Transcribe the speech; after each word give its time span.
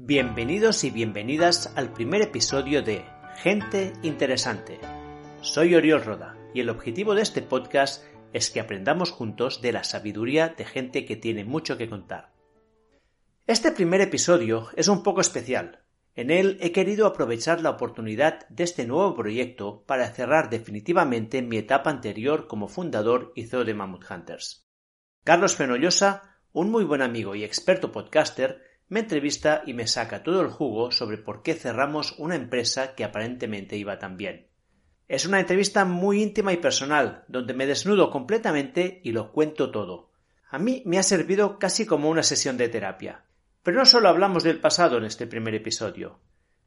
Bienvenidos 0.00 0.84
y 0.84 0.90
bienvenidas 0.90 1.72
al 1.74 1.92
primer 1.92 2.22
episodio 2.22 2.82
de 2.82 3.04
Gente 3.42 3.92
Interesante. 4.02 4.78
Soy 5.42 5.74
Oriol 5.74 6.04
Roda 6.04 6.38
y 6.54 6.60
el 6.60 6.70
objetivo 6.70 7.14
de 7.14 7.22
este 7.22 7.42
podcast 7.42 8.04
es 8.32 8.50
que 8.50 8.60
aprendamos 8.60 9.10
juntos 9.10 9.60
de 9.60 9.72
la 9.72 9.82
sabiduría 9.82 10.50
de 10.50 10.64
gente 10.64 11.04
que 11.04 11.16
tiene 11.16 11.44
mucho 11.44 11.76
que 11.76 11.90
contar. 11.90 12.32
Este 13.46 13.72
primer 13.72 14.00
episodio 14.00 14.68
es 14.76 14.86
un 14.86 15.02
poco 15.02 15.20
especial. 15.20 15.82
En 16.14 16.30
él 16.30 16.58
he 16.60 16.70
querido 16.70 17.06
aprovechar 17.06 17.60
la 17.60 17.70
oportunidad 17.70 18.48
de 18.48 18.64
este 18.64 18.86
nuevo 18.86 19.14
proyecto 19.14 19.82
para 19.84 20.08
cerrar 20.14 20.48
definitivamente 20.48 21.42
mi 21.42 21.58
etapa 21.58 21.90
anterior 21.90 22.46
como 22.46 22.68
fundador 22.68 23.32
y 23.34 23.46
CEO 23.46 23.64
de 23.64 23.74
Mammoth 23.74 24.08
Hunters. 24.08 24.64
Carlos 25.24 25.56
Fenollosa, 25.56 26.38
un 26.52 26.70
muy 26.70 26.84
buen 26.84 27.02
amigo 27.02 27.34
y 27.34 27.44
experto 27.44 27.92
podcaster, 27.92 28.67
me 28.88 29.00
entrevista 29.00 29.62
y 29.66 29.74
me 29.74 29.86
saca 29.86 30.22
todo 30.22 30.40
el 30.40 30.48
jugo 30.48 30.90
sobre 30.90 31.18
por 31.18 31.42
qué 31.42 31.54
cerramos 31.54 32.14
una 32.18 32.36
empresa 32.36 32.94
que 32.94 33.04
aparentemente 33.04 33.76
iba 33.76 33.98
tan 33.98 34.16
bien. 34.16 34.48
Es 35.08 35.26
una 35.26 35.40
entrevista 35.40 35.84
muy 35.84 36.22
íntima 36.22 36.52
y 36.52 36.58
personal, 36.58 37.24
donde 37.28 37.54
me 37.54 37.66
desnudo 37.66 38.10
completamente 38.10 39.00
y 39.04 39.12
lo 39.12 39.32
cuento 39.32 39.70
todo. 39.70 40.10
A 40.50 40.58
mí 40.58 40.82
me 40.86 40.98
ha 40.98 41.02
servido 41.02 41.58
casi 41.58 41.86
como 41.86 42.08
una 42.08 42.22
sesión 42.22 42.56
de 42.56 42.68
terapia. 42.68 43.24
Pero 43.62 43.78
no 43.78 43.86
solo 43.86 44.08
hablamos 44.08 44.44
del 44.44 44.60
pasado 44.60 44.98
en 44.98 45.04
este 45.04 45.26
primer 45.26 45.54
episodio. 45.54 46.20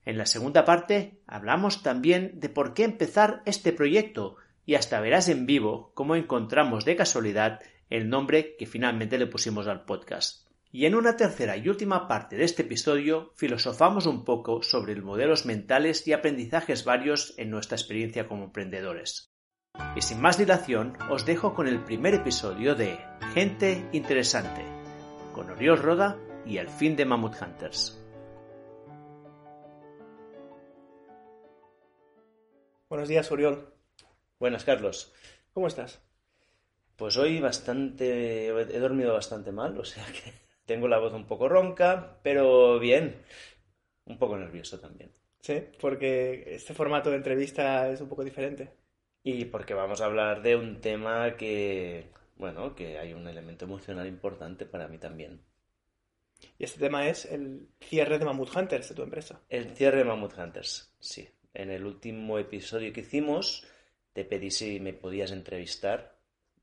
En 0.06 0.18
la 0.18 0.26
segunda 0.26 0.66
parte 0.66 1.22
hablamos 1.28 1.84
también 1.84 2.40
de 2.40 2.50
por 2.50 2.74
qué 2.74 2.84
empezar 2.84 3.42
este 3.46 3.72
proyecto 3.72 4.36
y 4.66 4.76
hasta 4.76 5.00
verás 5.00 5.30
en 5.30 5.46
vivo 5.46 5.92
cómo 5.96 6.16
encontramos 6.16 6.86
de 6.86 6.96
casualidad 6.96 7.62
el 7.90 8.10
nombre 8.10 8.56
que 8.58 8.66
finalmente 8.66 9.18
le 9.18 9.28
pusimos 9.28 9.68
al 9.68 9.86
podcast. 9.86 10.51
Y 10.74 10.86
en 10.86 10.96
una 10.96 11.18
tercera 11.18 11.58
y 11.58 11.68
última 11.68 12.08
parte 12.08 12.38
de 12.38 12.46
este 12.46 12.62
episodio 12.62 13.34
filosofamos 13.36 14.06
un 14.06 14.24
poco 14.24 14.64
sobre 14.64 14.96
los 14.96 15.04
modelos 15.04 15.46
mentales 15.46 16.08
y 16.08 16.14
aprendizajes 16.14 16.86
varios 16.86 17.34
en 17.38 17.50
nuestra 17.50 17.76
experiencia 17.76 18.30
como 18.30 18.46
emprendedores. 18.46 19.34
Y 19.98 20.02
sin 20.02 20.22
más 20.22 20.38
dilación, 20.38 20.98
os 21.10 21.26
dejo 21.26 21.54
con 21.56 21.68
el 21.68 21.84
primer 21.84 22.14
episodio 22.14 22.74
de 22.76 22.98
Gente 23.34 23.86
Interesante, 23.92 24.64
con 25.34 25.50
Oriol 25.50 25.78
Roda 25.78 26.18
y 26.46 26.58
el 26.58 26.70
fin 26.70 26.96
de 26.96 27.04
Mammoth 27.04 27.42
Hunters. 27.42 28.02
Buenos 32.88 33.10
días, 33.10 33.30
Oriol. 33.30 33.74
Buenas, 34.40 34.64
Carlos. 34.64 35.14
¿Cómo 35.54 35.68
estás? 35.68 36.02
Pues 36.96 37.18
hoy 37.18 37.42
bastante. 37.42 38.48
he 38.48 38.80
dormido 38.80 39.14
bastante 39.14 39.52
mal, 39.52 39.78
o 39.78 39.84
sea 39.84 40.06
que 40.06 40.51
tengo 40.72 40.88
la 40.88 41.00
voz 41.00 41.14
un 41.14 41.26
poco 41.26 41.50
ronca, 41.50 42.18
pero 42.24 42.80
bien. 42.80 43.24
Un 44.06 44.18
poco 44.18 44.38
nervioso 44.38 44.80
también. 44.80 45.12
Sí, 45.42 45.62
porque 45.82 46.56
este 46.56 46.74
formato 46.74 47.10
de 47.10 47.18
entrevista 47.18 47.90
es 47.90 48.00
un 48.00 48.08
poco 48.08 48.24
diferente. 48.24 48.72
Y 49.22 49.46
porque 49.46 49.74
vamos 49.74 50.00
a 50.00 50.06
hablar 50.06 50.42
de 50.42 50.56
un 50.56 50.80
tema 50.80 51.36
que, 51.36 52.06
bueno, 52.38 52.74
que 52.74 52.98
hay 52.98 53.14
un 53.14 53.28
elemento 53.28 53.66
emocional 53.66 54.08
importante 54.08 54.66
para 54.66 54.88
mí 54.88 54.98
también. 54.98 55.42
Y 56.58 56.64
este 56.64 56.80
tema 56.80 57.08
es 57.10 57.26
el 57.26 57.68
cierre 57.82 58.18
de 58.18 58.24
Mammoth 58.24 58.56
Hunters, 58.56 58.88
de 58.90 58.96
tu 58.96 59.04
empresa. 59.04 59.42
El 59.50 59.76
cierre 59.76 59.98
de 59.98 60.06
Mammoth 60.06 60.38
Hunters, 60.38 60.96
sí. 61.00 61.28
En 61.54 61.70
el 61.70 61.86
último 61.86 62.40
episodio 62.40 62.94
que 62.94 63.02
hicimos, 63.02 63.68
te 64.14 64.24
pedí 64.24 64.50
si 64.52 64.80
me 64.80 64.94
podías 64.94 65.32
entrevistar 65.32 66.18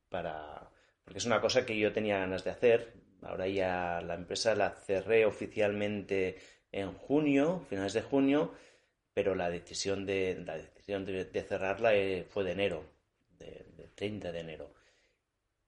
para... 0.09 0.70
Porque 1.05 1.19
es 1.19 1.27
una 1.27 1.42
cosa 1.42 1.67
que 1.67 1.79
yo 1.79 1.92
tenía 1.92 2.19
ganas 2.19 2.42
de 2.42 2.51
hacer. 2.51 2.95
Ahora 3.22 3.48
ya 3.48 4.00
la 4.00 4.14
empresa 4.14 4.55
la 4.55 4.70
cerré 4.70 5.27
oficialmente 5.27 6.38
en 6.72 6.92
junio, 6.92 7.64
finales 7.69 7.92
de 7.94 8.02
junio, 8.02 8.52
pero 9.14 9.34
la 9.34 9.50
decisión 9.50 10.06
de, 10.06 10.42
la 10.47 10.56
decisión 10.56 11.05
de, 11.05 11.24
cerrarla 11.42 11.94
eh, 11.94 12.24
fue 12.28 12.44
de 12.44 12.52
enero, 12.52 12.84
de, 13.39 13.64
30 13.94 14.33
de 14.33 14.41
enero. 14.41 14.74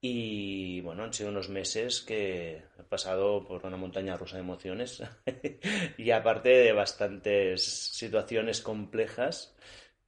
Y 0.02 0.80
bueno, 0.80 1.04
han 1.04 1.12
sido 1.12 1.30
unos 1.30 1.48
meses 1.48 2.00
que 2.00 2.62
he 2.78 2.82
pasado 2.88 3.46
por 3.46 3.66
una 3.66 3.76
montaña 3.76 4.16
rusa 4.16 4.36
de 4.36 4.42
emociones 4.42 5.02
y 5.98 6.10
aparte 6.10 6.48
de 6.48 6.72
bastantes 6.72 7.64
situaciones 7.64 8.62
complejas 8.62 9.54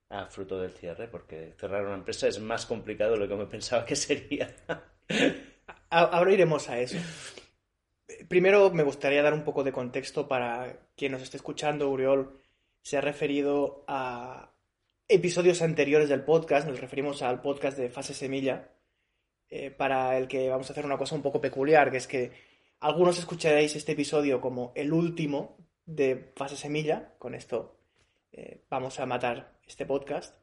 a 0.09 0.27
fruto 0.27 0.61
del 0.61 0.73
cierre, 0.73 1.09
porque 1.09 1.55
cerrar 1.59 1.85
una 1.85 1.95
empresa 1.97 2.29
es 2.29 2.39
más 2.39 2.65
complicado 2.65 3.13
de 3.13 3.19
lo 3.19 3.29
que 3.29 3.35
me 3.37 3.47
pensaba 3.51 3.85
que 3.85 3.97
sería. 3.97 4.55
Ahora 5.95 6.33
iremos 6.33 6.71
a 6.71 6.81
eso. 6.81 6.97
Primero 8.27 8.71
me 8.71 8.83
gustaría 8.83 9.23
dar 9.23 9.35
un 9.35 9.45
poco 9.45 9.63
de 9.63 9.73
contexto 9.73 10.27
para 10.27 10.89
quien 10.97 11.13
nos 11.13 11.21
esté 11.21 11.37
escuchando. 11.37 11.91
Uriol 11.91 12.41
se 12.81 12.97
ha 12.97 13.03
referido 13.03 13.85
a 13.87 14.55
episodios 15.07 15.61
anteriores 15.61 16.09
del 16.09 16.25
podcast, 16.25 16.67
nos 16.67 16.81
referimos 16.81 17.21
al 17.21 17.43
podcast 17.43 17.77
de 17.77 17.91
Fase 17.91 18.15
Semilla, 18.15 18.71
eh, 19.51 19.71
para 19.71 20.17
el 20.17 20.29
que 20.29 20.49
vamos 20.49 20.71
a 20.71 20.73
hacer 20.73 20.87
una 20.87 20.97
cosa 20.97 21.15
un 21.15 21.21
poco 21.21 21.43
peculiar, 21.43 21.91
que 21.91 21.99
es 21.99 22.07
que 22.07 22.33
algunos 22.81 23.19
escucharéis 23.19 23.77
este 23.77 23.93
episodio 23.93 24.41
como 24.41 24.73
el 24.75 24.95
último 24.95 25.59
de 25.85 26.33
Fase 26.35 26.57
Semilla, 26.57 27.17
con 27.19 27.35
esto 27.35 27.77
eh, 28.33 28.65
vamos 28.71 28.99
a 28.99 29.05
matar 29.05 29.59
este 29.67 29.85
podcast, 29.85 30.39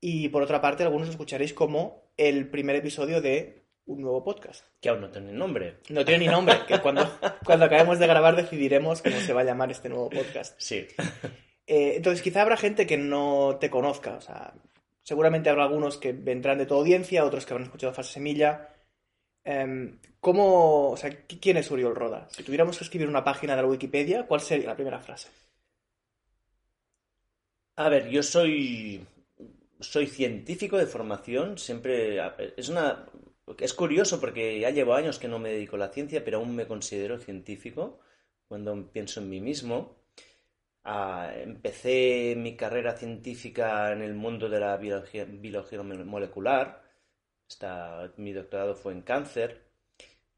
y 0.00 0.28
por 0.28 0.42
otra 0.42 0.60
parte 0.60 0.84
algunos 0.84 1.08
escucharéis 1.08 1.52
como 1.54 2.12
el 2.16 2.48
primer 2.50 2.76
episodio 2.76 3.20
de 3.20 3.65
un 3.86 4.02
nuevo 4.02 4.22
podcast. 4.22 4.64
Que 4.80 4.88
aún 4.88 5.00
no 5.00 5.10
tiene 5.10 5.32
nombre. 5.32 5.78
No 5.88 6.04
tiene 6.04 6.26
ni 6.26 6.30
nombre, 6.30 6.58
que 6.66 6.80
cuando, 6.80 7.08
cuando 7.44 7.64
acabemos 7.64 7.98
de 7.98 8.06
grabar 8.06 8.36
decidiremos 8.36 9.02
cómo 9.02 9.16
se 9.18 9.32
va 9.32 9.40
a 9.40 9.44
llamar 9.44 9.70
este 9.70 9.88
nuevo 9.88 10.10
podcast. 10.10 10.54
Sí. 10.58 10.86
Eh, 11.68 11.94
entonces, 11.96 12.22
quizá 12.22 12.42
habrá 12.42 12.56
gente 12.56 12.86
que 12.86 12.96
no 12.96 13.56
te 13.60 13.70
conozca. 13.70 14.14
O 14.14 14.20
sea, 14.20 14.54
seguramente 15.02 15.50
habrá 15.50 15.64
algunos 15.64 15.98
que 15.98 16.12
vendrán 16.12 16.58
de 16.58 16.66
tu 16.66 16.74
audiencia, 16.74 17.24
otros 17.24 17.44
que 17.44 17.54
habrán 17.54 17.66
escuchado 17.66 17.92
Fase 17.92 18.12
Semilla. 18.12 18.68
Em, 19.42 19.98
¿Cómo, 20.20 20.90
o 20.90 20.96
sea, 20.96 21.10
quién 21.26 21.56
es 21.56 21.68
Uriol 21.68 21.96
Roda? 21.96 22.28
Si 22.30 22.44
tuviéramos 22.44 22.78
que 22.78 22.84
escribir 22.84 23.08
una 23.08 23.24
página 23.24 23.56
de 23.56 23.62
la 23.62 23.68
Wikipedia, 23.68 24.28
¿cuál 24.28 24.40
sería 24.40 24.68
la 24.68 24.76
primera 24.76 25.00
frase? 25.00 25.28
A 27.74 27.88
ver, 27.88 28.10
yo 28.10 28.22
soy 28.22 29.04
soy 29.80 30.06
científico 30.06 30.76
de 30.78 30.86
formación, 30.86 31.58
siempre 31.58 32.18
es 32.56 32.68
una 32.68 33.06
es 33.58 33.74
curioso 33.74 34.20
porque 34.20 34.58
ya 34.60 34.70
llevo 34.70 34.94
años 34.94 35.18
que 35.18 35.28
no 35.28 35.38
me 35.38 35.50
dedico 35.50 35.76
a 35.76 35.80
la 35.80 35.88
ciencia, 35.88 36.24
pero 36.24 36.38
aún 36.38 36.54
me 36.56 36.66
considero 36.66 37.18
científico 37.18 38.00
cuando 38.48 38.90
pienso 38.92 39.20
en 39.20 39.30
mí 39.30 39.40
mismo. 39.40 39.96
Ah, 40.84 41.32
empecé 41.34 42.34
mi 42.36 42.56
carrera 42.56 42.96
científica 42.96 43.92
en 43.92 44.02
el 44.02 44.14
mundo 44.14 44.48
de 44.48 44.60
la 44.60 44.76
biología, 44.76 45.26
molecular. 46.04 46.82
mi 48.16 48.32
doctorado 48.32 48.74
fue 48.74 48.92
en 48.92 49.02
cáncer. 49.02 49.66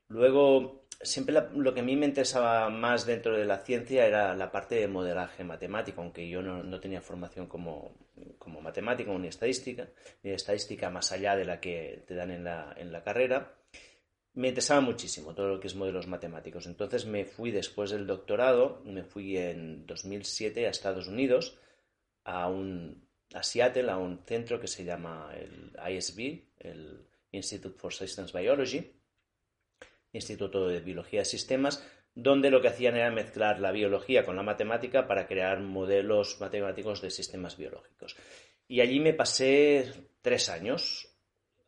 Luego, 0.09 0.78
siempre 1.01 1.35
lo 1.55 1.75
que 1.75 1.81
a 1.81 1.85
mí 1.85 1.97
me 1.97 2.07
interesaba 2.07 2.69
más 2.71 3.07
dentro 3.07 3.37
de 3.37 3.45
la 3.45 3.59
ciencia 3.59 4.07
era 4.07 4.35
la 4.35 4.51
parte 4.51 4.77
de 4.77 4.89
modelaje 4.89 5.45
matemático, 5.45 6.01
aunque 6.03 6.29
yo 6.29 6.43
no 6.43 6.81
tenía 6.81 7.01
formación 7.01 7.47
como, 7.47 7.95
como 8.39 8.61
matemático 8.61 9.17
ni 9.19 9.29
estadística, 9.29 9.89
ni 10.23 10.31
estadística 10.31 10.91
más 10.91 11.13
allá 11.13 11.37
de 11.37 11.45
la 11.45 11.61
que 11.61 12.05
te 12.07 12.15
dan 12.15 12.31
en 12.31 12.45
la, 12.45 12.75
en 12.77 12.93
la 12.93 13.03
carrera, 13.03 13.55
me 14.35 14.49
interesaba 14.49 14.81
muchísimo 14.81 15.35
todo 15.35 15.49
lo 15.49 15.61
que 15.61 15.69
es 15.69 15.75
modelos 15.75 16.07
matemáticos. 16.07 16.67
Entonces 16.67 17.07
me 17.07 17.25
fui 17.25 17.51
después 17.51 17.91
del 17.91 18.07
doctorado, 18.07 18.83
me 18.85 19.05
fui 19.05 19.37
en 19.37 19.87
2007 19.87 20.67
a 20.67 20.71
Estados 20.71 21.09
Unidos, 21.09 21.59
a, 22.25 22.49
un, 22.49 23.09
a 23.35 23.43
Seattle, 23.43 23.91
a 23.91 23.99
un 23.99 24.21
centro 24.27 24.61
que 24.61 24.69
se 24.69 24.85
llama 24.85 25.33
el 25.35 25.73
ISB, 25.93 26.45
el 26.59 27.07
Institute 27.33 27.79
for 27.79 27.93
Systems 27.93 28.33
Biology, 28.33 28.98
Instituto 30.19 30.69
de 30.69 30.81
Biología 30.81 31.21
de 31.21 31.25
Sistemas, 31.25 31.85
donde 32.15 32.51
lo 32.51 32.61
que 32.61 32.69
hacían 32.69 32.97
era 32.97 33.11
mezclar 33.11 33.61
la 33.61 33.73
biología 33.73 34.25
con 34.25 34.37
la 34.37 34.43
matemática 34.43 35.07
para 35.07 35.27
crear 35.27 35.61
modelos 35.61 36.39
matemáticos 36.41 37.01
de 37.01 37.11
sistemas 37.11 37.57
biológicos. 37.57 38.17
Y 38.67 38.81
allí 38.81 39.01
me 39.01 39.15
pasé 39.15 39.93
tres 40.21 40.49
años 40.49 41.09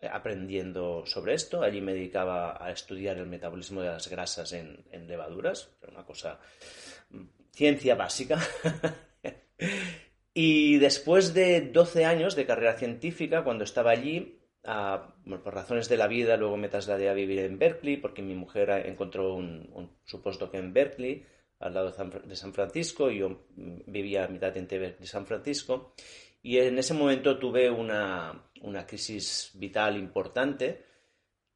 aprendiendo 0.08 1.04
sobre 1.06 1.34
esto. 1.34 1.62
Allí 1.62 1.80
me 1.80 1.94
dedicaba 1.94 2.62
a 2.64 2.70
estudiar 2.70 3.18
el 3.18 3.26
metabolismo 3.26 3.82
de 3.82 3.88
las 3.88 4.08
grasas 4.08 4.52
en, 4.52 4.84
levaduras, 5.06 5.70
una 5.86 6.04
cosa, 6.04 6.40
mm, 7.10 7.24
ciencia 7.52 7.94
básica. 7.94 8.40
y 10.34 10.78
después 10.78 11.34
de 11.34 11.60
12 11.60 12.04
años 12.04 12.34
de 12.34 12.46
carrera 12.46 12.74
científica, 12.74 13.44
cuando 13.44 13.64
estaba 13.64 13.90
allí, 13.90 14.39
por 14.62 15.54
razones 15.54 15.88
de 15.88 15.96
la 15.96 16.06
vida, 16.06 16.36
luego 16.36 16.56
me 16.56 16.68
trasladé 16.68 17.08
a 17.08 17.14
vivir 17.14 17.40
en 17.40 17.58
Berkeley 17.58 17.96
porque 17.96 18.22
mi 18.22 18.34
mujer 18.34 18.70
encontró 18.86 19.34
un, 19.34 19.70
un 19.72 19.90
su 20.04 20.22
postdoc 20.22 20.54
en 20.54 20.72
Berkeley, 20.72 21.24
al 21.60 21.74
lado 21.74 21.92
de 22.24 22.36
San 22.36 22.54
Francisco, 22.54 23.10
y 23.10 23.18
yo 23.18 23.46
vivía 23.86 24.24
a 24.24 24.28
mitad 24.28 24.56
entre 24.56 24.78
Berkeley 24.78 25.04
y 25.04 25.08
San 25.08 25.26
Francisco. 25.26 25.94
Y 26.42 26.58
en 26.58 26.78
ese 26.78 26.94
momento 26.94 27.38
tuve 27.38 27.70
una, 27.70 28.50
una 28.62 28.86
crisis 28.86 29.50
vital 29.54 29.98
importante 29.98 30.84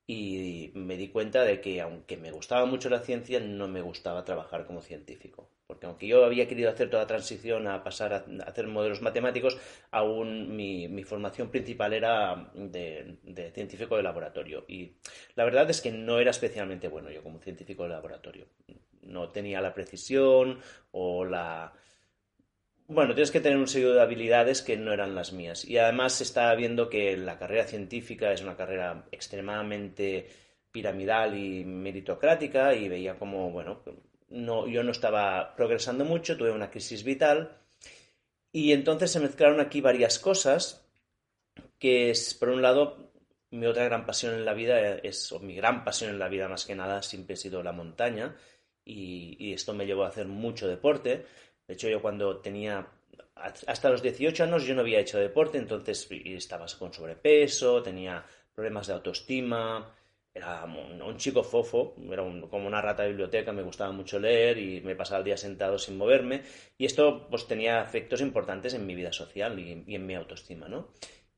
y 0.06 0.72
me 0.74 0.98
di 0.98 1.08
cuenta 1.08 1.42
de 1.44 1.60
que 1.60 1.80
aunque 1.80 2.18
me 2.18 2.30
gustaba 2.30 2.66
mucho 2.66 2.90
la 2.90 3.00
ciencia, 3.00 3.40
no 3.40 3.66
me 3.68 3.80
gustaba 3.80 4.24
trabajar 4.24 4.66
como 4.66 4.82
científico 4.82 5.53
porque 5.74 5.86
aunque 5.86 6.06
yo 6.06 6.24
había 6.24 6.46
querido 6.46 6.70
hacer 6.70 6.88
toda 6.88 7.02
la 7.02 7.08
transición 7.08 7.66
a 7.66 7.82
pasar 7.82 8.12
a, 8.12 8.24
hacer 8.46 8.68
modelos 8.68 9.02
matemáticos, 9.02 9.58
aún 9.90 10.54
mi, 10.54 11.02
formación 11.02 11.50
principal 11.50 11.92
era 11.92 12.52
de, 12.54 13.50
científico 13.52 13.96
de 13.96 14.04
laboratorio. 14.04 14.64
Y 14.68 14.92
la 15.34 15.44
verdad 15.44 15.68
es 15.68 15.80
que 15.80 15.90
no 15.90 16.20
era 16.20 16.30
especialmente 16.30 16.86
bueno 16.86 17.10
yo 17.10 17.24
como 17.24 17.40
científico 17.40 17.82
de 17.82 17.88
laboratorio. 17.88 18.46
No 19.02 19.30
tenía 19.30 19.60
la 19.60 19.74
precisión 19.74 20.60
o 20.92 21.24
la... 21.24 21.72
Bueno, 22.86 23.14
tienes 23.14 23.32
que 23.32 23.40
tener 23.40 23.58
un 23.58 23.66
sello 23.66 23.94
de 23.94 24.02
habilidades 24.02 24.62
que 24.62 24.76
no 24.76 24.92
eran 24.92 25.16
las 25.16 25.32
mías. 25.32 25.64
Y 25.64 25.78
además 25.78 26.12
se 26.12 26.22
estaba 26.22 26.54
viendo 26.54 26.88
que 26.88 27.16
la 27.16 27.36
carrera 27.36 27.64
científica 27.64 28.30
es 28.30 28.42
una 28.42 28.56
carrera 28.56 29.06
extremadamente 29.10 30.28
piramidal 30.70 31.36
y 31.36 31.64
meritocrática 31.64 32.74
y 32.74 32.88
veía 32.88 33.18
como, 33.18 33.50
bueno, 33.50 33.82
yo 34.34 34.82
no 34.82 34.90
estaba 34.90 35.54
progresando 35.54 36.04
mucho, 36.04 36.36
tuve 36.36 36.50
una 36.50 36.70
crisis 36.70 37.04
vital 37.04 37.56
y 38.52 38.72
entonces 38.72 39.12
se 39.12 39.20
mezclaron 39.20 39.60
aquí 39.60 39.80
varias 39.80 40.18
cosas 40.18 40.86
que 41.78 42.10
es, 42.10 42.34
por 42.34 42.48
un 42.48 42.62
lado, 42.62 43.12
mi 43.50 43.66
otra 43.66 43.84
gran 43.84 44.06
pasión 44.06 44.34
en 44.34 44.44
la 44.44 44.54
vida 44.54 44.96
es, 44.96 45.30
o 45.32 45.38
mi 45.38 45.54
gran 45.54 45.84
pasión 45.84 46.10
en 46.10 46.18
la 46.18 46.28
vida 46.28 46.48
más 46.48 46.64
que 46.64 46.74
nada, 46.74 47.02
siempre 47.02 47.34
ha 47.34 47.36
sido 47.36 47.62
la 47.62 47.72
montaña 47.72 48.36
y, 48.84 49.52
esto 49.52 49.72
me 49.74 49.86
llevó 49.86 50.04
a 50.04 50.08
hacer 50.08 50.26
mucho 50.26 50.66
deporte. 50.66 51.26
De 51.66 51.74
hecho, 51.74 51.88
yo 51.88 52.02
cuando 52.02 52.38
tenía 52.38 52.86
hasta 53.36 53.90
los 53.90 54.02
18 54.02 54.44
años 54.44 54.64
yo 54.64 54.74
no 54.74 54.80
había 54.80 55.00
hecho 55.00 55.18
deporte, 55.18 55.58
entonces 55.58 56.08
estaba 56.10 56.66
con 56.78 56.92
sobrepeso, 56.92 57.82
tenía 57.82 58.24
problemas 58.54 58.86
de 58.86 58.94
autoestima, 58.94 59.92
era 60.34 60.64
un, 60.64 61.16
chico 61.16 61.44
fofo, 61.44 61.94
era 62.10 62.24
como 62.50 62.66
una 62.66 62.82
rata 62.82 63.04
de 63.04 63.10
biblioteca, 63.10 63.52
me 63.52 63.62
gustaba 63.62 63.92
mucho 63.92 64.18
leer 64.18 64.58
y 64.58 64.80
me 64.80 64.96
pasaba 64.96 65.18
el 65.18 65.24
día 65.24 65.36
sentado 65.36 65.78
sin 65.78 65.96
moverme 65.96 66.42
y 66.76 66.86
esto 66.86 67.28
pues 67.30 67.46
tenía 67.46 67.80
efectos 67.82 68.20
importantes 68.20 68.74
en 68.74 68.84
mi 68.84 68.96
vida 68.96 69.12
social 69.12 69.56
y, 69.60 69.94
en 69.94 70.06
mi 70.06 70.14
autoestima, 70.16 70.68
¿no? 70.68 70.88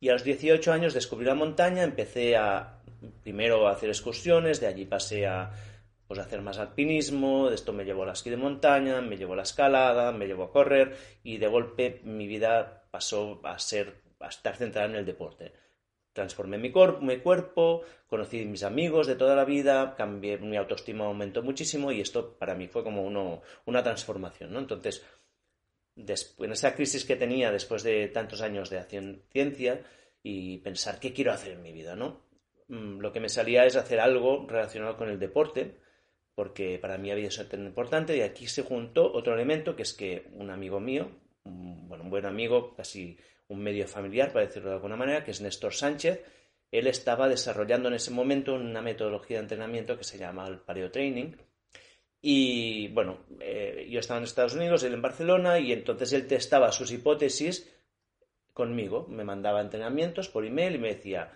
Y 0.00 0.08
a 0.08 0.14
los 0.14 0.25
18 0.25 0.72
años 0.72 0.94
descubrí 0.94 1.26
la 1.26 1.34
montaña, 1.34 1.82
empecé 1.82 2.37
a 2.37 2.81
primero 3.22 3.69
a 3.69 3.72
hacer 3.72 3.90
excursiones, 3.90 4.60
de 4.60 4.66
allí 4.66 4.87
pasé 4.87 5.26
a 5.26 5.52
pues, 6.06 6.19
hacer 6.19 6.40
más 6.40 6.58
alpinismo, 6.58 7.50
de 7.50 7.54
esto 7.54 7.75
me 7.75 7.84
llevó 7.84 8.04
a 8.04 8.06
la 8.06 8.12
esquí 8.12 8.31
de 8.31 8.38
montaña, 8.38 9.02
me 9.02 9.19
llevó 9.19 9.34
a 9.34 9.37
la 9.37 9.42
escalada, 9.42 10.10
me 10.12 10.26
llevó 10.26 10.44
a 10.44 10.52
correr 10.52 10.96
y 11.22 11.37
de 11.37 11.49
golpe 11.49 12.00
mi 12.04 12.26
vida 12.26 12.84
pasó 12.90 13.40
a 13.44 13.58
ser 13.58 14.06
a 14.20 14.28
estar 14.28 14.56
centrada 14.56 14.88
en 14.88 14.96
el 14.96 15.04
deporte 15.04 15.52
transformé 16.16 16.56
mi, 16.56 16.72
mi, 17.02 17.16
cuerpo, 17.18 17.82
conocí 18.08 18.44
mis 18.46 18.62
amigos 18.62 19.06
de 19.06 19.16
toda 19.16 19.36
la 19.36 19.44
vida, 19.44 19.94
cambié, 19.94 20.38
mi 20.38 20.56
autoestima 20.56 21.04
aumentó 21.04 21.42
muchísimo 21.42 21.92
y 21.92 22.00
esto 22.00 22.38
para 22.38 22.54
mí 22.54 22.66
fue 22.68 22.82
como 22.82 23.04
uno, 23.04 23.42
una 23.66 23.82
transformación, 23.82 24.52
¿no? 24.52 24.58
Entonces, 24.58 25.04
en 25.94 26.52
esa 26.52 26.74
crisis 26.74 27.04
que 27.04 27.16
tenía 27.16 27.52
después 27.52 27.82
de 27.82 28.08
tantos 28.08 28.40
años 28.40 28.70
de 28.70 28.82
ciencia 29.30 29.84
y 30.22 30.58
pensar 30.58 30.98
qué 30.98 31.12
quiero 31.12 31.32
hacer 31.32 31.52
en 31.52 31.62
mi 31.62 31.72
vida, 31.72 31.94
¿no? 31.94 32.22
Mm, 32.68 32.98
lo 32.98 33.12
que 33.12 33.20
me 33.20 33.28
salía 33.28 33.66
es 33.66 33.76
hacer 33.76 34.00
algo 34.00 34.46
relacionado 34.48 34.96
con 34.96 35.10
el 35.10 35.18
deporte, 35.18 35.76
porque 36.34 36.78
para 36.78 36.96
mí 36.96 37.10
había 37.10 37.30
sido 37.30 37.46
tan 37.46 37.66
importante 37.66 38.16
y 38.16 38.22
aquí 38.22 38.46
se 38.46 38.62
juntó 38.62 39.12
otro 39.12 39.34
elemento 39.34 39.76
que 39.76 39.82
es 39.82 39.92
que 39.92 40.28
un 40.32 40.50
amigo 40.50 40.80
mío, 40.80 41.10
bueno, 41.44 42.04
un 42.04 42.10
buen 42.10 42.24
amigo, 42.24 42.74
casi 42.74 43.18
un 43.48 43.62
medio 43.62 43.87
familiar, 43.87 44.32
para 44.32 44.46
decirlo 44.46 44.70
de 44.70 44.76
alguna 44.76 44.96
manera, 44.96 45.25
que 45.25 45.31
es 45.31 45.40
Néstor 45.40 45.75
Sánchez. 45.75 46.22
Él 46.72 46.87
estaba 46.87 47.28
desarrollando 47.28 47.88
en 47.88 47.94
ese 47.94 48.10
momento 48.10 48.54
una 48.54 48.82
metodología 48.82 49.37
de 49.37 49.44
entrenamiento 49.44 49.96
que 49.96 50.04
se 50.04 50.19
llama 50.19 50.46
el 50.48 50.58
Paleo 50.58 50.90
Training. 50.90 51.32
Y 52.20 52.88
bueno, 52.88 53.20
eh, 53.40 53.87
yo 53.88 54.00
estaba 54.00 54.19
en 54.19 54.25
Estados 54.25 54.54
Unidos, 54.54 54.82
él 54.82 54.94
en 54.94 55.02
Barcelona, 55.02 55.60
y 55.60 55.72
entonces 55.72 56.12
él 56.12 56.26
testaba 56.26 56.72
sus 56.72 56.90
hipótesis 56.90 57.72
conmigo. 58.52 59.06
Me 59.08 59.22
mandaba 59.22 59.60
entrenamientos 59.60 60.28
por 60.28 60.44
email 60.44 60.75
y 60.75 60.78
me 60.78 60.94
decía, 60.94 61.32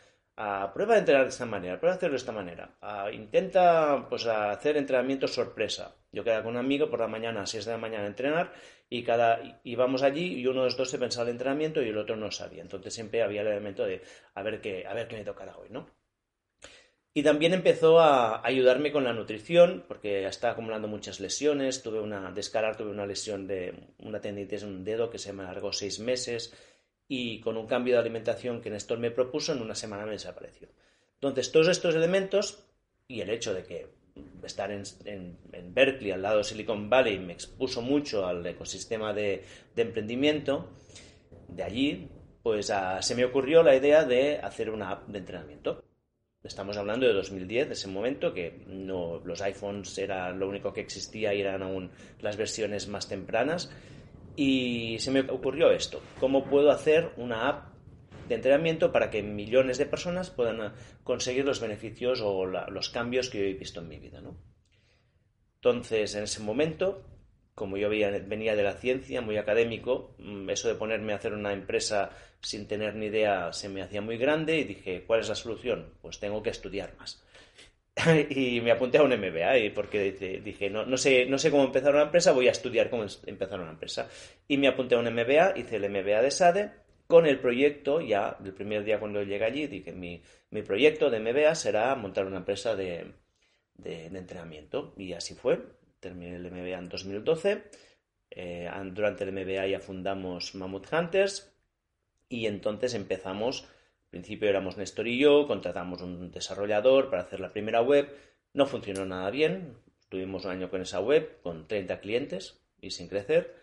prueba 0.72 0.94
de 0.94 1.00
entrenar 1.00 1.24
de 1.24 1.30
esta 1.30 1.46
manera, 1.46 1.78
prueba 1.78 1.94
de 1.94 1.98
hacerlo 1.98 2.14
de 2.14 2.18
esta 2.18 2.32
manera. 2.32 2.76
intenta 3.12 4.06
pues, 4.08 4.26
hacer 4.26 4.76
entrenamientos 4.76 5.34
sorpresa. 5.34 5.96
Yo 6.12 6.24
quedaba 6.24 6.42
con 6.42 6.52
un 6.52 6.58
amigo 6.58 6.90
por 6.90 7.00
la 7.00 7.06
mañana, 7.06 7.42
a 7.42 7.46
6 7.46 7.64
de 7.64 7.72
la 7.72 7.78
mañana 7.78 8.04
a 8.04 8.08
entrenar 8.08 8.52
y 8.88 9.04
cada 9.04 9.60
íbamos 9.62 10.02
allí 10.02 10.40
y 10.40 10.46
uno 10.46 10.60
de 10.60 10.66
los 10.66 10.76
dos 10.76 10.90
se 10.90 10.98
pensaba 10.98 11.24
el 11.24 11.32
entrenamiento 11.32 11.80
y 11.82 11.88
el 11.88 11.98
otro 11.98 12.16
no 12.16 12.30
sabía. 12.30 12.62
Entonces 12.62 12.92
siempre 12.92 13.22
había 13.22 13.42
el 13.42 13.48
elemento 13.48 13.84
de 13.84 14.02
a 14.34 14.42
ver 14.42 14.60
qué, 14.60 14.86
a 14.86 14.94
ver 14.94 15.06
qué 15.06 15.16
me 15.16 15.24
tocará 15.24 15.56
hoy, 15.56 15.68
¿no? 15.70 15.86
Y 17.12 17.24
también 17.24 17.52
empezó 17.52 17.98
a 17.98 18.46
ayudarme 18.46 18.92
con 18.92 19.02
la 19.02 19.12
nutrición, 19.12 19.84
porque 19.88 20.26
estaba 20.26 20.52
acumulando 20.52 20.86
muchas 20.86 21.18
lesiones. 21.18 21.82
Tuve 21.82 22.00
una, 22.00 22.30
de 22.30 22.40
escalar 22.40 22.76
tuve 22.76 22.90
una 22.90 23.04
lesión 23.04 23.48
de 23.48 23.74
una 23.98 24.20
tendinitis 24.20 24.62
en 24.62 24.68
un 24.68 24.84
dedo 24.84 25.10
que 25.10 25.18
se 25.18 25.32
me 25.32 25.42
alargó 25.42 25.72
seis 25.72 25.98
meses 25.98 26.54
y 27.12 27.40
con 27.40 27.56
un 27.56 27.66
cambio 27.66 27.94
de 27.94 28.00
alimentación 28.00 28.60
que 28.60 28.70
Néstor 28.70 29.00
me 29.00 29.10
propuso, 29.10 29.52
en 29.52 29.60
una 29.60 29.74
semana 29.74 30.06
me 30.06 30.12
desapareció. 30.12 30.68
Entonces, 31.14 31.50
todos 31.50 31.66
estos 31.66 31.96
elementos 31.96 32.62
y 33.08 33.20
el 33.20 33.30
hecho 33.30 33.52
de 33.52 33.64
que 33.64 33.88
estar 34.44 34.70
en, 34.70 35.36
Berkeley, 35.74 36.12
al 36.12 36.22
lado 36.22 36.38
de 36.38 36.44
Silicon 36.44 36.88
Valley, 36.88 37.18
me 37.18 37.32
expuso 37.32 37.82
mucho 37.82 38.24
al 38.24 38.46
ecosistema 38.46 39.12
de, 39.12 39.42
emprendimiento, 39.74 40.70
de 41.48 41.64
allí, 41.64 42.08
pues 42.44 42.72
se 43.00 43.14
me 43.16 43.24
ocurrió 43.24 43.64
la 43.64 43.74
idea 43.74 44.04
de 44.04 44.38
hacer 44.38 44.70
una 44.70 44.92
app 44.92 45.08
de 45.08 45.18
entrenamiento. 45.18 45.82
Estamos 46.44 46.76
hablando 46.76 47.08
de 47.08 47.12
2010, 47.12 47.66
de 47.66 47.74
ese 47.74 47.88
momento, 47.88 48.32
que 48.32 48.62
no, 48.68 49.20
los 49.24 49.42
iPhones 49.42 49.98
era 49.98 50.30
lo 50.30 50.48
único 50.48 50.72
que 50.72 50.80
existía 50.80 51.34
y 51.34 51.40
eran 51.40 51.64
aún 51.64 51.90
las 52.20 52.36
versiones 52.36 52.86
más 52.86 53.08
tempranas. 53.08 53.68
Y 54.42 54.98
se 55.00 55.10
me 55.10 55.20
ocurrió 55.20 55.70
esto, 55.70 56.00
¿cómo 56.18 56.46
puedo 56.46 56.70
hacer 56.70 57.12
una 57.18 57.46
app 57.46 57.74
de 58.26 58.36
entrenamiento 58.36 58.90
para 58.90 59.10
que 59.10 59.22
millones 59.22 59.76
de 59.76 59.84
personas 59.84 60.30
puedan 60.30 60.62
eh, 60.62 60.70
conseguir 61.04 61.44
los 61.44 61.60
beneficios 61.60 62.22
o 62.24 62.46
los 62.46 62.88
cambios 62.88 63.28
que 63.28 63.36
yo 63.36 63.44
he 63.44 63.52
visto 63.52 63.80
en 63.80 63.88
mi 63.88 63.98
vida? 63.98 64.22
¿no? 64.22 64.38
Entonces, 65.56 66.14
en 66.14 66.22
ese 66.22 66.40
momento, 66.42 67.04
como 67.54 67.76
yo 67.76 67.90
venía 67.90 68.56
de 68.56 68.62
la 68.62 68.72
ciencia, 68.72 69.20
muy 69.20 69.36
académico, 69.36 70.14
mm, 70.16 70.48
eso 70.48 70.68
de 70.68 70.74
ponerme 70.74 71.12
a 71.12 71.16
hacer 71.16 71.34
una 71.34 71.52
empresa 71.52 72.08
sin 72.40 72.66
tener 72.66 72.94
ni 72.94 73.08
idea 73.08 73.52
se 73.52 73.68
me 73.68 73.82
hacía 73.82 74.00
muy 74.00 74.16
grande 74.16 74.56
y 74.56 74.64
dije, 74.64 75.04
¿cuál 75.06 75.20
es 75.20 75.28
la 75.28 75.34
solución? 75.34 75.92
Pues 76.00 76.18
tengo 76.18 76.42
que 76.42 76.48
estudiar 76.48 76.96
más. 76.96 77.22
y 78.30 78.60
me 78.60 78.70
apunté 78.70 78.98
a 78.98 79.02
un 79.02 79.10
MBA 79.10 79.74
porque 79.74 80.12
dije, 80.44 80.70
no, 80.70 80.86
no, 80.86 80.96
sé, 80.96 81.26
no 81.26 81.38
sé 81.38 81.50
cómo 81.50 81.64
empezar 81.64 81.94
una 81.94 82.04
empresa, 82.04 82.32
voy 82.32 82.48
a 82.48 82.52
estudiar 82.52 82.88
cómo 82.90 83.04
empezar 83.26 83.60
una 83.60 83.70
empresa. 83.70 84.08
Y 84.48 84.56
me 84.58 84.68
apunté 84.68 84.94
a 84.94 84.98
un 84.98 85.12
MBA, 85.12 85.58
hice 85.58 85.76
el 85.76 85.90
MBA 85.90 86.22
de 86.22 86.30
SADE 86.30 86.70
con 87.06 87.26
el 87.26 87.40
proyecto, 87.40 88.00
ya 88.00 88.36
el 88.44 88.52
primer 88.52 88.84
día 88.84 89.00
cuando 89.00 89.22
llegué 89.22 89.44
allí, 89.44 89.66
dije, 89.66 89.92
mi, 89.92 90.22
mi 90.50 90.62
proyecto 90.62 91.10
de 91.10 91.20
MBA 91.20 91.54
será 91.56 91.94
montar 91.96 92.24
una 92.26 92.38
empresa 92.38 92.76
de, 92.76 93.12
de, 93.74 94.06
entrenamiento. 94.06 94.94
Y 94.96 95.12
así 95.12 95.34
fue. 95.34 95.60
Terminé 95.98 96.36
el 96.36 96.50
MBA 96.50 96.78
en 96.78 96.88
2012. 96.88 97.64
Eh, 98.30 98.70
durante 98.92 99.24
el 99.24 99.32
MBA 99.32 99.66
ya 99.66 99.80
fundamos 99.80 100.54
Mammoth 100.54 100.92
Hunters 100.92 101.52
y 102.28 102.46
entonces 102.46 102.94
empezamos 102.94 103.66
principio 104.10 104.48
éramos 104.48 104.76
Néstor 104.76 105.08
y 105.08 105.18
yo, 105.18 105.46
contratamos 105.46 106.02
un 106.02 106.30
desarrollador 106.30 107.08
para 107.10 107.22
hacer 107.22 107.40
la 107.40 107.52
primera 107.52 107.80
web, 107.80 108.08
no 108.52 108.66
funcionó 108.66 109.06
nada 109.06 109.30
bien, 109.30 109.76
tuvimos 110.08 110.44
un 110.44 110.50
año 110.50 110.70
con 110.70 110.82
esa 110.82 111.00
web, 111.00 111.40
con 111.42 111.66
30 111.68 112.00
clientes 112.00 112.60
y 112.80 112.90
sin 112.90 113.08
crecer. 113.08 113.54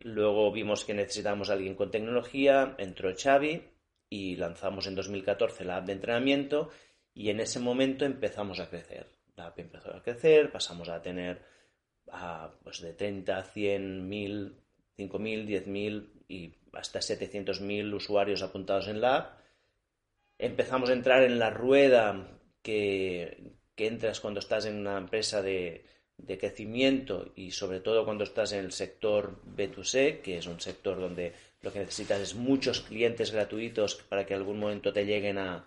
Luego 0.00 0.52
vimos 0.52 0.84
que 0.84 0.94
necesitábamos 0.94 1.50
a 1.50 1.54
alguien 1.54 1.74
con 1.74 1.90
tecnología, 1.90 2.74
entró 2.78 3.12
Xavi 3.16 3.62
y 4.10 4.36
lanzamos 4.36 4.86
en 4.86 4.94
2014 4.94 5.64
la 5.64 5.76
app 5.78 5.86
de 5.86 5.92
entrenamiento 5.92 6.70
y 7.14 7.30
en 7.30 7.40
ese 7.40 7.60
momento 7.60 8.04
empezamos 8.04 8.60
a 8.60 8.68
crecer. 8.68 9.06
La 9.36 9.46
app 9.46 9.58
empezó 9.58 9.94
a 9.94 10.02
crecer, 10.02 10.50
pasamos 10.50 10.88
a 10.88 11.00
tener 11.00 11.42
a, 12.10 12.50
pues 12.62 12.80
de 12.80 12.94
30 12.94 13.38
a 13.38 13.42
100, 13.42 14.08
1000, 14.08 14.56
5000, 14.96 15.46
10000 15.46 16.12
y 16.28 16.54
hasta 16.72 16.98
700.000 16.98 17.94
usuarios 17.94 18.42
apuntados 18.42 18.88
en 18.88 19.00
la 19.00 19.16
app 19.16 19.38
empezamos 20.38 20.90
a 20.90 20.92
entrar 20.92 21.22
en 21.22 21.38
la 21.38 21.50
rueda 21.50 22.38
que, 22.62 23.56
entras 23.76 24.20
cuando 24.20 24.40
estás 24.40 24.66
en 24.66 24.76
una 24.76 24.98
empresa 24.98 25.42
de, 25.42 25.84
crecimiento 26.38 27.32
y 27.36 27.52
sobre 27.52 27.80
todo 27.80 28.04
cuando 28.04 28.24
estás 28.24 28.52
en 28.52 28.64
el 28.64 28.72
sector 28.72 29.40
B2C, 29.44 30.20
que 30.20 30.38
es 30.38 30.46
un 30.46 30.60
sector 30.60 31.00
donde 31.00 31.32
lo 31.62 31.72
que 31.72 31.78
necesitas 31.78 32.20
es 32.20 32.34
muchos 32.34 32.80
clientes 32.80 33.30
gratuitos 33.30 33.94
para 33.94 34.26
que 34.26 34.34
algún 34.34 34.58
momento 34.58 34.92
te 34.92 35.06
lleguen 35.06 35.38
a, 35.38 35.64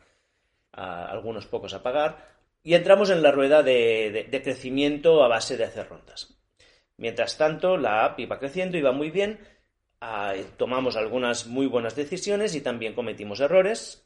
algunos 0.73 1.45
pocos 1.45 1.73
a 1.73 1.83
pagar. 1.83 2.31
Y 2.63 2.75
entramos 2.75 3.09
en 3.09 3.23
la 3.23 3.31
rueda 3.31 3.63
de, 3.63 4.27
crecimiento 4.43 5.23
a 5.23 5.27
base 5.27 5.57
de 5.57 5.63
hacer 5.63 5.89
rondas. 5.89 6.37
Mientras 6.97 7.37
tanto, 7.37 7.77
la 7.77 8.05
app 8.05 8.19
iba 8.19 8.37
creciendo, 8.37 8.77
iba 8.77 8.91
muy 8.91 9.09
bien, 9.09 9.39
ah, 10.01 10.35
tomamos 10.57 10.95
algunas 10.95 11.47
muy 11.47 11.65
buenas 11.65 11.95
decisiones 11.95 12.53
y 12.55 12.61
también 12.61 12.93
cometimos 12.93 13.39
errores 13.39 14.05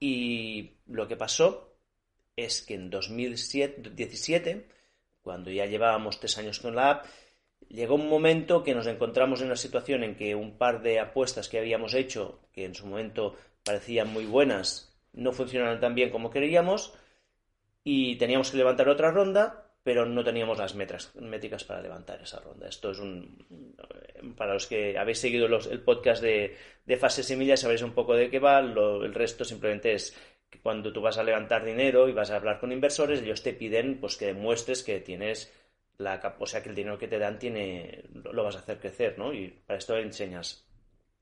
y 0.00 0.78
lo 0.86 1.06
que 1.06 1.16
pasó 1.16 1.76
es 2.34 2.62
que 2.62 2.74
en 2.74 2.90
2017, 2.90 4.66
cuando 5.22 5.50
ya 5.50 5.66
llevábamos 5.66 6.18
tres 6.18 6.38
años 6.38 6.58
con 6.58 6.74
la 6.74 6.90
app, 6.90 7.06
llegó 7.68 7.94
un 7.94 8.08
momento 8.08 8.64
que 8.64 8.74
nos 8.74 8.86
encontramos 8.86 9.40
en 9.40 9.46
una 9.48 9.56
situación 9.56 10.02
en 10.02 10.16
que 10.16 10.34
un 10.34 10.56
par 10.56 10.82
de 10.82 10.98
apuestas 10.98 11.48
que 11.48 11.58
habíamos 11.58 11.92
hecho, 11.94 12.40
que 12.52 12.64
en 12.64 12.74
su 12.74 12.86
momento 12.86 13.36
parecían 13.62 14.10
muy 14.12 14.24
buenas, 14.24 14.98
no 15.12 15.32
funcionaron 15.32 15.80
tan 15.80 15.94
bien 15.94 16.10
como 16.10 16.30
queríamos 16.30 16.94
y 17.84 18.16
teníamos 18.16 18.50
que 18.50 18.56
levantar 18.56 18.88
otra 18.88 19.10
ronda, 19.10 19.59
pero 19.82 20.04
no 20.04 20.22
teníamos 20.22 20.58
las 20.58 20.74
métricas 20.74 21.64
para 21.64 21.80
levantar 21.80 22.20
esa 22.20 22.40
ronda. 22.40 22.68
Esto 22.68 22.90
es 22.90 22.98
un... 22.98 23.46
Para 24.36 24.54
los 24.54 24.66
que 24.66 24.98
habéis 24.98 25.18
seguido 25.18 25.46
el 25.46 25.80
podcast 25.80 26.22
de, 26.22 26.56
de 26.84 26.96
Fase 26.96 27.22
Semilla 27.22 27.56
sabéis 27.56 27.82
un 27.82 27.94
poco 27.94 28.14
de 28.14 28.28
qué 28.28 28.38
va, 28.38 28.58
el 28.58 29.14
resto 29.14 29.44
simplemente 29.44 29.94
es 29.94 30.16
que 30.50 30.60
cuando 30.60 30.92
tú 30.92 31.00
vas 31.00 31.16
a 31.16 31.22
levantar 31.22 31.64
dinero 31.64 32.08
y 32.08 32.12
vas 32.12 32.30
a 32.30 32.36
hablar 32.36 32.58
con 32.60 32.72
inversores, 32.72 33.22
ellos 33.22 33.42
te 33.42 33.54
piden 33.54 34.00
pues 34.00 34.16
que 34.16 34.26
demuestres 34.26 34.82
que 34.82 35.00
tienes 35.00 35.52
la 35.96 36.36
o 36.38 36.46
sea 36.46 36.62
que 36.62 36.70
el 36.70 36.74
dinero 36.74 36.98
que 36.98 37.08
te 37.08 37.18
dan 37.18 37.38
tiene 37.38 38.04
lo 38.12 38.42
vas 38.42 38.56
a 38.56 38.60
hacer 38.60 38.78
crecer, 38.78 39.18
¿no? 39.18 39.32
Y 39.32 39.48
para 39.66 39.78
esto 39.78 39.96
enseñas 39.96 40.66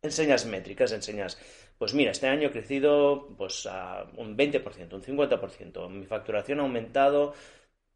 enseñas 0.02 0.46
métricas, 0.46 0.92
enseñas 0.92 1.38
pues 1.78 1.94
mira, 1.94 2.10
este 2.10 2.26
año 2.26 2.48
he 2.48 2.52
crecido 2.52 3.28
pues 3.36 3.66
a 3.66 4.04
un 4.16 4.36
20%, 4.36 4.92
un 4.92 5.02
50%, 5.02 5.88
mi 5.90 6.06
facturación 6.06 6.60
ha 6.60 6.62
aumentado 6.62 7.34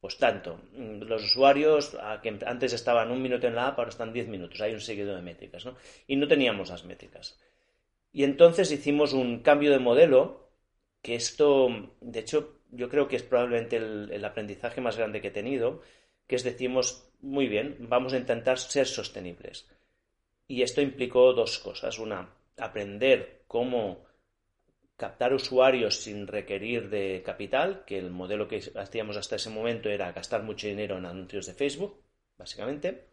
pues 0.02 0.18
tanto. 0.18 0.58
Los 0.74 1.22
usuarios 1.22 1.96
que 2.24 2.36
antes 2.44 2.72
estaban 2.72 3.12
un 3.12 3.22
minuto 3.22 3.46
en 3.46 3.54
la 3.54 3.68
app 3.68 3.78
ahora 3.78 3.90
están 3.90 4.12
10 4.12 4.26
minutos, 4.26 4.60
hay 4.60 4.74
un 4.74 4.80
seguido 4.80 5.14
de 5.14 5.22
métricas, 5.22 5.64
¿no? 5.64 5.76
Y 6.08 6.16
no 6.16 6.26
teníamos 6.26 6.70
las 6.70 6.84
métricas. 6.84 7.38
Y 8.12 8.24
entonces 8.24 8.72
hicimos 8.72 9.12
un 9.12 9.44
cambio 9.44 9.70
de 9.70 9.78
modelo 9.78 10.50
que 11.02 11.14
esto, 11.14 11.68
de 12.00 12.18
hecho, 12.18 12.58
yo 12.72 12.88
creo 12.88 13.06
que 13.06 13.14
es 13.14 13.22
probablemente 13.22 13.76
el, 13.76 14.24
aprendizaje 14.24 14.80
más 14.80 14.96
grande 14.96 15.20
que 15.20 15.28
he 15.28 15.30
tenido, 15.30 15.82
que 16.26 16.34
es 16.34 16.42
decimos, 16.42 17.08
muy 17.20 17.46
bien, 17.46 17.76
vamos 17.78 18.12
a 18.12 18.18
intentar 18.18 18.58
ser 18.58 18.88
sostenibles. 18.88 19.70
Y 20.48 20.62
esto 20.62 20.80
implicó 20.80 21.32
dos 21.32 21.60
cosas. 21.60 22.00
Una, 22.00 22.28
aprender 22.58 23.44
cómo 23.46 24.04
captar 24.96 25.34
usuarios 25.34 26.02
sin 26.02 26.26
requerir 26.26 26.88
de 26.90 27.22
capital, 27.24 27.84
que 27.84 27.98
el 27.98 28.10
modelo 28.10 28.48
que 28.48 28.62
hacíamos 28.76 29.16
hasta 29.16 29.36
ese 29.36 29.50
momento 29.50 29.88
era 29.88 30.12
gastar 30.12 30.42
mucho 30.42 30.66
dinero 30.66 30.98
en 30.98 31.06
anuncios 31.06 31.46
de 31.46 31.54
Facebook, 31.54 32.02
básicamente. 32.38 33.08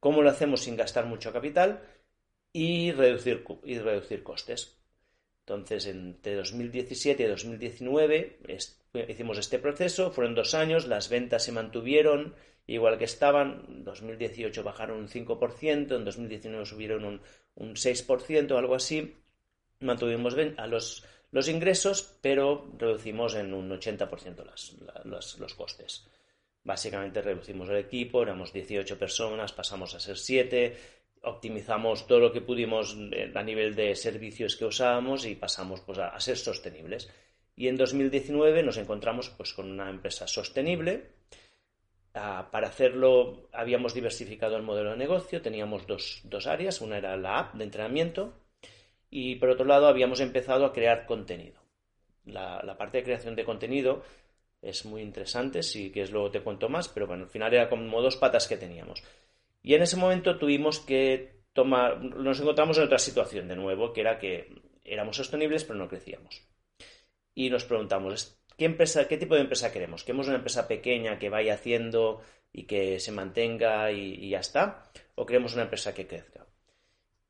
¿Cómo 0.00 0.22
lo 0.22 0.30
hacemos 0.30 0.62
sin 0.62 0.76
gastar 0.76 1.06
mucho 1.06 1.32
capital? 1.32 1.82
Y 2.52 2.92
reducir, 2.92 3.44
y 3.64 3.78
reducir 3.78 4.22
costes. 4.22 4.78
Entonces, 5.40 5.86
entre 5.86 6.36
2017 6.36 7.22
y 7.22 7.26
2019 7.26 8.38
hicimos 9.08 9.38
este 9.38 9.58
proceso, 9.58 10.10
fueron 10.12 10.34
dos 10.34 10.54
años, 10.54 10.86
las 10.86 11.08
ventas 11.08 11.44
se 11.44 11.52
mantuvieron 11.52 12.34
igual 12.66 12.98
que 12.98 13.04
estaban, 13.04 13.64
en 13.68 13.84
2018 13.84 14.62
bajaron 14.62 15.00
un 15.00 15.08
5%, 15.08 15.96
en 15.96 16.04
2019 16.04 16.64
subieron 16.64 17.04
un, 17.04 17.20
un 17.56 17.74
6%, 17.74 18.56
algo 18.56 18.74
así, 18.74 19.16
mantuvimos 19.82 20.34
a 20.56 20.66
los, 20.66 21.04
los 21.30 21.48
ingresos, 21.48 22.18
pero 22.20 22.70
reducimos 22.78 23.34
en 23.34 23.52
un 23.54 23.70
80% 23.70 24.44
las, 25.04 25.38
los 25.38 25.54
costes. 25.54 26.06
Básicamente 26.64 27.22
reducimos 27.22 27.68
el 27.70 27.76
equipo, 27.76 28.22
éramos 28.22 28.52
18 28.52 28.96
personas, 28.98 29.52
pasamos 29.52 29.94
a 29.94 30.00
ser 30.00 30.16
7, 30.16 30.76
optimizamos 31.22 32.06
todo 32.06 32.20
lo 32.20 32.32
que 32.32 32.40
pudimos 32.40 32.96
eh, 33.12 33.32
a 33.34 33.42
nivel 33.42 33.74
de 33.74 33.96
servicios 33.96 34.56
que 34.56 34.64
usábamos 34.64 35.26
y 35.26 35.34
pasamos 35.34 35.80
pues, 35.80 35.98
a, 35.98 36.18
ser 36.20 36.36
sostenibles. 36.36 37.10
Y 37.56 37.68
en 37.68 37.76
2019 37.76 38.62
nos 38.62 38.76
encontramos 38.76 39.30
pues, 39.30 39.52
con 39.52 39.70
una 39.70 39.90
empresa 39.90 40.26
sostenible. 40.28 41.10
Ah, 42.14 42.48
para 42.52 42.68
hacerlo 42.68 43.48
habíamos 43.52 43.94
diversificado 43.94 44.56
el 44.56 44.62
modelo 44.62 44.90
de 44.90 44.98
negocio, 44.98 45.40
teníamos 45.42 45.86
dos, 45.86 46.20
dos 46.24 46.46
áreas, 46.46 46.80
una 46.80 46.98
era 46.98 47.16
la 47.16 47.38
app 47.38 47.54
de 47.54 47.64
entrenamiento 47.64 48.34
y 49.14 49.36
por 49.36 49.50
otro 49.50 49.66
lado 49.66 49.88
habíamos 49.88 50.20
empezado 50.20 50.64
a 50.64 50.72
crear 50.72 51.04
contenido. 51.04 51.60
La, 52.24 52.76
parte 52.78 52.98
de 52.98 53.04
creación 53.04 53.36
de 53.36 53.44
contenido 53.44 54.02
es 54.62 54.86
muy 54.86 55.02
interesante, 55.02 55.62
si 55.62 55.92
quieres 55.92 56.10
luego 56.10 56.30
te 56.30 56.40
cuento 56.40 56.70
más, 56.70 56.88
pero 56.88 57.06
bueno, 57.06 57.24
al 57.24 57.28
final 57.28 57.52
era 57.52 57.68
como 57.68 58.00
dos 58.00 58.16
patas 58.16 58.48
que 58.48 58.56
teníamos. 58.56 59.02
Y 59.62 59.74
en 59.74 59.82
ese 59.82 59.98
momento 59.98 60.38
tuvimos 60.38 60.80
que 60.80 61.42
tomar, 61.52 62.02
nos 62.02 62.40
encontramos 62.40 62.78
en 62.78 62.84
otra 62.84 62.98
situación 62.98 63.48
de 63.48 63.56
nuevo, 63.56 63.92
que 63.92 64.00
era 64.00 64.18
que 64.18 64.48
éramos 64.82 65.16
sostenibles 65.16 65.64
pero 65.64 65.78
no 65.78 65.88
crecíamos. 65.88 66.48
Y 67.34 67.50
nos 67.50 67.66
preguntamos, 67.66 68.40
¿qué, 68.56 68.64
empresa, 68.64 69.08
qué 69.08 69.18
tipo 69.18 69.34
de 69.34 69.42
empresa 69.42 69.72
queremos? 69.72 70.04
¿Queremos 70.04 70.26
una 70.26 70.36
empresa 70.36 70.66
pequeña 70.66 71.18
que 71.18 71.28
vaya 71.28 71.52
haciendo 71.52 72.22
y 72.50 72.62
que 72.62 72.98
se 72.98 73.12
mantenga 73.12 73.92
y, 73.92 74.30
ya 74.30 74.40
está? 74.40 74.90
¿O 75.16 75.26
queremos 75.26 75.52
una 75.52 75.64
empresa 75.64 75.92
que 75.92 76.06
crezca? 76.06 76.46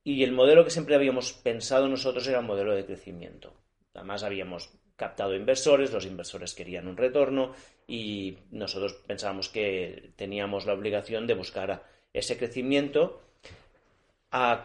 Y 0.04 0.25
el 0.25 0.32
modelo 0.32 0.64
que 0.64 0.71
siempre 0.71 0.94
habíamos 0.94 1.32
pensado 1.32 1.88
nosotros 1.88 2.26
era 2.26 2.40
un 2.40 2.47
modelo 2.47 2.75
de 2.75 2.85
crecimiento. 2.85 3.52
Además 3.94 4.23
habíamos 4.23 4.71
captado 4.97 5.35
inversores, 5.35 5.92
los 5.92 6.06
inversores 6.06 6.54
querían 6.54 6.88
un 6.88 6.97
retorno 6.97 7.54
y 7.87 8.38
nosotros 8.50 8.94
pensábamos 9.06 9.49
que 9.49 10.12
teníamos 10.16 10.66
la 10.66 10.75
obligación 10.75 11.26
de 11.26 11.35
buscar 11.35 11.85
ese 12.12 12.37
crecimiento 12.37 13.21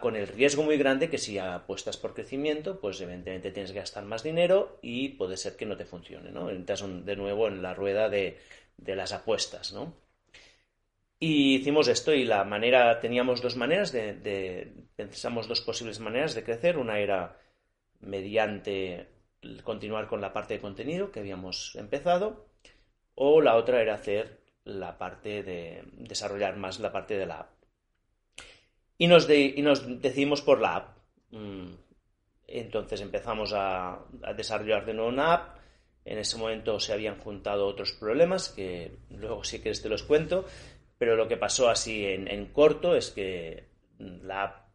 con 0.00 0.16
el 0.16 0.26
riesgo 0.28 0.62
muy 0.62 0.78
grande 0.78 1.10
que 1.10 1.18
si 1.18 1.38
apuestas 1.38 1.98
por 1.98 2.14
crecimiento, 2.14 2.80
pues 2.80 3.00
evidentemente 3.02 3.50
tienes 3.50 3.72
que 3.72 3.80
gastar 3.80 4.04
más 4.04 4.22
dinero 4.22 4.78
y 4.80 5.10
puede 5.10 5.36
ser 5.36 5.56
que 5.56 5.66
no 5.66 5.76
te 5.76 5.84
funcione, 5.84 6.30
¿no? 6.30 6.48
Entras 6.48 6.82
de 7.04 7.16
nuevo 7.16 7.48
en 7.48 7.60
la 7.60 7.74
rueda 7.74 8.08
de, 8.08 8.38
las 8.78 9.12
apuestas, 9.12 9.72
¿no? 9.72 9.92
Y 11.20 11.56
hicimos 11.56 11.88
esto 11.88 12.14
y 12.14 12.24
la 12.24 12.44
manera, 12.44 13.00
teníamos 13.00 13.42
dos 13.42 13.56
maneras 13.56 13.90
de, 13.92 14.72
pensamos 14.94 15.48
dos 15.48 15.60
posibles 15.60 15.98
maneras 15.98 16.34
de 16.34 16.44
crecer. 16.44 16.78
Una 16.78 17.00
era 17.00 17.36
mediante 18.00 19.08
continuar 19.64 20.06
con 20.06 20.20
la 20.20 20.32
parte 20.32 20.54
de 20.54 20.60
contenido 20.60 21.10
que 21.10 21.20
habíamos 21.20 21.74
empezado 21.76 22.48
o 23.14 23.40
la 23.40 23.56
otra 23.56 23.80
era 23.80 23.94
hacer 23.94 24.40
la 24.64 24.98
parte 24.98 25.42
de 25.42 25.82
desarrollar 25.92 26.56
más 26.56 26.78
la 26.78 26.92
parte 26.92 27.18
de 27.18 27.26
la 27.26 27.40
app. 27.40 27.50
Y 28.96 29.06
nos, 29.06 29.26
decidimos 29.26 30.42
por 30.42 30.60
la 30.60 30.76
app. 30.76 30.98
Mm, 31.30 31.72
entonces 32.46 33.00
empezamos 33.00 33.52
a, 33.54 34.04
desarrollar 34.36 34.84
de 34.86 34.94
nuevo 34.94 35.10
una 35.10 35.34
app. 35.34 35.58
En 36.04 36.18
ese 36.18 36.36
momento 36.36 36.78
se 36.80 36.92
habían 36.92 37.18
juntado 37.18 37.66
otros 37.66 37.92
problemas 37.92 38.48
que 38.48 38.98
luego 39.10 39.44
si 39.44 39.60
quieres 39.60 39.82
te 39.82 39.88
los 39.88 40.02
cuento. 40.04 40.44
Pero 40.98 41.16
lo 41.16 41.28
que 41.28 41.36
pasó 41.36 41.68
así 41.68 42.04
en, 42.04 42.28
en 42.28 42.46
corto 42.46 42.94
es 42.96 43.10
que 43.10 43.68
la 43.98 44.42
app 44.42 44.68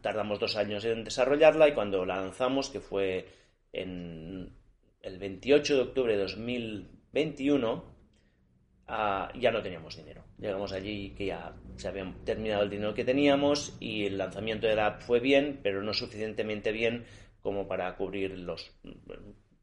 tardamos 0.00 0.38
dos 0.38 0.56
años 0.56 0.84
en 0.84 1.04
desarrollarla 1.04 1.68
y 1.68 1.74
cuando 1.74 2.04
la 2.04 2.16
lanzamos, 2.16 2.70
que 2.70 2.80
fue 2.80 3.28
en 3.72 4.52
el 5.02 5.18
28 5.18 5.76
de 5.76 5.82
octubre 5.82 6.16
de 6.16 6.22
2021, 6.22 7.84
ya 8.88 9.50
no 9.52 9.62
teníamos 9.62 9.96
dinero. 9.96 10.24
Llegamos 10.38 10.72
allí 10.72 11.10
que 11.10 11.26
ya 11.26 11.54
se 11.76 11.88
había 11.88 12.12
terminado 12.24 12.62
el 12.62 12.70
dinero 12.70 12.94
que 12.94 13.04
teníamos 13.04 13.76
y 13.80 14.06
el 14.06 14.18
lanzamiento 14.18 14.66
de 14.66 14.76
la 14.76 14.86
app 14.86 15.00
fue 15.02 15.20
bien, 15.20 15.60
pero 15.62 15.82
no 15.82 15.92
suficientemente 15.92 16.72
bien 16.72 17.04
como 17.40 17.66
para 17.68 17.96
cubrir 17.96 18.38
los 18.38 18.72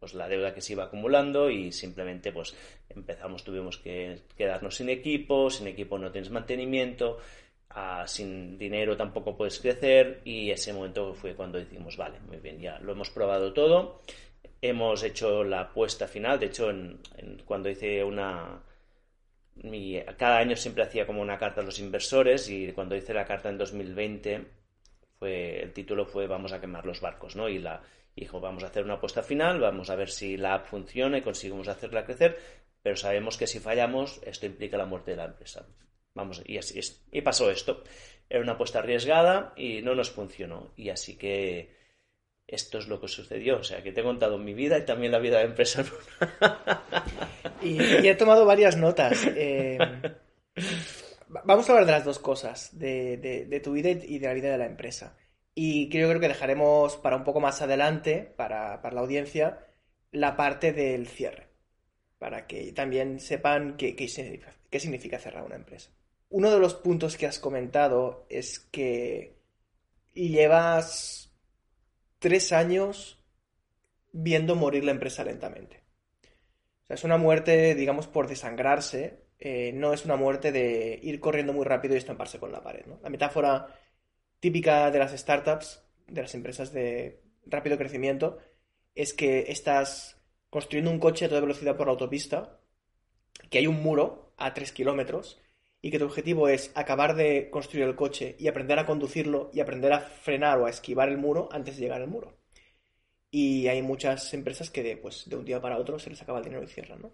pues 0.03 0.15
la 0.15 0.27
deuda 0.27 0.53
que 0.53 0.59
se 0.59 0.73
iba 0.73 0.83
acumulando 0.83 1.49
y 1.49 1.71
simplemente 1.71 2.33
pues 2.33 2.53
empezamos 2.89 3.41
tuvimos 3.41 3.77
que 3.77 4.23
quedarnos 4.35 4.75
sin 4.75 4.89
equipo, 4.89 5.49
sin 5.49 5.65
equipo 5.67 5.97
no 5.97 6.11
tienes 6.11 6.29
mantenimiento, 6.29 7.19
ah, 7.69 8.03
sin 8.05 8.57
dinero 8.57 8.97
tampoco 8.97 9.37
puedes 9.37 9.59
crecer 9.61 10.19
y 10.25 10.51
ese 10.51 10.73
momento 10.73 11.13
fue 11.13 11.35
cuando 11.35 11.57
decimos 11.57 11.95
vale, 11.95 12.19
muy 12.27 12.35
bien, 12.35 12.59
ya 12.59 12.79
lo 12.79 12.91
hemos 12.91 13.11
probado 13.11 13.53
todo, 13.53 14.01
hemos 14.61 15.03
hecho 15.03 15.45
la 15.45 15.61
apuesta 15.61 16.05
final, 16.05 16.37
de 16.37 16.47
hecho 16.47 16.69
cuando 17.45 17.69
hice 17.69 18.03
una 18.03 18.61
cada 20.17 20.39
año 20.39 20.57
siempre 20.57 20.83
hacía 20.83 21.07
como 21.07 21.21
una 21.21 21.37
carta 21.37 21.61
a 21.61 21.63
los 21.63 21.79
inversores 21.79 22.49
y 22.49 22.73
cuando 22.73 22.97
hice 22.97 23.13
la 23.13 23.23
carta 23.23 23.47
en 23.47 23.57
2020 23.57 24.47
fue, 25.17 25.61
el 25.63 25.71
título 25.71 26.05
fue 26.05 26.27
Vamos 26.27 26.51
a 26.51 26.59
quemar 26.59 26.85
los 26.85 26.99
barcos, 26.99 27.37
¿no? 27.37 27.47
Y 27.47 27.59
la 27.59 27.81
dijo, 28.15 28.39
vamos 28.39 28.63
a 28.63 28.67
hacer 28.67 28.83
una 28.83 28.95
apuesta 28.95 29.23
final, 29.23 29.59
vamos 29.59 29.89
a 29.89 29.95
ver 29.95 30.09
si 30.09 30.37
la 30.37 30.55
app 30.55 30.67
funciona 30.67 31.17
y 31.17 31.21
conseguimos 31.21 31.67
hacerla 31.67 32.05
crecer, 32.05 32.37
pero 32.81 32.95
sabemos 32.95 33.37
que 33.37 33.47
si 33.47 33.59
fallamos 33.59 34.21
esto 34.25 34.45
implica 34.45 34.77
la 34.77 34.85
muerte 34.85 35.11
de 35.11 35.17
la 35.17 35.25
empresa. 35.25 35.65
Vamos, 36.13 36.43
y 36.45 36.57
así 36.57 36.79
es. 36.79 37.03
Y 37.11 37.21
pasó 37.21 37.49
esto. 37.49 37.83
Era 38.29 38.41
una 38.41 38.53
apuesta 38.53 38.79
arriesgada 38.79 39.53
y 39.55 39.81
no 39.81 39.95
nos 39.95 40.11
funcionó. 40.11 40.73
Y 40.75 40.89
así 40.89 41.17
que 41.17 41.75
esto 42.47 42.77
es 42.77 42.87
lo 42.87 43.01
que 43.01 43.07
sucedió. 43.07 43.57
O 43.57 43.63
sea, 43.63 43.81
que 43.81 43.91
te 43.91 44.01
he 44.01 44.03
contado 44.03 44.37
mi 44.37 44.53
vida 44.53 44.77
y 44.77 44.85
también 44.85 45.11
la 45.11 45.19
vida 45.19 45.39
de 45.39 45.45
empresa. 45.45 45.83
y, 47.61 47.79
he 48.07 48.15
tomado 48.15 48.45
varias 48.45 48.77
notas. 48.77 49.25
Eh, 49.35 49.77
vamos 51.27 51.67
a 51.67 51.71
hablar 51.71 51.85
de 51.87 51.91
las 51.93 52.05
dos 52.05 52.19
cosas, 52.19 52.77
de, 52.77 53.61
tu 53.63 53.71
vida 53.71 53.89
y 53.89 54.19
de 54.19 54.27
la 54.27 54.33
vida 54.33 54.51
de 54.51 54.57
la 54.57 54.65
empresa. 54.65 55.17
Y 55.55 55.89
creo, 55.89 56.09
creo 56.09 56.19
que 56.19 56.27
dejaremos 56.27 56.97
para 56.97 57.15
un 57.15 57.23
poco 57.23 57.39
más 57.39 57.61
adelante, 57.61 58.33
para, 58.35 58.81
la 58.81 59.01
audiencia, 59.01 59.59
la 60.11 60.35
parte 60.35 60.73
del 60.73 61.07
cierre. 61.07 61.47
Para 62.17 62.47
que 62.47 62.71
también 62.73 63.19
sepan 63.19 63.77
qué, 63.77 63.95
qué 63.95 64.79
significa 64.79 65.19
cerrar 65.19 65.43
una 65.43 65.55
empresa. 65.55 65.91
uno 66.29 66.49
de 66.49 66.59
los 66.59 66.73
puntos 66.73 67.17
que 67.17 67.27
has 67.27 67.39
comentado 67.39 68.25
es 68.29 68.59
que 68.59 69.37
llevas 70.13 71.31
tres 72.19 72.51
años 72.51 73.19
viendo 74.11 74.55
morir 74.55 74.85
la 74.85 74.91
empresa 74.91 75.23
lentamente. 75.23 75.83
O 76.83 76.85
sea, 76.85 76.95
es 76.95 77.03
una 77.03 77.17
muerte, 77.17 77.75
digamos, 77.75 78.07
por 78.07 78.27
desangrarse, 78.27 79.23
eh, 79.39 79.71
no 79.73 79.93
es 79.93 80.05
una 80.05 80.15
muerte 80.15 80.51
de 80.51 80.99
ir 81.01 81.19
corriendo 81.19 81.53
muy 81.53 81.65
rápido 81.65 81.95
y 81.95 81.97
estamparse 81.97 82.39
con 82.39 82.51
la 82.51 82.63
pared. 82.63 82.85
La 83.01 83.09
metáfora 83.09 83.67
típica 84.43 84.91
de 84.91 84.99
las 84.99 85.17
startups, 85.17 85.81
de 86.05 86.21
las 86.21 86.35
empresas 86.35 86.73
de 86.73 87.21
rápido 87.45 87.77
crecimiento, 87.77 88.39
es 88.93 89.13
que 89.13 89.45
estás 89.47 90.21
construyendo 90.49 90.91
un 90.91 90.99
coche 90.99 91.23
a 91.23 91.29
toda 91.29 91.39
velocidad 91.39 91.77
por 91.77 91.87
la 91.87 91.93
autopista, 91.93 92.59
que 93.49 93.59
hay 93.59 93.67
un 93.67 93.81
muro 93.81 94.33
a 94.35 94.53
3 94.53 94.73
kilómetros 94.73 95.39
y 95.81 95.91
que 95.91 95.97
tu 95.97 96.03
objetivo 96.03 96.49
es 96.49 96.73
acabar 96.75 97.15
de 97.15 97.49
construir 97.49 97.85
el 97.85 97.95
coche 97.95 98.35
y 98.37 98.49
aprender 98.49 98.79
a 98.79 98.85
conducirlo 98.85 99.49
y 99.53 99.61
aprender 99.61 99.93
a 99.93 100.01
frenar 100.01 100.59
o 100.59 100.65
a 100.65 100.69
esquivar 100.69 101.07
el 101.07 101.17
muro 101.17 101.47
antes 101.53 101.77
de 101.77 101.83
llegar 101.83 102.01
al 102.01 102.09
muro. 102.09 102.35
Y 103.31 103.69
hay 103.69 103.81
muchas 103.81 104.33
empresas 104.33 104.69
que 104.69 104.83
de, 104.83 104.97
pues, 104.97 105.23
de 105.29 105.37
un 105.37 105.45
día 105.45 105.61
para 105.61 105.77
otro 105.77 105.99
se 105.99 106.09
les 106.09 106.21
acaba 106.21 106.39
el 106.39 106.43
dinero 106.43 106.63
y 106.63 106.67
cierran, 106.67 107.01
¿no? 107.01 107.13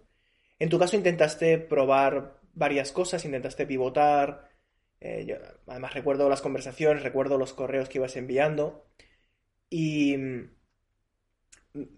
En 0.58 0.68
tu 0.68 0.80
caso 0.80 0.96
intentaste 0.96 1.58
probar 1.58 2.40
varias 2.54 2.90
cosas, 2.90 3.24
intentaste 3.24 3.66
pivotar. 3.66 4.49
Eh, 5.00 5.38
además 5.66 5.94
recuerdo 5.94 6.28
las 6.28 6.42
conversaciones, 6.42 7.02
recuerdo 7.02 7.38
los 7.38 7.54
correos 7.54 7.88
que 7.88 7.98
ibas 7.98 8.16
enviando. 8.16 8.86
Y 9.70 10.16
mm, 10.16 10.50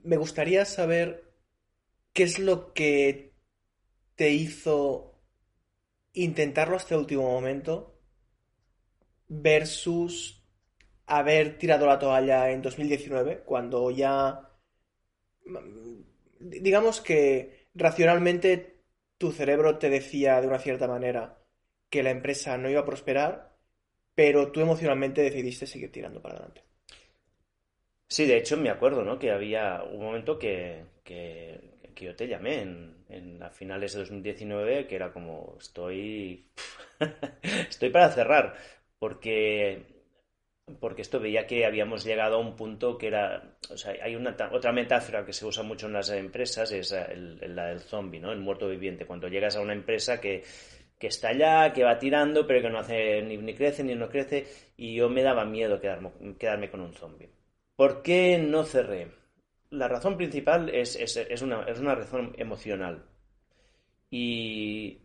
me 0.04 0.16
gustaría 0.16 0.64
saber 0.64 1.32
qué 2.12 2.24
es 2.24 2.38
lo 2.38 2.72
que 2.74 3.34
te 4.14 4.30
hizo 4.30 5.20
intentarlo 6.12 6.76
hasta 6.76 6.94
el 6.94 7.00
último 7.00 7.22
momento 7.22 7.98
versus 9.28 10.44
haber 11.06 11.58
tirado 11.58 11.86
la 11.86 11.98
toalla 11.98 12.50
en 12.50 12.62
2019 12.62 13.42
cuando 13.44 13.90
ya 13.90 14.50
digamos 16.38 17.00
que 17.00 17.68
racionalmente 17.74 18.82
tu 19.18 19.32
cerebro 19.32 19.78
te 19.78 19.90
decía 19.90 20.40
de 20.40 20.48
una 20.48 20.58
cierta 20.58 20.86
manera 20.86 21.41
que 21.92 22.02
la 22.02 22.10
empresa 22.10 22.56
no 22.56 22.70
iba 22.70 22.80
a 22.80 22.86
prosperar, 22.86 23.52
pero 24.14 24.50
tú 24.50 24.60
emocionalmente 24.60 25.20
decidiste 25.20 25.66
seguir 25.66 25.92
tirando 25.92 26.20
para 26.20 26.36
adelante. 26.36 26.64
Sí, 28.08 28.26
de 28.26 28.38
hecho 28.38 28.56
me 28.56 28.70
acuerdo, 28.70 29.04
¿no? 29.04 29.18
Que 29.18 29.30
había 29.30 29.84
un 29.84 30.02
momento 30.02 30.38
que, 30.38 30.86
que 31.04 32.04
yo 32.04 32.16
te 32.16 32.28
llamé 32.28 32.62
en, 32.62 33.04
en 33.08 33.40
finales 33.52 33.92
de 33.92 34.00
2019, 34.00 34.86
que 34.86 34.96
era 34.96 35.12
como, 35.12 35.56
estoy, 35.58 36.46
estoy 37.68 37.90
para 37.90 38.10
cerrar, 38.10 38.54
porque, 38.98 39.82
porque 40.80 41.02
esto 41.02 41.20
veía 41.20 41.46
que 41.46 41.64
habíamos 41.64 42.04
llegado 42.04 42.36
a 42.36 42.40
un 42.40 42.56
punto 42.56 42.98
que 42.98 43.08
era, 43.08 43.56
o 43.70 43.76
sea, 43.76 43.94
hay 44.02 44.16
una, 44.16 44.36
otra 44.52 44.72
metáfora 44.72 45.24
que 45.24 45.32
se 45.32 45.46
usa 45.46 45.62
mucho 45.62 45.86
en 45.86 45.94
las 45.94 46.10
empresas, 46.10 46.72
es 46.72 46.92
la 46.92 47.66
del 47.68 47.80
zombie, 47.80 48.20
¿no? 48.20 48.32
El 48.32 48.40
muerto 48.40 48.68
viviente, 48.68 49.06
cuando 49.06 49.28
llegas 49.28 49.56
a 49.56 49.60
una 49.60 49.74
empresa 49.74 50.20
que, 50.20 50.42
que 51.02 51.08
está 51.08 51.30
allá, 51.30 51.72
que 51.72 51.82
va 51.82 51.98
tirando, 51.98 52.46
pero 52.46 52.62
que 52.62 52.70
no 52.70 52.78
hace 52.78 53.22
ni, 53.22 53.36
ni 53.36 53.54
crece 53.54 53.82
ni 53.82 53.96
no 53.96 54.08
crece, 54.08 54.46
y 54.76 54.94
yo 54.94 55.10
me 55.10 55.24
daba 55.24 55.44
miedo 55.44 55.80
quedarme, 55.80 56.12
quedarme 56.38 56.70
con 56.70 56.80
un 56.80 56.94
zombie. 56.94 57.28
¿Por 57.74 58.02
qué 58.02 58.38
no 58.38 58.62
cerré? 58.62 59.08
la 59.72 59.88
razón 59.88 60.16
principal 60.16 60.68
es, 60.68 60.96
es, 60.96 61.42
una, 61.42 61.64
es 61.64 61.78
una 61.80 61.94
razón 61.94 62.34
emocional. 62.38 63.04
Y, 64.10 64.98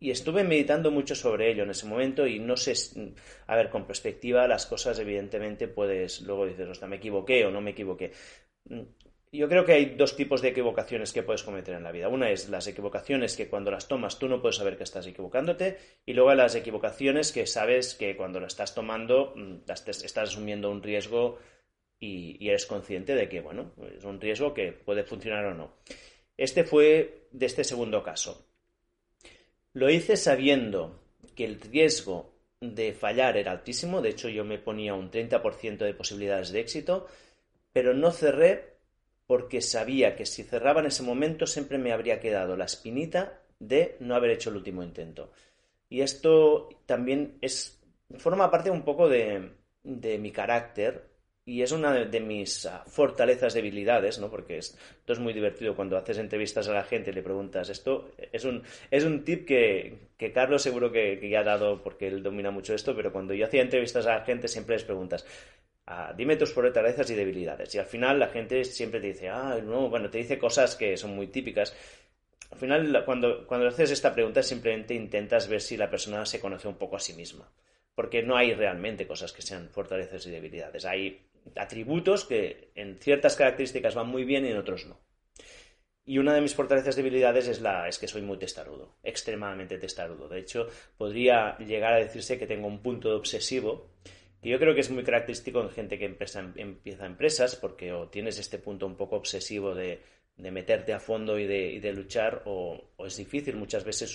y 0.00 0.10
estuve 0.10 0.44
meditando 0.44 0.90
mucho 0.90 1.14
sobre 1.14 1.50
ello 1.50 1.64
en 1.64 1.70
ese 1.70 1.86
momento 1.86 2.26
y 2.26 2.38
no 2.38 2.56
sé, 2.56 2.72
a 3.48 3.56
ver, 3.56 3.68
con 3.68 3.86
perspectiva 3.86 4.46
las 4.46 4.66
cosas 4.66 4.98
evidentemente 5.00 5.68
puedes, 5.68 6.22
luego 6.22 6.46
dices, 6.46 6.68
hostia, 6.68 6.88
me 6.88 6.96
equivoqué 6.96 7.44
o 7.44 7.50
no 7.50 7.60
me 7.60 7.72
equivoqué. 7.72 8.12
Yo 9.30 9.48
creo 9.48 9.64
que 9.64 9.72
hay 9.72 9.84
dos 9.96 10.16
tipos 10.16 10.40
de 10.40 10.48
equivocaciones 10.48 11.12
que 11.12 11.22
puedes 11.22 11.42
cometer 11.42 11.74
en 11.74 11.82
la 11.82 11.92
vida. 11.92 12.08
Una 12.08 12.30
es 12.30 12.48
las 12.48 12.66
equivocaciones 12.66 13.36
que 13.36 13.48
cuando 13.48 13.70
las 13.70 13.86
tomas 13.86 14.18
tú 14.18 14.26
no 14.26 14.40
puedes 14.40 14.56
saber 14.56 14.78
que 14.78 14.84
estás 14.84 15.06
equivocándote 15.06 15.76
y 16.06 16.14
luego 16.14 16.34
las 16.34 16.54
equivocaciones 16.54 17.30
que 17.32 17.46
sabes 17.46 17.94
que 17.94 18.16
cuando 18.16 18.40
las 18.40 18.52
estás 18.52 18.74
tomando 18.74 19.34
mm, 19.36 19.70
estás 19.70 20.16
asumiendo 20.16 20.70
un 20.70 20.82
riesgo 20.82 21.38
y, 22.00 22.48
eres 22.48 22.64
consciente 22.64 23.14
de 23.14 23.28
que, 23.28 23.40
bueno, 23.40 23.72
es 23.96 24.04
un 24.04 24.20
riesgo 24.20 24.54
que 24.54 24.72
puede 24.72 25.04
funcionar 25.04 25.44
o 25.46 25.54
no. 25.54 25.72
Este 26.36 26.64
fue 26.64 27.26
de 27.30 27.46
este 27.46 27.64
segundo 27.64 28.02
caso. 28.02 28.46
Lo 29.74 29.90
hice 29.90 30.16
sabiendo 30.16 31.02
que 31.34 31.44
el 31.44 31.60
riesgo 31.60 32.32
de 32.60 32.92
fallar 32.92 33.36
era 33.36 33.52
altísimo, 33.52 34.00
de 34.00 34.10
hecho 34.10 34.28
yo 34.28 34.44
me 34.44 34.58
ponía 34.58 34.94
un 34.94 35.10
30% 35.10 35.78
de 35.78 35.94
posibilidades 35.94 36.50
de 36.50 36.60
éxito, 36.60 37.06
pero 37.72 37.94
no 37.94 38.10
cerré 38.10 38.77
porque 39.28 39.60
sabía 39.60 40.16
que 40.16 40.24
si 40.24 40.42
cerraba 40.42 40.80
en 40.80 40.86
ese 40.86 41.02
momento 41.02 41.46
siempre 41.46 41.76
me 41.76 41.92
habría 41.92 42.18
quedado 42.18 42.56
la 42.56 42.64
espinita 42.64 43.42
de 43.58 43.96
no 44.00 44.14
haber 44.14 44.30
hecho 44.30 44.48
el 44.48 44.56
último 44.56 44.82
intento. 44.82 45.30
Y 45.90 46.00
esto 46.00 46.70
también 46.86 47.36
es 47.42 47.78
forma 48.16 48.50
parte 48.50 48.70
un 48.70 48.82
poco 48.82 49.06
de, 49.06 49.50
mi 49.84 50.32
carácter 50.32 51.10
y 51.44 51.60
es 51.60 51.72
una 51.72 51.92
de, 51.92 52.20
mis 52.20 52.64
ah, 52.64 52.84
fortalezas, 52.86 53.52
debilidades, 53.52 54.18
¿no? 54.18 54.30
Porque 54.30 54.56
esto 54.56 54.78
es 55.12 55.18
muy 55.18 55.34
divertido 55.34 55.76
cuando 55.76 55.98
haces 55.98 56.16
entrevistas 56.16 56.66
a 56.68 56.72
la 56.72 56.84
gente 56.84 57.10
y 57.10 57.14
le 57.14 57.22
preguntas. 57.22 57.68
Esto 57.68 58.10
es 58.32 58.46
un, 58.46 58.62
es 58.90 59.04
un 59.04 59.24
tip 59.24 59.46
que, 59.46 60.08
Carlos 60.32 60.62
seguro 60.62 60.90
que, 60.90 61.28
ya 61.28 61.40
ha 61.40 61.44
dado 61.44 61.82
porque 61.82 62.08
él 62.08 62.22
domina 62.22 62.50
mucho 62.50 62.74
esto, 62.74 62.96
pero 62.96 63.12
cuando 63.12 63.34
yo 63.34 63.44
hacía 63.44 63.60
entrevistas 63.60 64.06
a 64.06 64.20
la 64.20 64.24
gente 64.24 64.48
siempre 64.48 64.76
les 64.76 64.84
preguntas. 64.84 65.26
Ah, 65.90 66.12
dime 66.14 66.36
tus 66.36 66.52
fortalezas 66.52 67.08
y 67.08 67.14
debilidades. 67.14 67.74
Y 67.74 67.78
al 67.78 67.86
final 67.86 68.18
la 68.18 68.28
gente 68.28 68.62
siempre 68.64 69.00
te 69.00 69.06
dice, 69.06 69.30
ah, 69.30 69.58
no, 69.64 69.88
bueno, 69.88 70.10
te 70.10 70.18
dice 70.18 70.38
cosas 70.38 70.76
que 70.76 70.98
son 70.98 71.16
muy 71.16 71.28
típicas. 71.28 71.74
Al 72.50 72.58
final, 72.58 73.04
cuando, 73.06 73.46
cuando 73.46 73.68
haces 73.68 73.90
esta 73.90 74.12
pregunta, 74.12 74.42
simplemente 74.42 74.92
intentas 74.92 75.48
ver 75.48 75.62
si 75.62 75.78
la 75.78 75.88
persona 75.88 76.26
se 76.26 76.40
conoce 76.40 76.68
un 76.68 76.76
poco 76.76 76.96
a 76.96 77.00
sí 77.00 77.14
misma. 77.14 77.50
Porque 77.94 78.22
no 78.22 78.36
hay 78.36 78.52
realmente 78.52 79.06
cosas 79.06 79.32
que 79.32 79.40
sean 79.40 79.70
fortalezas 79.70 80.26
y 80.26 80.30
debilidades. 80.30 80.84
Hay 80.84 81.22
atributos 81.56 82.26
que 82.26 82.70
en 82.74 82.98
ciertas 82.98 83.34
características 83.34 83.94
van 83.94 84.08
muy 84.08 84.24
bien 84.24 84.44
y 84.44 84.50
en 84.50 84.58
otros 84.58 84.84
no. 84.86 85.00
Y 86.04 86.18
una 86.18 86.34
de 86.34 86.42
mis 86.42 86.54
fortalezas 86.54 86.98
y 86.98 87.02
debilidades 87.02 87.48
es, 87.48 87.62
la, 87.62 87.88
es 87.88 87.98
que 87.98 88.08
soy 88.08 88.20
muy 88.20 88.36
testarudo, 88.36 88.96
extremadamente 89.02 89.78
testarudo. 89.78 90.28
De 90.28 90.40
hecho, 90.40 90.68
podría 90.98 91.56
llegar 91.58 91.94
a 91.94 91.98
decirse 91.98 92.38
que 92.38 92.46
tengo 92.46 92.66
un 92.66 92.82
punto 92.82 93.16
obsesivo, 93.16 93.90
que 94.40 94.50
yo 94.50 94.58
creo 94.58 94.74
que 94.74 94.80
es 94.80 94.90
muy 94.90 95.02
característico 95.02 95.60
en 95.60 95.70
gente 95.70 95.98
que 95.98 96.04
empieza, 96.04 96.40
empieza 96.54 97.06
empresas, 97.06 97.56
porque 97.56 97.92
o 97.92 98.08
tienes 98.08 98.38
este 98.38 98.58
punto 98.58 98.86
un 98.86 98.96
poco 98.96 99.16
obsesivo 99.16 99.74
de, 99.74 100.00
meterte 100.36 100.92
a 100.92 101.00
fondo 101.00 101.38
y 101.38 101.46
de, 101.46 101.92
luchar, 101.92 102.42
o, 102.46 102.92
es 103.04 103.16
difícil 103.16 103.56
muchas 103.56 103.84
veces, 103.84 104.10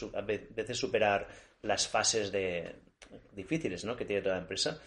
superar 0.74 1.28
las 1.62 1.88
fases 1.88 2.32
de, 2.32 2.76
difíciles 3.34 3.86
que 3.98 4.06
tiene 4.06 4.22
toda 4.22 4.38
empresa. 4.38 4.82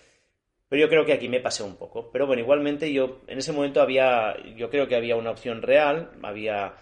Pero 0.68 0.82
yo 0.82 0.88
creo 0.88 1.04
que 1.04 1.12
aquí 1.12 1.28
me 1.28 1.40
pasé 1.40 1.62
un 1.62 1.76
poco. 1.76 2.10
Pero 2.10 2.26
bueno, 2.26 2.42
igualmente 2.42 2.92
yo 2.92 3.20
en 3.26 3.38
ese 3.38 3.52
momento 3.52 3.80
había, 3.82 4.36
yo 4.56 4.70
creo 4.70 4.88
que 4.88 4.96
había 4.96 5.16
una 5.16 5.30
opción 5.30 5.62
real, 5.62 6.12
había, 6.22 6.74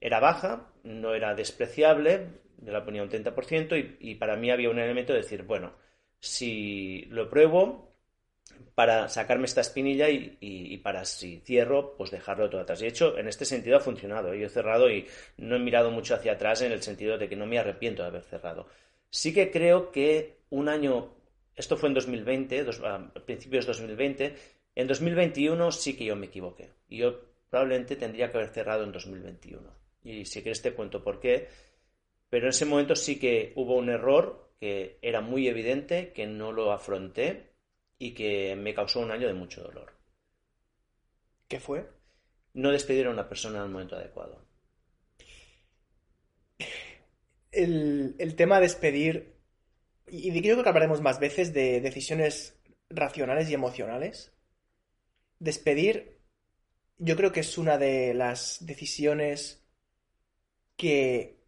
era 0.00 0.20
baja, 0.20 0.72
no 0.84 1.14
era 1.14 1.34
despreciable, 1.34 2.28
yo 2.58 2.72
la 2.72 2.84
ponía 2.84 3.02
un 3.02 3.10
30% 3.10 3.98
y, 4.00 4.12
y 4.12 4.14
para 4.14 4.36
mí 4.36 4.50
había 4.50 4.70
un 4.70 4.78
elemento 4.78 5.12
de 5.12 5.20
decir, 5.20 5.42
bueno, 5.42 5.74
si 6.20 7.04
lo 7.10 7.28
pruebo 7.28 7.87
para 8.74 9.08
sacarme 9.08 9.46
esta 9.46 9.60
espinilla 9.60 10.08
y, 10.08 10.76
para 10.78 11.04
si 11.04 11.40
cierro, 11.40 11.96
pues 11.96 12.10
dejarlo 12.10 12.48
todo 12.48 12.60
atrás. 12.60 12.80
Y 12.80 12.84
de 12.84 12.90
hecho, 12.90 13.18
en 13.18 13.28
este 13.28 13.44
sentido 13.44 13.76
ha 13.76 13.80
funcionado. 13.80 14.34
Yo 14.34 14.46
he 14.46 14.50
cerrado 14.50 14.90
y 14.90 15.06
no 15.36 15.56
he 15.56 15.58
mirado 15.58 15.90
mucho 15.90 16.14
hacia 16.14 16.32
atrás 16.32 16.62
en 16.62 16.72
el 16.72 16.82
sentido 16.82 17.18
de 17.18 17.28
que 17.28 17.36
no 17.36 17.46
me 17.46 17.58
arrepiento 17.58 18.02
de 18.02 18.08
haber 18.08 18.22
cerrado. 18.22 18.66
Sí 19.10 19.32
que 19.34 19.50
creo 19.50 19.90
que 19.90 20.38
un 20.50 20.68
año 20.68 21.14
esto 21.56 21.76
fue 21.76 21.88
en 21.88 21.94
2020, 21.94 22.66
a 22.84 23.12
principios 23.26 23.66
de 23.66 23.72
2020. 23.72 24.34
En 24.76 24.86
2021 24.86 25.72
sí 25.72 25.96
que 25.96 26.04
yo 26.04 26.14
me 26.14 26.26
equivoqué. 26.26 26.70
Y 26.88 26.98
yo 26.98 27.20
probablemente 27.50 27.96
tendría 27.96 28.30
que 28.30 28.38
haber 28.38 28.50
cerrado 28.50 28.84
en 28.84 28.92
2021. 28.92 29.68
Y 30.04 30.24
si 30.24 30.40
quieres 30.42 30.62
te 30.62 30.72
cuento 30.72 31.02
por 31.02 31.18
qué. 31.18 31.48
Pero 32.30 32.46
en 32.46 32.50
ese 32.50 32.64
momento 32.64 32.94
sí 32.94 33.18
que 33.18 33.52
hubo 33.56 33.74
un 33.76 33.88
error 33.88 34.52
que 34.60 34.98
era 35.02 35.20
muy 35.20 35.48
evidente, 35.48 36.12
que 36.12 36.26
no 36.26 36.52
lo 36.52 36.70
afronté 36.70 37.47
y 37.98 38.14
que 38.14 38.56
me 38.56 38.74
causó 38.74 39.00
un 39.00 39.10
año 39.10 39.26
de 39.26 39.34
mucho 39.34 39.62
dolor. 39.62 39.92
¿Qué 41.48 41.60
fue? 41.60 41.88
No 42.54 42.70
despedir 42.70 43.06
a 43.06 43.10
una 43.10 43.28
persona 43.28 43.58
en 43.58 43.64
el 43.64 43.70
momento 43.70 43.96
adecuado. 43.96 44.46
El, 47.50 48.14
el 48.18 48.36
tema 48.36 48.60
despedir 48.60 49.38
y 50.10 50.40
creo 50.40 50.62
que 50.62 50.68
hablaremos 50.68 51.00
más 51.00 51.18
veces 51.20 51.52
de 51.52 51.80
decisiones 51.80 52.58
racionales 52.88 53.50
y 53.50 53.54
emocionales. 53.54 54.32
Despedir, 55.38 56.20
yo 56.98 57.16
creo 57.16 57.32
que 57.32 57.40
es 57.40 57.58
una 57.58 57.78
de 57.78 58.14
las 58.14 58.64
decisiones 58.64 59.64
que 60.76 61.38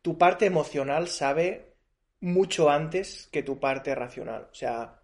tu 0.00 0.18
parte 0.18 0.46
emocional 0.46 1.08
sabe 1.08 1.76
mucho 2.20 2.70
antes 2.70 3.28
que 3.32 3.42
tu 3.42 3.60
parte 3.60 3.94
racional. 3.94 4.48
O 4.50 4.54
sea, 4.54 5.01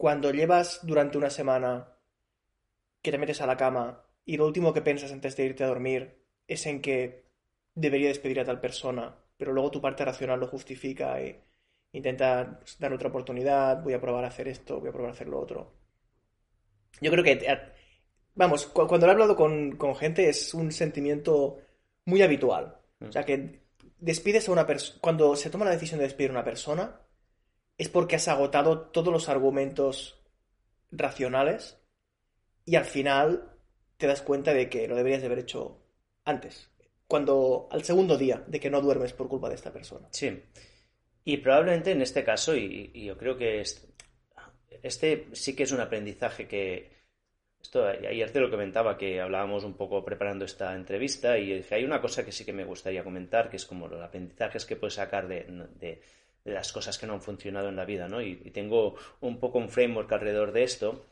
cuando 0.00 0.30
llevas 0.30 0.80
durante 0.82 1.18
una 1.18 1.28
semana 1.28 1.92
que 3.02 3.10
te 3.10 3.18
metes 3.18 3.42
a 3.42 3.46
la 3.46 3.58
cama 3.58 4.02
y 4.24 4.38
lo 4.38 4.46
último 4.46 4.72
que 4.72 4.80
piensas 4.80 5.12
antes 5.12 5.36
de 5.36 5.44
irte 5.44 5.62
a 5.62 5.66
dormir 5.66 6.24
es 6.48 6.64
en 6.64 6.80
que 6.80 7.26
debería 7.74 8.08
despedir 8.08 8.40
a 8.40 8.46
tal 8.46 8.62
persona, 8.62 9.14
pero 9.36 9.52
luego 9.52 9.70
tu 9.70 9.82
parte 9.82 10.02
racional 10.02 10.40
lo 10.40 10.46
justifica 10.46 11.20
y 11.20 11.38
intenta 11.92 12.60
pues, 12.60 12.78
dar 12.78 12.94
otra 12.94 13.10
oportunidad, 13.10 13.82
voy 13.82 13.92
a 13.92 14.00
probar 14.00 14.24
a 14.24 14.28
hacer 14.28 14.48
esto, 14.48 14.80
voy 14.80 14.88
a 14.88 14.92
probar 14.92 15.10
a 15.10 15.12
hacer 15.12 15.28
lo 15.28 15.38
otro. 15.38 15.70
Yo 17.02 17.10
creo 17.10 17.22
que, 17.22 17.32
eh, 17.32 17.60
vamos, 18.34 18.68
cuando 18.68 19.06
lo 19.06 19.08
he 19.08 19.12
hablado 19.12 19.36
con, 19.36 19.76
con 19.76 19.94
gente 19.94 20.30
es 20.30 20.54
un 20.54 20.72
sentimiento 20.72 21.58
muy 22.06 22.22
habitual. 22.22 22.74
O 23.06 23.12
sea, 23.12 23.26
que 23.26 23.64
despides 23.98 24.48
a 24.48 24.52
una 24.52 24.66
persona, 24.66 24.98
cuando 25.02 25.36
se 25.36 25.50
toma 25.50 25.66
la 25.66 25.72
decisión 25.72 25.98
de 25.98 26.04
despedir 26.04 26.30
a 26.30 26.34
una 26.36 26.44
persona, 26.44 27.02
es 27.80 27.88
porque 27.88 28.16
has 28.16 28.28
agotado 28.28 28.78
todos 28.78 29.10
los 29.10 29.30
argumentos 29.30 30.22
racionales 30.90 31.78
y 32.66 32.76
al 32.76 32.84
final 32.84 33.54
te 33.96 34.06
das 34.06 34.20
cuenta 34.20 34.52
de 34.52 34.68
que 34.68 34.86
lo 34.86 34.96
deberías 34.96 35.22
de 35.22 35.28
haber 35.28 35.38
hecho 35.38 35.80
antes, 36.26 36.70
cuando 37.06 37.68
al 37.70 37.82
segundo 37.82 38.18
día 38.18 38.44
de 38.46 38.60
que 38.60 38.68
no 38.68 38.82
duermes 38.82 39.14
por 39.14 39.28
culpa 39.28 39.48
de 39.48 39.54
esta 39.54 39.72
persona. 39.72 40.08
Sí. 40.10 40.42
Y 41.24 41.38
probablemente 41.38 41.92
en 41.92 42.02
este 42.02 42.22
caso, 42.22 42.54
y, 42.54 42.92
yo 43.02 43.16
creo 43.16 43.38
que 43.38 43.64
este 44.82 45.28
sí 45.32 45.56
que 45.56 45.62
es 45.62 45.72
un 45.72 45.80
aprendizaje 45.80 46.46
que, 46.46 46.90
esto 47.62 47.86
ayer 47.86 48.30
te 48.30 48.40
lo 48.40 48.50
comentaba, 48.50 48.98
que 48.98 49.22
hablábamos 49.22 49.64
un 49.64 49.72
poco 49.72 50.04
preparando 50.04 50.44
esta 50.44 50.74
entrevista 50.74 51.38
y 51.38 51.54
dije, 51.54 51.76
hay 51.76 51.84
una 51.84 52.02
cosa 52.02 52.26
que 52.26 52.32
sí 52.32 52.44
que 52.44 52.52
me 52.52 52.66
gustaría 52.66 53.04
comentar, 53.04 53.48
que 53.48 53.56
es 53.56 53.64
como 53.64 53.88
los 53.88 54.02
aprendizajes 54.02 54.66
que 54.66 54.76
puedes 54.76 54.96
sacar 54.96 55.28
de 55.28 56.02
las 56.44 56.72
cosas 56.72 56.98
que 56.98 57.06
no 57.06 57.14
han 57.14 57.22
funcionado 57.22 57.68
en 57.68 57.76
la 57.76 57.84
vida, 57.84 58.08
¿no? 58.08 58.22
Y, 58.22 58.36
tengo 58.50 58.96
un 59.20 59.38
poco 59.38 59.58
un 59.58 59.68
framework 59.68 60.10
alrededor 60.12 60.52
de 60.52 60.62
esto. 60.62 61.06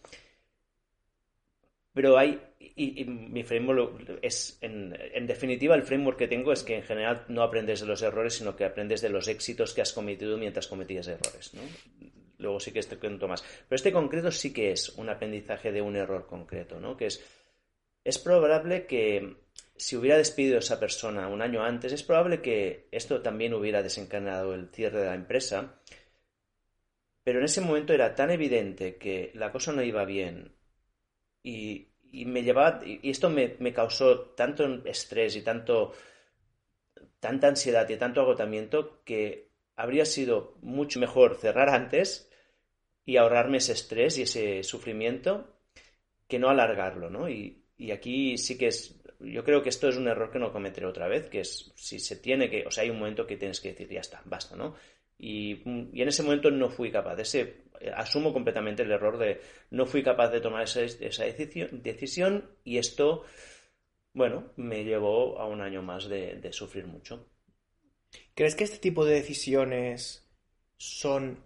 Pero 1.93 2.17
hay, 2.17 2.41
y, 2.61 3.05
mi 3.05 3.43
framework 3.43 4.21
es, 4.23 4.59
en, 4.61 4.97
en, 4.99 5.27
definitiva, 5.27 5.75
el 5.75 5.83
framework 5.83 6.19
que 6.19 6.29
tengo 6.29 6.53
es 6.53 6.63
que 6.63 6.77
en 6.77 6.83
general 6.83 7.25
no 7.29 7.43
aprendes 7.43 7.81
de 7.81 7.87
los 7.87 8.03
errores, 8.03 8.35
sino 8.35 8.57
que 8.57 8.65
aprendes 8.65 9.01
de 9.01 9.09
los 9.09 9.29
éxitos 9.29 9.75
que 9.75 9.83
has 9.83 9.93
cometido 9.93 10.39
mientras 10.39 10.69
cometías 10.69 11.09
errores, 11.09 11.53
¿no? 11.55 11.63
Luego 12.39 12.61
sí 12.61 12.71
que 12.71 12.79
este 12.79 12.99
cuento 12.99 13.27
más. 13.27 13.43
Pero 13.69 13.77
este 13.77 13.93
concreto 13.93 14.31
sí 14.31 14.53
que 14.53 14.71
es 14.71 14.91
un 14.91 15.09
aprendizaje 15.09 15.73
de 15.73 15.83
un 15.83 15.97
error 15.97 16.27
concreto, 16.27 16.79
¿no? 16.79 16.97
Que 16.97 17.07
es, 17.07 17.25
es 18.05 18.19
probable 18.19 18.87
que 18.87 19.37
si 19.79 19.97
hubiera 19.97 20.19
despedido 20.19 20.57
a 20.57 20.59
esa 20.59 20.81
persona 20.81 21.29
un 21.29 21.41
año 21.41 21.63
antes, 21.63 21.93
es 21.93 22.03
probable 22.03 22.43
que 22.43 22.89
esto 22.91 23.23
también 23.23 23.55
hubiera 23.55 23.83
desencadenado 23.83 24.55
el 24.55 24.69
cierre 24.71 25.01
de 25.01 25.07
la 25.07 25.15
empresa. 25.15 25.81
Pero 27.23 27.39
en 27.39 27.45
ese 27.45 27.61
momento 27.61 27.93
era 27.93 28.15
tan 28.15 28.31
evidente 28.31 28.97
que 28.97 29.31
la 29.35 29.53
cosa 29.53 29.73
no 29.73 29.83
iba 29.83 30.05
bien 30.05 30.57
y, 31.43 31.89
me 32.27 32.43
llevaba, 32.43 32.81
y 32.85 33.11
esto 33.11 33.31
me, 33.31 33.73
causó 33.73 34.31
tanto 34.31 34.65
estrés 34.85 35.37
y 35.37 35.43
tanto, 35.43 35.93
tanta 37.21 37.49
ansiedad 37.49 37.89
y 37.89 37.97
tanto 37.97 38.21
agotamiento 38.21 39.03
que 39.05 39.53
habría 39.77 40.05
sido 40.05 40.59
mucho 40.63 40.99
mejor 40.99 41.37
cerrar 41.37 41.69
antes 41.69 42.31
y 43.05 43.17
ahorrarme 43.17 43.59
ese 43.59 43.73
estrés 43.73 44.19
y 44.19 44.23
ese 44.23 44.65
sufrimiento 44.65 45.61
que 46.27 46.39
no 46.39 46.49
alargarlo, 46.49 47.11
¿no? 47.11 47.29
Y, 47.29 47.65
y 47.77 47.93
aquí 47.93 48.37
sí 48.39 48.59
que 48.59 48.69
es 48.69 48.98
yo 49.21 49.45
creo 49.45 49.63
que 49.63 49.69
esto 49.69 49.89
es 49.89 49.97
un 49.97 50.09
error 50.09 50.31
que 50.31 50.39
no 50.39 50.53
cometeré 50.53 50.87
otra 50.87 51.09
vez, 51.09 51.29
que 51.29 51.41
es 51.41 51.73
si 51.75 51.99
se 51.99 52.17
tiene 52.17 52.49
que, 52.49 52.67
o 52.67 52.71
sea, 52.71 52.85
hay 52.85 52.91
un 52.91 52.99
momento 52.99 53.27
que 53.27 53.37
tienes 53.37 53.61
que 53.61 53.71
decir, 53.71 53.89
ya 53.89 54.01
está, 54.01 54.23
basta, 54.25 54.57
¿no? 54.57 54.75
Y, 55.19 55.63
en 55.65 56.09
ese 56.09 56.23
momento 56.23 56.51
no 56.51 56.71
fui 56.71 56.93
capaz, 56.93 57.19
ese, 57.19 57.65
asumo 57.95 58.33
completamente 58.33 58.83
el 58.85 58.93
error 58.93 59.19
de 59.19 59.41
no 59.71 59.87
fui 59.87 60.03
capaz 60.03 60.31
de 60.31 60.41
tomar 60.41 60.63
esa, 60.63 60.83
esa 60.83 61.25
decisión, 61.25 61.83
decisión, 61.83 62.51
y 62.63 62.79
esto, 62.79 63.25
bueno, 64.13 64.53
me 64.57 64.85
llevó 64.85 65.41
a 65.41 65.47
un 65.47 65.61
año 65.61 65.83
más 65.83 66.09
de, 66.09 66.37
de 66.37 66.53
sufrir 66.53 66.87
mucho. 66.87 67.29
¿Crees 68.35 68.55
que 68.55 68.65
este 68.65 68.79
tipo 68.79 69.05
de 69.05 69.15
decisiones 69.15 70.29
son 70.77 71.45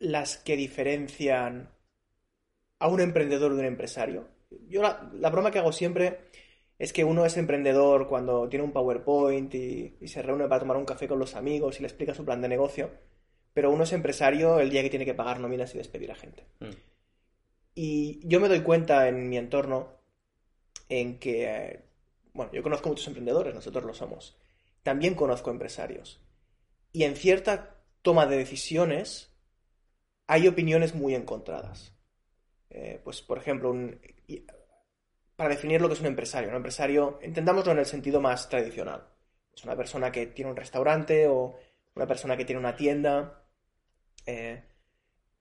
las 0.00 0.36
que 0.38 0.56
diferencian 0.56 1.70
a 2.80 2.88
un 2.88 3.00
emprendedor 3.00 3.54
de 3.54 3.60
un 3.60 3.66
empresario? 3.66 4.28
Yo 4.68 4.82
la, 4.82 5.08
la 5.14 5.30
broma 5.30 5.52
que 5.52 5.60
hago 5.60 5.72
siempre 5.72 6.18
es 6.82 6.92
que 6.92 7.04
uno 7.04 7.24
es 7.24 7.36
emprendedor 7.36 8.08
cuando 8.08 8.48
tiene 8.48 8.64
un 8.64 8.72
PowerPoint 8.72 9.54
y, 9.54 9.94
se 10.08 10.20
reúne 10.20 10.48
para 10.48 10.58
tomar 10.58 10.76
un 10.76 10.84
café 10.84 11.06
con 11.06 11.20
los 11.20 11.36
amigos 11.36 11.78
y 11.78 11.82
le 11.82 11.86
explica 11.86 12.12
su 12.12 12.24
plan 12.24 12.42
de 12.42 12.48
negocio, 12.48 12.90
pero 13.54 13.70
uno 13.70 13.84
es 13.84 13.92
empresario 13.92 14.58
el 14.58 14.68
día 14.68 14.82
que 14.82 14.90
tiene 14.90 15.04
que 15.04 15.14
pagar 15.14 15.38
nóminas 15.38 15.72
y 15.76 15.78
despedir 15.78 16.10
a 16.10 16.16
gente. 16.16 16.44
Mm. 16.58 16.70
Y 17.76 18.26
yo 18.26 18.40
me 18.40 18.48
doy 18.48 18.62
cuenta 18.62 19.06
en 19.06 19.28
mi 19.28 19.38
entorno 19.38 19.90
en 20.88 21.20
que, 21.20 21.84
bueno, 22.32 22.50
yo 22.52 22.64
conozco 22.64 22.88
muchos 22.88 23.06
emprendedores, 23.06 23.54
nosotros 23.54 23.84
lo 23.84 23.94
somos. 23.94 24.36
También 24.82 25.14
conozco 25.14 25.52
empresarios. 25.52 26.20
Y 26.90 27.04
en 27.04 27.14
cierta 27.14 27.76
toma 28.02 28.26
de 28.26 28.38
decisiones 28.38 29.32
hay 30.26 30.48
opiniones 30.48 30.96
muy 30.96 31.14
encontradas. 31.14 31.94
Eh, 32.70 33.00
pues, 33.04 33.22
por 33.22 33.38
ejemplo, 33.38 33.70
un, 33.70 34.00
para 35.42 35.56
definir 35.56 35.80
lo 35.80 35.88
que 35.88 35.94
es 35.94 36.00
un 36.00 36.06
empresario. 36.06 36.50
Un 36.50 36.54
empresario, 36.54 37.18
entendámoslo 37.20 37.72
en 37.72 37.80
el 37.80 37.86
sentido 37.86 38.20
más 38.20 38.48
tradicional. 38.48 39.08
Es 39.52 39.64
una 39.64 39.76
persona 39.76 40.12
que 40.12 40.26
tiene 40.28 40.52
un 40.52 40.56
restaurante 40.56 41.26
o 41.26 41.56
una 41.96 42.06
persona 42.06 42.36
que 42.36 42.44
tiene 42.44 42.60
una 42.60 42.76
tienda. 42.76 43.44
Eh, 44.24 44.62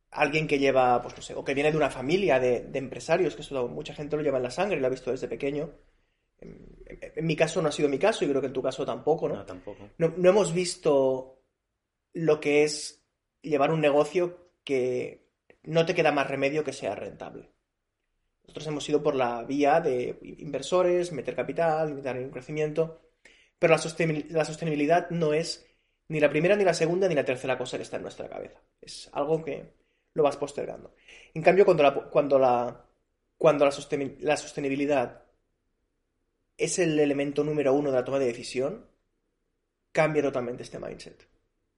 alguien 0.09 0.47
que 0.47 0.57
lleva, 0.57 0.99
pues 1.03 1.15
no 1.15 1.21
sé, 1.21 1.35
o 1.35 1.43
que 1.43 1.53
viene 1.53 1.69
de 1.69 1.77
una 1.77 1.91
familia 1.91 2.39
de, 2.39 2.67
empresarios, 2.73 3.35
que 3.35 3.43
eso 3.43 3.67
mucha 3.67 3.93
gente 3.93 4.17
lo 4.17 4.23
lleva 4.23 4.37
en 4.37 4.43
la 4.43 4.49
sangre 4.49 4.77
y 4.77 4.79
lo 4.79 4.87
ha 4.87 4.89
visto 4.89 5.11
desde 5.11 5.27
pequeño. 5.27 5.69
En, 6.39 7.23
mi 7.23 7.35
caso 7.35 7.61
no 7.61 7.69
ha 7.69 7.71
sido 7.71 7.87
mi 7.87 7.99
caso 7.99 8.25
y 8.25 8.27
creo 8.27 8.41
que 8.41 8.47
en 8.47 8.53
tu 8.53 8.63
caso 8.63 8.83
tampoco, 8.83 9.29
¿no? 9.29 9.35
No, 9.35 9.45
tampoco. 9.45 9.87
No, 9.99 10.15
no 10.17 10.29
hemos 10.31 10.51
visto 10.51 11.43
lo 12.13 12.39
que 12.39 12.63
es 12.63 13.05
llevar 13.43 13.71
un 13.71 13.81
negocio 13.81 14.49
que 14.63 15.29
no 15.61 15.85
te 15.85 15.93
queda 15.93 16.11
más 16.11 16.27
remedio 16.27 16.63
que 16.63 16.73
sea 16.73 16.95
rentable. 16.95 17.50
Nosotros 18.43 18.67
hemos 18.67 18.89
ido 18.89 19.01
por 19.03 19.15
la 19.15 19.43
vía 19.43 19.79
de 19.79 20.17
inversores, 20.39 21.11
meter 21.11 21.35
capital, 21.35 21.89
invitar 21.89 22.17
un 22.17 22.31
crecimiento, 22.31 23.01
pero 23.57 23.75
la, 23.75 23.77
sostenibilidad 23.77 25.09
no 25.11 25.33
es 25.33 25.65
ni 26.07 26.19
la 26.19 26.29
primera, 26.29 26.55
ni 26.55 26.63
la 26.63 26.73
segunda, 26.73 27.07
ni 27.07 27.15
la 27.15 27.23
tercera 27.23 27.57
cosa 27.57 27.77
que 27.77 27.83
está 27.83 27.97
en 27.97 28.01
nuestra 28.01 28.27
cabeza. 28.27 28.59
Es 28.81 29.09
algo 29.13 29.43
que 29.43 29.73
lo 30.13 30.23
vas 30.23 30.35
postergando. 30.35 30.95
En 31.33 31.41
cambio, 31.41 31.63
cuando 31.63 31.83
la, 31.83 31.93
cuando 31.93 32.39
la, 32.39 32.85
cuando 33.37 33.71
sostenibilidad 33.71 35.23
es 36.57 36.79
el 36.79 36.99
elemento 36.99 37.43
número 37.43 37.73
uno 37.73 37.91
de 37.91 37.97
la 37.97 38.03
toma 38.03 38.19
de 38.19 38.25
decisión, 38.25 38.87
cambia 39.91 40.23
totalmente 40.23 40.63
este 40.63 40.79
mindset. 40.79 41.27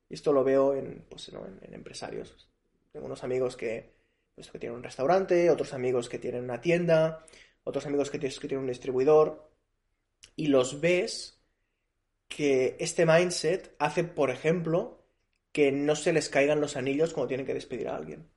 Y 0.09 0.15
esto 0.15 0.33
lo 0.33 0.43
veo 0.43 0.75
en, 0.75 1.05
pues, 1.09 1.29
en 1.29 1.73
empresarios. 1.73 2.49
Tengo 2.91 3.05
unos 3.05 3.23
amigos 3.23 3.55
que 3.55 3.92
pues, 4.35 4.49
que 4.49 4.59
tienen 4.59 4.77
un 4.77 4.83
restaurante, 4.83 5.49
otros 5.49 5.73
amigos 5.73 6.09
que 6.09 6.19
tienen 6.19 6.43
una 6.43 6.61
tienda, 6.61 7.25
otros 7.63 7.85
amigos 7.85 8.09
que, 8.09 8.19
tienen 8.19 8.59
un 8.59 8.67
distribuidor, 8.67 9.51
y 10.35 10.47
los 10.47 10.81
ves 10.81 11.41
que 12.27 12.75
este 12.79 13.05
mindset 13.05 13.75
hace, 13.79 14.03
por 14.03 14.31
ejemplo, 14.31 15.05
que 15.51 15.71
no 15.71 15.95
se 15.95 16.13
les 16.13 16.29
caigan 16.29 16.61
los 16.61 16.75
anillos 16.75 17.13
cuando 17.13 17.27
tienen 17.27 17.45
que 17.45 17.53
despedir 17.53 17.87
a 17.87 17.95
alguien. 17.95 18.29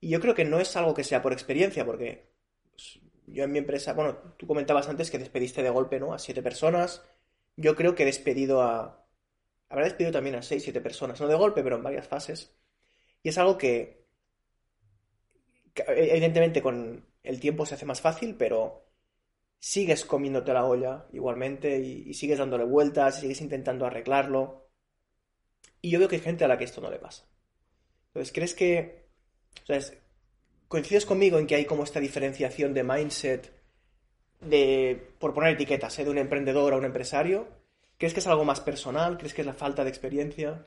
Y 0.00 0.08
yo 0.08 0.20
creo 0.20 0.34
que 0.34 0.44
no 0.44 0.58
es 0.58 0.74
algo 0.76 0.94
que 0.94 1.04
sea 1.04 1.22
por 1.22 1.32
experiencia, 1.32 1.84
porque 1.84 2.30
pues, 2.70 3.00
yo 3.26 3.44
en 3.44 3.52
mi 3.52 3.58
empresa, 3.58 3.92
bueno, 3.92 4.16
tú 4.38 4.46
comentabas 4.46 4.88
antes 4.88 5.10
que 5.10 5.18
despediste 5.18 5.62
de 5.62 5.70
golpe, 5.70 6.00
¿no? 6.00 6.14
A 6.14 6.18
siete 6.18 6.42
personas. 6.42 7.02
Yo 7.56 7.76
creo 7.76 7.94
que 7.94 8.04
he 8.04 8.06
despedido 8.06 8.62
a... 8.62 9.06
Habrá 9.68 9.84
despedido 9.84 10.12
también 10.12 10.36
a 10.36 10.42
seis, 10.42 10.62
siete 10.62 10.80
personas, 10.80 11.20
no 11.20 11.26
de 11.26 11.34
golpe, 11.34 11.62
pero 11.62 11.76
en 11.76 11.82
varias 11.82 12.06
fases. 12.06 12.54
Y 13.22 13.30
es 13.30 13.38
algo 13.38 13.58
que 13.58 14.05
evidentemente 15.88 16.62
con 16.62 17.06
el 17.22 17.40
tiempo 17.40 17.66
se 17.66 17.74
hace 17.74 17.86
más 17.86 18.00
fácil, 18.00 18.36
pero 18.36 18.86
sigues 19.58 20.04
comiéndote 20.04 20.52
la 20.52 20.64
olla 20.64 21.06
igualmente 21.12 21.78
y, 21.80 22.14
sigues 22.14 22.38
dándole 22.38 22.64
vueltas 22.64 23.18
y 23.18 23.20
sigues 23.22 23.40
intentando 23.40 23.86
arreglarlo. 23.86 24.70
Y 25.80 25.90
yo 25.90 25.98
veo 25.98 26.08
que 26.08 26.16
hay 26.16 26.22
gente 26.22 26.44
a 26.44 26.48
la 26.48 26.58
que 26.58 26.64
esto 26.64 26.80
no 26.80 26.90
le 26.90 26.98
pasa. 26.98 27.26
Entonces, 28.08 28.32
¿crees 28.32 28.54
que... 28.54 29.06
O 29.62 29.66
sea, 29.66 29.80
¿Coincides 30.68 31.06
conmigo 31.06 31.38
en 31.38 31.46
que 31.46 31.54
hay 31.54 31.64
como 31.64 31.84
esta 31.84 32.00
diferenciación 32.00 32.74
de 32.74 32.82
mindset 32.82 33.52
de, 34.40 35.14
por 35.18 35.32
poner 35.32 35.54
etiquetas, 35.54 35.98
¿eh? 35.98 36.04
de 36.04 36.10
un 36.10 36.18
emprendedor 36.18 36.72
a 36.72 36.76
un 36.76 36.84
empresario? 36.84 37.48
¿Crees 37.98 38.12
que 38.12 38.20
es 38.20 38.26
algo 38.26 38.44
más 38.44 38.60
personal? 38.60 39.16
¿Crees 39.16 39.32
que 39.32 39.42
es 39.42 39.46
la 39.46 39.54
falta 39.54 39.84
de 39.84 39.90
experiencia? 39.90 40.66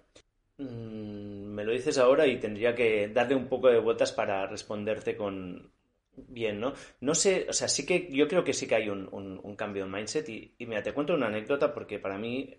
Mm, 0.58 1.39
me 1.60 1.66
lo 1.66 1.74
dices 1.74 1.98
ahora 1.98 2.26
y 2.26 2.40
tendría 2.40 2.74
que 2.74 3.10
darle 3.10 3.36
un 3.36 3.50
poco 3.50 3.68
de 3.68 3.80
vueltas 3.80 4.14
para 4.14 4.48
responderte 4.48 5.18
con 5.18 5.74
bien, 6.16 6.62
¿no? 6.62 6.74
No 7.02 7.14
sé, 7.14 7.48
o 7.50 7.54
sea, 7.54 7.68
sí 7.68 7.86
que 7.86 8.10
yo 8.10 8.30
creo 8.30 8.46
que 8.46 8.54
sí 8.54 8.66
que 8.66 8.76
hay 8.76 8.88
un, 8.88 9.56
cambio 9.58 9.84
de 9.84 9.92
mindset 9.92 10.30
y, 10.30 10.56
y 10.58 10.66
mira, 10.66 10.82
te 10.82 10.94
cuento 10.94 11.16
una 11.16 11.28
anécdota 11.28 11.74
porque 11.74 12.00
para 12.00 12.18
mí 12.18 12.58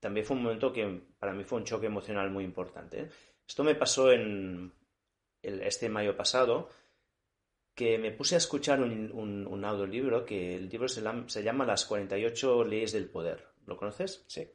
también 0.00 0.26
fue 0.26 0.36
un 0.36 0.42
momento 0.42 0.70
que 0.70 1.00
para 1.18 1.32
mí 1.32 1.44
fue 1.44 1.60
un 1.60 1.64
choque 1.64 1.86
emocional 1.86 2.30
muy 2.30 2.44
importante. 2.44 3.00
¿eh? 3.00 3.08
Esto 3.48 3.64
me 3.64 3.74
pasó 3.74 4.12
en 4.12 4.70
este 5.40 5.88
mayo 5.88 6.14
pasado, 6.14 6.68
que 7.74 7.96
me 7.96 8.10
puse 8.10 8.34
a 8.34 8.38
escuchar 8.38 8.82
un, 8.82 9.64
audiolibro, 9.64 10.26
que 10.26 10.56
el 10.56 10.68
libro 10.68 10.88
se, 10.88 11.02
se, 11.28 11.42
llama 11.42 11.64
Las 11.64 11.86
48 11.86 12.64
leyes 12.64 12.92
del 12.92 13.08
poder. 13.08 13.46
¿Lo 13.64 13.78
conoces? 13.78 14.24
Sí. 14.26 14.46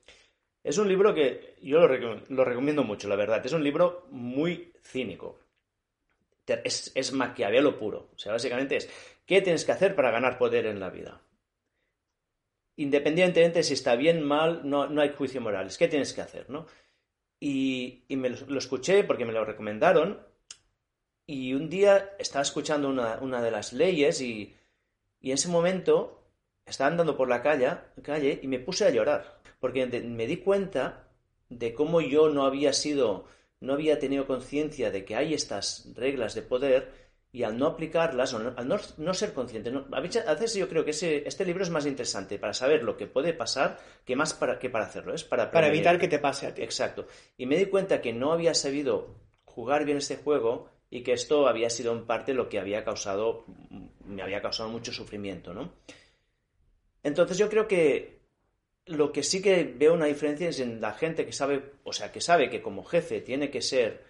Es 0.67 0.77
un 0.77 0.89
libro 0.89 1.13
que 1.13 1.55
yo 1.61 1.79
lo, 1.79 2.43
recomiendo 2.43 2.83
mucho, 2.83 3.07
la 3.07 3.15
verdad. 3.15 3.41
Es 3.45 3.53
un 3.53 3.63
libro 3.63 4.05
muy 4.11 4.73
cínico. 4.83 5.39
Es, 6.45 6.91
es 6.93 7.13
maquiavelo 7.13 7.79
puro. 7.79 8.09
O 8.13 8.19
sea, 8.19 8.33
básicamente 8.33 8.75
es, 8.75 8.89
¿qué 9.25 9.41
tienes 9.41 9.63
que 9.63 9.71
hacer 9.71 9.95
para 9.95 10.11
ganar 10.11 10.37
poder 10.37 10.65
en 10.65 10.81
la 10.81 10.89
vida? 10.89 11.21
Independientemente 12.75 13.63
si 13.63 13.75
está 13.75 13.95
bien, 13.95 14.21
mal, 14.21 14.69
no, 14.69 14.87
no 14.87 15.01
hay 15.01 15.13
juicio 15.13 15.39
moral. 15.39 15.69
¿Qué 15.79 15.87
tienes 15.87 16.13
que 16.13 16.19
hacer, 16.19 16.49
no? 16.49 16.65
Y, 17.39 18.03
me 18.09 18.29
lo, 18.29 18.57
escuché 18.57 19.05
porque 19.05 19.23
me 19.23 19.31
lo 19.31 19.45
recomendaron. 19.45 20.19
Y 21.25 21.53
un 21.53 21.69
día 21.69 22.13
estaba 22.19 22.41
escuchando 22.41 22.89
una, 22.89 23.41
de 23.41 23.51
las 23.51 23.71
leyes 23.71 24.19
y, 24.19 24.53
y, 25.21 25.29
en 25.29 25.35
ese 25.35 25.47
momento 25.47 26.25
estaba 26.65 26.89
andando 26.89 27.15
por 27.15 27.29
la 27.29 27.41
calle, 27.41 27.71
calle 28.03 28.37
y 28.43 28.47
me 28.47 28.59
puse 28.59 28.83
a 28.83 28.89
llorar. 28.89 29.36
Porque 29.59 29.85
me 29.85 30.27
di 30.27 30.37
cuenta 30.37 31.07
de 31.49 31.73
cómo 31.73 32.01
yo 32.01 32.29
no 32.29 32.45
había 32.45 32.73
sido, 32.73 33.25
no 33.59 33.73
había 33.73 33.99
tenido 33.99 34.27
conciencia 34.27 34.91
de 34.91 35.05
que 35.05 35.15
hay 35.15 35.33
estas 35.33 35.91
reglas 35.95 36.35
de 36.35 36.41
poder 36.41 37.07
y 37.31 37.43
al 37.43 37.57
no 37.57 37.67
aplicarlas, 37.67 38.33
o 38.33 38.53
al 38.55 38.67
no, 38.67 39.13
ser 39.13 39.33
consciente, 39.33 39.71
a 39.91 39.99
veces 39.99 40.55
yo 40.55 40.69
creo 40.69 40.85
que 40.85 40.91
ese, 40.91 41.27
este 41.27 41.45
libro 41.45 41.63
es 41.63 41.69
más 41.69 41.85
interesante 41.85 42.39
para 42.39 42.53
saber 42.53 42.83
lo 42.83 42.97
que 42.97 43.05
puede 43.05 43.33
pasar 43.33 43.77
que 44.05 44.15
más 44.15 44.33
para, 44.33 44.57
que 44.59 44.69
para 44.69 44.85
hacerlo. 44.85 45.13
Es 45.13 45.23
para, 45.23 45.51
para 45.51 45.67
evitar 45.67 45.99
que 45.99 46.07
te 46.07 46.19
pase 46.19 46.47
a 46.47 46.53
ti. 46.53 46.63
Exacto. 46.63 47.05
Y 47.37 47.45
me 47.45 47.57
di 47.57 47.65
cuenta 47.65 48.01
que 48.01 48.13
no 48.13 48.31
había 48.31 48.53
sabido 48.53 49.19
jugar 49.43 49.85
bien 49.85 49.97
este 49.97 50.17
juego 50.17 50.69
y 50.89 51.03
que 51.03 51.13
esto 51.13 51.47
había 51.47 51.69
sido 51.69 51.91
en 51.93 52.05
parte 52.05 52.33
lo 52.33 52.47
que 52.47 52.59
había 52.59 52.83
causado, 52.83 53.45
me 54.05 54.21
había 54.21 54.41
causado 54.41 54.69
mucho 54.69 54.93
sufrimiento, 54.93 55.53
¿no? 55.53 55.73
Entonces 57.03 57.37
yo 57.37 57.49
creo 57.49 57.67
que 57.67 58.16
lo 58.87 59.11
que 59.11 59.23
sí 59.23 59.41
que 59.41 59.63
veo 59.63 59.93
una 59.93 60.05
diferencia 60.05 60.49
es 60.49 60.59
en 60.59 60.81
la 60.81 60.93
gente 60.93 61.25
que 61.25 61.33
sabe, 61.33 61.61
o 61.83 61.93
sea, 61.93 62.11
que 62.11 62.21
sabe 62.21 62.49
que 62.49 62.61
como 62.61 62.83
jefe 62.83 63.21
tiene 63.21 63.49
que 63.49 63.61
ser 63.61 64.07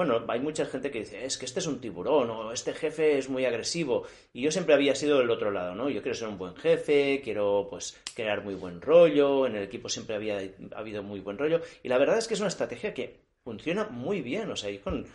bueno, 0.00 0.24
hay 0.28 0.40
mucha 0.40 0.64
gente 0.66 0.90
que 0.90 1.00
dice, 1.00 1.24
es 1.24 1.36
que 1.36 1.44
este 1.44 1.60
es 1.60 1.66
un 1.66 1.80
tiburón 1.80 2.30
o 2.30 2.52
este 2.52 2.72
jefe 2.72 3.18
es 3.18 3.28
muy 3.28 3.44
agresivo. 3.44 4.04
Y 4.32 4.40
yo 4.42 4.50
siempre 4.50 4.74
había 4.74 4.94
sido 4.94 5.18
del 5.18 5.30
otro 5.30 5.50
lado, 5.50 5.74
¿no? 5.74 5.90
Yo 5.90 6.00
quiero 6.00 6.16
ser 6.16 6.28
un 6.28 6.38
buen 6.38 6.54
jefe, 6.56 7.20
quiero 7.22 7.66
pues 7.68 8.00
crear 8.14 8.42
muy 8.42 8.54
buen 8.54 8.80
rollo, 8.80 9.46
en 9.46 9.56
el 9.56 9.64
equipo 9.64 9.88
siempre 9.88 10.14
había 10.14 10.40
habido 10.74 11.02
muy 11.02 11.20
buen 11.20 11.36
rollo. 11.36 11.60
Y 11.82 11.88
la 11.88 11.98
verdad 11.98 12.18
es 12.18 12.28
que 12.28 12.34
es 12.34 12.40
una 12.40 12.48
estrategia 12.48 12.94
que 12.94 13.20
funciona 13.44 13.84
muy 13.90 14.22
bien, 14.22 14.50
o 14.50 14.56
sea, 14.56 14.70
con, 14.80 15.06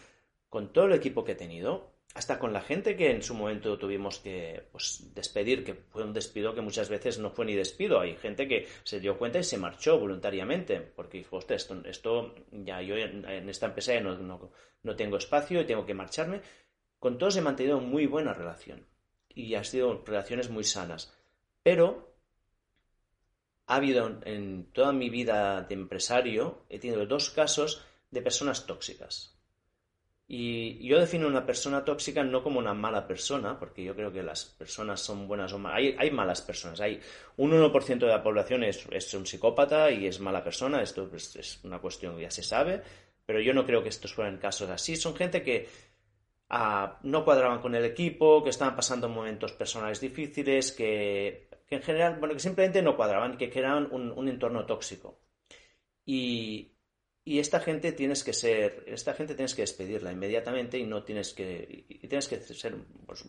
con 0.50 0.72
todo 0.72 0.86
el 0.86 0.94
equipo 0.94 1.24
que 1.24 1.32
he 1.32 1.36
tenido, 1.36 1.90
hasta 2.16 2.40
con 2.40 2.54
la 2.54 2.62
gente 2.62 2.96
que 2.96 3.12
en 3.12 3.22
su 3.22 3.36
momento 3.36 3.78
tuvimos 3.78 4.20
que 4.20 4.70
pues, 4.72 5.14
despedir, 5.14 5.66
que 5.66 5.74
fue 5.74 6.06
un 6.06 6.14
despido 6.14 6.56
que 6.56 6.62
muchas 6.62 6.88
veces 6.88 7.20
no 7.20 7.30
fue 7.30 7.46
ni 7.46 7.56
despido. 7.56 8.00
Hay 8.00 8.16
gente 8.16 8.48
que 8.48 8.68
se 8.84 9.02
dio 9.02 9.18
cuenta 9.18 9.40
y 9.40 9.44
se 9.44 9.58
marchó 9.58 10.00
voluntariamente, 10.00 10.80
porque 10.80 11.18
dijo, 11.18 11.40
esto, 11.50 11.76
esto 11.84 12.34
ya 12.52 12.82
yo 12.82 12.96
en, 12.96 13.50
esta 13.50 13.66
empresa 13.66 13.94
ya 13.94 14.00
no, 14.00 14.52
no, 14.82 14.96
tengo 14.96 15.18
espacio 15.18 15.60
y 15.60 15.66
tengo 15.66 15.86
que 15.86 15.94
marcharme. 15.94 16.42
Con 17.00 17.18
todos 17.18 17.36
he 17.36 17.42
mantenido 17.42 17.82
muy 17.82 18.06
buena 18.06 18.34
relación 18.34 18.88
y 19.28 19.54
han 19.56 19.66
sido 19.66 20.02
relaciones 20.06 20.50
muy 20.50 20.64
sanas. 20.64 21.14
Pero 21.64 22.16
ha 23.68 23.76
habido 23.76 24.22
en 24.24 24.72
toda 24.72 24.94
mi 24.94 25.10
vida 25.10 25.64
de 25.64 25.76
empresario, 25.76 26.64
he 26.70 26.80
tenido 26.80 27.06
dos 27.06 27.30
casos 27.30 27.84
de 28.10 28.22
personas 28.22 28.66
tóxicas 28.66 29.35
y 30.28 30.88
yo 30.88 31.00
defino 31.00 31.28
una 31.28 31.46
persona 31.46 31.86
tóxica 31.86 32.24
no 32.24 32.42
como 32.42 32.58
una 32.58 32.74
mala 32.74 33.06
persona, 33.06 33.60
porque 33.60 33.84
yo 33.84 33.96
creo 33.96 34.12
que 34.12 34.24
las 34.24 34.46
personas 34.46 35.00
son 35.00 35.28
buenas 35.28 35.54
o 35.54 35.60
malas. 35.60 35.94
Hay, 36.00 36.10
malas 36.10 36.42
personas. 36.42 36.82
Hay 36.82 37.00
un 37.38 37.52
1% 37.52 38.00
de 38.00 38.08
la 38.08 38.24
población 38.24 38.64
es, 38.64 38.88
es, 38.90 39.14
un 39.14 39.28
psicópata 39.28 39.92
y 39.92 40.08
es 40.08 40.20
mala 40.20 40.44
persona. 40.44 40.82
Esto 40.82 41.08
es 41.14 41.60
una 41.64 41.80
cuestión 41.80 42.16
que 42.16 42.24
ya 42.24 42.32
se 42.32 42.42
sabe. 42.42 42.82
Pero 43.24 43.40
yo 43.40 43.54
no 43.54 43.66
creo 43.66 43.84
que 43.84 43.90
estos 43.90 44.16
fueran 44.16 44.38
casos 44.38 44.70
así. 44.70 44.96
Son 44.96 45.16
gente 45.16 45.44
que 45.44 45.68
ah, 46.50 47.00
no 47.04 47.24
cuadraban 47.24 47.62
con 47.62 47.76
el 47.76 47.86
equipo, 47.86 48.44
que 48.44 48.50
estaban 48.50 48.76
pasando 48.76 49.08
momentos 49.08 49.52
personales 49.54 50.02
difíciles, 50.02 50.72
que, 50.72 51.50
que 51.68 51.76
en 51.76 51.84
general, 51.84 52.18
bueno, 52.20 52.34
que 52.34 52.40
simplemente 52.40 52.82
no 52.82 52.96
cuadraban, 52.96 53.38
que 53.38 53.52
creaban 53.52 53.90
un, 53.92 54.12
un 54.12 54.28
entorno 54.28 54.66
tóxico. 54.66 55.20
Y, 56.04 56.75
y 57.28 57.40
esta 57.40 57.60
gente 57.60 57.92
tienes 57.92 58.24
que 58.24 58.34
ser, 58.34 58.84
esta 58.86 59.16
gente 59.16 59.34
tienes 59.34 59.56
que 59.56 59.64
despedirla 59.64 60.12
inmediatamente 60.12 60.78
y 60.78 60.86
no 60.86 61.04
tienes 61.04 61.34
que, 61.34 61.86
y 61.90 62.08
tienes 62.08 62.28
que 62.28 62.40
ser, 62.40 62.76
pues, 63.08 63.26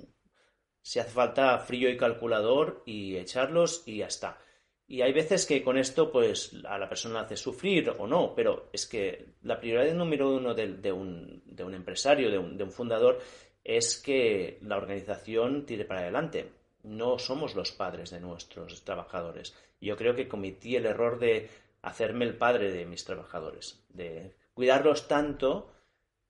si 0.82 0.98
hace 0.98 1.10
falta 1.10 1.58
frío 1.58 1.88
y 1.88 1.96
calculador 1.96 2.82
y 2.84 3.16
echarlos 3.16 3.82
y 3.86 3.98
ya 3.98 4.06
está. 4.06 4.38
Y 4.86 5.00
hay 5.00 5.14
veces 5.14 5.46
que 5.46 5.62
con 5.64 5.78
esto, 5.78 6.12
pues, 6.12 6.54
a 6.68 6.78
la 6.78 6.90
persona 6.90 7.20
hace 7.22 7.38
sufrir 7.38 7.88
o 7.98 8.06
no, 8.06 8.34
pero 8.36 8.68
es 8.70 8.86
que 8.86 9.34
la 9.42 9.58
prioridad 9.58 9.94
número 9.94 10.30
uno 10.30 10.54
de, 10.54 10.92
un, 10.92 11.42
de 11.46 11.64
un, 11.64 11.74
empresario, 11.74 12.30
de 12.30 12.38
un, 12.38 12.56
de 12.56 12.64
un 12.64 12.70
fundador, 12.70 13.18
es 13.64 13.96
que 13.96 14.58
la 14.60 14.76
organización 14.76 15.64
tire 15.64 15.86
para 15.86 16.02
adelante. 16.02 16.52
No 16.84 17.18
somos 17.18 17.56
los 17.56 17.72
padres 17.72 18.10
de 18.10 18.20
nuestros 18.20 18.84
trabajadores. 18.84 19.56
Yo 19.80 19.96
creo 19.96 20.14
que 20.14 20.28
cometí 20.28 20.76
el 20.76 20.86
error 20.86 21.18
de 21.18 21.48
hacerme 21.86 22.24
el 22.24 22.36
padre 22.36 22.72
de 22.72 22.84
mis 22.84 23.04
trabajadores, 23.04 23.84
de 23.88 24.36
cuidarlos 24.54 25.06
tanto 25.06 25.72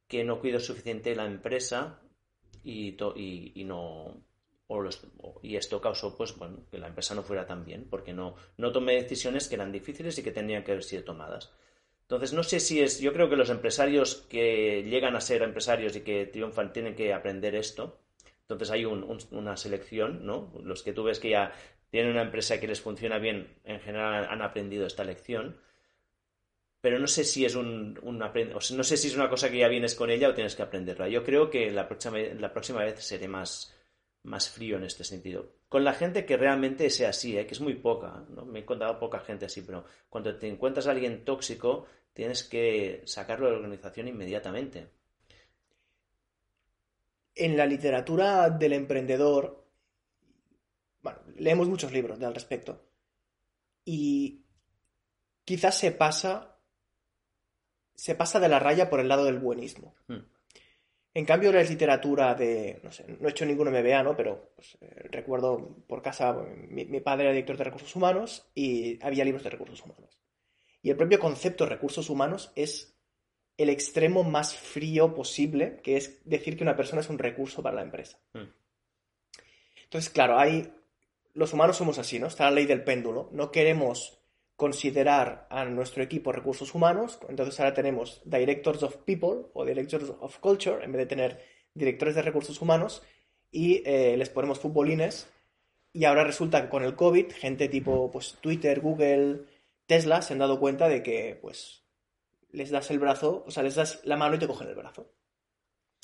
que 0.06 0.22
no 0.22 0.38
cuido 0.38 0.60
suficiente 0.60 1.16
la 1.16 1.24
empresa 1.24 2.00
y, 2.62 2.94
no 3.64 4.22
y 5.42 5.56
esto 5.56 5.80
causó 5.80 6.16
pues 6.16 6.36
bueno 6.36 6.66
que 6.70 6.78
la 6.78 6.88
empresa 6.88 7.14
no 7.14 7.22
fuera 7.22 7.46
tan 7.46 7.64
bien 7.64 7.86
porque 7.88 8.12
no 8.12 8.34
no 8.56 8.72
tomé 8.72 8.94
decisiones 8.94 9.48
que 9.48 9.54
eran 9.54 9.72
difíciles 9.72 10.18
y 10.18 10.22
que 10.22 10.32
tenían 10.32 10.62
que 10.62 10.72
haber 10.72 10.84
sido 10.84 11.04
tomadas. 11.04 11.52
Entonces 12.02 12.34
no 12.34 12.42
sé 12.42 12.60
si 12.60 12.82
es 12.82 13.00
yo 13.00 13.12
creo 13.12 13.30
que 13.30 13.36
los 13.36 13.48
empresarios 13.48 14.26
que 14.28 14.82
llegan 14.82 15.16
a 15.16 15.20
ser 15.20 15.42
empresarios 15.42 15.96
y 15.96 16.02
que 16.02 16.26
triunfan 16.26 16.72
tienen 16.72 16.94
que 16.94 17.14
aprender 17.14 17.54
esto. 17.54 18.00
Entonces 18.42 18.70
hay 18.70 18.84
una 18.84 19.56
selección 19.56 20.26
no 20.26 20.52
los 20.62 20.82
que 20.82 20.92
tú 20.92 21.04
ves 21.04 21.18
que 21.18 21.30
ya 21.30 21.52
tienen 21.90 22.12
una 22.12 22.22
empresa 22.22 22.60
que 22.60 22.66
les 22.66 22.80
funciona 22.80 23.18
bien, 23.18 23.58
en 23.64 23.80
general 23.80 24.26
han 24.28 24.42
aprendido 24.42 24.86
esta 24.86 25.04
lección. 25.04 25.60
Pero 26.80 26.98
no 26.98 27.06
sé 27.06 27.24
si 27.24 27.44
es 27.44 27.54
un, 27.56 27.94
no 28.02 28.84
sé 28.84 28.96
si 28.96 29.08
es 29.08 29.16
una 29.16 29.28
cosa 29.28 29.50
que 29.50 29.58
ya 29.58 29.68
vienes 29.68 29.94
con 29.94 30.10
ella 30.10 30.28
o 30.28 30.34
tienes 30.34 30.54
que 30.54 30.62
aprenderla. 30.62 31.08
Yo 31.08 31.24
creo 31.24 31.50
que 31.50 31.70
la 31.70 31.88
próxima, 31.88 32.18
la 32.18 32.52
próxima 32.52 32.84
vez 32.84 33.02
seré 33.02 33.26
más, 33.26 33.74
más 34.26 34.50
frío 34.50 34.76
en 34.76 34.84
este 34.84 35.04
sentido. 35.04 35.54
Con 35.68 35.84
la 35.84 35.94
gente 35.94 36.26
que 36.26 36.36
realmente 36.36 36.90
sea 36.90 37.10
así, 37.10 37.36
¿eh? 37.36 37.46
que 37.46 37.54
es 37.54 37.60
muy 37.60 37.74
poca, 37.74 38.24
¿no? 38.28 38.44
me 38.44 38.60
he 38.60 38.62
encontrado 38.62 38.98
poca 38.98 39.20
gente 39.20 39.46
así, 39.46 39.62
pero 39.62 39.84
cuando 40.08 40.36
te 40.36 40.48
encuentras 40.48 40.86
a 40.86 40.90
alguien 40.92 41.24
tóxico, 41.24 41.86
tienes 42.12 42.44
que 42.44 43.02
sacarlo 43.04 43.46
de 43.46 43.52
la 43.52 43.58
organización 43.58 44.08
inmediatamente. 44.08 44.88
En 47.34 47.56
la 47.56 47.66
literatura 47.66 48.48
del 48.50 48.72
emprendedor 48.72 49.65
bueno, 51.06 51.20
leemos 51.36 51.68
muchos 51.68 51.92
libros 51.92 52.20
al 52.20 52.34
respecto. 52.34 52.84
Y 53.84 54.44
quizás 55.44 55.78
se 55.78 55.92
pasa, 55.92 56.58
se 57.94 58.16
pasa 58.16 58.40
de 58.40 58.48
la 58.48 58.58
raya 58.58 58.90
por 58.90 58.98
el 58.98 59.06
lado 59.06 59.24
del 59.24 59.38
buenismo. 59.38 59.94
Hmm. 60.08 60.24
En 61.14 61.24
cambio, 61.24 61.52
la 61.52 61.62
literatura 61.62 62.34
de, 62.34 62.80
no 62.82 62.90
sé, 62.90 63.04
no 63.20 63.28
he 63.28 63.30
hecho 63.30 63.46
ningún 63.46 63.70
MBA, 63.70 64.02
¿no? 64.02 64.16
Pero 64.16 64.50
pues, 64.56 64.76
eh, 64.80 65.06
recuerdo 65.12 65.84
por 65.86 66.02
casa, 66.02 66.32
mi, 66.32 66.86
mi, 66.86 66.98
padre 66.98 67.26
era 67.26 67.32
director 67.32 67.56
de 67.56 67.64
recursos 67.64 67.94
humanos 67.94 68.50
y 68.52 68.98
había 69.00 69.24
libros 69.24 69.44
de 69.44 69.50
recursos 69.50 69.80
humanos. 69.84 70.18
Y 70.82 70.90
el 70.90 70.96
propio 70.96 71.20
concepto 71.20 71.62
de 71.64 71.70
recursos 71.70 72.10
humanos 72.10 72.50
es 72.56 72.98
el 73.56 73.70
extremo 73.70 74.24
más 74.24 74.56
frío 74.56 75.14
posible, 75.14 75.80
que 75.84 75.96
es 75.96 76.20
decir 76.28 76.56
que 76.56 76.64
una 76.64 76.76
persona 76.76 77.00
es 77.00 77.08
un 77.08 77.18
recurso 77.18 77.62
para 77.62 77.76
la 77.76 77.82
empresa. 77.82 78.18
Hmm. 78.32 78.50
Entonces, 79.84 80.10
claro, 80.10 80.36
hay 80.38 80.68
los 81.36 81.52
humanos 81.52 81.76
somos 81.76 81.98
así, 81.98 82.18
¿no? 82.18 82.26
Está 82.26 82.44
la 82.44 82.52
ley 82.52 82.64
del 82.64 82.82
péndulo. 82.82 83.28
No 83.30 83.52
queremos 83.52 84.18
considerar 84.56 85.46
a 85.50 85.66
nuestro 85.66 86.02
equipo 86.02 86.32
recursos 86.32 86.74
humanos, 86.74 87.18
entonces 87.28 87.60
ahora 87.60 87.74
tenemos 87.74 88.22
directors 88.24 88.82
of 88.82 88.96
people 89.04 89.50
o 89.52 89.66
directors 89.66 90.14
of 90.18 90.38
culture 90.38 90.82
en 90.82 90.92
vez 90.92 91.00
de 91.00 91.06
tener 91.06 91.44
directores 91.74 92.14
de 92.14 92.22
recursos 92.22 92.62
humanos 92.62 93.02
y 93.50 93.82
eh, 93.84 94.16
les 94.16 94.30
ponemos 94.30 94.60
futbolines 94.60 95.28
y 95.92 96.06
ahora 96.06 96.24
resulta 96.24 96.62
que 96.62 96.70
con 96.70 96.84
el 96.84 96.96
COVID 96.96 97.30
gente 97.32 97.68
tipo 97.68 98.10
pues 98.10 98.38
Twitter, 98.40 98.80
Google, 98.80 99.42
Tesla 99.84 100.22
se 100.22 100.32
han 100.32 100.38
dado 100.38 100.58
cuenta 100.58 100.88
de 100.88 101.02
que 101.02 101.38
pues 101.42 101.82
les 102.50 102.70
das 102.70 102.90
el 102.90 102.98
brazo, 102.98 103.44
o 103.46 103.50
sea, 103.50 103.62
les 103.62 103.74
das 103.74 104.00
la 104.04 104.16
mano 104.16 104.36
y 104.36 104.38
te 104.38 104.46
cogen 104.46 104.68
el 104.68 104.74
brazo. 104.74 105.12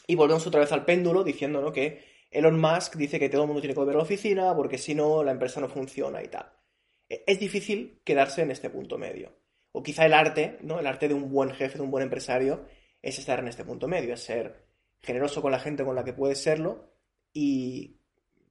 Y 0.07 0.15
volvemos 0.15 0.47
otra 0.47 0.61
vez 0.61 0.73
al 0.73 0.85
péndulo 0.85 1.25
diciendo 1.25 1.63
¿no? 1.63 1.73
que 1.73 2.12
Elon 2.33 2.59
Musk 2.59 2.97
dice 2.97 3.19
que 3.19 3.29
todo 3.29 3.43
el 3.43 3.49
mundo 3.49 3.61
tiene 3.61 3.75
que 3.75 3.81
volver 3.81 3.95
a 3.95 3.99
la 3.99 4.05
oficina 4.05 4.57
porque 4.57 4.79
si 4.79 4.95
no 4.95 5.23
la 5.23 5.33
empresa 5.33 5.61
no 5.61 5.69
funciona 5.69 6.23
y 6.23 6.29
tal. 6.29 6.51
E, 7.09 7.23
es 7.27 7.39
difícil 7.39 8.01
quedarse 8.05 8.43
en 8.43 8.51
este 8.51 8.71
punto 8.71 8.97
medio. 8.99 9.37
O 9.73 9.83
quizá 9.83 10.07
el 10.07 10.15
arte, 10.15 10.59
¿no? 10.63 10.81
El 10.81 10.87
arte 10.87 11.09
de 11.09 11.15
un 11.15 11.31
buen 11.31 11.51
jefe, 11.51 11.79
de 11.79 11.85
un 11.85 11.91
buen 11.91 12.03
empresario, 12.03 12.65
es 13.03 13.19
estar 13.19 13.39
en 13.39 13.49
este 13.49 13.65
punto 13.65 13.87
medio, 13.87 14.15
es 14.15 14.23
ser 14.23 14.65
generoso 15.01 15.43
con 15.43 15.53
la 15.53 15.59
gente 15.59 15.85
con 15.85 15.95
la 15.95 16.05
que 16.05 16.13
puedes 16.13 16.43
serlo 16.43 16.93
y 17.33 17.99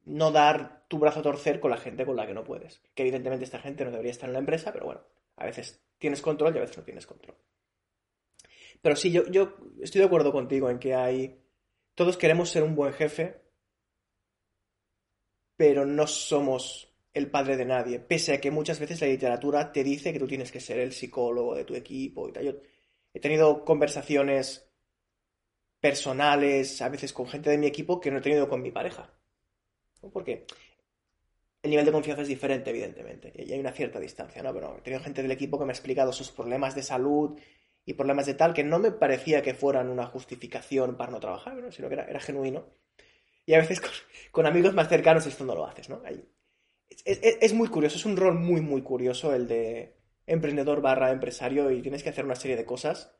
no 0.05 0.31
dar 0.31 0.85
tu 0.87 0.99
brazo 0.99 1.19
a 1.19 1.23
torcer 1.23 1.59
con 1.59 1.71
la 1.71 1.77
gente 1.77 2.05
con 2.05 2.15
la 2.15 2.27
que 2.27 2.33
no 2.33 2.43
puedes. 2.43 2.81
Que 2.93 3.03
evidentemente 3.03 3.45
esta 3.45 3.59
gente 3.59 3.83
no 3.83 3.91
debería 3.91 4.11
estar 4.11 4.29
en 4.29 4.33
la 4.33 4.39
empresa, 4.39 4.71
pero 4.71 4.85
bueno, 4.85 5.01
a 5.37 5.45
veces 5.45 5.81
tienes 5.97 6.21
control 6.21 6.53
y 6.53 6.57
a 6.59 6.61
veces 6.61 6.77
no 6.77 6.83
tienes 6.83 7.07
control. 7.07 7.35
Pero 8.81 8.95
sí, 8.95 9.11
yo, 9.11 9.25
yo 9.27 9.55
estoy 9.81 9.99
de 9.99 10.05
acuerdo 10.05 10.31
contigo 10.31 10.69
en 10.69 10.79
que 10.79 10.93
hay... 10.93 11.39
Todos 11.95 12.17
queremos 12.17 12.49
ser 12.49 12.63
un 12.63 12.75
buen 12.75 12.93
jefe, 12.93 13.41
pero 15.61 15.85
no 15.85 16.07
somos 16.07 16.91
el 17.13 17.29
padre 17.29 17.55
de 17.55 17.65
nadie, 17.65 17.99
pese 17.99 18.33
a 18.33 18.41
que 18.41 18.49
muchas 18.49 18.79
veces 18.79 18.99
la 18.99 19.05
literatura 19.05 19.71
te 19.71 19.83
dice 19.83 20.11
que 20.11 20.17
tú 20.17 20.25
tienes 20.25 20.51
que 20.51 20.59
ser 20.59 20.79
el 20.79 20.91
psicólogo 20.91 21.53
de 21.53 21.65
tu 21.65 21.75
equipo 21.75 22.27
y 22.27 22.31
tal. 22.31 22.45
Yo 22.45 22.53
he 23.13 23.19
tenido 23.19 23.63
conversaciones 23.63 24.67
personales, 25.79 26.81
a 26.81 26.89
veces 26.89 27.13
con 27.13 27.27
gente 27.27 27.51
de 27.51 27.59
mi 27.59 27.67
equipo, 27.67 28.01
que 28.01 28.09
no 28.09 28.17
he 28.17 28.21
tenido 28.21 28.49
con 28.49 28.63
mi 28.63 28.71
pareja. 28.71 29.13
Porque 30.11 30.47
el 31.61 31.69
nivel 31.69 31.85
de 31.85 31.91
confianza 31.91 32.23
es 32.23 32.27
diferente, 32.27 32.71
evidentemente, 32.71 33.31
y 33.35 33.53
hay 33.53 33.59
una 33.59 33.71
cierta 33.71 33.99
distancia, 33.99 34.41
¿no? 34.41 34.51
Pero 34.55 34.79
he 34.79 34.81
tenido 34.81 35.03
gente 35.03 35.21
del 35.21 35.29
equipo 35.29 35.59
que 35.59 35.65
me 35.65 35.73
ha 35.73 35.75
explicado 35.75 36.11
sus 36.11 36.31
problemas 36.31 36.73
de 36.73 36.81
salud 36.81 37.39
y 37.85 37.93
problemas 37.93 38.25
de 38.25 38.33
tal, 38.33 38.55
que 38.55 38.63
no 38.63 38.79
me 38.79 38.89
parecía 38.89 39.43
que 39.43 39.53
fueran 39.53 39.89
una 39.89 40.07
justificación 40.07 40.97
para 40.97 41.11
no 41.11 41.19
trabajar, 41.19 41.71
sino 41.71 41.87
que 41.87 41.93
era, 41.93 42.19
genuino. 42.19 42.65
Y 43.45 43.53
a 43.53 43.59
veces 43.59 43.81
con, 44.31 44.45
amigos 44.45 44.73
más 44.73 44.87
cercanos 44.87 45.25
esto 45.25 45.43
no 45.45 45.55
lo 45.55 45.65
haces, 45.65 45.89
¿no? 45.89 46.01
es, 47.05 47.53
muy 47.53 47.67
curioso, 47.67 47.97
es 47.97 48.05
un 48.05 48.17
rol 48.17 48.35
muy, 48.35 48.61
muy 48.61 48.81
curioso 48.81 49.33
el 49.33 49.47
de 49.47 49.95
emprendedor 50.25 50.81
barra 50.81 51.11
empresario 51.11 51.71
y 51.71 51.81
tienes 51.81 52.03
que 52.03 52.09
hacer 52.09 52.25
una 52.25 52.35
serie 52.35 52.57
de 52.57 52.65
cosas 52.65 53.15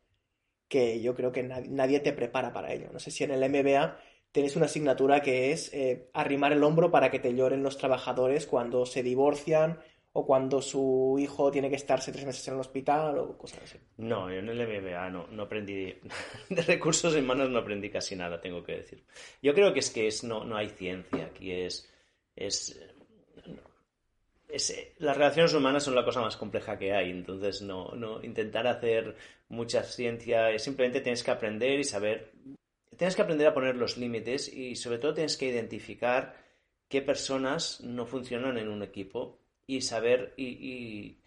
que 0.67 1.01
yo 1.01 1.15
creo 1.15 1.31
que 1.31 1.43
nadie, 1.43 1.99
te 1.99 2.13
prepara 2.13 2.53
para 2.53 2.71
ello. 2.71 2.89
No 2.93 2.99
sé 2.99 3.11
si 3.11 3.25
en 3.25 3.31
el 3.31 3.49
MBA 3.49 3.97
tenéis 4.31 4.55
una 4.55 4.67
asignatura 4.67 5.21
que 5.21 5.51
es 5.51 5.73
eh, 5.73 6.09
arrimar 6.13 6.53
el 6.53 6.63
hombro 6.63 6.91
para 6.91 7.11
que 7.11 7.19
te 7.19 7.35
lloren 7.35 7.63
los 7.63 7.77
trabajadores 7.77 8.47
cuando 8.47 8.85
se 8.85 9.03
divorcian 9.03 9.79
o 10.13 10.25
cuando 10.25 10.61
su 10.61 11.17
hijo 11.19 11.51
tiene 11.51 11.69
que 11.69 11.77
estarse 11.77 12.11
tres 12.11 12.25
meses 12.25 12.45
en 12.47 12.55
el 12.55 12.59
hospital 12.59 13.17
o 13.17 13.37
cosas 13.37 13.63
así. 13.63 13.77
No, 13.97 14.29
yo 14.29 14.39
en 14.39 14.49
el 14.49 14.67
MBA 14.67 15.09
no, 15.09 15.43
aprendí 15.43 15.95
de 16.49 16.61
recursos 16.63 17.15
humanos 17.15 17.49
no 17.49 17.59
aprendí 17.59 17.89
casi 17.89 18.15
nada, 18.15 18.41
tengo 18.41 18.63
que 18.63 18.77
decir. 18.77 19.03
Yo 19.41 19.53
creo 19.53 19.73
que 19.73 19.79
es 19.79 19.89
que 19.89 20.07
es, 20.07 20.23
no, 20.23 20.43
no 20.43 20.57
hay 20.57 20.69
ciencia, 20.69 21.25
aquí 21.25 21.51
es, 21.51 21.89
es 22.35 22.77
las 24.99 25.15
relaciones 25.15 25.53
humanas 25.53 25.83
son 25.83 25.95
la 25.95 26.03
cosa 26.03 26.21
más 26.21 26.35
compleja 26.35 26.77
que 26.77 26.93
hay, 26.93 27.09
entonces 27.09 27.61
no, 27.61 27.91
no 27.95 28.23
intentar 28.23 28.67
hacer 28.67 29.15
mucha 29.49 29.83
ciencia, 29.83 30.57
simplemente 30.59 31.01
tienes 31.01 31.23
que 31.23 31.31
aprender 31.31 31.79
y 31.79 31.83
saber, 31.83 32.33
tienes 32.97 33.15
que 33.15 33.21
aprender 33.21 33.47
a 33.47 33.53
poner 33.53 33.75
los 33.75 33.97
límites 33.97 34.51
y 34.53 34.75
sobre 34.75 34.97
todo 34.97 35.13
tienes 35.13 35.37
que 35.37 35.47
identificar 35.47 36.35
qué 36.89 37.01
personas 37.01 37.81
no 37.81 38.05
funcionan 38.05 38.57
en 38.57 38.67
un 38.67 38.83
equipo 38.83 39.40
y 39.71 39.79
saber 39.79 40.33
y, 40.35 41.17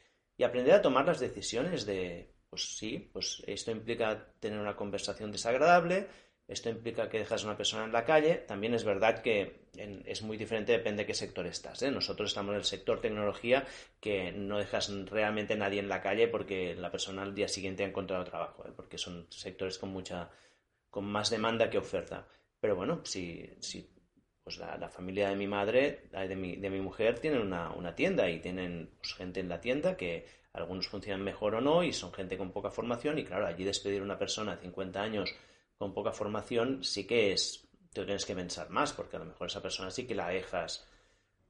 aprender 0.44 0.74
a 0.74 0.83
tomar 0.83 1.07
las 1.07 1.18
decisiones 1.18 1.87
de, 1.87 2.35
pues 2.50 2.76
sí, 2.76 3.09
pues 3.11 3.42
esto 3.46 3.70
implica 3.70 4.26
tener 4.38 4.59
una 4.59 4.76
conversación 4.76 5.33
desagradable, 5.33 6.09
esto 6.46 6.68
implica 6.68 7.09
que 7.09 7.20
dejas 7.20 7.42
a 7.42 7.46
una 7.46 7.57
persona 7.57 7.85
en 7.85 7.92
la 7.92 8.04
calle. 8.04 8.35
También 8.35 8.74
es 8.74 8.85
verdad 8.85 9.22
que 9.22 9.70
es 9.74 10.20
muy 10.20 10.37
diferente, 10.37 10.72
depende 10.72 11.04
de 11.04 11.07
qué 11.07 11.14
sector 11.14 11.46
estás. 11.46 11.83
¿eh? 11.83 11.90
Nosotros 11.90 12.28
estamos 12.28 12.52
en 12.52 12.59
el 12.59 12.64
sector 12.64 13.00
tecnología, 13.00 13.64
que 13.98 14.30
no 14.33 14.59
dejas 14.59 14.92
realmente 15.07 15.57
nadie 15.57 15.80
en 15.80 15.88
la 15.88 16.02
calle 16.02 16.28
porque 16.28 16.74
la 16.74 16.90
persona 16.90 17.22
al 17.22 17.35
día 17.35 17.48
siguiente 17.48 17.83
ha 17.83 17.88
encontrado 17.88 18.24
trabajo, 18.24 18.66
¿eh? 18.68 18.72
porque 18.76 18.98
son 18.98 19.26
sectores 19.30 19.78
con 19.78 19.88
mucha 19.88 20.30
con 20.90 21.07
más 21.07 21.30
demanda 21.30 21.70
que 21.70 21.78
oferta. 21.78 22.28
Pero 22.61 22.76
bueno, 22.76 23.00
si, 23.04 23.57
si 23.61 23.93
pues 24.44 24.59
la, 24.59 24.88
familia 24.90 25.30
de 25.30 25.37
mi 25.37 25.46
madre, 25.46 26.04
de 26.12 26.37
mi, 26.37 26.57
de 26.57 26.70
mi 26.70 26.80
mujer, 26.80 27.18
tienen 27.18 27.40
una, 27.40 27.70
una 27.70 27.94
tienda 27.94 28.28
y 28.28 28.40
tienen 28.40 28.90
pues, 28.98 29.14
gente 29.14 29.40
en 29.40 29.48
la 29.48 29.61
tienda 29.61 29.96
que 29.96 30.26
algunos 30.52 30.87
funcionan 30.87 31.22
mejor 31.22 31.57
o 31.57 31.61
no 31.61 31.83
y 31.83 31.92
son 31.92 32.12
gente 32.12 32.38
con 32.38 32.52
poca 32.52 32.70
formación 32.70 33.18
y 33.18 33.24
claro, 33.24 33.46
allí 33.46 33.64
despedir 33.64 34.00
a 34.00 34.04
una 34.04 34.18
persona 34.18 34.54
de 34.54 34.62
50 34.62 35.02
años 35.02 35.35
con 35.76 35.92
poca 35.92 36.12
formación 36.12 36.85
sí 36.85 37.07
que 37.07 37.33
es, 37.33 37.68
te 37.92 38.04
tienes 38.04 38.24
que 38.24 38.35
pensar 38.35 38.70
más, 38.70 38.92
porque 38.92 39.16
a 39.16 39.18
lo 39.18 39.24
mejor 39.24 39.48
esa 39.48 39.62
persona 39.62 39.90
sí 39.90 40.07
que 40.07 40.14
la 40.14 40.28
dejas 40.28 40.87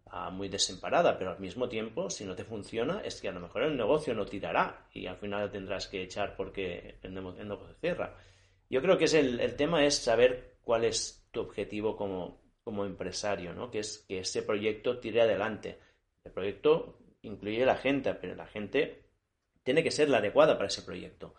ah, 0.07 0.31
muy 0.31 0.49
desemparada, 0.49 1.19
pero 1.19 1.33
al 1.33 1.41
mismo 1.41 1.69
tiempo, 1.69 2.11
si 2.11 2.25
no 2.25 2.35
te 2.35 2.45
funciona, 2.45 3.01
es 3.01 3.21
que 3.21 3.29
a 3.29 3.33
lo 3.33 3.41
mejor 3.41 3.63
el 3.63 3.77
negocio 3.77 4.15
no 4.15 4.25
tirará 4.25 4.87
y 4.93 5.07
al 5.07 5.17
final 5.17 5.51
tendrás 5.51 5.87
que 5.89 6.03
echar 6.03 6.37
porque 6.37 6.99
el, 7.03 7.13
negocio 7.15 7.75
cierra. 7.81 8.17
Yo 8.71 8.81
creo 8.81 8.97
que 8.97 9.05
es 9.05 9.15
el, 9.15 9.55
tema 9.57 9.85
es 9.85 9.97
saber 9.97 10.57
cuál 10.63 10.85
es 10.85 11.29
tu 11.31 11.41
objetivo 11.41 11.97
como, 11.97 12.41
como 12.65 12.87
empresario, 12.87 13.53
¿no? 13.53 13.71
Que 13.71 13.81
es 13.81 14.05
que 14.09 14.21
ese 14.21 14.43
proyecto 14.43 14.99
tire 14.99 15.21
adelante. 15.21 15.79
El 16.25 16.33
proyecto 16.33 16.99
incluye 17.23 17.65
la 17.65 17.77
gente, 17.77 18.15
pero 18.15 18.35
la 18.35 18.47
gente 18.47 19.05
tiene 19.63 19.83
que 19.83 19.91
ser 19.91 20.09
la 20.09 20.19
adecuada 20.19 20.57
para 20.57 20.69
ese 20.69 20.83
proyecto. 20.83 21.35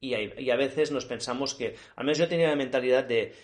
Y, 0.00 0.50
a 0.50 0.56
veces 0.56 0.92
nos 0.92 1.06
pensamos 1.06 1.54
que, 1.54 1.76
al 1.96 2.04
menos 2.04 2.18
yo 2.18 2.28
tenía 2.28 2.48
la 2.48 2.56
mentalidad 2.56 3.04
de 3.04 3.34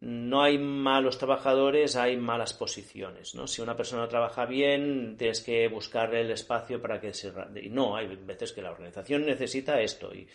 no 0.00 0.42
hay 0.42 0.58
malos 0.58 1.18
trabajadores, 1.18 1.94
hay 1.94 2.16
malas 2.16 2.54
posiciones, 2.54 3.34
¿no? 3.36 3.46
Si 3.46 3.62
una 3.62 3.76
persona 3.76 4.08
trabaja 4.08 4.46
bien, 4.46 5.16
tienes 5.16 5.40
que 5.42 5.68
buscarle 5.68 6.22
el 6.22 6.30
espacio 6.32 6.80
para 6.82 7.00
que 7.00 7.14
se... 7.14 7.32
Y 7.62 7.68
no, 7.68 7.94
hay 7.94 8.06
veces 8.16 8.52
que 8.52 8.62
la 8.62 8.72
organización 8.72 9.24
necesita 9.26 9.80
esto 9.80 10.12
y, 10.12 10.26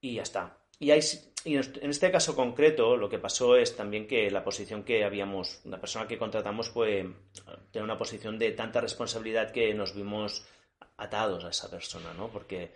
y 0.00 0.14
ya 0.14 0.22
está. 0.22 0.58
Y, 0.78 0.90
hay, 0.90 1.00
y 1.46 1.54
en 1.54 1.90
este 1.90 2.10
caso 2.10 2.34
concreto, 2.34 2.96
lo 2.96 3.08
que 3.08 3.20
pasó 3.20 3.56
es 3.56 3.76
también 3.76 4.08
que 4.08 4.30
la 4.32 4.42
posición 4.42 4.82
que 4.82 5.04
habíamos, 5.04 5.60
la 5.64 5.80
persona 5.80 6.08
que 6.08 6.18
contratamos, 6.18 6.70
fue 6.70 7.08
tener 7.70 7.84
una 7.84 7.96
posición 7.96 8.36
de 8.36 8.50
tanta 8.50 8.80
responsabilidad 8.80 9.52
que 9.52 9.72
nos 9.72 9.94
vimos 9.94 10.44
atados 10.96 11.44
a 11.44 11.50
esa 11.50 11.70
persona, 11.70 12.12
¿no? 12.14 12.28
Porque 12.28 12.72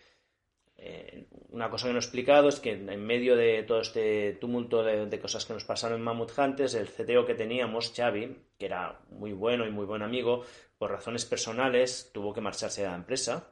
eh, 0.77 1.27
una 1.51 1.69
cosa 1.69 1.89
que 1.89 1.93
no 1.93 1.99
he 1.99 2.03
explicado 2.03 2.49
es 2.49 2.61
que 2.61 2.71
en 2.71 3.05
medio 3.05 3.35
de 3.35 3.65
todo 3.65 3.81
este 3.81 4.35
tumulto 4.35 4.85
de, 4.85 5.21
cosas 5.21 5.45
que 5.45 5.53
nos 5.53 5.65
pasaron 5.65 5.99
en 5.99 6.05
Mammoth 6.05 6.39
Hunters, 6.39 6.75
el 6.75 6.89
CTO 6.89 7.27
que 7.27 7.35
teníamos, 7.35 7.93
Xavi, 7.95 8.37
que 8.57 8.67
era 8.67 9.01
muy 9.11 9.33
bueno 9.33 9.67
y 9.67 9.71
muy 9.71 9.85
buen 9.85 10.03
amigo, 10.03 10.45
por 10.79 10.93
razones 10.93 11.25
personales 11.25 12.11
tuvo 12.15 12.33
que 12.33 12.41
marcharse 12.41 12.83
de 12.83 12.89
la 12.89 12.95
empresa, 12.95 13.51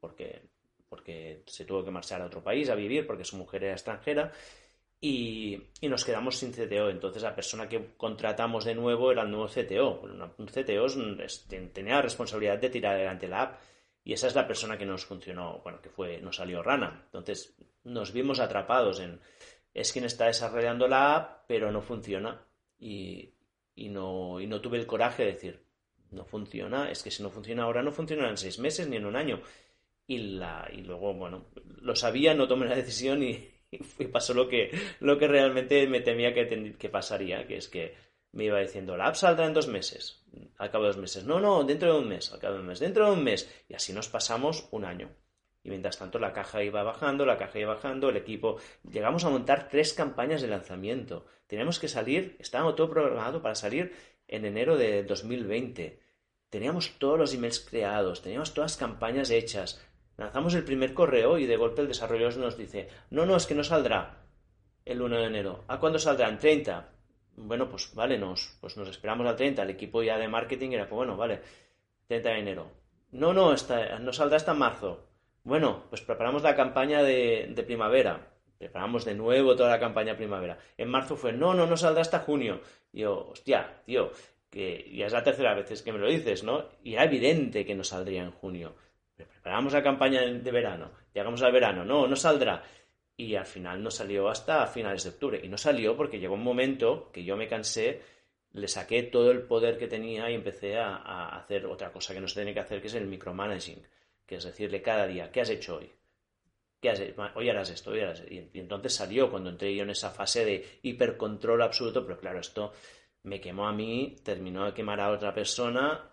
porque, 0.00 0.49
porque 0.90 1.44
se 1.46 1.64
tuvo 1.64 1.84
que 1.84 1.90
marchar 1.90 2.20
a 2.20 2.26
otro 2.26 2.42
país 2.42 2.68
a 2.68 2.74
vivir, 2.74 3.06
porque 3.06 3.24
su 3.24 3.36
mujer 3.36 3.64
era 3.64 3.72
extranjera, 3.72 4.32
y, 5.00 5.62
nos 5.82 6.04
quedamos 6.04 6.36
sin 6.36 6.52
CTO. 6.52 6.90
Entonces 6.90 7.22
la 7.22 7.34
persona 7.34 7.68
que 7.68 7.94
contratamos 7.96 8.64
de 8.64 8.74
nuevo 8.74 9.10
era 9.10 9.22
el 9.22 9.30
nuevo 9.30 9.46
CTO. 9.46 10.02
Un 10.36 10.46
CTO 10.46 10.86
tenía 11.72 11.94
la 11.94 12.02
responsabilidad 12.02 12.58
de 12.58 12.68
tirar 12.68 12.96
adelante 12.96 13.28
la 13.28 13.42
app 13.42 13.60
y 14.04 14.12
esa 14.12 14.26
es 14.26 14.34
la 14.34 14.46
persona 14.46 14.76
que 14.76 14.84
nos 14.84 15.04
funcionó, 15.04 15.60
bueno, 15.62 15.80
que 15.80 15.88
fue, 15.88 16.20
nos 16.20 16.36
salió 16.36 16.62
rana. 16.62 17.02
Entonces 17.06 17.54
nos 17.84 18.12
vimos 18.12 18.40
atrapados 18.40 19.00
en, 19.00 19.20
es 19.72 19.92
quien 19.92 20.04
está 20.04 20.26
desarrollando 20.26 20.86
la 20.88 21.16
app, 21.16 21.44
pero 21.46 21.70
no 21.72 21.80
funciona. 21.80 22.44
Y, 22.78 23.34
y, 23.74 23.88
no, 23.88 24.40
y 24.40 24.46
no 24.46 24.60
tuve 24.60 24.78
el 24.78 24.86
coraje 24.86 25.24
de 25.24 25.32
decir, 25.32 25.64
no 26.10 26.24
funciona, 26.24 26.90
es 26.90 27.02
que 27.02 27.10
si 27.10 27.22
no 27.22 27.30
funciona 27.30 27.64
ahora, 27.64 27.82
no 27.82 27.92
funciona 27.92 28.28
en 28.28 28.36
seis 28.36 28.58
meses 28.58 28.88
ni 28.88 28.96
en 28.96 29.06
un 29.06 29.16
año. 29.16 29.40
Y, 30.10 30.18
la, 30.18 30.68
y 30.72 30.78
luego, 30.78 31.14
bueno, 31.14 31.44
lo 31.82 31.94
sabía, 31.94 32.34
no 32.34 32.48
tomé 32.48 32.66
la 32.66 32.74
decisión 32.74 33.22
y, 33.22 33.48
pasó 34.12 34.34
lo 34.34 34.48
que, 34.48 34.76
lo 34.98 35.16
que 35.16 35.28
realmente 35.28 35.86
me 35.86 36.00
temía 36.00 36.34
que, 36.34 36.88
pasaría, 36.88 37.46
que 37.46 37.58
es 37.58 37.68
que 37.68 37.94
me 38.32 38.46
iba 38.46 38.58
diciendo, 38.58 38.96
la 38.96 39.06
app 39.06 39.14
saldrá 39.14 39.46
en 39.46 39.54
dos 39.54 39.68
meses, 39.68 40.26
al 40.58 40.68
cabo 40.72 40.82
de 40.82 40.90
dos 40.90 40.96
meses, 40.96 41.22
no, 41.22 41.38
no, 41.38 41.62
dentro 41.62 41.92
de 41.92 42.00
un 42.00 42.08
mes, 42.08 42.32
al 42.32 42.40
cabo 42.40 42.54
de 42.54 42.60
un 42.60 42.66
mes, 42.66 42.80
dentro 42.80 43.06
de 43.06 43.12
un 43.12 43.22
mes, 43.22 43.48
y 43.68 43.74
así 43.74 43.92
nos 43.92 44.08
pasamos 44.08 44.66
un 44.72 44.84
año. 44.84 45.10
Y 45.62 45.68
mientras 45.68 45.96
tanto 45.96 46.18
la 46.18 46.32
caja 46.32 46.64
iba 46.64 46.82
bajando, 46.82 47.24
la 47.24 47.38
caja 47.38 47.60
iba 47.60 47.74
bajando, 47.74 48.08
el 48.08 48.16
equipo... 48.16 48.56
Llegamos 48.90 49.24
a 49.24 49.30
montar 49.30 49.68
tres 49.68 49.92
campañas 49.92 50.42
de 50.42 50.48
lanzamiento. 50.48 51.26
Teníamos 51.46 51.78
que 51.78 51.86
salir, 51.86 52.34
estábamos 52.40 52.74
todo 52.74 52.90
programado 52.90 53.42
para 53.42 53.54
salir 53.54 53.92
en 54.26 54.44
enero 54.44 54.76
de 54.76 55.04
2020. 55.04 56.00
Teníamos 56.48 56.98
todos 56.98 57.16
los 57.16 57.32
emails 57.32 57.60
creados, 57.60 58.22
teníamos 58.22 58.54
todas 58.54 58.72
las 58.72 58.78
campañas 58.78 59.30
hechas. 59.30 59.80
Lanzamos 60.20 60.54
el 60.54 60.64
primer 60.64 60.94
correo 60.94 61.36
y 61.38 61.46
de 61.46 61.56
golpe 61.56 61.80
el 61.82 61.88
desarrollador 61.88 62.36
nos 62.36 62.56
dice, 62.56 62.88
no, 63.10 63.26
no, 63.26 63.36
es 63.36 63.46
que 63.46 63.54
no 63.56 63.64
saldrá 63.64 64.18
el 64.84 65.02
1 65.02 65.16
de 65.16 65.24
enero. 65.24 65.64
¿A 65.66 65.80
cuándo 65.80 65.98
saldrá? 65.98 66.28
En 66.28 66.38
30 66.38 66.88
bueno, 67.36 67.68
pues 67.68 67.94
vale, 67.94 68.18
nos, 68.18 68.56
pues 68.60 68.76
nos 68.76 68.88
esperamos 68.88 69.26
al 69.26 69.36
30. 69.36 69.62
El 69.62 69.70
equipo 69.70 70.02
ya 70.02 70.18
de 70.18 70.28
marketing 70.28 70.72
era, 70.72 70.88
pues 70.88 70.96
bueno, 70.96 71.16
vale, 71.16 71.40
30 72.08 72.28
de 72.28 72.38
enero. 72.38 72.70
No, 73.12 73.32
no, 73.32 73.52
está, 73.52 73.98
no 73.98 74.12
saldrá 74.12 74.36
hasta 74.36 74.54
marzo. 74.54 75.06
Bueno, 75.42 75.84
pues 75.88 76.02
preparamos 76.02 76.42
la 76.42 76.54
campaña 76.54 77.02
de, 77.02 77.52
primavera. 77.66 78.28
Preparamos 78.58 79.06
de 79.06 79.14
nuevo 79.14 79.56
toda 79.56 79.70
la 79.70 79.80
campaña 79.80 80.16
primavera. 80.16 80.58
En 80.76 80.90
marzo 80.90 81.16
fue, 81.16 81.32
no, 81.32 81.54
no, 81.54 81.66
no 81.66 81.76
saldrá 81.76 82.02
hasta 82.02 82.20
junio. 82.20 82.60
Y 82.92 83.00
yo, 83.00 83.28
hostia, 83.30 83.82
tío, 83.86 84.10
que 84.50 84.90
ya 84.94 85.06
es 85.06 85.12
la 85.12 85.24
tercera 85.24 85.54
vez 85.54 85.82
que 85.82 85.92
me 85.92 85.98
lo 85.98 86.08
dices, 86.08 86.44
¿no? 86.44 86.66
Y 86.84 86.92
era 86.92 87.04
evidente 87.04 87.64
que 87.64 87.74
no 87.74 87.84
saldría 87.84 88.22
en 88.22 88.32
junio. 88.32 88.74
Preparamos 89.24 89.72
la 89.72 89.82
campaña 89.82 90.22
de 90.22 90.50
verano. 90.50 90.90
Llegamos 91.14 91.42
al 91.42 91.52
verano, 91.52 91.84
no, 91.84 92.06
no 92.06 92.16
saldrá. 92.16 92.62
y 93.16 93.34
al 93.34 93.44
final 93.44 93.82
no 93.82 93.90
salió 93.90 94.28
hasta 94.28 94.66
finales 94.66 95.04
de 95.04 95.10
octubre. 95.10 95.40
Y 95.42 95.48
no 95.48 95.58
salió 95.58 95.96
porque 95.96 96.18
llegó 96.18 96.34
un 96.34 96.42
momento 96.42 97.10
que 97.12 97.22
yo 97.22 97.36
me 97.36 97.48
cansé, 97.48 98.00
le 98.52 98.68
saqué 98.68 99.04
todo 99.04 99.30
el 99.30 99.42
poder 99.42 99.78
que 99.78 99.86
tenía 99.86 100.30
y 100.30 100.34
empecé 100.34 100.78
a, 100.78 101.28
hacer 101.36 101.66
otra 101.66 101.92
cosa 101.92 102.14
que 102.14 102.20
no 102.20 102.28
se 102.28 102.36
tiene 102.36 102.54
que 102.54 102.60
hacer, 102.60 102.80
que 102.80 102.88
es 102.88 102.94
el 102.94 103.06
micromanaging, 103.06 103.82
que 104.26 104.36
es 104.36 104.44
decirle 104.44 104.82
cada 104.82 105.06
día, 105.06 105.30
¿qué 105.30 105.42
has 105.42 105.50
hecho 105.50 105.76
hoy? 105.76 105.90
¿Qué 106.80 106.90
has 106.90 107.00
hecho? 107.00 107.22
Hoy 107.34 107.48
harás 107.50 107.70
esto, 107.70 107.90
hoy 107.90 108.00
harás 108.00 108.22
Y, 108.28 108.48
entonces 108.54 108.94
salió 108.94 109.30
cuando 109.30 109.50
entré 109.50 109.74
yo 109.74 109.82
en 109.82 109.90
esa 109.90 110.10
fase 110.10 110.44
de 110.44 110.78
hipercontrol 110.82 111.62
absoluto, 111.62 112.04
pero 112.04 112.18
claro, 112.18 112.40
esto 112.40 112.72
me 113.22 113.40
quemó 113.40 113.68
a 113.68 113.72
mí, 113.72 114.16
terminó 114.24 114.64
de 114.64 114.72
quemar 114.72 115.00
a 115.00 115.10
otra 115.10 115.34
persona 115.34 116.10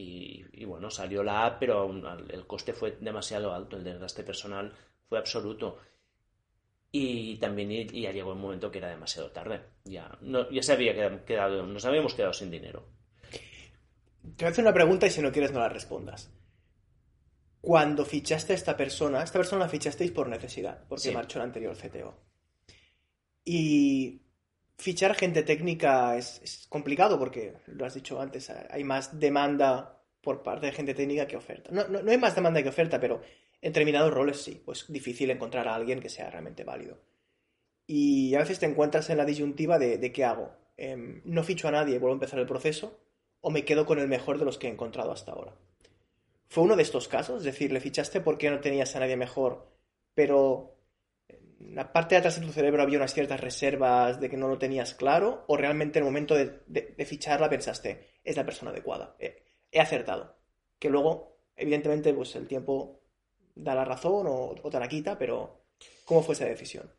y, 0.00 0.64
bueno, 0.64 0.90
salió 0.90 1.24
la 1.24 1.44
app, 1.44 1.58
pero 1.58 1.90
el 2.28 2.46
coste 2.46 2.72
fue 2.72 2.96
demasiado 3.00 3.52
alto, 3.52 3.76
el 3.76 3.82
desgaste 3.82 4.22
personal 4.22 4.72
fue 5.08 5.18
absoluto. 5.18 5.78
Y 6.92 7.36
también 7.38 7.88
ya 7.88 8.12
llegó 8.12 8.32
un 8.32 8.40
momento 8.40 8.70
que 8.70 8.78
era 8.78 8.88
demasiado 8.88 9.32
tarde. 9.32 9.60
Ya, 9.84 10.16
no, 10.20 10.48
ya 10.50 10.62
se 10.62 10.72
había 10.72 11.24
quedado, 11.24 11.66
nos 11.66 11.84
habíamos 11.84 12.14
quedado 12.14 12.32
sin 12.32 12.50
dinero. 12.50 12.86
Te 14.22 14.44
voy 14.44 14.46
a 14.46 14.48
hacer 14.48 14.64
una 14.64 14.72
pregunta 14.72 15.06
y 15.06 15.10
si 15.10 15.20
no 15.20 15.32
quieres 15.32 15.52
no 15.52 15.58
la 15.58 15.68
respondas. 15.68 16.32
Cuando 17.60 18.04
fichaste 18.04 18.52
a 18.52 18.56
esta 18.56 18.76
persona, 18.76 19.22
esta 19.22 19.40
persona 19.40 19.64
la 19.64 19.68
fichasteis 19.68 20.12
por 20.12 20.28
necesidad, 20.28 20.86
porque 20.88 21.10
marchó 21.10 21.40
el 21.40 21.46
anterior 21.46 21.76
CTO. 21.76 22.14
Y 23.44 24.22
fichar 24.78 25.14
gente 25.14 25.42
técnica 25.42 26.16
es, 26.16 26.66
complicado 26.68 27.18
porque, 27.18 27.54
lo 27.66 27.84
has 27.84 27.94
dicho 27.94 28.20
antes, 28.20 28.50
hay 28.50 28.84
más 28.84 29.18
demanda 29.18 30.00
por 30.22 30.42
parte 30.42 30.66
de 30.66 30.72
gente 30.72 30.94
técnica 30.94 31.26
que 31.26 31.36
oferta. 31.36 31.70
No, 31.72 31.86
no, 31.88 32.02
no 32.02 32.10
hay 32.10 32.18
más 32.18 32.34
demanda 32.34 32.62
que 32.62 32.68
oferta, 32.68 32.98
pero 32.98 33.20
en 33.60 33.72
determinados 33.72 34.12
roles 34.12 34.40
sí, 34.40 34.62
pues 34.64 34.86
difícil 34.88 35.30
encontrar 35.30 35.68
a 35.68 35.74
alguien 35.74 36.00
que 36.00 36.08
sea 36.08 36.30
realmente 36.30 36.64
válido. 36.64 36.98
Y 37.86 38.34
a 38.34 38.40
veces 38.40 38.58
te 38.58 38.66
encuentras 38.66 39.10
en 39.10 39.16
la 39.16 39.24
disyuntiva 39.24 39.78
de, 39.78 40.12
qué 40.12 40.24
hago. 40.24 40.52
Em, 40.76 41.22
no 41.24 41.42
ficho 41.42 41.68
a 41.68 41.72
nadie, 41.72 41.98
vuelvo 41.98 42.12
a 42.12 42.16
empezar 42.20 42.38
el 42.38 42.46
proceso, 42.46 43.00
o 43.40 43.50
me 43.50 43.64
quedo 43.64 43.86
con 43.86 43.98
el 43.98 44.08
mejor 44.08 44.38
de 44.38 44.44
los 44.44 44.58
que 44.58 44.68
he 44.68 44.70
encontrado 44.70 45.10
hasta 45.10 45.32
ahora. 45.32 45.54
¿Fue 46.48 46.64
uno 46.64 46.76
de 46.76 46.82
estos 46.82 47.08
casos? 47.08 47.38
Es 47.38 47.44
decir, 47.44 47.72
le 47.72 47.80
fichaste 47.80 48.20
porque 48.20 48.50
no 48.50 48.60
tenías 48.60 48.94
a 48.94 49.00
nadie 49.00 49.16
mejor, 49.16 49.66
pero 50.14 50.77
la 51.60 51.92
parte 51.92 52.14
de 52.14 52.20
atrás 52.20 52.40
de 52.40 52.46
tu 52.46 52.52
cerebro 52.52 52.82
había 52.82 52.98
unas 52.98 53.14
ciertas 53.14 53.40
reservas 53.40 54.20
de 54.20 54.30
que 54.30 54.36
no 54.36 54.48
lo 54.48 54.58
tenías 54.58 54.94
claro, 54.94 55.44
o 55.48 55.56
realmente 55.56 55.98
en 55.98 56.04
el 56.04 56.10
momento 56.10 56.34
de, 56.34 57.04
ficharla 57.04 57.48
pensaste, 57.48 58.20
es 58.22 58.36
la 58.36 58.44
persona 58.44 58.70
adecuada, 58.70 59.16
he, 59.18 59.42
he 59.70 59.80
acertado. 59.80 60.36
Que 60.78 60.90
luego, 60.90 61.38
evidentemente, 61.56 62.14
pues 62.14 62.34
el 62.36 62.46
tiempo 62.46 63.00
da 63.54 63.74
la 63.74 63.84
razón 63.84 64.26
o, 64.28 64.54
te 64.70 64.78
la 64.78 64.88
quita, 64.88 65.18
pero 65.18 65.64
¿cómo 66.04 66.22
fue 66.22 66.34
esa 66.34 66.44
decisión? 66.44 66.90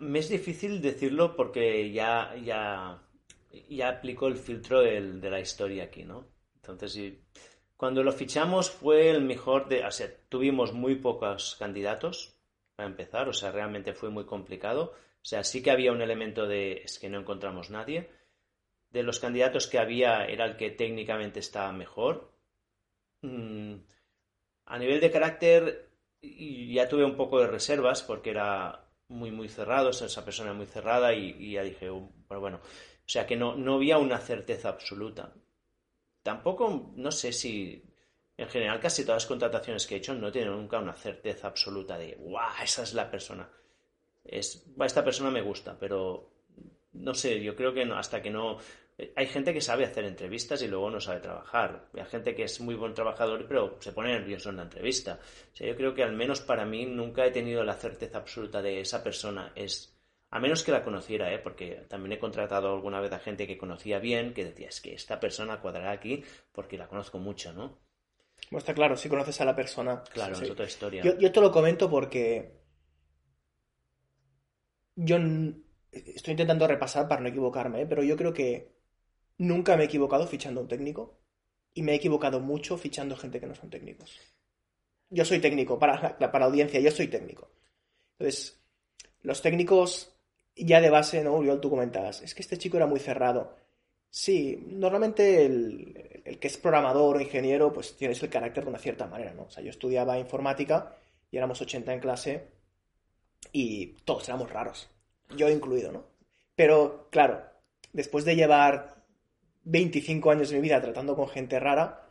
Me 0.00 0.18
es 0.18 0.28
difícil 0.28 0.82
decirlo 0.82 1.36
porque 1.36 1.92
ya, 1.92 2.34
ya, 2.44 3.00
ya 3.68 3.88
aplicó 3.88 4.26
el 4.26 4.36
filtro 4.36 4.80
de 4.80 5.30
la 5.30 5.40
historia 5.40 5.84
aquí, 5.84 6.04
¿no? 6.04 6.26
Entonces, 6.56 7.14
cuando 7.76 8.02
lo 8.02 8.12
fichamos 8.12 8.70
fue 8.70 9.10
el 9.10 9.22
mejor 9.22 9.68
de... 9.68 9.84
O 9.84 9.90
sea, 9.90 10.08
tuvimos 10.28 10.72
muy 10.72 10.96
pocos 10.96 11.56
candidatos 11.58 12.39
para 12.80 12.88
empezar, 12.88 13.28
o 13.28 13.34
sea, 13.34 13.52
realmente 13.52 13.92
fue 13.92 14.08
muy 14.08 14.24
complicado. 14.24 14.94
O 14.94 15.24
sea, 15.24 15.44
sí 15.44 15.62
que 15.62 15.70
había 15.70 15.92
un 15.92 16.00
elemento 16.00 16.46
de... 16.46 16.80
es 16.82 16.98
que 16.98 17.10
no 17.10 17.20
encontramos 17.20 17.68
nadie. 17.68 18.08
De 18.88 19.02
los 19.02 19.20
candidatos 19.20 19.66
que 19.66 19.78
había 19.78 20.24
era 20.24 20.46
el 20.46 20.56
que 20.56 20.70
técnicamente 20.70 21.40
estaba 21.40 21.72
mejor. 21.72 22.32
Mm, 23.20 23.74
a 24.64 24.78
nivel 24.78 24.98
de 24.98 25.10
carácter 25.10 25.90
ya 26.22 26.88
tuve 26.88 27.04
un 27.04 27.16
poco 27.16 27.38
de 27.38 27.48
reservas 27.48 28.02
porque 28.02 28.30
era 28.30 28.88
muy, 29.08 29.30
muy 29.30 29.50
cerrado, 29.50 29.90
esa 29.90 30.24
persona 30.24 30.54
muy 30.54 30.64
cerrada 30.64 31.12
y, 31.12 31.52
ya 31.52 31.62
dije, 31.62 31.90
oh, 31.90 32.10
bueno, 32.28 32.60
o 32.62 33.08
sea 33.08 33.26
que 33.26 33.36
no, 33.36 33.56
no 33.56 33.74
había 33.74 33.98
una 33.98 34.20
certeza 34.20 34.70
absoluta. 34.70 35.34
Tampoco, 36.22 36.94
no 36.96 37.10
sé 37.12 37.34
si, 37.34 37.89
en 38.40 38.48
general 38.48 38.80
casi 38.80 39.04
todas 39.04 39.22
las 39.22 39.28
contrataciones 39.28 39.86
que 39.86 39.94
he 39.94 39.98
hecho 39.98 40.14
no 40.14 40.32
tienen 40.32 40.52
nunca 40.52 40.78
una 40.78 40.94
certeza 40.94 41.48
absoluta 41.48 41.98
de, 41.98 42.14
guau, 42.14 42.62
esa 42.62 42.82
es 42.82 42.94
la 42.94 43.10
persona. 43.10 43.48
Es, 44.24 44.66
esta 44.80 45.04
persona 45.04 45.30
me 45.30 45.42
gusta, 45.42 45.76
pero 45.78 46.32
no 46.92 47.14
sé, 47.14 47.42
yo 47.42 47.54
creo 47.54 47.74
que 47.74 47.82
hasta 47.82 48.22
que 48.22 48.30
no 48.30 48.58
hay 49.14 49.26
gente 49.26 49.52
que 49.52 49.60
sabe 49.60 49.84
hacer 49.84 50.04
entrevistas 50.04 50.62
y 50.62 50.68
luego 50.68 50.90
no 50.90 51.00
sabe 51.00 51.20
trabajar. 51.20 51.88
Hay 51.94 52.04
gente 52.06 52.34
que 52.34 52.44
es 52.44 52.60
muy 52.60 52.74
buen 52.74 52.94
trabajador, 52.94 53.46
pero 53.46 53.76
se 53.80 53.92
pone 53.92 54.12
nervioso 54.12 54.50
en 54.50 54.56
la 54.56 54.62
entrevista. 54.62 55.18
O 55.52 55.56
sea, 55.56 55.66
yo 55.66 55.76
creo 55.76 55.94
que 55.94 56.02
al 56.02 56.14
menos 56.14 56.40
para 56.40 56.64
mí 56.64 56.86
nunca 56.86 57.24
he 57.24 57.30
tenido 57.30 57.62
la 57.64 57.74
certeza 57.74 58.18
absoluta 58.18 58.62
de 58.62 58.80
esa 58.80 59.02
persona 59.02 59.52
es. 59.54 59.96
A 60.32 60.38
menos 60.38 60.62
que 60.62 60.70
la 60.70 60.84
conociera, 60.84 61.32
¿eh? 61.34 61.40
porque 61.40 61.86
también 61.88 62.12
he 62.12 62.18
contratado 62.18 62.72
alguna 62.72 63.00
vez 63.00 63.12
a 63.12 63.18
gente 63.18 63.48
que 63.48 63.58
conocía 63.58 63.98
bien, 63.98 64.32
que 64.32 64.44
decía, 64.44 64.68
es 64.68 64.80
que 64.80 64.94
esta 64.94 65.18
persona 65.18 65.60
cuadrará 65.60 65.90
aquí 65.90 66.22
porque 66.52 66.78
la 66.78 66.86
conozco 66.86 67.18
mucho, 67.18 67.52
¿no? 67.52 67.80
Bueno, 68.50 68.58
está 68.58 68.74
claro, 68.74 68.96
si 68.96 69.08
conoces 69.08 69.40
a 69.40 69.44
la 69.44 69.54
persona. 69.54 70.02
Claro, 70.12 70.34
es 70.34 70.50
otra 70.50 70.66
historia. 70.66 71.02
Yo, 71.02 71.16
yo 71.18 71.30
te 71.32 71.40
lo 71.40 71.52
comento 71.52 71.88
porque 71.88 72.60
yo 74.96 75.16
estoy 75.92 76.32
intentando 76.32 76.66
repasar 76.66 77.08
para 77.08 77.20
no 77.20 77.28
equivocarme, 77.28 77.82
¿eh? 77.82 77.86
pero 77.86 78.02
yo 78.02 78.16
creo 78.16 78.32
que 78.32 78.80
Nunca 79.40 79.74
me 79.74 79.84
he 79.84 79.86
equivocado 79.86 80.26
fichando 80.26 80.60
a 80.60 80.64
un 80.64 80.68
técnico 80.68 81.18
y 81.72 81.82
me 81.82 81.92
he 81.92 81.94
equivocado 81.94 82.40
mucho 82.40 82.76
fichando 82.76 83.16
gente 83.16 83.40
que 83.40 83.46
no 83.46 83.54
son 83.54 83.70
técnicos. 83.70 84.20
Yo 85.08 85.24
soy 85.24 85.38
técnico, 85.40 85.78
para, 85.78 86.18
para 86.18 86.44
audiencia, 86.44 86.78
yo 86.78 86.90
soy 86.90 87.08
técnico. 87.08 87.50
Entonces, 88.18 88.62
los 89.22 89.40
técnicos 89.40 90.14
ya 90.54 90.82
de 90.82 90.90
base, 90.90 91.24
¿no? 91.24 91.36
Uriol, 91.36 91.58
tú 91.58 91.70
comentabas, 91.70 92.20
es 92.20 92.34
que 92.34 92.42
este 92.42 92.58
chico 92.58 92.76
era 92.76 92.86
muy 92.86 93.00
cerrado. 93.00 93.56
Sí, 94.10 94.66
normalmente 94.68 95.46
el, 95.46 96.22
el, 96.24 96.38
que 96.38 96.48
es 96.48 96.56
programador 96.58 97.16
o 97.16 97.20
ingeniero, 97.20 97.72
pues 97.72 97.96
tienes 97.96 98.22
el 98.22 98.28
carácter 98.28 98.64
de 98.64 98.70
una 98.70 98.78
cierta 98.78 99.06
manera, 99.06 99.32
¿no? 99.32 99.44
O 99.44 99.50
sea, 99.50 99.62
yo 99.62 99.70
estudiaba 99.70 100.18
informática 100.18 100.96
y 101.30 101.36
éramos 101.36 101.60
80 101.60 101.94
en 101.94 102.00
clase 102.00 102.48
y 103.52 103.86
todos 104.04 104.28
éramos 104.28 104.50
raros, 104.50 104.90
yo 105.36 105.48
incluido, 105.48 105.92
¿no? 105.92 106.04
Pero, 106.56 107.08
claro, 107.10 107.42
después 107.92 108.24
de 108.24 108.36
llevar 108.36 109.04
25 109.64 110.30
años 110.30 110.50
de 110.50 110.56
mi 110.56 110.62
vida 110.62 110.80
tratando 110.80 111.14
con 111.14 111.28
gente 111.28 111.60
rara, 111.60 112.10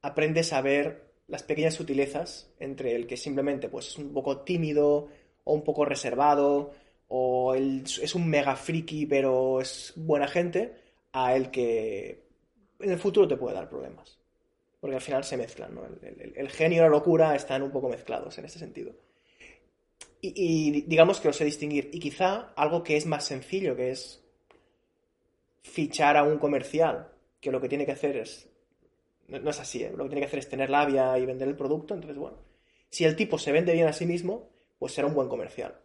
aprendes 0.00 0.52
a 0.52 0.60
ver 0.60 1.12
las 1.26 1.42
pequeñas 1.42 1.74
sutilezas 1.74 2.52
entre 2.58 2.94
el 2.94 3.06
que 3.06 3.16
simplemente 3.16 3.68
pues, 3.68 3.88
es 3.88 3.98
un 3.98 4.12
poco 4.12 4.42
tímido 4.42 5.08
o 5.44 5.54
un 5.54 5.64
poco 5.64 5.84
reservado 5.84 6.72
o 7.08 7.54
es 7.54 8.14
un 8.14 8.28
mega 8.28 8.56
friki 8.56 9.06
pero 9.06 9.60
es 9.60 9.92
buena 9.96 10.28
gente 10.28 10.81
a 11.12 11.36
el 11.36 11.50
que 11.50 12.26
en 12.80 12.90
el 12.90 12.98
futuro 12.98 13.28
te 13.28 13.36
puede 13.36 13.54
dar 13.54 13.68
problemas. 13.68 14.18
Porque 14.80 14.96
al 14.96 15.02
final 15.02 15.22
se 15.22 15.36
mezclan, 15.36 15.74
¿no? 15.74 15.82
El, 15.84 16.50
genio 16.50 16.78
y 16.78 16.80
la 16.80 16.88
locura 16.88 17.36
están 17.36 17.62
un 17.62 17.70
poco 17.70 17.88
mezclados 17.88 18.36
en 18.38 18.46
ese 18.46 18.58
sentido. 18.58 18.92
Y, 20.20 20.82
digamos 20.82 21.20
que 21.20 21.28
lo 21.28 21.32
sé 21.32 21.44
distinguir. 21.44 21.90
Y 21.92 22.00
quizá 22.00 22.52
algo 22.56 22.82
que 22.82 22.96
es 22.96 23.06
más 23.06 23.24
sencillo, 23.24 23.76
que 23.76 23.92
es 23.92 24.24
fichar 25.62 26.16
a 26.16 26.24
un 26.24 26.38
comercial 26.38 27.12
que 27.40 27.52
lo 27.52 27.60
que 27.60 27.68
tiene 27.68 27.86
que 27.86 27.92
hacer 27.92 28.16
es... 28.16 28.48
No, 29.28 29.50
es 29.50 29.60
así, 29.60 29.84
¿eh? 29.84 29.92
lo 29.96 30.04
que 30.04 30.10
tiene 30.10 30.22
que 30.22 30.26
hacer 30.26 30.40
es 30.40 30.48
tener 30.48 30.68
labia 30.68 31.16
y 31.16 31.24
vender 31.24 31.48
el 31.48 31.56
producto, 31.56 31.94
entonces 31.94 32.18
bueno, 32.18 32.38
si 32.90 33.04
el 33.04 33.16
tipo 33.16 33.38
se 33.38 33.50
vende 33.50 33.72
bien 33.72 33.86
a 33.86 33.92
sí 33.92 34.04
mismo, 34.04 34.50
pues 34.78 34.92
será 34.92 35.06
un 35.06 35.14
buen 35.14 35.28
comercial. 35.28 35.80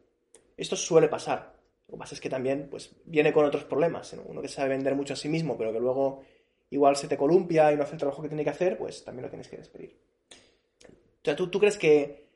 Esto 0.58 0.76
suele 0.76 1.08
pasar. 1.08 1.57
Lo 1.88 1.94
que 1.94 2.00
pasa 2.00 2.16
es 2.16 2.22
que 2.22 2.30
también 2.30 2.68
pues, 2.70 2.96
viene 3.06 3.32
con 3.32 3.46
otros 3.46 3.64
problemas. 3.64 4.14
Uno 4.26 4.42
que 4.42 4.48
sabe 4.48 4.70
vender 4.70 4.96
mucho 4.96 5.14
a 5.14 5.18
sí 5.18 5.30
mismo, 5.30 5.58
pero 5.58 5.72
que 5.72 5.80
luego 5.80 6.24
igual 6.70 6.96
se 6.96 7.08
te 7.08 7.18
columpia 7.18 7.72
y 7.72 7.78
no 7.78 7.84
hace 7.84 7.94
el 7.94 8.00
trabajo 8.00 8.22
que 8.22 8.28
tiene 8.28 8.44
que 8.44 8.50
hacer, 8.50 8.78
pues 8.78 9.04
también 9.04 9.24
lo 9.24 9.30
tienes 9.30 9.48
que 9.48 9.58
despedir. 9.58 9.98
O 10.84 11.24
sea, 11.24 11.36
¿tú, 11.36 11.48
tú 11.48 11.60
crees 11.60 11.78
que... 11.78 12.28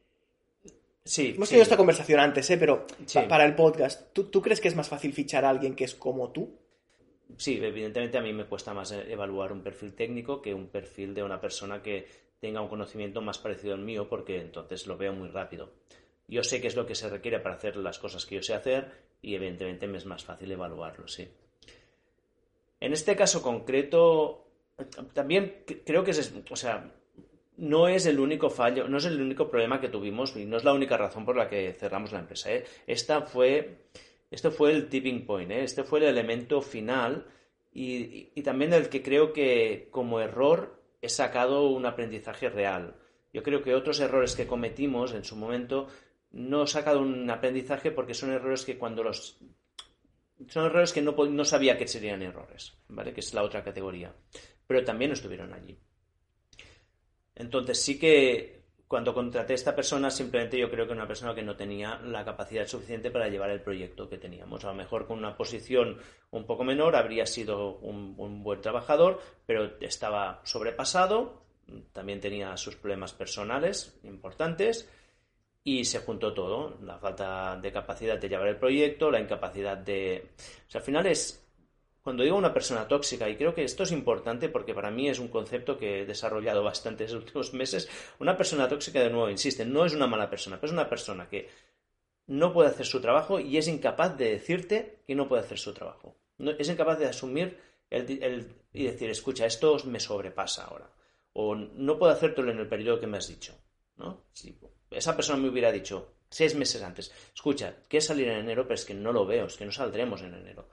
Sí. 1.04 1.34
Hemos 1.36 1.50
tenido 1.50 1.64
esta 1.64 1.78
conversación 1.78 2.20
antes, 2.20 2.50
¿eh? 2.50 2.58
Pero 2.58 2.86
para 3.28 3.46
el 3.46 3.56
podcast, 3.56 4.14
¿tú, 4.14 4.26
¿tú 4.26 4.42
crees 4.42 4.62
que 4.62 4.68
es 4.68 4.76
más 4.76 4.88
fácil 4.88 5.14
fichar 5.14 5.44
a 5.44 5.50
alguien 5.50 5.76
que 5.76 5.84
es 5.84 5.96
como 5.96 6.32
tú? 6.32 6.58
sí, 7.38 7.60
evidentemente 7.62 8.18
a 8.18 8.22
mí 8.22 8.34
me 8.34 8.46
cuesta 8.46 8.74
más 8.74 8.92
eh, 8.92 9.12
evaluar 9.12 9.52
un 9.52 9.62
perfil 9.62 9.94
técnico 9.94 10.42
que 10.42 10.54
un 10.54 10.68
perfil 10.68 11.14
de 11.14 11.24
una 11.24 11.40
persona 11.40 11.82
que 11.82 12.08
tenga 12.40 12.62
un 12.62 12.68
conocimiento 12.68 13.22
más 13.22 13.38
parecido 13.38 13.74
al 13.74 13.82
mío 13.82 14.08
porque 14.10 14.40
entonces 14.42 14.88
lo 14.88 14.98
veo 14.98 15.14
muy 15.14 15.30
rápido. 15.30 15.72
Yo 16.28 16.44
sé 16.44 16.62
qué 16.62 16.68
es 16.68 16.76
lo 16.76 16.86
que 16.86 16.96
se 16.96 17.10
requiere 17.10 17.40
para 17.40 17.56
hacer 17.56 17.76
las 17.78 18.00
cosas 18.00 18.26
que 18.26 18.36
yo 18.36 18.44
sé 18.44 18.54
hacer 18.54 18.92
y 19.22 19.36
evidentemente 19.36 19.88
me 19.88 19.98
es 19.98 20.06
más 20.06 20.24
fácil 20.24 20.52
evaluarlo, 20.52 21.08
sí. 21.08 21.28
En 22.80 22.94
este 22.94 23.16
caso 23.16 23.42
concreto, 23.42 24.48
también 25.14 25.64
creo 25.86 26.04
que 26.04 26.12
es, 26.12 26.34
o 26.50 26.56
sea, 26.56 26.92
no 27.58 27.88
es 27.88 28.08
el 28.08 28.20
único 28.20 28.50
fallo, 28.50 28.88
no 28.88 28.98
es 28.98 29.06
el 29.06 29.22
único 29.22 29.50
problema 29.50 29.80
que 29.80 29.90
tuvimos 29.90 30.36
y 30.36 30.46
no 30.46 30.58
es 30.58 30.64
la 30.64 30.74
única 30.74 30.98
razón 30.98 31.26
por 31.26 31.36
la 31.36 31.48
que 31.48 31.74
cerramos 31.74 32.12
la 32.12 32.20
empresa. 32.20 32.52
¿eh? 32.52 32.66
Esta 32.88 33.22
fue 33.22 33.86
esto 34.32 34.50
fue 34.50 34.72
el 34.72 34.88
tipping 34.88 35.26
point, 35.26 35.52
¿eh? 35.52 35.64
este 35.64 35.84
fue 35.84 36.00
el 36.00 36.06
elemento 36.06 36.62
final 36.62 37.28
y, 37.74 38.42
también 38.42 38.74
el 38.74 38.88
que 38.88 39.04
creo 39.04 39.34
que 39.34 39.90
como 39.92 40.22
error 40.22 40.82
he 41.02 41.10
sacado 41.10 41.68
un 41.68 41.86
aprendizaje 41.86 42.50
real. 42.50 42.96
Yo 43.34 43.44
creo 43.44 43.62
que 43.62 43.76
otros 43.76 44.00
errores 44.00 44.36
que 44.36 44.48
cometimos 44.48 45.14
en 45.14 45.26
su 45.26 45.36
momento 45.36 45.88
no 46.32 46.64
he 46.64 46.68
sacado 46.68 47.02
un 47.02 47.30
aprendizaje 47.30 47.92
porque 47.92 48.14
son 48.14 48.32
errores 48.32 48.66
que 48.66 48.78
cuando 48.78 49.04
los... 49.04 49.38
Son 50.48 50.66
errores 50.66 50.92
que 50.92 51.02
no, 51.02 51.12
no 51.12 51.46
sabía 51.46 51.78
que 51.78 51.88
serían 51.88 52.22
errores, 52.22 52.74
¿vale? 52.88 53.14
Que 53.14 53.20
es 53.20 53.34
la 53.34 53.44
otra 53.44 53.64
categoría. 53.64 54.14
Pero 54.66 54.84
también 54.84 55.12
estuvieron 55.12 55.54
allí. 55.54 55.78
Entonces 57.36 57.82
sí 57.82 58.00
que 58.00 58.62
cuando 58.88 59.14
contraté 59.14 59.54
a 59.54 59.56
esta 59.56 59.76
persona, 59.76 60.10
simplemente 60.10 60.60
yo 60.60 60.70
creo 60.70 60.86
que 60.86 60.94
era 60.94 61.02
una 61.02 61.08
persona 61.08 61.36
que 61.36 61.44
no 61.44 61.56
tenía 61.56 62.00
la 62.00 62.26
capacidad 62.26 62.66
suficiente 62.66 63.12
para 63.12 63.30
llevar 63.30 63.52
el 63.52 63.62
proyecto 63.62 64.10
que 64.10 64.18
teníamos. 64.18 64.66
A 64.66 64.70
lo 64.70 64.74
mejor 64.74 65.08
con 65.08 65.20
una 65.20 65.38
posición 65.38 65.98
un 66.32 66.46
poco 66.46 66.64
menor 66.64 66.96
habría 66.96 67.26
sido 67.26 67.78
un 67.78 68.44
buen 68.44 68.62
trabajador, 68.62 69.22
pero 69.46 69.80
estaba 69.80 70.42
sobrepasado, 70.44 71.42
también 71.94 72.20
tenía 72.20 72.58
sus 72.58 72.76
problemas 72.76 73.14
personales 73.14 74.00
importantes 74.04 74.90
y 75.64 75.86
se 75.86 76.00
juntó 76.00 76.34
todo, 76.34 76.78
la 76.82 76.98
falta 76.98 77.58
de 77.58 77.72
capacidad 77.72 78.18
de 78.18 78.30
llevar 78.30 78.48
el 78.48 78.58
proyecto, 78.58 79.12
la 79.12 79.20
incapacidad 79.20 79.78
de... 79.78 80.30
O 80.68 80.72
sea, 80.72 80.80
al 80.80 80.86
final 80.86 81.06
es, 81.06 81.48
cuando 82.02 82.24
digo 82.24 82.36
una 82.36 82.54
persona 82.54 82.88
tóxica, 82.88 83.30
y 83.30 83.36
creo 83.36 83.54
que 83.54 83.64
esto 83.64 83.84
es 83.84 83.92
importante 83.92 84.50
porque 84.50 84.74
para 84.74 84.90
mí 84.90 85.08
es 85.08 85.20
un 85.20 85.28
concepto 85.28 85.78
que 85.78 86.02
he 86.02 86.06
desarrollado 86.06 86.64
bastante 86.64 87.04
en 87.04 87.14
los 87.14 87.24
últimos 87.24 87.54
meses, 87.54 87.90
una 88.20 88.36
persona 88.36 88.68
tóxica, 88.68 89.00
de 89.02 89.12
nuevo, 89.12 89.30
insiste, 89.30 89.66
no 89.66 89.86
es 89.86 89.94
una 89.94 90.08
mala 90.08 90.30
persona, 90.30 90.58
pero 90.58 90.68
es 90.68 90.74
una 90.74 90.90
persona 90.90 91.30
que 91.30 91.48
no 92.26 92.54
puede 92.54 92.70
hacer 92.70 92.86
su 92.86 93.02
trabajo 93.02 93.40
y 93.40 93.58
es 93.58 93.68
incapaz 93.68 94.18
de 94.18 94.32
decirte 94.32 95.04
que 95.06 95.16
no 95.16 95.28
puede 95.28 95.44
hacer 95.44 95.60
su 95.60 95.74
trabajo. 95.74 96.16
es 96.58 96.70
incapaz 96.70 96.98
de 96.98 97.06
asumir 97.06 97.60
el, 97.90 98.56
y 98.74 98.86
decir, 98.86 99.10
escucha, 99.10 99.46
esto 99.46 99.78
me 99.86 100.00
sobrepasa 100.00 100.66
ahora. 100.66 100.90
O 101.34 101.56
no 101.56 102.00
puedo 102.00 102.12
hacértelo 102.12 102.52
en 102.52 102.60
el 102.60 102.68
periodo 102.68 103.00
que 103.00 103.08
me 103.08 103.18
has 103.18 103.28
dicho. 103.28 103.54
¿no? 103.98 104.26
Si 104.34 104.58
esa 104.92 105.16
persona 105.16 105.42
me 105.42 105.50
hubiera 105.50 105.72
dicho 105.72 106.14
seis 106.30 106.56
meses 106.56 106.82
antes, 106.82 107.12
escucha, 107.34 107.76
¿quieres 107.88 108.06
salir 108.06 108.28
en 108.28 108.40
enero? 108.40 108.64
Pero 108.64 108.76
es 108.76 108.86
que 108.86 108.94
no 108.94 109.12
lo 109.12 109.26
veo, 109.26 109.46
es 109.46 109.56
que 109.56 109.66
no 109.66 109.72
saldremos 109.72 110.22
en 110.22 110.34
enero. 110.34 110.68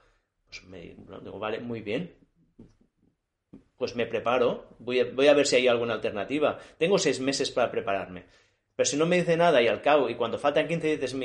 Pues 0.45 0.63
me 0.65 0.81
digo, 0.81 1.39
vale, 1.39 1.59
muy 1.59 1.81
bien. 1.81 2.15
Pues 3.77 3.95
me 3.95 4.05
preparo, 4.05 4.75
voy 4.79 4.99
a, 4.99 5.05
voy 5.05 5.27
a 5.27 5.33
ver 5.33 5.47
si 5.47 5.55
hay 5.55 5.67
alguna 5.67 5.93
alternativa. 5.93 6.59
Tengo 6.77 6.97
seis 6.97 7.19
meses 7.19 7.49
para 7.49 7.71
prepararme. 7.71 8.25
Pero 8.75 8.85
si 8.87 8.97
no 8.97 9.05
me 9.05 9.17
dice 9.17 9.37
nada 9.37 9.61
y 9.61 9.67
al 9.67 9.81
cabo, 9.81 10.09
y 10.09 10.15
cuando 10.15 10.37
faltan 10.37 10.67
15 10.67 10.97
días, 10.97 11.15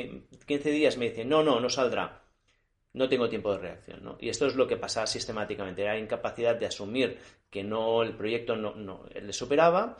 15 0.45 0.71
días 0.71 0.97
me 0.97 1.09
dice, 1.09 1.25
no, 1.25 1.43
no, 1.43 1.59
no 1.59 1.69
saldrá, 1.69 2.21
no 2.93 3.09
tengo 3.09 3.29
tiempo 3.29 3.51
de 3.53 3.59
reacción. 3.59 4.03
¿no? 4.03 4.17
Y 4.19 4.29
esto 4.29 4.45
es 4.45 4.55
lo 4.55 4.67
que 4.67 4.77
pasa 4.77 5.07
sistemáticamente, 5.07 5.81
era 5.81 5.97
incapacidad 5.97 6.55
de 6.55 6.65
asumir 6.65 7.17
que 7.49 7.63
no, 7.63 8.03
el 8.03 8.15
proyecto 8.15 8.55
no, 8.55 8.75
no 8.75 9.05
le 9.13 9.33
superaba 9.33 9.97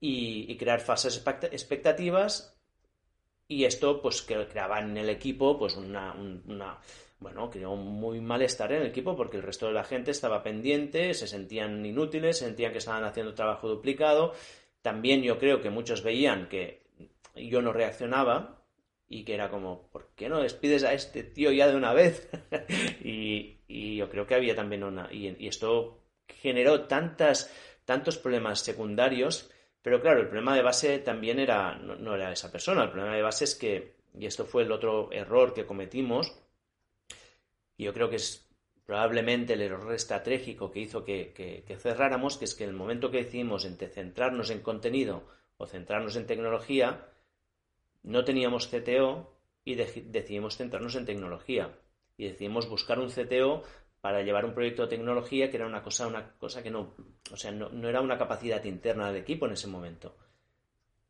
y, 0.00 0.56
crear 0.56 0.80
falsas 0.80 1.22
expectativas 1.52 2.58
y 3.46 3.64
esto 3.64 4.00
pues 4.00 4.22
creaba 4.22 4.80
en 4.80 4.96
el 4.96 5.10
equipo 5.10 5.58
pues 5.58 5.76
una, 5.76 6.14
bueno 7.18 7.50
creó 7.50 7.72
un 7.72 7.86
muy 7.86 8.20
malestar 8.20 8.72
en 8.72 8.82
el 8.82 8.88
equipo 8.88 9.14
porque 9.14 9.36
el 9.36 9.42
resto 9.42 9.66
de 9.66 9.74
la 9.74 9.84
gente 9.84 10.10
estaba 10.10 10.42
pendiente 10.42 11.12
se 11.12 11.26
sentían 11.26 11.84
inútiles 11.84 12.38
sentían 12.38 12.72
que 12.72 12.78
estaban 12.78 13.04
haciendo 13.04 13.34
trabajo 13.34 13.68
duplicado 13.68 14.32
también 14.82 15.22
yo 15.22 15.38
creo 15.38 15.60
que 15.60 15.68
muchos 15.68 16.02
veían 16.02 16.48
que 16.48 16.86
yo 17.34 17.60
no 17.60 17.72
reaccionaba 17.72 18.64
y 19.08 19.24
que 19.24 19.34
era 19.34 19.50
como 19.50 19.88
¿por 19.90 20.12
qué 20.14 20.28
no 20.28 20.40
despides 20.40 20.84
a 20.84 20.94
este 20.94 21.24
tío 21.24 21.50
ya 21.50 21.68
de 21.68 21.76
una 21.76 21.92
vez? 21.92 22.30
y, 23.04 23.58
yo 23.96 24.08
creo 24.08 24.26
que 24.26 24.34
había 24.34 24.54
también 24.54 24.84
una 24.84 25.12
y, 25.12 25.36
y 25.38 25.48
esto 25.48 26.04
generó 26.26 26.86
tantas 26.86 27.52
tantos 27.84 28.18
problemas 28.18 28.60
secundarios 28.60 29.50
pero 29.82 30.00
claro, 30.00 30.20
el 30.20 30.26
problema 30.26 30.54
de 30.54 30.62
base 30.62 30.98
también 30.98 31.38
era, 31.38 31.74
no, 31.76 32.14
era 32.14 32.32
esa 32.32 32.52
persona, 32.52 32.84
el 32.84 32.90
problema 32.90 33.16
de 33.16 33.22
base 33.22 33.44
es 33.44 33.54
que, 33.54 33.96
y 34.18 34.26
esto 34.26 34.44
fue 34.44 34.62
el 34.62 34.72
otro 34.72 35.10
error 35.12 35.54
que 35.54 35.66
cometimos, 35.66 36.36
y 37.76 37.84
yo 37.84 37.94
creo 37.94 38.10
que 38.10 38.16
es 38.16 38.50
probablemente 38.84 39.52
el 39.54 39.62
error 39.62 39.94
estratégico 39.94 40.70
que 40.70 40.80
hizo 40.80 41.04
que, 41.04 41.64
cerráramos, 41.78 42.36
que 42.36 42.44
es 42.44 42.54
que 42.54 42.64
en 42.64 42.70
el 42.70 42.76
momento 42.76 43.10
que 43.10 43.18
decidimos 43.18 43.64
entre 43.64 43.88
centrarnos 43.88 44.50
en 44.50 44.60
contenido 44.60 45.28
o 45.56 45.66
centrarnos 45.66 46.16
en 46.16 46.26
tecnología, 46.26 47.06
no 48.02 48.24
teníamos 48.24 48.66
CTO 48.66 49.32
y 49.64 49.76
decidimos 49.76 50.56
centrarnos 50.56 50.96
en 50.96 51.06
tecnología. 51.06 51.78
Y 52.16 52.26
decidimos 52.26 52.68
buscar 52.68 52.98
un 52.98 53.10
CTO 53.10 53.62
para 54.00 54.22
llevar 54.22 54.44
un 54.44 54.54
proyecto 54.54 54.82
de 54.82 54.88
tecnología 54.88 55.50
que 55.50 55.56
era 55.56 55.66
una 55.66 55.82
cosa, 55.82 56.06
una 56.06 56.32
cosa 56.32 56.62
que 56.62 56.70
no, 56.70 56.94
o 57.30 57.36
sea, 57.36 57.50
no, 57.52 57.88
era 57.88 58.00
una 58.00 58.18
capacidad 58.18 58.62
interna 58.64 59.08
del 59.08 59.22
equipo 59.22 59.46
en 59.46 59.52
ese 59.52 59.66
momento. 59.66 60.16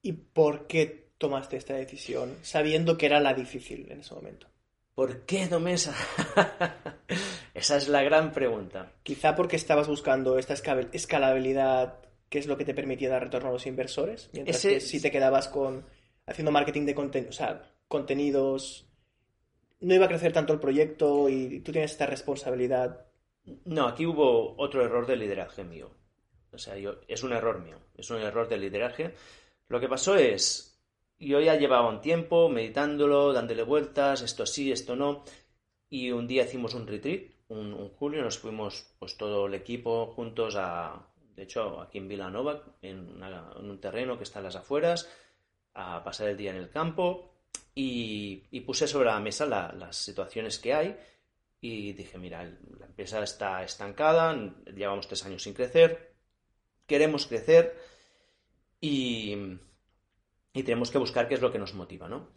¿Y 0.02 0.12
por 0.12 0.66
qué 0.66 1.10
tomaste 1.18 1.56
esta 1.56 1.74
decisión 1.74 2.38
sabiendo 2.42 2.96
que 2.96 3.06
era 3.06 3.20
la 3.20 3.34
difícil 3.34 3.90
en 3.90 4.00
ese 4.00 4.14
momento? 4.14 4.48
¿Por 4.94 5.24
qué 5.24 5.46
tomé 5.46 5.74
esa? 5.74 5.94
es 7.54 7.88
la 7.88 8.02
gran 8.02 8.32
pregunta. 8.32 8.92
Quizá 9.02 9.36
porque 9.36 9.56
estabas 9.56 9.86
buscando 9.86 10.38
esta 10.38 10.54
escalabilidad, 10.54 12.00
que 12.28 12.38
es 12.38 12.46
lo 12.46 12.56
que 12.56 12.64
te 12.64 12.74
permitía 12.74 13.08
dar 13.08 13.24
retorno 13.24 13.50
a 13.50 13.52
los 13.52 13.66
inversores, 13.66 14.30
mientras 14.32 14.60
que 14.62 14.80
si 14.80 15.00
te 15.00 15.10
quedabas 15.10 15.48
con 15.48 15.86
haciendo 16.26 16.50
marketing 16.50 16.86
de 16.86 16.94
contenido, 16.94 17.30
o 17.30 17.32
sea, 17.32 17.62
contenidos 17.88 18.89
no 19.80 19.94
iba 19.94 20.04
a 20.06 20.08
crecer 20.08 20.32
tanto 20.32 20.52
el 20.52 20.60
proyecto 20.60 21.28
y 21.28 21.60
tú 21.60 21.72
tienes 21.72 21.92
esta 21.92 22.06
responsabilidad. 22.06 23.06
No, 23.64 23.86
aquí 23.86 24.06
hubo 24.06 24.54
otro 24.58 24.84
error 24.84 25.06
de 25.06 25.16
liderazgo 25.16 25.64
mío. 25.64 25.90
O 26.52 26.58
sea, 26.58 26.74
es 27.06 27.22
un 27.22 27.32
error 27.32 27.60
mío, 27.60 27.76
es 27.96 28.10
un 28.10 28.18
error 28.18 28.48
de 28.48 28.58
liderazgo. 28.58 29.10
Lo 29.68 29.80
que 29.80 29.88
pasó 29.88 30.16
es, 30.16 30.82
yo 31.18 31.40
ya 31.40 31.54
llevaba 31.54 31.88
un 31.88 32.00
tiempo 32.00 32.48
meditándolo, 32.48 33.32
dándole 33.32 33.62
vueltas, 33.62 34.22
esto 34.22 34.46
sí, 34.46 34.72
esto 34.72 34.96
no, 34.96 35.22
y 35.88 36.10
un 36.10 36.26
día 36.26 36.44
hicimos 36.44 36.74
un 36.74 36.86
retreat, 36.86 37.30
un, 37.48 37.88
julio, 37.90 38.22
nos 38.22 38.38
fuimos 38.38 38.94
pues 38.98 39.16
todo 39.16 39.46
el 39.46 39.54
equipo 39.54 40.06
juntos 40.06 40.56
a, 40.56 41.08
de 41.36 41.44
hecho, 41.44 41.80
aquí 41.80 41.98
en 41.98 42.08
Vilanova, 42.08 42.62
en, 42.82 43.22
en 43.22 43.70
un 43.70 43.80
terreno 43.80 44.16
que 44.16 44.24
está 44.24 44.40
en 44.40 44.46
las 44.46 44.56
afueras, 44.56 45.08
a 45.74 46.02
pasar 46.02 46.28
el 46.28 46.36
día 46.36 46.50
en 46.50 46.56
el 46.56 46.70
campo, 46.70 47.30
y, 47.74 48.60
puse 48.60 48.86
sobre 48.86 49.06
la 49.06 49.20
mesa 49.20 49.46
las 49.46 49.96
situaciones 49.96 50.58
que 50.58 50.74
hay 50.74 50.96
y 51.60 51.92
dije, 51.92 52.18
mira, 52.18 52.44
la 52.44 52.86
empresa 52.86 53.22
está 53.22 53.62
estancada, 53.62 54.34
llevamos 54.74 55.06
tres 55.06 55.24
años 55.24 55.42
sin 55.42 55.54
crecer, 55.54 56.14
queremos 56.86 57.26
crecer 57.26 57.76
y, 58.80 59.36
y 60.52 60.62
tenemos 60.62 60.90
que 60.90 60.98
buscar 60.98 61.28
qué 61.28 61.34
es 61.34 61.40
lo 61.40 61.52
que 61.52 61.58
nos 61.58 61.74
motiva, 61.74 62.08
¿no? 62.08 62.30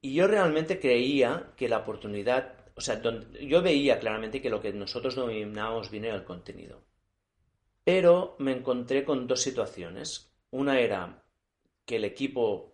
Y 0.00 0.14
yo 0.14 0.26
realmente 0.26 0.78
creía 0.78 1.52
que 1.56 1.68
la 1.68 1.78
oportunidad, 1.78 2.56
o 2.74 2.80
sea, 2.80 3.00
yo 3.00 3.62
veía 3.62 3.98
claramente 3.98 4.42
que 4.42 4.50
lo 4.50 4.60
que 4.60 4.72
nosotros 4.72 5.14
dominábamos 5.14 5.90
bien 5.90 6.04
era 6.04 6.14
el 6.14 6.24
contenido. 6.24 6.82
Pero 7.84 8.36
me 8.38 8.52
encontré 8.52 9.04
con 9.04 9.26
dos 9.26 9.40
situaciones. 9.40 10.30
Una 10.50 10.78
era 10.78 11.22
que 11.86 11.96
el 11.96 12.04
equipo 12.04 12.73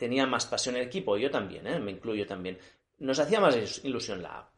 tenía 0.00 0.26
más 0.26 0.46
pasión 0.46 0.76
el 0.76 0.86
equipo, 0.86 1.18
yo 1.18 1.30
también, 1.30 1.66
¿eh? 1.66 1.78
me 1.78 1.90
incluyo 1.90 2.26
también. 2.26 2.58
Nos 3.00 3.18
hacía 3.18 3.38
más 3.38 3.84
ilusión 3.84 4.22
la 4.22 4.38
app. 4.38 4.54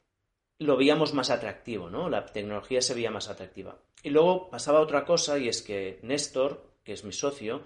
Lo 0.60 0.76
veíamos 0.76 1.14
más 1.14 1.30
atractivo, 1.30 1.90
¿no? 1.90 2.08
La 2.08 2.24
tecnología 2.26 2.80
se 2.80 2.94
veía 2.94 3.10
más 3.10 3.28
atractiva. 3.28 3.76
Y 4.04 4.10
luego 4.10 4.48
pasaba 4.48 4.78
otra 4.78 5.04
cosa 5.04 5.38
y 5.40 5.48
es 5.48 5.60
que 5.60 5.98
Néstor, 6.02 6.76
que 6.84 6.92
es 6.92 7.04
mi 7.04 7.10
socio, 7.10 7.64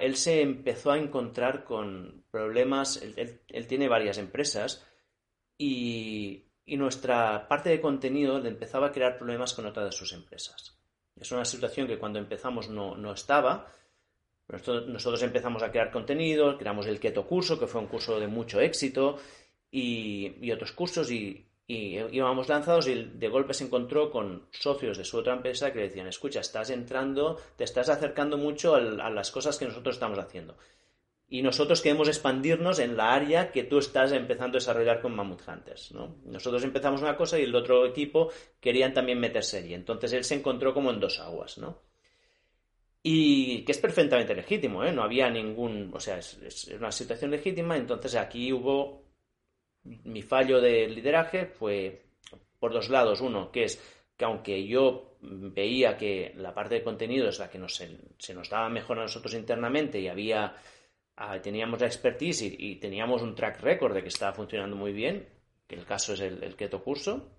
él 0.00 0.16
se 0.16 0.42
empezó 0.42 0.90
a 0.90 0.98
encontrar 0.98 1.62
con 1.62 2.24
problemas, 2.32 3.00
él, 3.00 3.66
tiene 3.68 3.88
varias 3.88 4.18
empresas 4.18 4.84
y, 5.56 6.46
y, 6.64 6.76
nuestra 6.76 7.46
parte 7.46 7.70
de 7.70 7.80
contenido 7.80 8.40
le 8.40 8.48
empezaba 8.48 8.88
a 8.88 8.92
crear 8.92 9.18
problemas 9.18 9.54
con 9.54 9.66
otra 9.66 9.84
de 9.84 9.92
sus 9.92 10.12
empresas. 10.12 10.80
Es 11.14 11.30
una 11.30 11.44
situación 11.44 11.86
que 11.86 11.98
cuando 11.98 12.18
empezamos 12.18 12.68
no, 12.68 12.96
no 12.96 13.12
estaba 13.12 13.68
nosotros 14.48 15.22
empezamos 15.22 15.62
a 15.62 15.70
crear 15.70 15.90
contenido, 15.90 16.56
creamos 16.56 16.86
el 16.86 17.00
Keto 17.00 17.26
Curso, 17.26 17.58
que 17.58 17.66
fue 17.66 17.80
un 17.80 17.88
curso 17.88 18.20
de 18.20 18.28
mucho 18.28 18.60
éxito, 18.60 19.18
y, 19.70 20.50
otros 20.52 20.72
cursos, 20.72 21.10
y, 21.10 21.46
íbamos 21.66 22.48
lanzados 22.48 22.86
y 22.86 22.94
de 22.94 23.28
golpe 23.28 23.52
se 23.52 23.64
encontró 23.64 24.10
con 24.10 24.46
socios 24.52 24.96
de 24.98 25.04
su 25.04 25.18
otra 25.18 25.34
empresa 25.34 25.72
que 25.72 25.80
le 25.80 25.88
decían, 25.88 26.06
escucha, 26.06 26.40
estás 26.40 26.70
entrando, 26.70 27.40
te 27.56 27.64
estás 27.64 27.88
acercando 27.88 28.38
mucho 28.38 28.76
a, 28.76 29.10
las 29.10 29.32
cosas 29.32 29.58
que 29.58 29.66
nosotros 29.66 29.96
estamos 29.96 30.18
haciendo. 30.18 30.56
Y 31.28 31.42
nosotros 31.42 31.82
queremos 31.82 32.06
expandirnos 32.06 32.78
en 32.78 32.96
la 32.96 33.12
área 33.12 33.50
que 33.50 33.64
tú 33.64 33.78
estás 33.78 34.12
empezando 34.12 34.58
a 34.58 34.60
desarrollar 34.60 35.02
con 35.02 35.16
Mammoth 35.16 35.42
Hunters. 35.48 35.92
Nosotros 36.24 36.62
empezamos 36.62 37.02
una 37.02 37.16
cosa 37.16 37.36
y 37.36 37.42
el 37.42 37.54
otro 37.56 37.84
equipo 37.84 38.30
querían 38.60 38.94
también 38.94 39.18
meterse 39.18 39.58
allí. 39.58 39.74
Entonces 39.74 40.12
él 40.12 40.22
se 40.22 40.36
encontró 40.36 40.72
como 40.72 40.92
en 40.92 41.00
dos 41.00 41.18
aguas. 41.18 41.58
¿no? 41.58 41.82
Y 43.08 43.64
que 43.64 43.70
es 43.70 43.78
perfectamente 43.78 44.34
legítimo, 44.34 44.82
¿eh? 44.82 44.90
no 44.90 45.04
había 45.04 45.30
ningún, 45.30 45.92
o 45.94 46.00
sea, 46.00 46.18
es, 46.18 46.66
una 46.76 46.90
situación 46.90 47.30
legítima, 47.30 47.76
entonces 47.76 48.16
aquí 48.16 48.52
hubo 48.52 49.04
mi 49.84 50.22
fallo 50.22 50.60
de 50.60 50.88
lideraje 50.88 51.46
fue 51.46 52.02
por 52.58 52.72
dos 52.72 52.88
lados, 52.88 53.20
uno, 53.20 53.52
que 53.52 53.62
es 53.62 53.80
que 54.16 54.24
aunque 54.24 54.66
yo 54.66 55.18
veía 55.20 55.96
que 55.96 56.32
la 56.34 56.52
parte 56.52 56.74
de 56.74 56.82
contenido 56.82 57.28
es 57.28 57.38
la 57.38 57.48
que 57.48 57.60
nos, 57.60 57.76
se 57.76 58.34
nos 58.34 58.50
daba 58.50 58.68
mejor 58.68 58.98
a 58.98 59.02
nosotros 59.02 59.34
internamente 59.34 60.00
y 60.00 60.08
había 60.08 60.56
ah, 61.14 61.40
teníamos 61.40 61.80
la 61.80 61.86
expertise 61.86 62.42
y, 62.42 62.74
teníamos 62.80 63.22
un 63.22 63.36
track 63.36 63.60
record 63.60 63.94
de 63.94 64.02
que 64.02 64.08
estaba 64.08 64.32
funcionando 64.32 64.74
muy 64.74 64.92
bien, 64.92 65.28
que 65.68 65.76
el 65.76 65.86
caso 65.86 66.14
es 66.14 66.20
el, 66.22 66.42
el 66.42 66.56
Keto 66.56 66.82
Curso, 66.82 67.35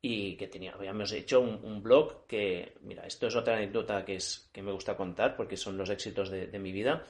y 0.00 0.36
que 0.36 0.46
tenía, 0.46 0.72
habíamos 0.72 1.12
hecho 1.12 1.40
un, 1.40 1.82
blog 1.82 2.26
que, 2.26 2.74
mira, 2.82 3.06
esto 3.06 3.26
es 3.26 3.34
otra 3.34 3.56
anécdota 3.56 4.04
que, 4.04 4.16
es, 4.16 4.48
que 4.52 4.62
me 4.62 4.72
gusta 4.72 4.96
contar 4.96 5.36
porque 5.36 5.56
son 5.56 5.76
los 5.76 5.90
éxitos 5.90 6.30
de, 6.30 6.58
mi 6.58 6.70
vida. 6.70 7.04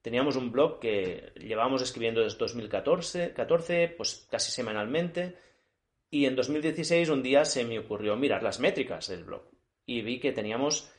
Teníamos 0.00 0.36
un 0.36 0.50
blog 0.50 0.80
que 0.80 1.32
llevábamos 1.36 1.82
escribiendo 1.82 2.22
desde 2.22 2.38
2014, 2.38 3.34
14, 3.34 3.88
pues 3.96 4.26
casi 4.30 4.50
semanalmente, 4.50 5.36
y 6.10 6.24
en 6.24 6.34
2016 6.34 7.10
un 7.10 7.22
día 7.22 7.44
se 7.44 7.64
me 7.64 7.78
ocurrió 7.78 8.16
mirar 8.16 8.42
las 8.42 8.58
métricas 8.58 9.08
del 9.08 9.24
blog 9.24 9.42
y 9.84 10.00
vi 10.00 10.18
que 10.18 10.32
teníamos, 10.32 10.90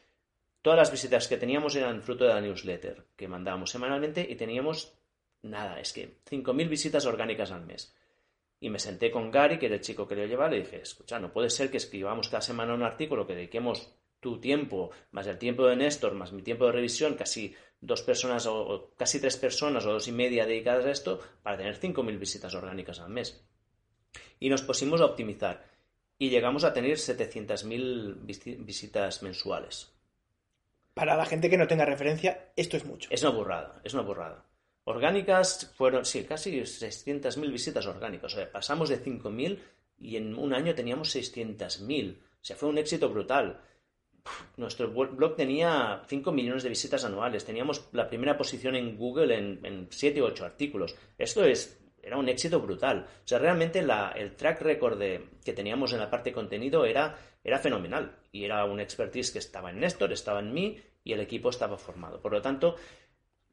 todas 0.61 0.77
las 0.77 0.91
visitas 0.91 1.27
que 1.27 1.37
teníamos 1.37 1.75
eran 1.75 2.03
fruto 2.03 2.25
de 2.25 2.33
la 2.33 2.41
newsletter 2.41 3.07
que 3.15 3.27
mandábamos 3.27 3.71
semanalmente 3.71 4.25
y 4.29 4.35
teníamos 4.35 4.93
nada, 5.41 5.79
es 5.79 5.91
que 5.91 6.19
5.000 6.29 6.69
visitas 6.69 7.05
orgánicas 7.05 7.51
al 7.51 7.65
mes. 7.65 7.95
Y 8.63 8.69
me 8.69 8.77
senté 8.77 9.09
con 9.09 9.31
Gary, 9.31 9.57
que 9.57 9.65
era 9.65 9.75
el 9.75 9.81
chico 9.81 10.07
que 10.07 10.15
lo 10.15 10.25
llevaba, 10.25 10.53
y 10.53 10.59
le 10.59 10.63
dije, 10.63 10.81
escucha, 10.83 11.19
no 11.19 11.33
puede 11.33 11.49
ser 11.49 11.71
que 11.71 11.77
escribamos 11.77 12.29
cada 12.29 12.41
semana 12.41 12.75
un 12.75 12.83
artículo, 12.83 13.25
que 13.25 13.33
dediquemos 13.33 13.91
tu 14.19 14.39
tiempo, 14.39 14.91
más 15.11 15.25
el 15.25 15.39
tiempo 15.39 15.65
de 15.65 15.75
Néstor, 15.75 16.13
más 16.13 16.31
mi 16.31 16.43
tiempo 16.43 16.67
de 16.67 16.73
revisión, 16.73 17.15
casi 17.15 17.55
dos 17.81 18.03
personas 18.03 18.45
o, 18.45 18.93
casi 18.95 19.19
tres 19.19 19.35
personas 19.35 19.83
o 19.87 19.93
dos 19.93 20.07
y 20.07 20.11
media 20.11 20.45
dedicadas 20.45 20.85
a 20.85 20.91
esto, 20.91 21.19
para 21.41 21.57
tener 21.57 21.79
5.000 21.79 22.19
visitas 22.19 22.53
orgánicas 22.53 22.99
al 22.99 23.09
mes. 23.09 23.43
Y 24.39 24.49
nos 24.49 24.61
pusimos 24.61 25.01
a 25.01 25.05
optimizar. 25.05 25.65
Y 26.19 26.29
llegamos 26.29 26.63
a 26.63 26.71
tener 26.71 26.97
700.000 26.97 28.63
visitas 28.63 29.23
mensuales. 29.23 29.91
Para 30.93 31.15
la 31.15 31.25
gente 31.25 31.49
que 31.49 31.57
no 31.57 31.67
tenga 31.67 31.85
referencia, 31.85 32.51
esto 32.55 32.77
es 32.77 32.85
mucho. 32.85 33.09
Es 33.11 33.23
una 33.23 33.31
burrada, 33.31 33.81
es 33.83 33.95
una 33.95 34.03
burrada. 34.03 34.45
Orgánicas 34.83 35.71
fueron, 35.75 36.05
sí, 36.05 36.23
casi 36.23 36.51
600.000 36.59 37.51
visitas 37.51 37.85
orgánicas. 37.85 38.33
O 38.33 38.35
sea, 38.35 38.51
pasamos 38.51 38.89
de 38.89 39.03
5.000 39.03 39.59
y 39.99 40.17
en 40.17 40.35
un 40.35 40.53
año 40.53 40.73
teníamos 40.73 41.15
600.000. 41.15 42.17
O 42.17 42.43
sea, 42.43 42.55
fue 42.55 42.69
un 42.69 42.77
éxito 42.79 43.09
brutal. 43.09 43.61
nuestro 44.57 44.89
blog 44.89 45.35
tenía 45.35 46.03
5 46.07 46.31
millones 46.31 46.63
de 46.63 46.69
visitas 46.69 47.05
anuales. 47.05 47.45
Teníamos 47.45 47.89
la 47.91 48.07
primera 48.07 48.37
posición 48.37 48.75
en 48.75 48.97
Google 48.97 49.37
en, 49.37 49.87
7 49.91 50.21
u 50.21 50.25
8 50.25 50.45
artículos. 50.45 50.95
Esto 51.17 51.43
es, 51.45 51.79
era 52.01 52.17
un 52.17 52.29
éxito 52.29 52.59
brutal. 52.59 53.05
O 53.23 53.27
sea, 53.27 53.37
realmente 53.37 53.79
el 53.79 54.35
track 54.35 54.61
record 54.61 54.99
que 54.99 55.53
teníamos 55.53 55.93
en 55.93 55.99
la 55.99 56.09
parte 56.09 56.31
de 56.31 56.35
contenido 56.35 56.85
era, 56.85 57.15
era 57.43 57.59
fenomenal. 57.59 58.17
Y 58.31 58.45
era 58.45 58.65
un 58.65 58.79
expertise 58.79 59.31
que 59.31 59.39
estaba 59.39 59.69
en 59.69 59.79
Néstor, 59.79 60.11
estaba 60.11 60.39
en 60.39 60.51
mí 60.51 60.79
y 61.03 61.13
el 61.13 61.19
equipo 61.19 61.49
estaba 61.49 61.77
formado. 61.77 62.21
Por 62.21 62.31
lo 62.31 62.41
tanto, 62.41 62.75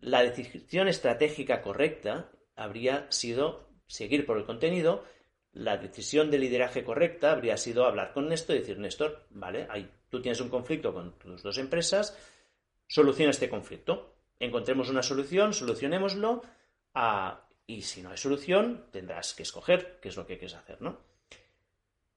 la 0.01 0.23
decisión 0.23 0.89
estratégica 0.89 1.63
correcta 1.63 2.31
habría 2.57 3.11
sido 3.11 3.69
seguir 3.87 4.27
por 4.27 4.39
el 4.39 4.45
contenido, 4.45 5.05
la 5.53 5.77
decisión 5.77 6.31
de 6.31 6.39
lideraje 6.39 6.85
correcta 6.85 7.33
habría 7.33 7.57
sido 7.57 7.85
hablar 7.85 8.13
con 8.13 8.29
Néstor 8.29 8.57
y 8.57 8.61
decir, 8.61 8.79
Néstor, 8.79 9.27
vale, 9.31 9.67
tú 10.09 10.21
tienes 10.21 10.41
un 10.41 10.51
conflicto 10.51 10.93
con 10.93 11.19
tus 11.19 11.43
dos 11.43 11.59
empresas, 11.59 12.17
soluciona 12.87 13.31
este 13.31 13.49
conflicto. 13.49 14.15
Encontremos 14.39 14.89
una 14.89 15.03
solución, 15.03 15.53
solucionémoslo, 15.53 16.43
y 17.67 17.83
si 17.83 18.03
no 18.03 18.11
hay 18.11 18.17
solución, 18.17 18.87
tendrás 18.93 19.35
que 19.35 19.43
escoger 19.43 19.99
qué 20.01 20.11
es 20.11 20.17
lo 20.17 20.27
que 20.27 20.39
quieres 20.39 20.55
hacer, 20.55 20.81
¿no? 20.81 21.01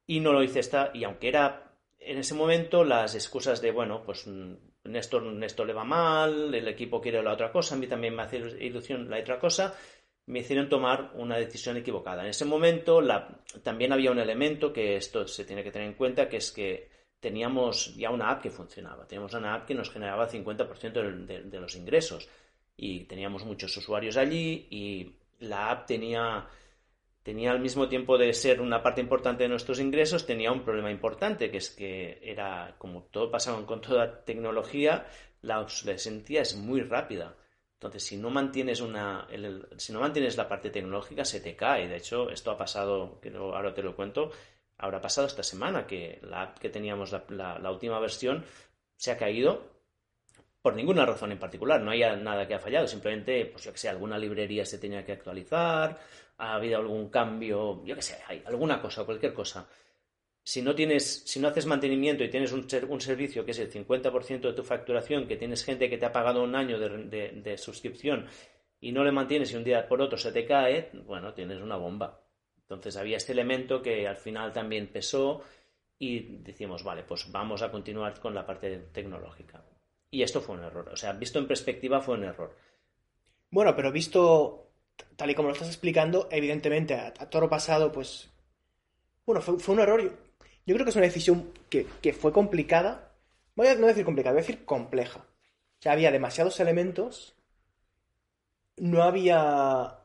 Y 0.05 0.19
no 0.19 0.33
lo 0.33 0.43
hice 0.43 0.59
esta, 0.59 0.91
y 0.93 1.03
aunque 1.03 1.29
era 1.29 1.77
en 1.99 2.17
ese 2.17 2.35
momento 2.35 2.83
las 2.83 3.15
excusas 3.15 3.61
de, 3.61 3.71
bueno, 3.71 4.03
pues 4.03 4.27
Néstor, 4.83 5.23
Néstor 5.23 5.67
le 5.67 5.73
va 5.73 5.83
mal, 5.83 6.53
el 6.53 6.67
equipo 6.67 6.99
quiere 6.99 7.21
la 7.21 7.33
otra 7.33 7.51
cosa, 7.51 7.75
a 7.75 7.77
mí 7.77 7.87
también 7.87 8.15
me 8.15 8.23
hace 8.23 8.37
ilusión 8.37 9.09
la 9.09 9.19
otra 9.19 9.39
cosa, 9.39 9.73
me 10.27 10.39
hicieron 10.39 10.69
tomar 10.69 11.11
una 11.15 11.37
decisión 11.37 11.77
equivocada. 11.77 12.23
En 12.23 12.29
ese 12.29 12.45
momento 12.45 13.01
también 13.63 13.93
había 13.93 14.11
un 14.11 14.19
elemento 14.19 14.71
que 14.73 14.95
esto 14.95 15.27
se 15.27 15.45
tiene 15.45 15.63
que 15.63 15.71
tener 15.71 15.87
en 15.87 15.95
cuenta, 15.95 16.27
que 16.27 16.37
es 16.37 16.51
que 16.51 16.89
teníamos 17.19 17.95
ya 17.95 18.09
una 18.09 18.31
app 18.31 18.41
que 18.41 18.49
funcionaba, 18.49 19.05
teníamos 19.05 19.33
una 19.33 19.53
app 19.53 19.67
que 19.67 19.75
nos 19.75 19.91
generaba 19.91 20.25
el 20.25 20.29
50% 20.29 21.25
de 21.45 21.59
los 21.59 21.75
ingresos. 21.75 22.27
Y 22.75 23.01
teníamos 23.01 23.45
muchos 23.45 23.75
usuarios 23.77 24.17
allí 24.17 24.67
y 24.71 25.15
la 25.39 25.69
app 25.69 25.85
tenía 25.85 26.47
tenía 27.23 27.51
al 27.51 27.59
mismo 27.59 27.87
tiempo 27.87 28.17
de 28.17 28.33
ser 28.33 28.61
una 28.61 28.81
parte 28.81 29.01
importante 29.01 29.43
de 29.43 29.49
nuestros 29.49 29.79
ingresos, 29.79 30.25
tenía 30.25 30.51
un 30.51 30.63
problema 30.63 30.91
importante, 30.91 31.51
que 31.51 31.57
es 31.57 31.69
que 31.69 32.19
era, 32.23 32.75
como 32.77 33.03
todo 33.03 33.29
pasaba 33.29 33.65
con 33.65 33.81
toda 33.81 34.23
tecnología, 34.23 35.05
la 35.41 35.59
obsolescencia 35.59 36.41
es 36.41 36.55
muy 36.55 36.81
rápida. 36.81 37.35
Entonces, 37.73 38.03
si 38.03 38.17
no 38.17 38.29
mantienes 38.29 38.81
una, 38.81 39.27
si 39.77 39.91
no 39.91 39.99
mantienes 39.99 40.37
la 40.37 40.47
parte 40.47 40.69
tecnológica, 40.69 41.25
se 41.25 41.41
te 41.41 41.55
cae. 41.55 41.87
De 41.87 41.97
hecho, 41.97 42.29
esto 42.29 42.51
ha 42.51 42.57
pasado, 42.57 43.19
que 43.19 43.29
ahora 43.29 43.73
te 43.73 43.81
lo 43.81 43.95
cuento, 43.95 44.31
habrá 44.77 45.01
pasado 45.01 45.27
esta 45.27 45.43
semana 45.43 45.87
que 45.87 46.19
la 46.21 46.43
app 46.43 46.59
que 46.59 46.69
teníamos, 46.69 47.11
la, 47.11 47.57
la 47.59 47.71
última 47.71 47.99
versión, 47.99 48.45
se 48.95 49.11
ha 49.11 49.17
caído 49.17 49.71
por 50.61 50.75
ninguna 50.75 51.05
razón 51.05 51.31
en 51.31 51.39
particular. 51.39 51.81
No 51.81 51.91
hay 51.91 52.01
nada 52.17 52.47
que 52.47 52.53
ha 52.53 52.59
fallado. 52.59 52.87
Simplemente, 52.87 53.45
pues 53.47 53.63
yo 53.63 53.71
que 53.71 53.79
sé, 53.79 53.89
alguna 53.89 54.17
librería 54.17 54.65
se 54.65 54.77
tenía 54.77 55.03
que 55.03 55.13
actualizar, 55.13 55.99
ha 56.41 56.55
habido 56.55 56.79
algún 56.79 57.09
cambio, 57.09 57.85
yo 57.85 57.95
qué 57.95 58.01
sé, 58.01 58.17
hay 58.27 58.41
alguna 58.47 58.81
cosa, 58.81 59.05
cualquier 59.05 59.31
cosa. 59.31 59.69
Si 60.43 60.63
no 60.63 60.73
tienes, 60.73 61.23
si 61.23 61.39
no 61.39 61.49
haces 61.49 61.67
mantenimiento 61.67 62.23
y 62.23 62.31
tienes 62.31 62.51
un, 62.51 62.67
un 62.89 62.99
servicio 62.99 63.45
que 63.45 63.51
es 63.51 63.59
el 63.59 63.71
50% 63.71 64.41
de 64.41 64.53
tu 64.53 64.63
facturación, 64.63 65.27
que 65.27 65.37
tienes 65.37 65.63
gente 65.63 65.87
que 65.87 65.99
te 65.99 66.05
ha 66.07 66.11
pagado 66.11 66.43
un 66.43 66.55
año 66.55 66.79
de, 66.79 67.57
suscripción 67.59 68.25
y 68.79 68.91
no 68.91 69.03
le 69.03 69.11
mantienes 69.11 69.53
y 69.53 69.55
un 69.55 69.63
día 69.63 69.87
por 69.87 70.01
otro 70.01 70.17
se 70.17 70.31
te 70.31 70.43
cae, 70.43 70.89
bueno, 71.05 71.31
tienes 71.35 71.61
una 71.61 71.75
bomba. 71.75 72.19
Entonces 72.57 72.97
había 72.97 73.17
este 73.17 73.33
elemento 73.33 73.83
que 73.83 74.07
al 74.07 74.17
final 74.17 74.51
también 74.51 74.87
pesó 74.87 75.43
y 75.99 76.37
decimos, 76.37 76.83
vale, 76.83 77.03
pues 77.03 77.31
vamos 77.31 77.61
a 77.61 77.69
continuar 77.69 78.19
con 78.19 78.33
la 78.33 78.47
parte 78.47 78.89
tecnológica. 78.91 79.63
Y 80.09 80.23
esto 80.23 80.41
fue 80.41 80.55
un 80.55 80.63
error. 80.63 80.89
O 80.89 80.97
sea, 80.97 81.13
visto 81.13 81.37
en 81.37 81.47
perspectiva 81.47 82.01
fue 82.01 82.15
un 82.15 82.23
error. 82.23 82.57
Bueno, 83.51 83.75
pero 83.75 83.91
visto 83.91 84.70
tal 85.15 85.29
y 85.29 85.35
como 85.35 85.49
lo 85.49 85.53
estás 85.53 85.69
explicando, 85.69 86.27
evidentemente 86.31 86.95
a, 86.95 87.13
toro 87.13 87.49
pasado, 87.49 87.91
pues. 87.91 88.29
Bueno, 89.25 89.41
fue, 89.41 89.73
un 89.73 89.79
error. 89.79 90.01
Yo, 90.65 90.75
creo 90.75 90.85
que 90.85 90.89
es 90.89 90.95
una 90.95 91.05
decisión 91.05 91.51
que, 91.69 92.13
fue 92.13 92.31
complicada. 92.31 93.13
Voy 93.55 93.67
a 93.67 93.75
no 93.75 93.87
decir 93.87 94.05
complicada, 94.05 94.33
voy 94.33 94.41
a 94.41 94.45
decir 94.45 94.65
compleja. 94.65 95.19
O 95.19 95.81
sea, 95.81 95.93
había 95.93 96.11
demasiados 96.11 96.59
elementos. 96.59 97.35
No 98.77 99.03
había. 99.03 99.99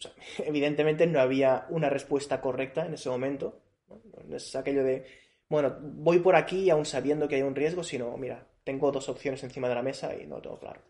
Evidentemente 0.38 1.06
no 1.06 1.20
había 1.20 1.66
una 1.70 1.90
respuesta 1.90 2.40
correcta 2.40 2.86
en 2.86 2.94
ese 2.94 3.08
momento. 3.08 3.60
¿no? 3.88 4.36
es 4.36 4.56
aquello 4.56 4.84
de. 4.84 5.06
Bueno, 5.48 5.76
voy 5.80 6.18
por 6.18 6.34
aquí 6.34 6.70
aún 6.70 6.84
sabiendo 6.84 7.28
que 7.28 7.36
hay 7.36 7.42
un 7.42 7.54
riesgo, 7.54 7.84
sino, 7.84 8.16
mira, 8.16 8.46
tengo 8.64 8.90
dos 8.90 9.08
opciones 9.08 9.44
encima 9.44 9.68
de 9.68 9.76
la 9.76 9.82
mesa 9.82 10.12
y 10.16 10.26
no 10.26 10.36
lo 10.36 10.42
tengo 10.42 10.58
claro. 10.58 10.80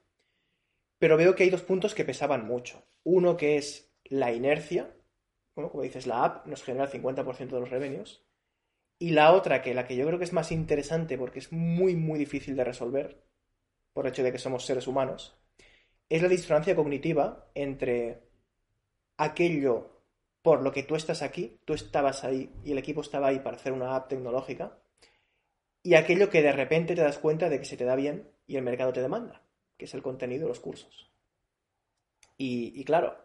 Pero 0.99 1.17
veo 1.17 1.35
que 1.35 1.45
hay 1.45 1.51
dos 1.51 1.63
puntos 1.63 1.95
que 1.95 2.05
pesaban 2.05 2.47
mucho. 2.47 2.85
Uno 3.05 3.37
que 3.37 3.57
es 3.57 3.93
la 4.05 4.33
inercia, 4.33 4.95
como 5.55 5.83
dices, 5.83 6.07
la 6.07 6.25
app 6.25 6.47
nos 6.47 6.63
genera 6.63 6.85
el 6.85 6.91
50% 6.91 7.55
de 7.55 7.61
los 7.61 7.71
revenues. 7.71 8.25
Y 8.99 9.11
la 9.11 9.33
otra, 9.33 9.63
que 9.63 9.75
la 9.75 9.87
que 9.87 9.97
yo 9.97 10.07
creo 10.07 10.19
que 10.19 10.25
es 10.25 10.33
más 10.33 10.53
interesante 10.53 11.19
porque 11.19 11.39
es 11.39 11.53
muy, 11.53 11.97
muy 11.97 12.19
difícil 12.19 12.57
de 12.57 12.65
resolver, 12.65 13.23
por 13.93 14.07
el 14.07 14.13
hecho 14.13 14.23
de 14.23 14.33
que 14.33 14.39
somos 14.39 14.65
seres 14.65 14.87
humanos, 14.87 15.39
es 16.09 16.23
la 16.23 16.29
disonancia 16.29 16.77
cognitiva 16.77 17.51
entre 17.55 18.23
aquello 19.19 20.03
por 20.43 20.63
lo 20.63 20.73
que 20.73 20.83
tú 20.83 20.95
estás 20.95 21.23
aquí, 21.23 21.61
tú 21.65 21.75
estabas 21.75 22.25
ahí 22.25 22.51
y 22.65 22.73
el 22.73 22.79
equipo 22.79 23.01
estaba 23.01 23.29
ahí 23.29 23.41
para 23.41 23.57
hacer 23.57 23.73
una 23.73 23.97
app 23.97 24.09
tecnológica, 24.09 24.79
y 25.83 25.95
aquello 25.95 26.31
que 26.31 26.43
de 26.43 26.53
repente 26.53 26.95
te 26.95 27.03
das 27.03 27.19
cuenta 27.19 27.49
de 27.49 27.59
que 27.59 27.65
se 27.65 27.77
te 27.77 27.85
da 27.85 27.97
bien 27.97 28.31
y 28.47 28.57
el 28.57 28.63
mercado 28.63 28.93
te 28.93 29.03
demanda 29.03 29.46
que 29.77 29.85
es 29.85 29.95
el 29.95 30.03
contenido 30.03 30.43
de 30.43 30.49
los 30.49 30.61
cursos. 30.61 31.11
Y, 32.39 32.85
claro, 32.85 33.17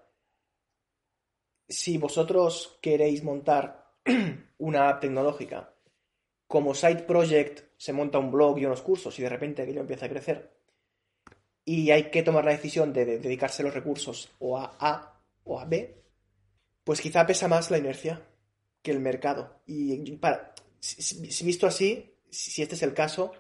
si 1.68 1.98
vosotros 1.98 2.80
queréis 2.82 3.24
montar 3.24 3.92
una 4.58 4.90
app 4.90 5.02
tecnológica, 5.02 5.74
como 6.48 6.74
side 6.74 7.04
project 7.04 7.72
se 7.78 7.94
monta 7.94 8.20
un 8.20 8.32
blog 8.32 8.60
y 8.60 8.66
unos 8.66 8.82
cursos 8.82 9.18
y 9.18 9.22
de 9.22 9.30
repente 9.30 9.62
aquello 9.62 9.82
empieza 9.82 10.06
a 10.06 10.10
crecer, 10.10 10.52
y 11.66 11.92
hay 11.92 12.10
que 12.10 12.24
tomar 12.24 12.46
la 12.46 12.52
decisión 12.52 12.92
de, 12.94 13.06
dedicarse 13.20 13.64
los 13.64 13.74
recursos 13.74 14.30
o 14.40 14.58
a 14.58 14.76
A 14.80 15.22
o 15.44 15.60
a 15.60 15.66
B, 15.66 16.04
pues 16.84 17.02
quizá 17.02 17.26
pesa 17.26 17.48
más 17.48 17.70
la 17.70 17.78
inercia 17.78 18.26
que 18.82 18.92
el 18.92 19.00
mercado. 19.00 19.62
Y 19.66 20.16
para, 20.18 20.54
si 20.80 21.46
visto 21.46 21.68
así, 21.68 22.16
si 22.30 22.62
este 22.62 22.76
es 22.76 22.84
el 22.84 22.94
caso, 22.94 23.34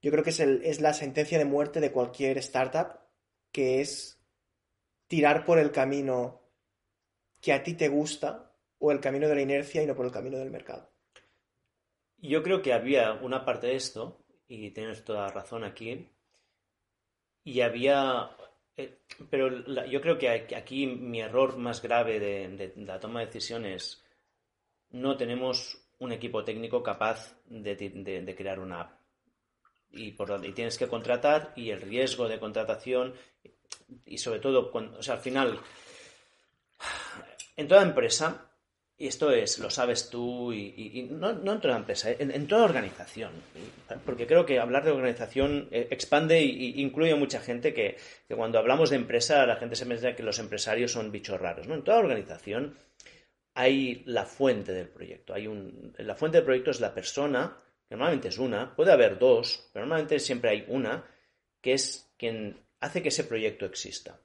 yo 0.00 0.10
creo 0.10 0.24
que 0.24 0.30
es, 0.30 0.40
es 0.40 0.80
la 0.80 0.92
sentencia 0.94 1.38
de 1.38 1.44
muerte 1.44 1.80
de 1.80 1.92
cualquier 1.92 2.38
startup, 2.38 3.00
que 3.52 3.80
es 3.80 4.20
tirar 5.06 5.44
por 5.44 5.58
el 5.58 5.72
camino 5.72 6.42
que 7.40 7.52
a 7.52 7.62
ti 7.62 7.74
te 7.74 7.88
gusta 7.88 8.52
o 8.78 8.92
el 8.92 9.00
camino 9.00 9.28
de 9.28 9.34
la 9.34 9.42
inercia 9.42 9.82
y 9.82 9.86
no 9.86 9.94
por 9.94 10.06
el 10.06 10.12
camino 10.12 10.38
del 10.38 10.50
mercado. 10.50 10.90
Yo 12.18 12.42
creo 12.42 12.62
que 12.62 12.72
había 12.72 13.12
una 13.12 13.44
parte 13.44 13.68
de 13.68 13.76
esto, 13.76 14.24
y 14.48 14.70
tienes 14.70 15.04
toda 15.04 15.26
la 15.26 15.32
razón 15.32 15.64
aquí, 15.64 16.10
y 17.44 17.60
había 17.60 18.30
Eh, 18.78 19.00
pero 19.28 19.50
yo 19.86 20.00
creo 20.00 20.16
que 20.18 20.30
aquí 20.54 20.86
mi 20.86 21.20
error 21.20 21.56
más 21.58 21.82
grave 21.82 22.20
de, 22.20 22.72
la 22.76 23.00
toma 23.00 23.20
de 23.20 23.26
decisiones 23.26 24.04
no 24.90 25.16
tenemos 25.16 25.84
un 25.98 26.12
equipo 26.12 26.44
técnico 26.44 26.80
capaz 26.80 27.36
de, 27.46 28.34
crear 28.36 28.60
una 28.60 28.82
app. 28.82 28.97
Y, 29.90 30.12
por, 30.12 30.40
tienes 30.52 30.76
que 30.76 30.86
contratar 30.86 31.52
y 31.56 31.70
el 31.70 31.80
riesgo 31.80 32.28
de 32.28 32.38
contratación 32.38 33.14
y 34.04 34.18
sobre 34.18 34.40
todo, 34.40 34.70
o 34.72 35.02
sea, 35.02 35.14
al 35.14 35.20
final, 35.20 35.58
en 37.56 37.68
toda 37.68 37.82
empresa 37.82 38.48
y 39.00 39.06
esto 39.06 39.30
es, 39.30 39.60
lo 39.60 39.70
sabes 39.70 40.10
tú, 40.10 40.52
y, 40.52 41.08
no, 41.08 41.30
en 41.30 41.60
toda 41.60 41.76
empresa, 41.76 42.10
en, 42.10 42.48
toda 42.48 42.64
organización. 42.64 43.30
Porque 44.04 44.26
creo 44.26 44.44
que 44.44 44.58
hablar 44.58 44.84
de 44.84 44.90
organización 44.90 45.68
eh, 45.70 45.86
expande 45.92 46.38
e 46.38 46.80
incluye 46.80 47.12
a 47.12 47.16
mucha 47.16 47.38
gente 47.38 47.72
que, 47.72 47.96
cuando 48.34 48.58
hablamos 48.58 48.90
de 48.90 48.96
empresa 48.96 49.46
la 49.46 49.54
gente 49.54 49.76
se 49.76 49.86
piensa 49.86 50.16
que 50.16 50.24
los 50.24 50.40
empresarios 50.40 50.90
son 50.90 51.12
bichos 51.12 51.40
raros. 51.40 51.68
¿no? 51.68 51.76
En 51.76 51.84
toda 51.84 51.98
organización 51.98 52.76
hay 53.54 54.02
la 54.04 54.24
fuente 54.24 54.72
del 54.72 54.88
proyecto. 54.88 55.32
Hay 55.32 55.46
un, 55.46 55.94
la 55.98 56.16
fuente 56.16 56.38
del 56.38 56.44
proyecto 56.44 56.72
es 56.72 56.80
la 56.80 56.92
persona, 56.92 57.56
que 57.56 57.67
normalmente 57.90 58.28
es 58.28 58.38
una, 58.38 58.74
puede 58.74 58.92
haber 58.92 59.18
dos, 59.18 59.70
pero 59.72 59.84
normalmente 59.86 60.18
siempre 60.18 60.50
hay 60.50 60.64
una, 60.68 61.04
que 61.60 61.72
es 61.72 62.12
quien 62.16 62.60
hace 62.80 63.02
que 63.02 63.08
ese 63.08 63.24
proyecto 63.24 63.66
exista. 63.66 64.20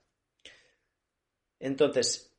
Entonces, 1.60 2.34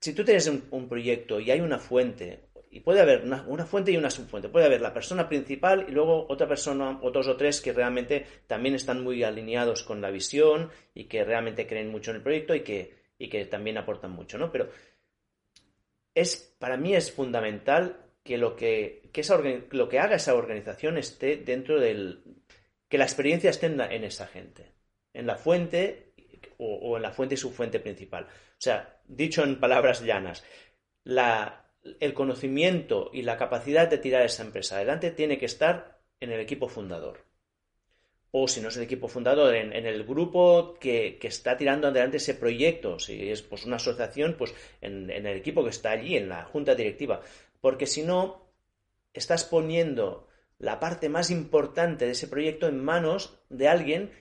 si 0.00 0.12
tú 0.14 0.24
tienes 0.24 0.48
un, 0.48 0.88
proyecto 0.88 1.40
y 1.40 1.50
hay 1.50 1.60
una 1.60 1.78
fuente, 1.78 2.48
y 2.70 2.80
puede 2.80 3.00
haber 3.00 3.22
una, 3.22 3.66
fuente 3.66 3.92
y 3.92 3.96
una 3.96 4.10
subfuente, 4.10 4.48
puede 4.48 4.66
haber 4.66 4.80
la 4.80 4.92
persona 4.92 5.28
principal 5.28 5.86
y 5.88 5.92
luego 5.92 6.26
otra 6.28 6.48
persona, 6.48 6.98
o 7.02 7.10
dos 7.10 7.28
o 7.28 7.36
tres 7.36 7.60
que 7.60 7.72
realmente 7.72 8.26
también 8.46 8.74
están 8.74 9.02
muy 9.02 9.22
alineados 9.22 9.82
con 9.84 10.00
la 10.00 10.10
visión 10.10 10.70
y 10.92 11.04
que 11.04 11.24
realmente 11.24 11.66
creen 11.66 11.90
mucho 11.90 12.10
en 12.10 12.16
el 12.16 12.22
proyecto 12.22 12.54
y 12.54 12.60
que, 12.60 12.94
y 13.18 13.28
que 13.28 13.46
también 13.46 13.78
aportan 13.78 14.10
mucho, 14.10 14.38
¿no? 14.38 14.50
Pero 14.50 14.68
es, 16.14 16.54
para 16.58 16.76
mí 16.76 16.94
es 16.94 17.12
fundamental 17.12 18.05
que 18.26 18.36
lo 18.36 18.56
que, 18.56 19.02
lo 19.70 19.88
que 19.88 19.98
haga 19.98 20.16
esa 20.16 20.34
organización 20.34 20.98
esté 20.98 21.36
dentro 21.36 21.80
del... 21.80 22.22
que 22.88 22.98
la 22.98 23.04
experiencia 23.04 23.48
esté 23.48 23.66
en, 23.66 24.04
esa 24.04 24.26
gente, 24.26 24.72
en 25.14 25.26
la 25.26 25.36
fuente 25.36 26.12
o, 26.58 26.96
en 26.96 27.02
la 27.02 27.12
fuente 27.12 27.36
y 27.36 27.38
subfuente 27.38 27.80
principal. 27.80 28.24
O 28.24 28.60
sea, 28.60 29.00
dicho 29.06 29.42
en 29.44 29.60
palabras 29.60 30.02
llanas, 30.02 30.44
el 31.04 32.14
conocimiento 32.14 33.10
y 33.14 33.22
la 33.22 33.38
capacidad 33.38 33.88
de 33.88 33.98
tirar 33.98 34.26
esa 34.26 34.42
empresa 34.42 34.76
adelante 34.76 35.12
tiene 35.12 35.38
que 35.38 35.46
estar 35.46 36.00
en 36.20 36.32
el 36.32 36.40
equipo 36.40 36.68
fundador. 36.68 37.24
O 38.32 38.48
si 38.48 38.60
no 38.60 38.68
es 38.68 38.76
el 38.76 38.82
equipo 38.82 39.08
fundador, 39.08 39.54
en, 39.54 39.72
el 39.72 40.04
grupo 40.04 40.74
que, 40.78 41.18
está 41.22 41.56
tirando 41.56 41.88
adelante 41.88 42.18
ese 42.18 42.34
proyecto. 42.34 42.98
Si 42.98 43.30
es 43.30 43.40
pues, 43.40 43.64
una 43.64 43.76
asociación, 43.76 44.34
pues 44.36 44.52
en 44.82 45.08
el 45.10 45.36
equipo 45.38 45.62
que 45.62 45.70
está 45.70 45.92
allí, 45.92 46.16
en 46.16 46.28
la 46.28 46.44
junta 46.44 46.74
directiva. 46.74 47.22
Porque 47.60 47.86
si 47.86 48.02
no, 48.02 48.50
estás 49.12 49.44
poniendo 49.44 50.28
la 50.58 50.80
parte 50.80 51.08
más 51.08 51.30
importante 51.30 52.06
de 52.06 52.12
ese 52.12 52.28
proyecto 52.28 52.66
en 52.66 52.82
manos 52.82 53.38
de 53.48 53.68
alguien 53.68 54.12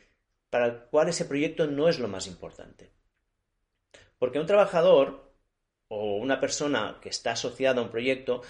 para 0.49 0.65
el 0.65 0.77
cual 0.83 1.09
ese 1.09 1.25
proyecto 1.25 1.67
no 1.67 1.89
es 1.89 1.99
lo 1.99 2.07
más 2.07 2.27
importante. 2.27 2.91
Porque 4.17 4.39
un 4.39 4.45
trabajador 4.45 5.33
o 5.87 6.17
una 6.17 6.39
persona 6.39 6.99
que 7.01 7.09
está 7.09 7.31
asociada 7.31 7.81
a 7.81 7.83
un 7.83 7.91
proyecto 7.91 8.41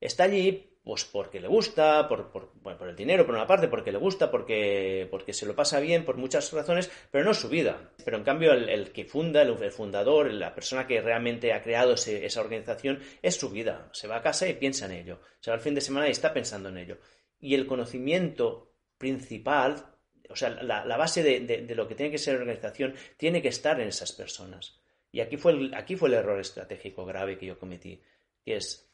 está 0.00 0.24
allí 0.24 0.71
pues 0.84 1.04
porque 1.04 1.40
le 1.40 1.46
gusta, 1.46 2.08
por, 2.08 2.50
el 2.80 2.96
dinero 2.96 3.24
por 3.24 3.36
una 3.36 3.46
parte, 3.46 3.68
porque 3.68 3.92
le 3.92 3.98
gusta, 3.98 4.30
porque, 4.30 5.06
porque 5.10 5.32
se 5.32 5.46
lo 5.46 5.54
pasa 5.54 5.78
bien, 5.78 6.04
por 6.04 6.16
muchas 6.16 6.52
razones, 6.52 6.90
pero 7.10 7.24
no 7.24 7.34
su 7.34 7.48
vida. 7.48 7.92
Pero 8.04 8.16
en 8.16 8.24
cambio 8.24 8.52
el, 8.52 8.90
que 8.92 9.04
funda, 9.04 9.42
el, 9.42 9.56
fundador, 9.70 10.32
la 10.32 10.54
persona 10.54 10.86
que 10.86 11.00
realmente 11.00 11.52
ha 11.52 11.62
creado 11.62 11.94
esa 11.94 12.40
organización, 12.40 13.00
es 13.22 13.36
su 13.36 13.50
vida. 13.50 13.90
Se 13.92 14.08
va 14.08 14.16
a 14.16 14.22
casa 14.22 14.48
y 14.48 14.54
piensa 14.54 14.86
en 14.86 14.92
ello. 14.92 15.20
Se 15.38 15.50
va 15.50 15.56
al 15.56 15.62
fin 15.62 15.74
de 15.74 15.80
semana 15.80 16.08
y 16.08 16.12
está 16.12 16.32
pensando 16.34 16.68
en 16.68 16.78
ello. 16.78 16.98
Y 17.38 17.54
el 17.54 17.66
conocimiento 17.66 18.74
principal, 18.98 19.86
o 20.28 20.34
sea, 20.34 20.50
la, 20.50 20.96
base 20.96 21.22
de, 21.22 21.40
de, 21.40 21.74
lo 21.76 21.86
que 21.86 21.94
tiene 21.94 22.10
que 22.10 22.18
ser 22.18 22.34
la 22.34 22.40
organización, 22.40 22.94
tiene 23.16 23.40
que 23.40 23.48
estar 23.48 23.80
en 23.80 23.86
esas 23.86 24.10
personas. 24.12 24.80
Y 25.12 25.20
aquí 25.20 25.36
fue, 25.36 25.52
el, 25.52 25.74
aquí 25.74 25.94
fue 25.94 26.08
el 26.08 26.14
error 26.14 26.40
estratégico 26.40 27.04
grave 27.04 27.38
que 27.38 27.46
yo 27.46 27.58
cometí, 27.58 28.02
que 28.44 28.56
es, 28.56 28.91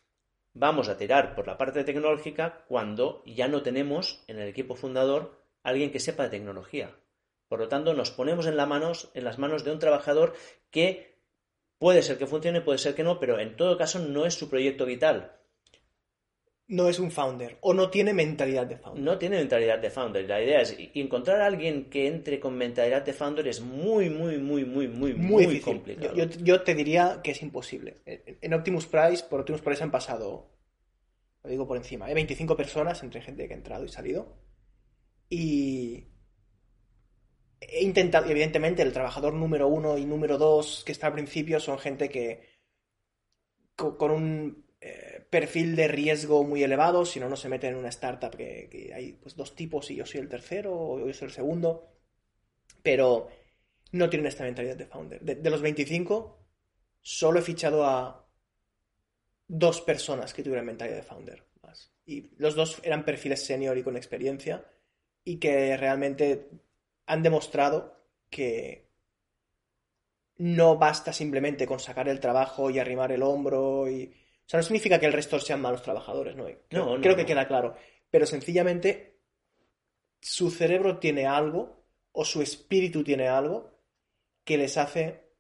vamos 0.59 0.89
a 0.89 0.97
tirar 0.97 1.35
por 1.37 1.47
la 1.47 1.57
parte 1.57 1.85
tecnológica 1.85 2.65
cuando 2.67 3.23
ya 3.25 3.47
no 3.47 3.63
tenemos 3.63 4.25
en 4.27 4.41
el 4.41 4.49
equipo 4.49 4.75
fundador 4.75 5.39
alguien 5.63 5.93
que 5.93 6.01
sepa 6.01 6.25
de 6.25 6.31
tecnología. 6.31 6.97
Por 7.49 7.61
lo 7.61 7.69
tanto, 7.69 7.95
nos 7.95 8.11
ponemos 8.11 8.47
en, 8.47 8.57
manos, 8.57 9.11
en 9.15 9.25
las 9.25 9.39
manos 9.39 9.65
de 9.65 9.71
un 9.71 9.79
trabajador 9.79 10.35
que 10.71 11.17
puede 11.79 12.03
ser 12.03 12.19
que 12.19 12.27
funcione, 12.27 12.61
puede 12.61 12.79
ser 12.79 12.95
que 12.95 13.05
no, 13.05 13.21
pero 13.21 13.39
en 13.39 13.57
todo 13.57 13.79
caso 13.79 14.01
no 14.01 14.27
es 14.27 14.35
su 14.35 14.51
proyecto 14.51 14.85
vital 14.85 15.39
no 16.69 16.89
es 16.91 16.99
un 16.99 17.11
founder 17.11 17.57
o 17.63 17.73
no 17.73 17.89
tiene 17.89 18.13
mentalidad 18.13 18.67
de 18.67 18.77
founder. 18.77 19.03
No 19.03 19.19
tiene 19.19 19.39
mentalidad 19.39 19.79
de 19.79 19.91
founder. 19.91 20.29
La 20.29 20.43
idea 20.43 20.61
es 20.61 20.77
encontrar 20.95 21.41
a 21.41 21.47
alguien 21.47 21.89
que 21.89 22.07
entre 22.07 22.39
con 22.39 22.57
mentalidad 22.57 23.03
de 23.03 23.15
founder 23.15 23.49
es 23.49 23.63
muy, 23.63 24.11
muy, 24.11 24.39
muy, 24.39 24.67
muy, 24.67 24.87
muy, 24.87 25.15
muy, 25.15 25.61
complicado. 25.61 26.15
Yo, 26.15 26.63
te 26.63 26.75
diría 26.75 27.21
que 27.25 27.31
es 27.31 27.43
imposible. 27.43 28.03
En 28.05 28.53
Optimus 28.53 28.87
Price, 28.87 29.25
por 29.25 29.41
Optimus 29.41 29.63
Price 29.63 29.83
han 29.83 29.91
pasado, 29.91 30.51
lo 31.43 31.51
digo 31.51 31.67
por 31.67 31.79
encima, 31.79 32.11
¿eh? 32.11 32.15
25 32.15 32.55
personas 32.55 33.03
entre 33.03 33.23
gente 33.23 33.49
que 33.49 33.55
ha 33.55 33.57
entrado 33.57 33.87
y 33.87 33.89
salido. 33.89 34.37
Y 35.31 36.05
he 37.61 37.83
intentado, 37.83 38.29
evidentemente, 38.29 38.83
el 38.83 38.93
trabajador 38.93 39.33
número 39.33 39.69
uno 39.69 39.97
y 39.97 40.05
número 40.05 40.37
dos 40.37 40.83
que 40.85 40.93
está 40.93 41.07
al 41.07 41.15
principio 41.15 41.61
son 41.61 41.79
gente 41.79 42.11
que 42.11 42.59
con 43.75 44.11
un 44.11 44.67
eh, 44.81 45.18
perfil 45.31 45.77
de 45.77 45.89
riesgo 45.89 46.45
muy 46.45 46.63
elevado, 46.63 47.05
si 47.05 47.21
no, 47.21 47.29
no 47.29 47.37
se 47.37 47.49
mete 47.49 47.69
en 47.69 47.77
una 47.77 47.89
startup 47.89 48.35
que, 48.35 48.93
hay 48.95 49.13
pues, 49.13 49.37
dos 49.37 49.55
tipos 49.55 49.91
y 49.91 49.97
yo 49.97 50.07
soy 50.07 50.21
el 50.21 50.29
tercero 50.29 50.75
o 50.75 51.07
yo 51.07 51.13
soy 51.13 51.27
el 51.27 51.35
segundo, 51.35 51.93
pero 52.83 53.29
no 53.93 54.09
tienen 54.09 54.27
esta 54.27 54.45
mentalidad 54.45 54.77
de 54.77 54.87
founder. 54.87 55.21
De, 55.21 55.51
los 55.51 55.63
25, 55.63 56.39
solo 57.01 57.39
he 57.39 57.43
fichado 57.43 57.85
a 57.87 58.27
dos 59.47 59.81
personas 59.81 60.35
que 60.35 60.43
tuvieran 60.43 60.67
mentalidad 60.67 60.97
de 60.97 61.03
founder. 61.03 61.45
Más. 61.63 61.93
Y 62.07 62.31
los 62.37 62.55
dos 62.55 62.81
eran 62.83 63.05
perfiles 63.05 63.45
senior 63.45 63.77
y 63.77 63.83
con 63.83 63.97
experiencia 63.97 64.65
y 65.25 65.39
que 65.39 65.77
realmente 65.77 66.49
han 67.07 67.23
demostrado 67.23 67.97
que 68.31 68.89
no 70.37 70.79
basta 70.79 71.13
simplemente 71.13 71.67
con 71.67 71.81
sacar 71.81 72.09
el 72.09 72.21
trabajo 72.21 72.71
y 72.71 72.79
arrimar 72.79 73.13
el 73.13 73.23
hombro 73.23 73.91
y 73.91 74.15
o 74.49 74.51
sea, 74.51 74.61
no 74.61 74.65
significa 74.65 74.99
que 74.99 75.05
el 75.05 75.13
resto 75.13 75.39
sean 75.39 75.61
malos 75.61 75.83
trabajadores, 75.83 76.35
¿no? 76.35 76.47
Creo, 76.71 76.99
creo 77.03 77.15
que 77.15 77.27
queda 77.27 77.47
claro. 77.47 77.77
Pero 78.09 78.25
sencillamente 78.25 79.21
su 80.23 80.51
cerebro 80.51 80.99
tiene 80.99 81.27
algo 81.27 81.85
o 82.13 82.25
su 82.25 82.41
espíritu 82.41 83.05
tiene 83.05 83.29
algo 83.29 83.79
que 84.45 84.57
les 84.57 84.79
hace 84.79 85.35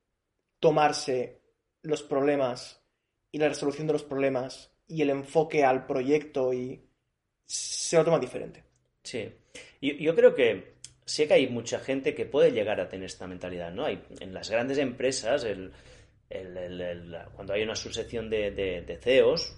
tomarse 0.61 1.40
los 1.80 2.02
problemas 2.02 2.84
y 3.32 3.38
la 3.38 3.48
resolución 3.48 3.86
de 3.86 3.94
los 3.94 4.04
problemas 4.04 4.76
y 4.86 5.00
el 5.00 5.09
enfoque 5.09 5.64
al 5.64 5.86
proyecto 5.86 6.52
y 6.52 6.86
se 7.46 7.96
lo 7.96 8.04
toma 8.04 8.18
diferente. 8.18 8.62
Sí. 9.04 9.26
Yo, 9.80 9.94
yo 9.94 10.14
creo 10.14 10.34
que 10.34 10.74
sé 11.06 11.26
que 11.26 11.32
hay 11.32 11.48
mucha 11.48 11.80
gente 11.80 12.14
que 12.14 12.26
puede 12.26 12.52
llegar 12.52 12.78
a 12.78 12.90
tener 12.90 13.06
esta 13.06 13.26
mentalidad, 13.26 13.72
¿no? 13.72 13.86
Hay, 13.86 14.04
en 14.20 14.34
las 14.34 14.50
grandes 14.50 14.76
empresas, 14.76 15.44
el, 15.44 15.72
cuando 17.35 17.53
hay 17.53 17.62
una 17.62 17.74
sucesión 17.74 18.29
de, 18.29 18.99
CEOs, 19.01 19.57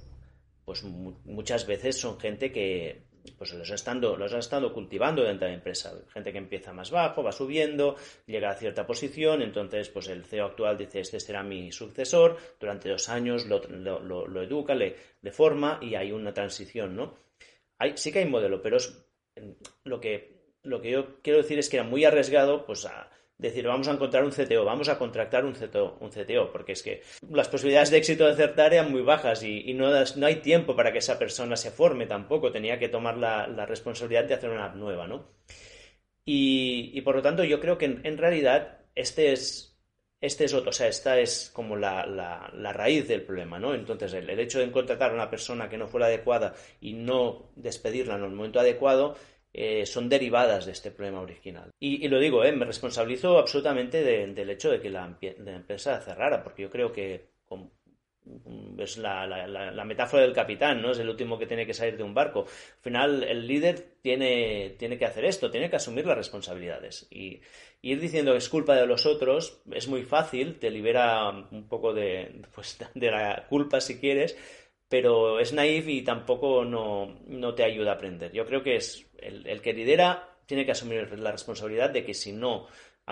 pues 0.65 0.85
muchas 0.85 1.67
veces 1.67 1.99
son 1.99 2.19
gente 2.19 2.53
que 2.53 3.11
pues 3.37 3.53
los, 3.53 3.71
estando, 3.71 4.17
los 4.17 4.33
ha 4.33 4.39
estado 4.39 4.73
cultivando 4.73 5.23
dentro 5.23 5.47
de 5.47 5.53
la 5.53 5.59
empresa. 5.59 5.93
Gente 6.13 6.33
que 6.33 6.39
empieza 6.39 6.73
más 6.73 6.91
bajo, 6.91 7.23
va 7.23 7.33
subiendo, 7.33 7.97
llega 8.27 8.51
a 8.51 8.55
cierta 8.55 8.87
posición, 8.87 9.43
entonces 9.43 9.89
pues 9.89 10.09
el 10.09 10.25
CEO 10.25 10.47
actual 10.47 10.79
dice, 10.79 11.01
este 11.01 11.21
será 11.21 11.43
mi 11.43 11.73
sucesor, 11.73 12.39
durante 12.59 12.89
dos 12.89 13.09
años 13.09 13.47
lo, 13.47 13.61
lo, 13.69 14.43
educa, 14.43 14.75
le, 14.75 14.97
forma 15.33 15.79
y 15.83 15.95
hay 15.95 16.13
una 16.13 16.33
transición, 16.33 16.97
¿no? 16.97 17.15
Hay, 17.79 17.97
sí 17.97 18.13
que 18.13 18.21
hay 18.21 18.27
modelo, 18.27 18.63
pero 18.63 18.77
es, 18.77 19.07
lo, 19.85 20.01
que, 20.01 20.55
lo 20.63 20.81
que 20.81 20.91
yo 20.91 21.21
quiero 21.23 21.39
decir 21.39 21.59
es 21.59 21.69
que 21.69 21.77
era 21.77 21.85
muy 21.85 22.05
arriesgado 22.05 22.65
pues 22.67 22.87
decir, 23.41 23.67
vamos 23.67 23.89
a 23.89 23.93
encontrar 23.93 24.25
un 24.25 24.31
CTO, 24.31 24.65
vamos 24.65 24.89
a 24.89 24.99
contratar 24.99 25.45
un 25.45 25.55
CTO, 25.55 25.97
un 26.01 26.11
CTO 26.11 26.53
porque 26.53 26.73
es 26.73 26.83
que 26.83 27.03
las 27.31 27.49
posibilidades 27.49 27.91
de 27.91 27.97
éxito 27.97 28.27
de 28.27 28.33
acertar 28.33 28.75
eran 28.75 28.91
muy 28.91 29.03
bajas 29.03 29.43
y, 29.43 29.73
no, 29.75 29.89
no, 29.89 30.27
hay 30.27 30.37
tiempo 30.37 30.77
para 30.77 30.93
que 30.93 30.99
esa 30.99 31.19
persona 31.19 31.57
se 31.57 31.71
forme 31.71 32.07
tampoco, 32.07 32.53
tenía 32.53 32.79
que 32.79 32.89
tomar 32.89 33.17
la, 33.17 33.47
responsabilidad 33.67 34.25
de 34.25 34.35
hacer 34.35 34.51
una 34.51 34.67
app 34.67 34.77
nueva, 34.77 35.07
¿no? 35.07 35.29
Y, 36.25 37.01
por 37.01 37.17
lo 37.17 37.23
tanto 37.23 37.45
yo 37.45 37.61
creo 37.61 37.79
que 37.79 37.87
en, 37.87 38.19
realidad 38.19 38.81
este 38.95 39.33
es, 39.33 39.79
este 40.21 40.45
es 40.45 40.55
otro, 40.55 40.71
o 40.71 40.73
sea, 40.73 40.89
esta 40.89 41.19
es 41.19 41.51
como 41.53 41.77
la, 41.77 42.51
raíz 42.73 43.09
del 43.09 43.23
problema, 43.23 43.59
¿no? 43.59 43.75
Entonces, 43.75 44.13
el, 44.13 44.39
hecho 44.39 44.59
de 44.59 44.71
contratar 44.71 45.13
a 45.13 45.15
una 45.15 45.31
persona 45.31 45.69
que 45.69 45.79
no 45.79 45.89
fuera 45.89 46.07
adecuada 46.07 46.55
y 46.81 46.93
no 46.93 47.51
despedirla 47.57 48.17
en 48.17 48.25
el 48.25 48.31
momento 48.31 48.61
adecuado 48.61 49.17
eh, 49.53 49.85
son 49.85 50.09
derivadas 50.09 50.67
de 50.67 50.73
este 50.73 50.91
problema 50.91 51.21
original. 51.21 51.71
Y, 51.81 52.07
lo 52.09 52.21
digo, 52.21 52.45
eh, 52.45 52.53
me 52.53 52.65
responsabilizo 52.65 53.39
absolutamente 53.39 54.03
del 54.03 54.51
hecho 54.51 54.71
de 54.71 54.81
que 54.81 54.91
la, 54.91 55.05
empresa 55.05 56.01
cerrara, 56.01 56.43
porque 56.43 56.63
yo 56.63 56.71
creo 56.71 56.93
que 56.93 57.31
es 58.79 58.99
la, 58.99 59.27
la, 59.27 59.85
metáfora 59.85 60.23
del 60.23 60.33
capitán, 60.33 60.81
¿no? 60.81 60.93
Es 60.93 60.99
el 60.99 61.09
último 61.09 61.39
que 61.39 61.47
tiene 61.47 61.67
que 61.67 61.75
salir 61.75 61.97
de 61.97 62.03
un 62.03 62.15
barco. 62.15 62.41
Al 62.41 62.83
final, 62.83 63.23
el 63.25 63.47
líder 63.47 63.97
tiene, 64.03 64.77
tiene 64.79 64.99
que 64.99 65.07
hacer 65.07 65.25
esto, 65.25 65.51
tiene 65.51 65.69
que 65.69 65.77
asumir 65.77 66.07
las 66.07 66.17
responsabilidades. 66.17 67.07
Y, 67.11 67.41
ir 67.83 67.99
diciendo 67.99 68.33
que 68.33 68.39
es 68.39 68.49
culpa 68.49 68.77
de 68.77 68.87
los 68.87 69.07
otros 69.07 69.63
es 69.73 69.89
muy 69.89 70.03
fácil, 70.03 70.59
te 70.59 70.71
libera 70.71 71.31
un 71.31 71.67
poco 71.67 71.95
de, 71.95 72.43
pues, 72.55 72.79
de 72.95 73.11
la 73.11 73.47
culpa 73.49 73.81
si 73.81 73.99
quieres, 73.99 74.37
pero 74.91 75.39
es 75.39 75.53
naif 75.53 75.87
y 75.87 76.03
tampoco 76.03 76.65
no, 76.65 77.55
te 77.55 77.63
ayuda 77.63 77.93
a 77.93 77.95
aprender. 77.95 78.33
Yo 78.33 78.45
creo 78.45 78.65
que 78.65 78.75
es 78.75 79.07
el, 79.19 79.63
que 79.63 79.73
lidera 79.73 80.37
tiene 80.47 80.67
que 80.67 80.73
asumir 80.73 81.17
la 81.17 81.31
responsabilidad 81.31 81.91
de 81.91 82.05
que 82.05 82.13
si 82.13 82.33
no, 82.33 82.67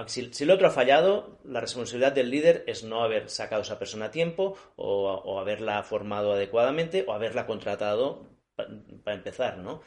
si, 0.07 0.29
el 0.43 0.51
otro 0.51 0.67
ha 0.67 0.71
fallado, 0.73 1.39
la 1.45 1.61
responsabilidad 1.61 2.11
del 2.11 2.31
líder 2.31 2.65
es 2.67 2.83
no 2.83 3.05
haber 3.05 3.31
sacado 3.31 3.63
a 3.63 3.65
esa 3.65 3.79
persona 3.79 4.07
a 4.07 4.11
tiempo 4.11 4.57
o, 4.75 5.39
haberla 5.39 5.81
formado 5.85 6.33
adecuadamente 6.33 7.05
o 7.07 7.13
haberla 7.13 7.47
contratado 7.47 8.27
para 8.57 9.17
empezar, 9.17 9.59
¿no? 9.59 9.81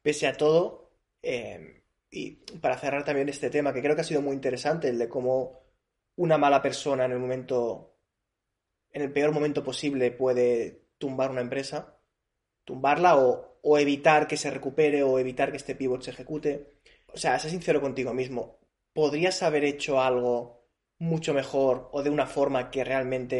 Pese 0.00 0.26
a 0.26 0.32
todo, 0.32 0.92
eh, 1.22 1.82
y 2.10 2.36
para 2.58 2.78
cerrar 2.78 3.04
también 3.04 3.28
este 3.28 3.50
tema, 3.50 3.74
que 3.74 3.82
creo 3.82 3.94
que 3.94 4.00
ha 4.00 4.04
sido 4.04 4.22
muy 4.22 4.34
interesante, 4.34 4.88
el 4.88 4.98
de 4.98 5.10
cómo 5.10 5.60
una 6.16 6.38
mala 6.38 6.62
persona 6.62 7.04
en 7.04 7.12
el 7.12 7.18
momento, 7.18 7.96
en 8.92 9.02
el 9.02 9.12
peor 9.12 9.32
momento 9.32 9.62
posible 9.62 10.10
puede 10.10 10.81
tumbar 11.02 11.32
una 11.32 11.40
empresa, 11.40 11.98
tumbarla 12.64 13.16
o, 13.16 13.76
evitar 13.76 14.28
que 14.28 14.36
se 14.36 14.52
recupere 14.52 15.02
o 15.02 15.18
evitar 15.18 15.50
que 15.50 15.56
este 15.56 15.74
pivot 15.74 16.00
se 16.00 16.12
ejecute. 16.12 16.78
O 17.08 17.16
sea, 17.16 17.40
sé 17.40 17.50
sincero 17.50 17.80
contigo 17.80 18.14
mismo. 18.14 18.60
¿Podrías 18.92 19.42
haber 19.42 19.64
hecho 19.64 20.00
algo 20.00 20.64
mucho 21.00 21.34
mejor 21.34 21.88
o 21.90 22.04
de 22.04 22.10
una 22.10 22.26
forma 22.26 22.70
que 22.70 22.84
realmente 22.84 23.38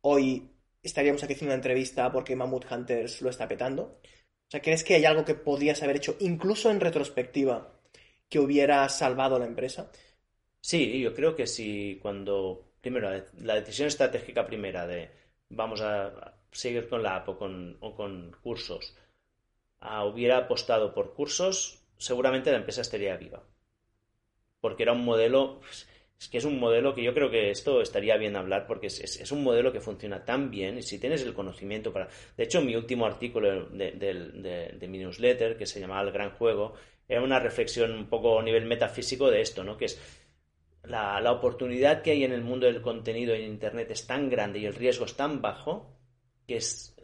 hoy 0.00 0.50
estaríamos 0.82 1.22
aquí 1.22 1.34
haciendo 1.34 1.52
una 1.52 1.60
entrevista 1.62 2.10
porque 2.10 2.34
Mammoth 2.34 2.70
Hunters 2.72 3.20
lo 3.20 3.28
está 3.28 3.46
petando? 3.46 3.82
O 3.82 4.50
sea, 4.50 4.62
¿crees 4.62 4.82
que 4.82 4.94
hay 4.94 5.04
algo 5.04 5.26
que 5.26 5.34
podrías 5.34 5.82
haber 5.82 5.96
hecho, 5.96 6.16
incluso 6.20 6.70
en 6.70 6.80
retrospectiva, 6.80 7.78
que 8.26 8.38
hubiera 8.38 8.88
salvado 8.88 9.38
la 9.38 9.46
empresa? 9.46 9.90
Sí, 10.62 10.98
yo 10.98 11.12
creo 11.12 11.36
que 11.36 11.46
sí, 11.46 11.98
cuando, 12.00 12.72
primero, 12.80 13.10
la 13.40 13.56
decisión 13.56 13.88
estratégica 13.88 14.46
primera 14.46 14.86
de 14.86 15.10
vamos 15.50 15.82
a 15.82 16.35
seguir 16.50 16.88
con 16.88 17.02
la 17.02 17.16
app 17.16 17.28
o 17.28 17.36
con, 17.38 18.36
cursos, 18.42 18.96
ah, 19.80 20.04
hubiera 20.04 20.38
apostado 20.38 20.94
por 20.94 21.14
cursos, 21.14 21.82
seguramente 21.98 22.50
la 22.50 22.58
empresa 22.58 22.80
estaría 22.80 23.16
viva. 23.16 23.42
Porque 24.60 24.82
era 24.82 24.92
un 24.92 25.04
modelo, 25.04 25.60
es 26.18 26.28
que 26.28 26.38
es 26.38 26.44
un 26.44 26.58
modelo 26.58 26.94
que 26.94 27.02
yo 27.02 27.12
creo 27.12 27.30
que 27.30 27.50
esto 27.50 27.80
estaría 27.80 28.16
bien 28.16 28.36
hablar 28.36 28.66
porque 28.66 28.86
es, 28.86 29.32
un 29.32 29.44
modelo 29.44 29.72
que 29.72 29.80
funciona 29.80 30.24
tan 30.24 30.50
bien 30.50 30.78
y 30.78 30.82
si 30.82 30.98
tienes 30.98 31.22
el 31.22 31.34
conocimiento 31.34 31.92
para... 31.92 32.08
De 32.36 32.44
hecho, 32.44 32.62
mi 32.62 32.74
último 32.74 33.06
artículo 33.06 33.66
de, 33.66 34.86
mi 34.88 34.98
newsletter, 34.98 35.56
que 35.56 35.66
se 35.66 35.80
llamaba 35.80 36.02
El 36.02 36.12
Gran 36.12 36.30
Juego, 36.30 36.74
era 37.08 37.22
una 37.22 37.38
reflexión 37.38 37.92
un 37.92 38.08
poco 38.08 38.40
a 38.40 38.42
nivel 38.42 38.64
metafísico 38.64 39.30
de 39.30 39.42
esto, 39.42 39.62
¿no? 39.62 39.76
Que 39.76 39.84
es 39.84 40.00
la, 40.82 41.20
la 41.20 41.32
oportunidad 41.32 42.02
que 42.02 42.12
hay 42.12 42.24
en 42.24 42.32
el 42.32 42.42
mundo 42.42 42.66
del 42.66 42.80
contenido 42.80 43.34
en 43.34 43.42
Internet 43.42 43.90
es 43.90 44.06
tan 44.06 44.30
grande 44.30 44.58
y 44.60 44.66
el 44.66 44.74
riesgo 44.74 45.04
es 45.04 45.14
tan 45.14 45.42
bajo 45.42 45.95
que, 46.46 46.56
es, 46.56 46.94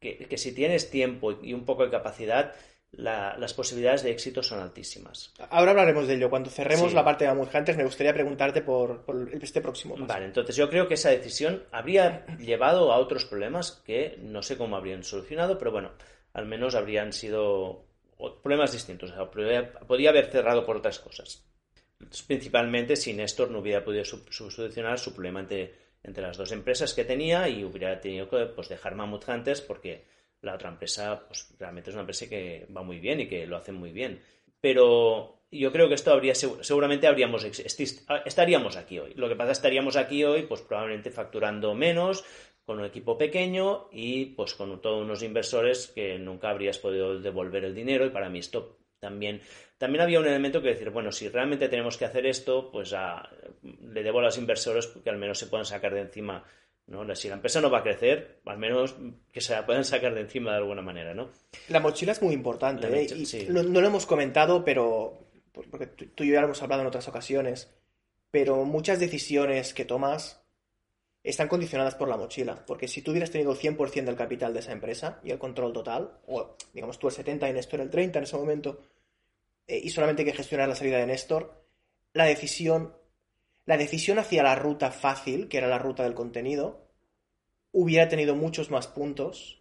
que, 0.00 0.38
si 0.38 0.52
tienes 0.52 0.90
tiempo 0.90 1.32
y 1.42 1.52
un 1.52 1.64
poco 1.64 1.84
de 1.84 1.90
capacidad, 1.90 2.54
las 2.92 3.54
posibilidades 3.54 4.02
de 4.02 4.10
éxito 4.10 4.42
son 4.42 4.60
altísimas. 4.60 5.32
Ahora 5.50 5.70
hablaremos 5.70 6.08
de 6.08 6.14
ello. 6.14 6.28
Cuando 6.28 6.50
cerremos 6.50 6.92
la 6.92 7.04
parte 7.04 7.24
de 7.24 7.30
Among 7.30 7.48
Hunters, 7.54 7.78
me 7.78 7.84
gustaría 7.84 8.12
preguntarte 8.12 8.62
por, 8.62 9.04
este 9.40 9.60
próximo 9.60 9.96
Vale, 9.98 10.26
entonces 10.26 10.56
yo 10.56 10.68
creo 10.68 10.88
que 10.88 10.94
esa 10.94 11.10
decisión 11.10 11.64
habría 11.70 12.26
llevado 12.38 12.92
a 12.92 12.98
otros 12.98 13.24
problemas 13.24 13.82
que 13.84 14.16
no 14.20 14.42
sé 14.42 14.56
cómo 14.56 14.76
habrían 14.76 15.04
solucionado, 15.04 15.56
pero 15.58 15.70
bueno, 15.70 15.92
al 16.32 16.46
menos 16.46 16.74
habrían 16.74 17.12
sido 17.12 17.84
problemas 18.42 18.72
distintos. 18.72 19.12
podía 19.32 20.10
haber 20.10 20.26
cerrado 20.26 20.64
por 20.66 20.76
otras 20.76 20.98
cosas. 20.98 21.44
Principalmente 22.26 22.96
si 22.96 23.12
Néstor 23.12 23.50
no 23.50 23.58
hubiera 23.58 23.84
podido 23.84 24.04
solucionar 24.04 24.98
su 24.98 25.12
problema 25.12 25.40
ante 25.40 25.74
entre 26.02 26.22
las 26.22 26.36
dos 26.36 26.52
empresas 26.52 26.94
que 26.94 27.04
tenía 27.04 27.48
y 27.48 27.64
hubiera 27.64 28.00
tenido 28.00 28.28
que 28.28 28.46
pues, 28.46 28.68
dejar 28.68 28.94
Mammoth 28.94 29.28
Hunters 29.28 29.60
porque 29.60 30.04
la 30.42 30.54
otra 30.54 30.70
empresa 30.70 31.26
pues, 31.26 31.54
realmente 31.58 31.90
es 31.90 31.94
una 31.94 32.02
empresa 32.02 32.28
que 32.28 32.66
va 32.74 32.82
muy 32.82 32.98
bien 32.98 33.20
y 33.20 33.28
que 33.28 33.46
lo 33.46 33.56
hace 33.56 33.72
muy 33.72 33.92
bien. 33.92 34.20
Pero 34.60 35.42
yo 35.50 35.72
creo 35.72 35.88
que 35.88 35.94
esto 35.94 36.12
habría, 36.12 36.34
seguramente 36.34 37.06
habríamos, 37.06 37.44
estaríamos 37.44 38.76
aquí 38.76 38.98
hoy. 38.98 39.14
Lo 39.14 39.28
que 39.28 39.36
pasa 39.36 39.52
estaríamos 39.52 39.96
aquí 39.96 40.24
hoy 40.24 40.42
pues 40.42 40.62
probablemente 40.62 41.10
facturando 41.10 41.74
menos, 41.74 42.24
con 42.70 42.78
un 42.78 42.84
equipo 42.84 43.18
pequeño 43.18 43.88
y 43.90 44.26
pues 44.26 44.54
con 44.54 44.80
todos 44.80 45.02
unos 45.02 45.24
inversores 45.24 45.88
que 45.88 46.20
nunca 46.20 46.50
habrías 46.50 46.78
podido 46.78 47.18
devolver 47.18 47.64
el 47.64 47.74
dinero 47.74 48.06
y 48.06 48.10
para 48.10 48.28
mí 48.28 48.38
esto 48.38 48.78
también, 49.00 49.40
también 49.80 50.02
había 50.02 50.20
un 50.20 50.26
elemento 50.26 50.60
que 50.60 50.68
decir, 50.68 50.90
bueno, 50.90 51.10
si 51.10 51.30
realmente 51.30 51.66
tenemos 51.70 51.96
que 51.96 52.04
hacer 52.04 52.26
esto, 52.26 52.70
pues 52.70 52.92
le 52.92 54.02
debo 54.02 54.18
a 54.18 54.24
los 54.24 54.36
inversores 54.36 54.88
que 54.88 55.08
al 55.08 55.16
menos 55.16 55.38
se 55.38 55.46
puedan 55.46 55.64
sacar 55.64 55.94
de 55.94 56.02
encima. 56.02 56.44
¿no? 56.86 57.14
Si 57.16 57.28
la 57.28 57.36
empresa 57.36 57.62
no 57.62 57.70
va 57.70 57.78
a 57.78 57.82
crecer, 57.82 58.40
al 58.44 58.58
menos 58.58 58.94
que 59.32 59.40
se 59.40 59.54
la 59.54 59.64
puedan 59.64 59.86
sacar 59.86 60.14
de 60.14 60.20
encima 60.20 60.50
de 60.50 60.58
alguna 60.58 60.82
manera, 60.82 61.14
¿no? 61.14 61.30
La 61.70 61.80
mochila 61.80 62.12
es 62.12 62.20
muy 62.20 62.34
importante, 62.34 62.88
¿eh? 62.88 63.46
no, 63.48 63.62
lo 63.62 63.86
hemos 63.86 64.04
comentado, 64.04 64.62
pero 64.66 65.18
porque 65.70 65.86
tú 65.86 66.24
y 66.24 66.26
yo 66.26 66.34
ya 66.34 66.40
lo 66.40 66.48
hemos 66.48 66.62
hablado 66.62 66.82
en 66.82 66.88
otras 66.88 67.08
ocasiones, 67.08 67.74
pero 68.30 68.66
muchas 68.66 69.00
decisiones 69.00 69.72
que 69.72 69.86
tomas 69.86 70.44
están 71.22 71.48
condicionadas 71.48 71.94
por 71.94 72.10
la 72.10 72.18
mochila, 72.18 72.66
porque 72.66 72.86
si 72.86 73.00
tú 73.00 73.12
hubieras 73.12 73.30
tenido 73.30 73.52
el 73.52 73.58
100% 73.58 74.04
del 74.04 74.16
capital 74.16 74.52
de 74.52 74.60
esa 74.60 74.72
empresa 74.72 75.20
y 75.24 75.30
el 75.30 75.38
control 75.38 75.72
total, 75.72 76.18
o 76.26 76.54
digamos 76.74 76.98
tú 76.98 77.06
el 77.06 77.14
70 77.14 77.48
y 77.48 77.52
Néstor 77.54 77.80
el 77.80 77.88
30 77.88 78.18
en 78.18 78.24
ese 78.24 78.36
momento, 78.36 78.78
eh, 79.66 79.80
y 79.82 79.90
solamente 79.90 80.22
hay 80.22 80.30
que 80.30 80.36
gestionar 80.36 80.68
la 80.68 80.74
salida 80.74 80.98
de 80.98 81.06
Néstor, 81.06 81.64
la 82.12 82.24
decisión, 82.24 82.96
la 83.66 83.76
decisión 83.76 84.18
hacia 84.18 84.42
la 84.42 84.54
ruta 84.54 84.90
fácil, 84.90 85.48
que 85.48 85.58
era 85.58 85.68
la 85.68 85.78
ruta 85.78 86.02
del 86.02 86.14
contenido, 86.14 86.88
hubiera 87.72 88.08
tenido 88.08 88.34
muchos 88.34 88.70
más 88.70 88.86
puntos 88.86 89.60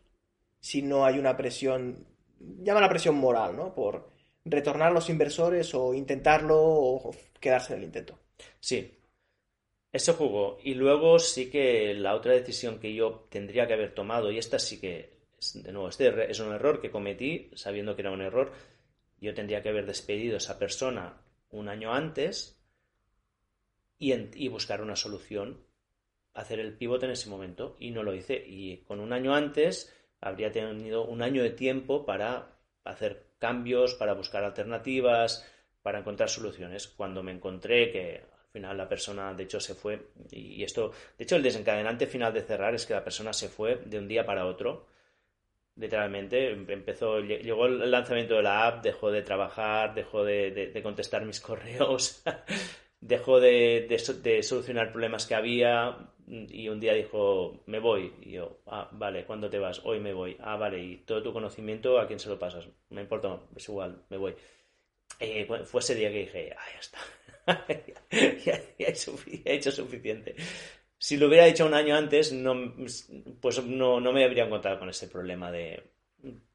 si 0.59 0.81
no 0.81 1.05
hay 1.05 1.19
una 1.19 1.37
presión, 1.37 2.05
llama 2.39 2.81
la 2.81 2.89
presión 2.89 3.15
moral, 3.15 3.55
¿no? 3.55 3.73
Por 3.73 4.09
retornar 4.45 4.89
a 4.89 4.93
los 4.93 5.09
inversores 5.09 5.73
o 5.73 5.93
intentarlo 5.93 6.57
o 6.59 7.11
quedarse 7.39 7.73
en 7.73 7.79
el 7.79 7.85
intento. 7.85 8.19
Sí, 8.59 8.99
eso 9.91 10.13
jugó. 10.13 10.57
Y 10.63 10.75
luego 10.75 11.19
sí 11.19 11.49
que 11.49 11.93
la 11.93 12.15
otra 12.15 12.33
decisión 12.33 12.79
que 12.79 12.93
yo 12.93 13.27
tendría 13.29 13.67
que 13.67 13.73
haber 13.73 13.93
tomado, 13.93 14.31
y 14.31 14.37
esta 14.37 14.59
sí 14.59 14.79
que, 14.79 15.19
de 15.53 15.71
nuevo, 15.71 15.89
este 15.89 16.29
es 16.29 16.39
un 16.39 16.53
error 16.53 16.81
que 16.81 16.91
cometí, 16.91 17.49
sabiendo 17.55 17.95
que 17.95 18.01
era 18.01 18.11
un 18.11 18.21
error, 18.21 18.51
yo 19.21 19.33
tendría 19.33 19.61
que 19.61 19.69
haber 19.69 19.85
despedido 19.85 20.35
a 20.35 20.37
esa 20.37 20.57
persona 20.57 21.21
un 21.51 21.69
año 21.69 21.93
antes 21.93 22.59
y, 23.97 24.47
buscar 24.47 24.81
una 24.81 24.95
solución, 24.95 25.65
hacer 26.33 26.59
el 26.59 26.77
pivote 26.77 27.05
en 27.05 27.11
ese 27.11 27.29
momento, 27.29 27.75
y 27.79 27.91
no 27.91 28.01
lo 28.01 28.13
hice. 28.13 28.41
Y 28.47 28.77
con 28.83 28.99
un 28.99 29.11
año 29.11 29.35
antes 29.35 29.93
habría 30.21 30.51
tenido 30.51 31.05
un 31.05 31.21
año 31.21 31.43
de 31.43 31.49
tiempo 31.51 32.05
para 32.05 32.57
hacer 32.85 33.27
cambios, 33.39 33.95
para 33.95 34.13
buscar 34.13 34.43
alternativas, 34.43 35.45
para 35.81 35.99
encontrar 35.99 36.29
soluciones. 36.29 36.87
Cuando 36.87 37.23
me 37.23 37.33
encontré 37.33 37.91
que 37.91 38.23
al 38.31 38.51
final 38.51 38.77
la 38.77 38.87
persona, 38.87 39.33
de 39.33 39.43
hecho, 39.43 39.59
se 39.59 39.75
fue. 39.75 40.11
Y 40.31 40.63
esto, 40.63 40.91
de 41.17 41.23
hecho, 41.25 41.35
el 41.35 41.43
desencadenante 41.43 42.07
final 42.07 42.33
de 42.33 42.41
cerrar 42.41 42.73
es 42.75 42.85
que 42.85 42.93
la 42.93 43.03
persona 43.03 43.33
se 43.33 43.49
fue 43.49 43.75
de 43.85 43.99
un 43.99 44.07
día 44.07 44.25
para 44.25 44.45
otro. 44.45 44.87
Literalmente, 45.79 46.51
empezó, 46.51 47.21
llegó 47.21 47.65
el 47.65 47.89
lanzamiento 47.89 48.35
de 48.35 48.43
la 48.43 48.67
app, 48.67 48.83
dejó 48.83 49.11
de 49.11 49.21
trabajar, 49.21 49.93
dejó 49.93 50.25
de, 50.25 50.77
contestar 50.83 51.23
mis 51.23 51.39
correos, 51.39 52.21
dejó 52.99 53.39
de, 53.39 53.87
de, 54.21 54.43
solucionar 54.43 54.91
problemas 54.91 55.25
que 55.25 55.35
había 55.35 55.97
y 56.27 56.67
un 56.67 56.81
día 56.81 56.93
dijo, 56.93 57.63
me 57.65 57.79
voy. 57.79 58.13
Y 58.21 58.31
yo, 58.33 58.59
ah, 58.67 58.89
vale, 58.91 59.23
¿cuándo 59.25 59.49
te 59.49 59.57
vas? 59.57 59.79
Hoy 59.85 60.01
me 60.01 60.11
voy. 60.11 60.35
Ah, 60.41 60.57
vale, 60.57 60.83
y 60.83 60.97
todo 60.97 61.23
tu 61.23 61.31
conocimiento, 61.31 61.97
¿a 61.97 62.07
quién 62.07 62.19
se 62.19 62.27
lo 62.27 62.37
pasas? 62.37 62.67
Me 62.89 63.01
importa, 63.01 63.39
es 63.55 63.69
igual, 63.69 64.03
me 64.09 64.17
voy. 64.17 64.35
Eh, 65.17 65.47
fue 65.63 65.79
ese 65.79 65.95
día 65.95 66.11
que 66.11 66.19
dije, 66.19 66.53
ah, 66.57 66.65
ya 66.73 66.79
está 66.79 66.99
ya, 68.45 68.61
he 68.77 69.55
hecho 69.55 69.71
suficiente. 69.71 70.35
Si 70.99 71.15
lo 71.15 71.27
hubiera 71.27 71.47
hecho 71.47 71.65
un 71.65 71.73
año 71.73 71.95
antes, 71.95 72.33
no, 72.33 72.75
pues 73.39 73.63
no, 73.63 73.99
me 74.01 74.25
habría 74.25 74.45
encontrado 74.45 74.79
con 74.79 74.89
ese 74.89 75.07
problema 75.07 75.49
de 75.49 75.91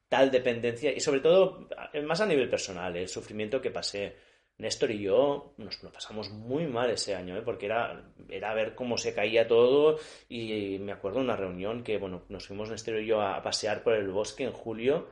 tal 0.07 0.29
dependencia 0.29 0.93
y 0.93 0.99
sobre 0.99 1.19
todo 1.19 1.67
más 2.03 2.21
a 2.21 2.27
nivel 2.27 2.47
personal, 2.47 2.95
el 2.95 3.07
sufrimiento 3.07 3.59
que 3.61 3.71
pasé. 3.71 4.15
Néstor 4.57 4.91
y 4.91 5.01
yo 5.01 5.53
nos 5.57 5.75
pasamos 5.91 6.29
muy 6.29 6.65
mal 6.65 6.89
ese 6.89 7.13
año, 7.13 7.35
¿eh? 7.35 7.41
porque 7.41 7.65
era, 7.65 8.09
era 8.29 8.53
ver 8.53 8.73
cómo 8.73 8.97
se 8.97 9.13
caía 9.13 9.49
todo 9.49 9.99
y 10.29 10.77
me 10.79 10.93
acuerdo 10.93 11.19
de 11.19 11.25
una 11.25 11.35
reunión 11.35 11.83
que, 11.83 11.97
bueno, 11.97 12.23
nos 12.29 12.47
fuimos 12.47 12.69
Néstor 12.69 13.01
y 13.01 13.07
yo 13.07 13.21
a 13.21 13.41
pasear 13.43 13.83
por 13.83 13.95
el 13.95 14.09
bosque 14.11 14.45
en 14.45 14.53
julio 14.53 15.09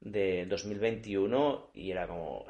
de 0.00 0.46
2021 0.46 1.72
y 1.74 1.90
era 1.90 2.06
como, 2.06 2.46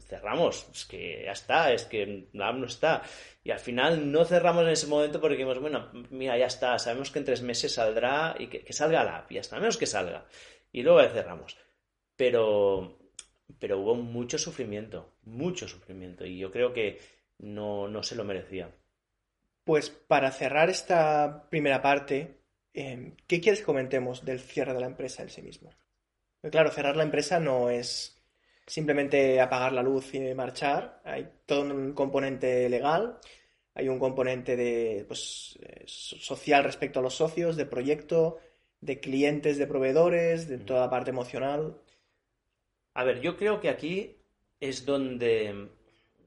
cerramos, 0.00 0.68
es 0.72 0.84
que 0.86 1.22
ya 1.24 1.32
está, 1.32 1.72
es 1.72 1.84
que 1.84 2.28
no 2.32 2.64
está. 2.64 3.02
Y 3.44 3.50
al 3.50 3.58
final 3.58 4.10
no 4.10 4.24
cerramos 4.24 4.64
en 4.64 4.70
ese 4.70 4.86
momento 4.86 5.20
porque 5.20 5.36
dijimos, 5.36 5.60
bueno, 5.60 5.90
mira, 6.10 6.36
ya 6.38 6.46
está, 6.46 6.78
sabemos 6.78 7.10
que 7.10 7.18
en 7.18 7.24
tres 7.24 7.42
meses 7.42 7.74
saldrá 7.74 8.34
y 8.38 8.48
que, 8.48 8.72
salga 8.72 9.04
la 9.04 9.18
app, 9.18 9.30
ya 9.30 9.40
está, 9.40 9.58
menos 9.58 9.76
que 9.76 9.86
salga. 9.86 10.26
Y 10.72 10.82
luego 10.82 11.06
cerramos. 11.10 11.56
Pero, 12.16 12.98
pero 13.58 13.78
hubo 13.78 13.94
mucho 13.94 14.38
sufrimiento, 14.38 15.14
mucho 15.22 15.68
sufrimiento, 15.68 16.24
y 16.26 16.38
yo 16.38 16.50
creo 16.50 16.72
que 16.72 17.00
no, 17.38 17.88
no 17.88 18.02
se 18.02 18.16
lo 18.16 18.24
merecía. 18.24 18.74
Pues 19.64 19.90
para 19.90 20.30
cerrar 20.30 20.70
esta 20.70 21.48
primera 21.50 21.82
parte, 21.82 22.40
em, 22.72 23.14
¿qué 23.26 23.40
quieres 23.40 23.60
que 23.60 23.66
comentemos 23.66 24.24
del 24.24 24.40
cierre 24.40 24.74
de 24.74 24.80
la 24.80 24.86
empresa 24.86 25.22
en 25.22 25.30
sí 25.30 25.42
mismo? 25.42 25.70
claro, 26.50 26.70
cerrar 26.70 26.96
la 26.96 27.02
empresa 27.02 27.40
no 27.40 27.68
es 27.68 28.17
simplemente 28.68 29.40
apagar 29.40 29.72
la 29.72 29.82
luz 29.82 30.14
y 30.14 30.20
marchar. 30.34 31.00
Hay 31.04 31.28
todo 31.46 31.62
un 31.62 31.94
componente 31.94 32.68
legal, 32.68 33.18
hay 33.74 33.88
un 33.88 33.98
componente 33.98 34.56
de 34.56 35.04
pues, 35.08 35.58
eh, 35.62 35.84
social 35.86 36.64
respecto 36.64 37.00
a 37.00 37.02
los 37.02 37.14
socios, 37.14 37.56
de 37.56 37.66
proyecto, 37.66 38.38
de 38.80 39.00
clientes, 39.00 39.58
de 39.58 39.66
proveedores, 39.66 40.48
de 40.48 40.58
toda 40.58 40.80
la 40.82 40.90
parte 40.90 41.10
emocional. 41.10 41.80
A 42.94 43.04
ver, 43.04 43.20
yo 43.20 43.36
creo 43.36 43.60
que 43.60 43.70
aquí 43.70 44.16
es 44.60 44.84
donde, 44.84 45.70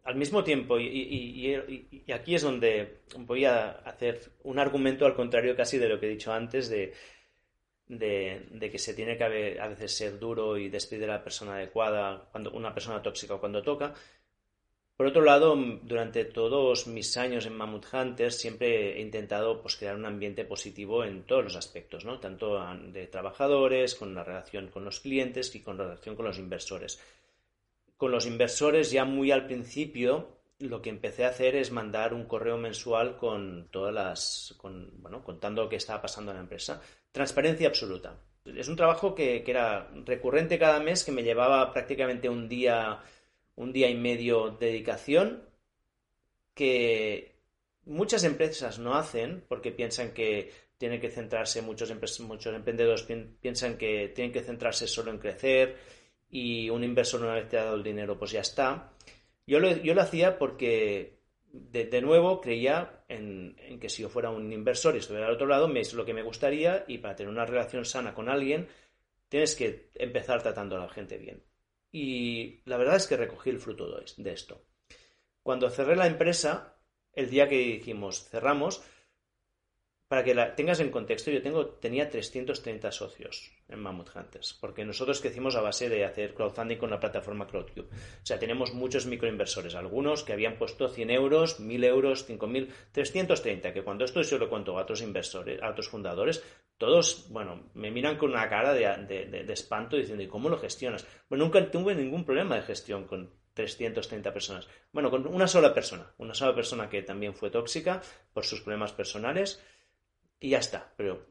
al 0.03 0.15
mismo 0.15 0.43
tiempo, 0.43 0.79
y, 0.79 1.53
aquí 2.13 2.35
es 2.35 2.41
donde 2.41 3.01
voy 3.19 3.45
a 3.45 3.71
hacer 3.71 4.31
un 4.43 4.57
argumento 4.57 5.05
al 5.05 5.15
contrario 5.15 5.55
casi 5.55 5.77
de 5.77 5.89
lo 5.89 5.99
que 5.99 6.07
he 6.07 6.09
dicho 6.09 6.33
antes, 6.33 6.69
de 6.69 6.93
de, 7.91 8.69
que 8.71 8.79
se 8.79 8.93
tiene 8.93 9.17
que 9.17 9.59
a 9.59 9.67
veces 9.67 9.91
ser 9.95 10.17
duro 10.17 10.57
y 10.57 10.69
despedir 10.69 11.09
a 11.09 11.17
la 11.17 11.23
persona 11.23 11.55
adecuada, 11.55 12.29
cuando 12.31 12.51
una 12.51 12.73
persona 12.73 13.01
tóxica 13.01 13.37
cuando 13.37 13.61
toca. 13.61 13.93
Por 14.95 15.07
otro 15.07 15.23
lado, 15.23 15.55
durante 15.81 16.25
todos 16.25 16.87
mis 16.87 17.17
años 17.17 17.45
en 17.45 17.55
Mammoth 17.55 17.87
Hunters 17.91 18.37
siempre 18.37 18.97
he 18.97 19.01
intentado 19.01 19.61
pues, 19.61 19.75
crear 19.75 19.95
un 19.95 20.05
ambiente 20.05 20.45
positivo 20.45 21.03
en 21.03 21.23
todos 21.23 21.43
los 21.43 21.55
aspectos, 21.55 22.05
¿no? 22.05 22.19
tanto 22.19 22.63
de 22.93 23.07
trabajadores, 23.07 23.95
con 23.95 24.13
la 24.13 24.23
relación 24.23 24.67
con 24.67 24.85
los 24.85 24.99
clientes 24.99 25.53
y 25.55 25.61
con 25.61 25.77
la 25.77 25.85
relación 25.85 26.15
con 26.15 26.25
los 26.25 26.37
inversores. 26.37 26.99
Con 27.97 28.11
los 28.11 28.25
inversores 28.25 28.91
ya 28.91 29.03
muy 29.05 29.31
al 29.31 29.47
principio 29.47 30.39
lo 30.59 30.81
que 30.81 30.91
empecé 30.91 31.25
a 31.25 31.29
hacer 31.29 31.55
es 31.55 31.71
mandar 31.71 32.13
un 32.13 32.25
correo 32.25 32.57
mensual 32.57 33.17
con 33.17 33.69
todas 33.71 33.93
las, 33.93 34.53
con, 34.57 34.91
bueno, 35.01 35.23
contando 35.23 35.63
lo 35.63 35.69
que 35.69 35.77
estaba 35.77 36.03
pasando 36.03 36.29
en 36.29 36.37
la 36.37 36.43
empresa 36.43 36.79
Transparencia 37.11 37.67
absoluta. 37.67 38.19
Es 38.45 38.67
un 38.67 38.75
trabajo 38.75 39.13
que, 39.13 39.43
era 39.45 39.89
recurrente 40.05 40.57
cada 40.57 40.79
mes, 40.79 41.03
que 41.03 41.11
me 41.11 41.23
llevaba 41.23 41.71
prácticamente 41.73 42.29
un 42.29 42.47
día, 42.47 42.99
un 43.55 43.71
día 43.71 43.89
y 43.89 43.95
medio 43.95 44.51
de 44.51 44.67
dedicación, 44.67 45.43
que 46.53 47.35
muchas 47.85 48.23
empresas 48.23 48.79
no 48.79 48.95
hacen 48.95 49.43
porque 49.47 49.71
piensan 49.71 50.13
que 50.13 50.51
tienen 50.77 50.99
que 50.99 51.11
centrarse, 51.11 51.61
muchos, 51.61 51.93
muchos 52.21 52.55
emprendedores 52.55 53.05
piensan 53.39 53.77
que 53.77 54.11
tienen 54.15 54.33
que 54.33 54.41
centrarse 54.41 54.87
solo 54.87 55.11
en 55.11 55.19
crecer 55.19 55.77
y 56.29 56.69
un 56.69 56.83
inversor 56.83 57.21
una 57.21 57.35
vez 57.35 57.47
te 57.49 57.57
ha 57.57 57.65
dado 57.65 57.75
el 57.75 57.83
dinero 57.83 58.17
pues 58.17 58.31
ya 58.31 58.41
está. 58.41 58.91
Yo 59.45 59.59
yo 59.59 59.93
lo 59.93 60.01
hacía 60.01 60.39
porque 60.39 61.20
de, 61.53 62.01
nuevo 62.01 62.41
creía 62.41 63.03
en, 63.07 63.55
que 63.79 63.89
si 63.89 64.01
yo 64.01 64.09
fuera 64.09 64.29
un 64.29 64.51
inversor 64.51 64.95
y 64.95 64.99
estuviera 64.99 65.27
al 65.27 65.33
otro 65.33 65.47
lado, 65.47 65.67
me 65.67 65.81
es 65.81 65.93
lo 65.93 66.05
que 66.05 66.13
me 66.13 66.23
gustaría 66.23 66.85
y 66.87 66.99
para 66.99 67.15
tener 67.15 67.31
una 67.31 67.45
relación 67.45 67.85
sana 67.85 68.13
con 68.13 68.29
alguien 68.29 68.67
tienes 69.29 69.55
que 69.55 69.91
empezar 69.95 70.41
tratando 70.41 70.75
a 70.75 70.79
la 70.79 70.89
gente 70.89 71.17
bien. 71.17 71.43
Y 71.91 72.61
la 72.65 72.77
verdad 72.77 72.97
es 72.97 73.07
que 73.07 73.17
recogí 73.17 73.49
el 73.49 73.59
fruto 73.59 73.89
de 74.17 74.33
esto. 74.33 74.65
Cuando 75.41 75.69
cerré 75.69 75.95
la 75.95 76.07
empresa, 76.07 76.77
el 77.13 77.29
día 77.29 77.47
que 77.47 77.57
dijimos 77.57 78.29
cerramos, 78.29 78.83
para 80.07 80.23
que 80.23 80.35
la 80.35 80.55
tengas 80.55 80.81
en 80.81 80.91
contexto, 80.91 81.31
yo 81.31 81.41
tengo, 81.41 81.65
tenía 81.67 82.09
330 82.09 82.91
socios 82.91 83.51
en 83.71 83.79
Mammoth 83.79 84.15
Hunters, 84.15 84.57
porque 84.59 84.85
nosotros 84.85 85.21
crecimos 85.21 85.55
a 85.55 85.61
base 85.61 85.89
de 85.89 86.05
hacer 86.05 86.33
crowdfunding 86.33 86.77
con 86.77 86.89
la 86.89 86.99
plataforma 86.99 87.47
Crowdcube. 87.47 87.87
O 87.87 88.25
sea, 88.25 88.37
tenemos 88.37 88.73
muchos 88.73 89.05
microinversores, 89.05 89.75
algunos 89.75 90.23
que 90.23 90.33
habían 90.33 90.57
puesto 90.57 90.89
100 90.89 91.09
euros, 91.09 91.59
1000 91.59 91.83
euros, 91.83 92.25
5000, 92.25 92.73
330, 92.91 93.73
que 93.73 93.83
cuando 93.83 94.05
esto 94.05 94.21
yo 94.21 94.37
lo 94.37 94.49
cuento 94.49 94.77
a 94.77 94.81
otros 94.81 95.01
inversores, 95.01 95.61
a 95.61 95.69
otros 95.69 95.89
fundadores, 95.89 96.43
todos, 96.77 97.27
bueno, 97.29 97.69
me 97.73 97.91
miran 97.91 98.17
con 98.17 98.31
una 98.31 98.49
cara 98.49 98.73
de, 98.73 99.05
de 99.05 99.53
espanto 99.53 99.97
diciendo, 99.97 100.23
¿y 100.23 100.27
cómo 100.27 100.49
lo 100.49 100.57
gestionas? 100.57 101.05
Bueno, 101.29 101.45
nunca 101.45 101.69
tuve 101.69 101.95
ningún 101.95 102.25
problema 102.25 102.55
de 102.55 102.63
gestión 102.63 103.05
con 103.05 103.41
330 103.53 104.33
personas. 104.33 104.67
Bueno, 104.91 105.09
con 105.09 105.27
una 105.27 105.47
sola 105.47 105.73
persona, 105.73 106.13
una 106.17 106.33
sola 106.33 106.55
persona 106.55 106.89
que 106.89 107.03
también 107.03 107.33
fue 107.33 107.51
tóxica 107.51 108.01
por 108.33 108.45
sus 108.45 108.61
problemas 108.61 108.93
personales 108.93 109.61
y 110.39 110.49
ya 110.49 110.59
está. 110.59 110.93
Pero 110.97 111.27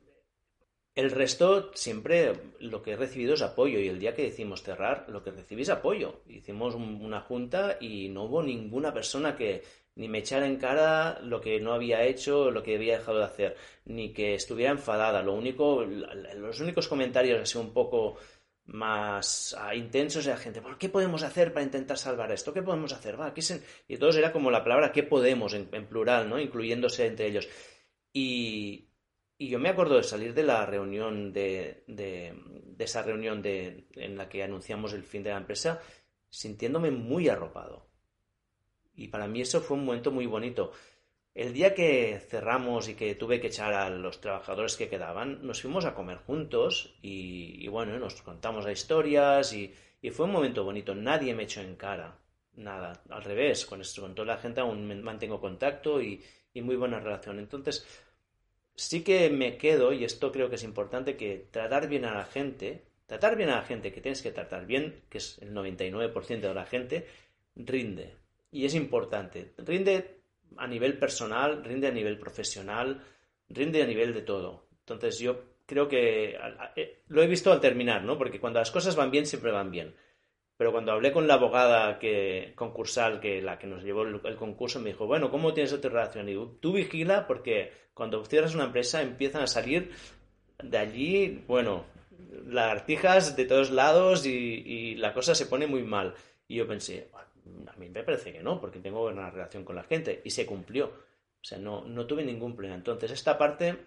el 0.95 1.11
resto 1.11 1.71
siempre 1.75 2.33
lo 2.59 2.83
que 2.83 2.93
he 2.93 2.97
recibido 2.97 3.35
es 3.35 3.43
apoyo 3.43 3.79
y 3.79 3.89
el 3.89 3.99
día 3.99 4.15
que 4.15 4.23
decimos 4.23 4.63
cerrar, 4.63 5.07
lo 5.09 5.23
que 5.23 5.31
recibí 5.31 5.63
es 5.63 5.71
apoyo. 5.71 6.23
Hicimos 6.29 6.75
una 6.75 7.21
junta 7.21 7.77
y 7.81 8.09
no 8.09 8.25
hubo 8.25 8.43
ninguna 8.43 8.93
persona 8.93 9.37
que 9.37 9.63
ni 9.95 10.09
me 10.09 10.19
echara 10.19 10.47
en 10.47 10.57
cara 10.57 11.21
lo 11.21 11.41
que 11.41 11.61
no 11.61 11.73
había 11.73 12.05
hecho, 12.05 12.51
lo 12.51 12.63
que 12.63 12.77
había 12.77 12.99
dejado 12.99 13.19
de 13.19 13.25
hacer, 13.25 13.57
ni 13.85 14.13
que 14.13 14.35
estuviera 14.35 14.73
enfadada. 14.73 15.23
Lo 15.23 15.35
único, 15.35 15.85
los 15.85 16.61
únicos 16.61 16.89
comentarios 16.89 17.41
así 17.41 17.59
un 17.59 17.73
poco 17.73 18.17
más 18.67 19.57
ah, 19.59 19.75
intensos 19.75 20.25
de 20.25 20.31
la 20.31 20.37
gente, 20.37 20.63
¿qué 20.79 20.89
podemos 20.89 21.23
hacer 21.25 21.53
para 21.53 21.65
intentar 21.65 21.99
salvar 21.99 22.31
esto? 22.31 22.53
¿Qué 22.53 22.63
podemos 22.63 22.93
hacer? 22.93 23.21
Va, 23.21 23.35
Y 23.89 23.97
todos 23.97 24.17
era 24.17 24.33
como 24.33 24.51
la 24.51 24.63
palabra 24.63 24.93
¿qué 24.93 25.03
podemos? 25.03 25.55
en, 25.55 25.69
en 25.73 25.87
plural, 25.87 26.29
¿no? 26.29 26.39
Incluyéndose 26.39 27.07
entre 27.07 27.27
ellos. 27.27 27.49
Y, 28.13 28.90
y 29.41 29.49
yo 29.49 29.59
me 29.59 29.71
acuerdo 29.71 29.97
de 29.97 30.03
salir 30.03 30.35
de 30.35 30.43
la 30.43 30.67
reunión, 30.67 31.33
de, 31.33 31.83
de, 31.87 32.35
esa 32.79 33.03
reunión 33.03 33.41
de, 33.41 33.87
en 33.93 34.19
la 34.19 34.29
que 34.29 34.43
anunciamos 34.43 34.93
el 34.93 35.03
fin 35.03 35.23
de 35.23 35.31
la 35.31 35.39
empresa, 35.39 35.81
sintiéndome 36.29 36.91
muy 36.91 37.31
arropado. 37.31 37.87
Y 38.95 39.09
para 39.09 39.27
mí 39.27 39.41
eso 39.41 39.63
fue 39.63 39.79
un 39.79 39.87
momento 39.87 40.11
muy 40.11 40.27
bonito. 40.27 40.73
El 41.35 41.55
día 41.55 41.75
que 41.75 42.21
cerramos 42.29 42.91
y 42.91 42.95
que 42.95 43.15
tuve 43.15 43.41
que 43.41 43.47
echar 43.47 43.73
a 43.73 43.89
los 43.89 44.21
trabajadores 44.21 44.77
que 44.77 44.91
quedaban, 44.91 45.39
nos 45.47 45.63
fuimos 45.63 45.87
a 45.87 45.95
comer 45.95 46.19
juntos 46.19 46.99
y, 47.01 47.67
bueno, 47.69 47.99
nos 47.99 48.21
contamos 48.21 48.67
las 48.67 48.75
historias 48.75 49.55
y, 49.55 49.73
fue 50.13 50.27
un 50.27 50.33
momento 50.33 50.65
bonito. 50.65 50.95
Nadie 50.95 51.35
me 51.35 51.45
echó 51.45 51.63
en 51.63 51.77
cara, 51.77 52.19
nada. 52.57 53.03
Al 53.09 53.25
revés, 53.25 53.65
con, 53.65 53.81
esto, 53.81 54.03
con 54.03 54.15
toda 54.15 54.35
la 54.35 54.37
gente 54.37 54.61
aún 54.61 55.03
mantengo 55.03 55.41
contacto 55.41 56.03
y, 56.03 56.23
y 56.53 56.61
muy 56.61 56.77
buena 56.77 57.01
relación. 57.01 57.39
Entonces, 57.39 57.87
sí 58.81 59.03
que 59.05 59.29
me 59.29 59.59
quedo, 59.59 59.93
y 59.93 60.05
esto 60.05 60.33
creo 60.33 60.49
que 60.49 60.55
es 60.55 60.65
importante, 60.65 61.17
que 61.17 61.49
tratar 61.51 61.87
bien 61.87 62.07
a 62.07 62.15
la 62.15 62.25
gente, 62.25 62.83
tratar 63.07 63.37
bien 63.37 63.51
a 63.51 63.57
la 63.57 63.63
gente 63.63 63.93
que 63.93 64.01
tienes 64.01 64.23
que 64.23 64.33
tratar 64.33 64.65
bien, 64.65 65.03
que 65.11 65.19
es 65.19 65.39
el 65.43 65.53
99% 65.53 66.41
de 66.41 66.55
la 66.55 66.65
gente, 66.65 67.07
rinde. 67.57 68.15
Y 68.51 68.65
es 68.65 68.75
importante. 68.75 69.53
Rinde 69.59 70.23
a 70.57 70.67
nivel 70.67 70.99
personal, 70.99 71.63
rinde 71.63 71.89
a 71.89 71.93
nivel 71.93 72.19
profesional, 72.19 73.05
rinde 73.51 73.83
a 73.83 73.87
nivel 73.87 74.15
de 74.15 74.23
todo. 74.23 74.67
Entonces 74.81 75.19
yo 75.19 75.45
creo 75.67 75.87
que 75.87 76.39
eh, 76.75 77.03
lo 77.09 77.23
he 77.23 77.27
visto 77.27 77.53
al 77.53 77.61
terminar, 77.61 78.03
¿no? 78.03 78.17
Porque 78.17 78.41
cuando 78.41 78.61
las 78.61 78.71
cosas 78.71 78.97
van 78.97 79.11
bien, 79.11 79.27
siempre 79.27 79.53
van 79.53 79.71
bien. 79.71 79.95
Pero 80.61 80.73
cuando 80.73 80.93
hablé 80.93 81.11
con 81.11 81.27
la 81.27 81.37
abogada 81.37 81.99
que, 81.99 82.53
concursal, 82.55 83.19
que 83.19 83.41
la 83.41 83.59
que 83.59 83.67
nos 83.67 83.83
llevó 83.83 84.03
el, 84.03 84.37
concurso, 84.37 84.79
me 84.79 84.91
dijo, 84.91 85.07
bueno, 85.07 85.31
¿cómo 85.31 85.55
tienes 85.55 85.73
otra 85.73 85.89
relación? 85.89 86.29
Y 86.29 86.33
digo, 86.33 86.59
tú 86.61 86.75
vigila 86.75 87.27
porque 87.27 87.73
cuando 87.95 88.23
cierras 88.27 88.55
una 88.55 88.65
empresa 88.65 89.01
empiezan 89.01 89.41
a 89.41 89.47
salir 89.47 89.91
de 90.63 90.77
allí, 90.77 91.43
bueno, 91.49 91.87
lagartijas 92.47 93.37
de 93.37 93.47
todos 93.47 93.71
lados 93.71 94.27
y, 94.27 94.97
la 94.97 95.15
cosa 95.15 95.35
se 95.35 95.47
pone 95.47 95.67
muy 95.67 95.83
mal. 95.83 96.13
Y 96.47 96.57
yo 96.57 96.69
pensé, 96.69 97.09
a 97.67 97.77
mí 97.79 97.89
me 97.89 98.03
parece 98.03 98.31
que 98.31 98.43
no, 98.43 98.61
porque 98.61 98.81
tengo 98.81 99.07
una 99.07 99.31
relación 99.31 99.65
con 99.65 99.77
la 99.77 99.85
gente. 99.85 100.21
Y 100.27 100.29
se 100.29 100.45
cumplió. 100.45 100.89
O 100.89 101.43
sea, 101.43 101.57
no, 101.57 101.87
no 101.87 102.05
tuve 102.05 102.23
ningún 102.23 102.55
problema. 102.55 102.77
Entonces, 102.77 103.13
esta 103.13 103.39
parte 103.39 103.79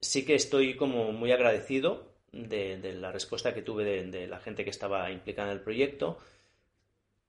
sí 0.00 0.24
que 0.24 0.36
estoy 0.36 0.74
como 0.74 1.12
muy 1.12 1.32
agradecido 1.32 2.07
de, 2.32 2.94
la 2.94 3.12
respuesta 3.12 3.54
que 3.54 3.62
tuve 3.62 3.84
de, 4.04 4.26
la 4.26 4.40
gente 4.40 4.64
que 4.64 4.70
estaba 4.70 5.10
implicada 5.10 5.50
en 5.50 5.56
el 5.56 5.62
proyecto. 5.62 6.18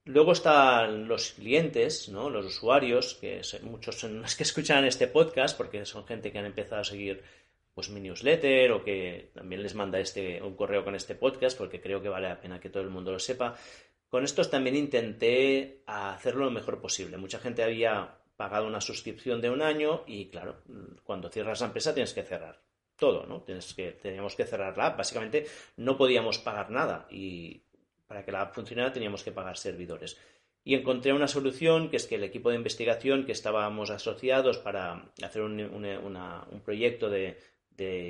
Luego 0.04 0.32
están 0.32 1.08
los 1.08 1.32
clientes, 1.32 2.08
¿no? 2.08 2.30
los 2.30 2.46
usuarios, 2.46 3.14
que 3.14 3.42
muchos 3.62 3.96
son 3.96 4.22
los 4.22 4.34
que 4.34 4.42
escuchan 4.48 4.84
este 4.84 5.06
podcast, 5.06 5.56
porque 5.56 5.84
son 5.84 6.06
gente 6.06 6.32
que 6.32 6.38
han 6.38 6.46
empezado 6.46 6.80
a 6.80 6.84
seguir 6.84 7.22
pues 7.74 7.88
mi 7.90 8.00
newsletter 8.00 8.72
o 8.72 8.82
que 8.82 9.30
también 9.32 9.62
les 9.62 9.74
manda 9.74 10.00
este, 10.00 10.42
un 10.42 10.56
correo 10.56 10.84
con 10.84 10.94
este 10.94 11.14
podcast, 11.14 11.56
porque 11.56 11.80
creo 11.80 12.02
que 12.02 12.08
vale 12.08 12.28
la 12.28 12.40
pena 12.40 12.60
que 12.60 12.70
todo 12.70 12.82
el 12.82 12.90
mundo 12.90 13.12
lo 13.12 13.18
sepa. 13.18 13.56
Con 14.08 14.24
estos 14.24 14.50
también 14.50 14.74
intenté 14.74 15.82
hacerlo 15.86 16.46
lo 16.46 16.50
mejor 16.50 16.80
posible. 16.80 17.16
Mucha 17.16 17.38
gente 17.38 17.62
había 17.62 18.16
pagado 18.36 18.66
una 18.66 18.80
suscripción 18.80 19.40
de 19.40 19.50
un 19.50 19.62
año 19.62 20.02
y 20.06 20.30
claro, 20.30 20.56
cuando 21.04 21.28
cierras 21.28 21.60
la 21.60 21.66
empresa 21.66 21.94
tienes 21.94 22.12
que 22.12 22.22
cerrar 22.22 22.69
todo, 23.00 23.26
¿no? 23.26 23.42
Tienes 23.42 23.74
que, 23.74 23.90
teníamos 23.92 24.36
que 24.36 24.44
cerrar 24.44 24.78
la 24.78 24.86
app. 24.86 24.98
Básicamente 24.98 25.46
no 25.76 25.96
podíamos 25.96 26.38
pagar 26.38 26.70
nada 26.70 27.08
y 27.10 27.62
para 28.06 28.24
que 28.24 28.30
la 28.30 28.42
app 28.42 28.54
funcionara 28.54 28.92
teníamos 28.92 29.24
que 29.24 29.32
pagar 29.32 29.56
servidores. 29.56 30.16
Y 30.62 30.74
encontré 30.74 31.12
una 31.12 31.26
solución 31.26 31.90
que 31.90 31.96
es 31.96 32.06
que 32.06 32.16
el 32.16 32.24
equipo 32.24 32.50
de 32.50 32.56
investigación 32.56 33.24
que 33.24 33.32
estábamos 33.32 33.90
asociados 33.90 34.58
para 34.58 35.10
hacer 35.22 35.42
un, 35.42 36.62
proyecto 36.64 37.08
de, 37.08 37.38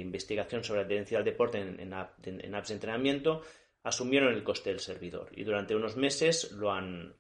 investigación 0.01 0.65
sobre 0.65 0.83
la 0.83 0.89
tendencia 0.89 1.19
al 1.19 1.25
deporte 1.25 1.59
en, 1.61 1.93
apps 1.95 2.69
de 2.69 2.75
entrenamiento 2.75 3.43
asumieron 3.85 4.35
el 4.35 4.43
coste 4.43 4.71
del 4.71 4.81
servidor 4.81 5.31
y 5.33 5.45
durante 5.45 5.77
unos 5.77 5.97
meses 5.97 6.51
lo 6.53 6.73
han, 6.73 7.15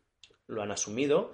lo 0.47 0.61
han 0.61 0.73
asumido 0.73 1.33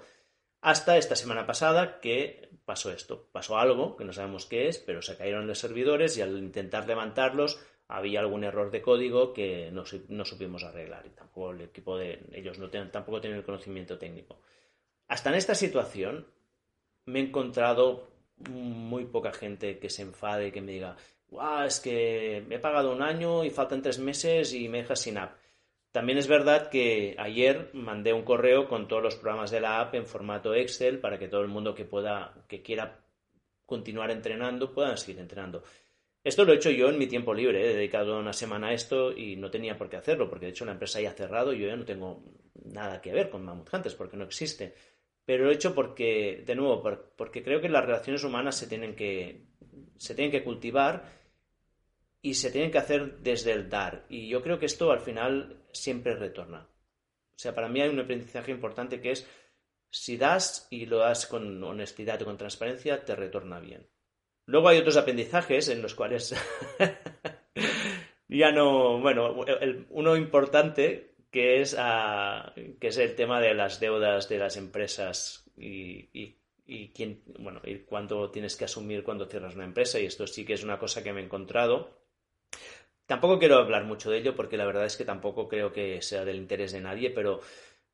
hasta 0.67 0.97
esta 0.97 1.15
semana 1.15 1.45
pasada 1.45 2.01
que 2.01 2.49
pasó 2.65 2.91
esto, 2.91 3.29
pasó 3.31 3.57
algo 3.57 3.95
que 3.95 4.03
no 4.03 4.11
sabemos 4.11 4.45
qué 4.45 4.67
es, 4.67 4.79
pero 4.79 5.01
se 5.01 5.15
cayeron 5.15 5.47
los 5.47 5.59
servidores 5.59 6.17
y 6.17 6.21
al 6.21 6.37
intentar 6.37 6.85
levantarlos 6.85 7.57
había 7.87 8.19
algún 8.19 8.43
error 8.43 8.69
de 8.69 8.81
código 8.81 9.31
que 9.31 9.71
no, 9.71 9.85
supimos 10.25 10.65
arreglar 10.65 11.05
y 11.05 11.11
tampoco 11.11 11.51
el 11.51 11.61
equipo 11.61 11.97
de 11.97 12.19
ellos 12.33 12.59
no 12.59 12.69
tampoco 12.69 13.21
tienen 13.21 13.39
el 13.39 13.45
conocimiento 13.45 13.97
técnico. 13.97 14.41
Hasta 15.07 15.29
en 15.29 15.37
esta 15.37 15.55
situación 15.55 16.27
me 17.05 17.19
he 17.21 17.23
encontrado 17.23 18.09
muy 18.49 19.05
poca 19.05 19.31
gente 19.31 19.79
que 19.79 19.89
se 19.89 20.01
enfade 20.01 20.49
y 20.49 20.51
que 20.51 20.61
me 20.61 20.73
diga, 20.73 20.97
es 21.65 21.79
que 21.79 22.43
me 22.45 22.55
he 22.55 22.59
pagado 22.59 22.91
un 22.91 23.01
año 23.01 23.45
y 23.45 23.51
faltan 23.51 23.81
tres 23.81 23.99
meses 23.99 24.51
y 24.51 24.67
me 24.67 24.79
dejas 24.79 24.99
sin 24.99 25.17
app. 25.17 25.37
También 25.91 26.17
es 26.17 26.27
verdad 26.27 26.69
que 26.69 27.15
ayer 27.17 27.71
mandé 27.73 28.13
un 28.13 28.23
correo 28.23 28.67
con 28.67 28.87
todos 28.87 29.01
los 29.01 29.15
programas 29.15 29.51
de 29.51 29.61
la 29.61 29.79
app 29.79 29.95
en 29.95 30.05
formato 30.05 30.53
Excel 30.53 30.99
para 30.99 31.17
que 31.17 31.27
todo 31.27 31.41
el 31.41 31.47
mundo 31.47 31.73
que 31.73 31.85
pueda, 31.85 32.45
que 32.47 32.61
quiera 32.61 33.03
continuar 33.65 34.11
entrenando, 34.11 34.73
pueda 34.73 34.95
seguir 34.97 35.19
entrenando. 35.19 35.63
Esto 36.23 36.43
lo 36.43 36.51
he 36.51 36.57
hecho 36.57 36.71
yo 36.71 36.89
en 36.89 36.97
mi 36.97 37.07
tiempo 37.07 37.33
libre, 37.33 37.63
he 37.63 37.73
dedicado 37.73 38.19
una 38.19 38.33
semana 38.33 38.67
a 38.67 38.73
esto 38.73 39.11
y 39.15 39.37
no 39.37 39.49
tenía 39.49 39.77
por 39.77 39.89
qué 39.89 39.97
hacerlo, 39.97 40.29
porque 40.29 40.47
de 40.47 40.51
hecho 40.51 40.65
la 40.65 40.73
empresa 40.73 40.99
ya 40.99 41.11
ha 41.11 41.13
cerrado 41.13 41.53
y 41.53 41.59
yo 41.59 41.67
ya 41.67 41.75
no 41.75 41.85
tengo 41.85 42.21
nada 42.65 43.01
que 43.01 43.13
ver 43.13 43.29
con 43.29 43.45
Mammoth 43.45 43.73
Hunters, 43.73 43.95
porque 43.95 44.17
no 44.17 44.25
existe. 44.25 44.73
Pero 45.23 45.45
lo 45.45 45.51
he 45.51 45.55
hecho 45.55 45.73
porque, 45.73 46.43
de 46.45 46.55
nuevo, 46.55 46.83
porque 47.15 47.43
creo 47.43 47.61
que 47.61 47.69
las 47.69 47.85
relaciones 47.85 48.23
humanas 48.23 48.57
se 48.57 48.67
tienen 48.67 48.95
que, 48.95 49.45
se 49.97 50.15
tienen 50.15 50.31
que 50.31 50.43
cultivar 50.43 51.05
y 52.21 52.33
se 52.33 52.51
tienen 52.51 52.71
que 52.71 52.77
hacer 52.77 53.19
desde 53.19 53.53
el 53.53 53.69
dar. 53.69 54.05
Y 54.09 54.27
yo 54.27 54.41
creo 54.41 54.59
que 54.59 54.65
esto 54.65 54.91
al 54.91 54.99
final 54.99 55.63
siempre 55.77 56.15
retorna. 56.15 56.67
O 57.37 57.39
sea, 57.39 57.53
para 57.53 57.69
mí 57.69 57.81
hay 57.81 57.89
un 57.89 57.99
aprendizaje 57.99 58.51
importante 58.51 58.99
que 58.99 59.11
es 59.11 59.27
si 59.89 60.17
das 60.17 60.67
y 60.69 60.85
lo 60.85 60.97
das 60.97 61.27
con 61.27 61.63
honestidad 61.63 62.19
y 62.19 62.25
con 62.25 62.37
transparencia, 62.37 63.05
te 63.05 63.15
retorna 63.15 63.59
bien. 63.59 63.87
Luego 64.45 64.69
hay 64.69 64.79
otros 64.79 64.97
aprendizajes 64.97 65.67
en 65.69 65.81
los 65.81 65.93
cuales 65.93 66.35
ya 68.27 68.51
no, 68.51 68.99
bueno, 68.99 69.35
uno 69.89 70.15
importante 70.15 71.15
que 71.31 71.61
es, 71.61 71.75
ah, 71.77 72.53
que 72.79 72.87
es 72.87 72.97
el 72.97 73.15
tema 73.15 73.41
de 73.41 73.53
las 73.53 73.79
deudas 73.79 74.29
de 74.29 74.39
las 74.39 74.57
empresas 74.57 75.49
y, 75.57 76.09
y, 76.13 76.39
y 76.65 76.89
quién, 76.89 77.23
bueno, 77.39 77.61
y 77.63 77.79
cuánto 77.79 78.31
tienes 78.31 78.55
que 78.55 78.65
asumir 78.65 79.03
cuando 79.03 79.25
cierras 79.25 79.55
una 79.55 79.65
empresa 79.65 79.99
y 79.99 80.05
esto 80.05 80.25
sí 80.27 80.45
que 80.45 80.53
es 80.53 80.63
una 80.63 80.79
cosa 80.79 81.03
que 81.03 81.13
me 81.13 81.21
he 81.21 81.25
encontrado 81.25 82.06
Tampoco 83.07 83.39
quiero 83.39 83.57
hablar 83.57 83.85
mucho 83.85 84.11
de 84.11 84.19
ello 84.19 84.35
porque 84.35 84.57
la 84.57 84.65
verdad 84.65 84.85
es 84.85 84.97
que 84.97 85.05
tampoco 85.05 85.47
creo 85.47 85.71
que 85.71 86.01
sea 86.01 86.25
del 86.25 86.35
interés 86.35 86.73
de 86.73 86.81
nadie, 86.81 87.09
pero 87.09 87.39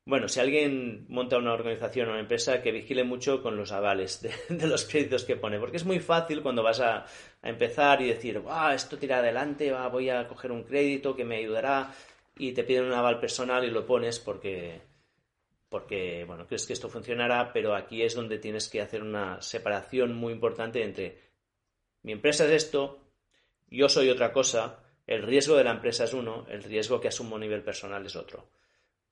bueno, 0.06 0.28
si 0.28 0.38
alguien 0.38 1.06
monta 1.08 1.38
una 1.38 1.54
organización 1.54 2.08
o 2.08 2.10
una 2.10 2.20
empresa, 2.20 2.60
que 2.60 2.72
vigile 2.72 3.04
mucho 3.04 3.42
con 3.42 3.56
los 3.56 3.72
avales 3.72 4.20
de, 4.20 4.66
los 4.66 4.84
créditos 4.84 5.24
que 5.24 5.36
pone, 5.36 5.58
porque 5.58 5.78
es 5.78 5.84
muy 5.86 6.00
fácil 6.00 6.42
cuando 6.42 6.62
vas 6.62 6.80
a, 6.80 7.06
empezar 7.42 8.02
y 8.02 8.08
decir, 8.08 8.42
ah, 8.48 8.74
esto 8.74 8.98
tira 8.98 9.18
adelante, 9.18 9.72
voy 9.90 10.10
a 10.10 10.26
coger 10.28 10.50
un 10.52 10.64
crédito 10.64 11.14
que 11.14 11.24
me 11.24 11.36
ayudará 11.36 11.94
y 12.36 12.52
te 12.52 12.64
piden 12.64 12.86
un 12.86 12.92
aval 12.92 13.20
personal 13.20 13.64
y 13.64 13.70
lo 13.70 13.86
pones 13.86 14.18
porque, 14.18 14.82
porque, 15.68 16.24
bueno, 16.26 16.46
crees 16.46 16.66
que 16.66 16.72
esto 16.72 16.88
funcionará, 16.88 17.52
pero 17.52 17.74
aquí 17.74 18.02
es 18.02 18.14
donde 18.14 18.38
tienes 18.38 18.68
que 18.68 18.80
hacer 18.80 19.02
una 19.02 19.40
separación 19.40 20.14
muy 20.14 20.32
importante 20.32 20.82
entre 20.82 21.18
mi 22.02 22.12
empresa 22.12 22.44
es 22.44 22.64
esto, 22.64 23.00
yo 23.68 23.88
soy 23.88 24.10
otra 24.10 24.32
cosa, 24.32 24.83
el 25.06 25.22
riesgo 25.22 25.56
de 25.56 25.64
la 25.64 25.72
empresa 25.72 26.04
es 26.04 26.14
uno, 26.14 26.46
el 26.48 26.62
riesgo 26.62 27.00
que 27.00 27.08
asumo 27.08 27.36
a 27.36 27.40
nivel 27.40 27.62
personal 27.62 28.04
es 28.06 28.16
otro. 28.16 28.48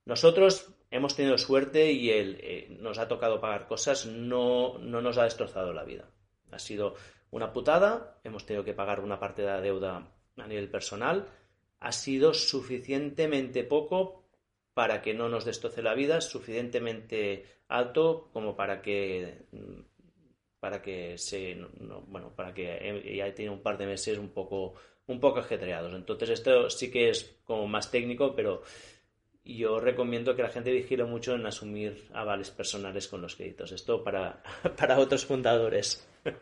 Nosotros 0.04 0.74
hemos 0.90 1.14
tenido 1.14 1.38
suerte 1.38 1.92
y 1.92 2.10
el, 2.10 2.38
eh, 2.40 2.76
nos 2.80 2.98
ha 2.98 3.08
tocado 3.08 3.40
pagar 3.40 3.66
cosas, 3.66 4.06
no, 4.06 4.78
no 4.78 5.00
nos 5.00 5.18
ha 5.18 5.24
destrozado 5.24 5.72
la 5.72 5.84
vida. 5.84 6.10
Ha 6.50 6.58
sido 6.58 6.96
una 7.30 7.52
putada, 7.52 8.18
hemos 8.24 8.44
tenido 8.44 8.64
que 8.64 8.74
pagar 8.74 9.00
una 9.00 9.20
parte 9.20 9.42
de 9.42 9.48
la 9.48 9.60
deuda 9.60 10.12
a 10.36 10.46
nivel 10.46 10.68
personal, 10.68 11.28
ha 11.78 11.92
sido 11.92 12.34
suficientemente 12.34 13.64
poco 13.64 14.24
para 14.74 15.02
que 15.02 15.14
no 15.14 15.28
nos 15.28 15.44
destroce 15.44 15.82
la 15.82 15.94
vida, 15.94 16.20
suficientemente 16.20 17.44
alto 17.68 18.30
como 18.32 18.56
para 18.56 18.82
que 18.82 19.46
para 20.60 20.80
que 20.80 21.18
se 21.18 21.58
bueno 22.06 22.34
para 22.36 22.54
que 22.54 23.16
ya 23.16 23.34
tiene 23.34 23.50
un 23.50 23.62
par 23.62 23.78
de 23.78 23.86
meses 23.86 24.18
un 24.18 24.28
poco 24.28 24.74
un 25.06 25.20
poco 25.20 25.40
ajetreados. 25.40 25.94
Entonces 25.94 26.30
esto 26.30 26.70
sí 26.70 26.90
que 26.90 27.10
es 27.10 27.36
como 27.44 27.66
más 27.66 27.90
técnico, 27.90 28.34
pero 28.34 28.62
yo 29.44 29.80
recomiendo 29.80 30.36
que 30.36 30.42
la 30.42 30.48
gente 30.48 30.70
vigile 30.70 31.04
mucho 31.04 31.34
en 31.34 31.46
asumir 31.46 32.08
avales 32.12 32.50
personales 32.50 33.08
con 33.08 33.20
los 33.20 33.36
créditos. 33.36 33.72
Esto 33.72 34.04
para, 34.04 34.42
para 34.76 34.98
otros 34.98 35.26
fundadores. 35.26 36.06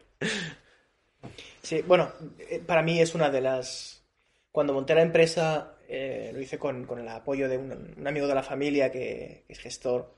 Sí, 1.63 1.83
bueno, 1.83 2.11
eh, 2.39 2.63
para 2.67 2.83
mí 2.83 2.99
es 2.99 3.15
una 3.15 3.29
de 3.29 3.43
las... 3.43 4.03
Cuando 4.51 4.73
monté 4.73 4.95
la 4.95 5.03
empresa, 5.03 5.77
eh, 5.87 6.31
lo 6.33 6.41
hice 6.41 6.59
con, 6.59 6.89
el 6.99 7.09
apoyo 7.09 7.47
de 7.47 7.59
un, 7.59 8.07
amigo 8.07 8.27
de 8.27 8.35
la 8.35 8.43
familia 8.43 8.91
que, 8.91 9.45
es 9.47 9.59
gestor, 9.59 10.11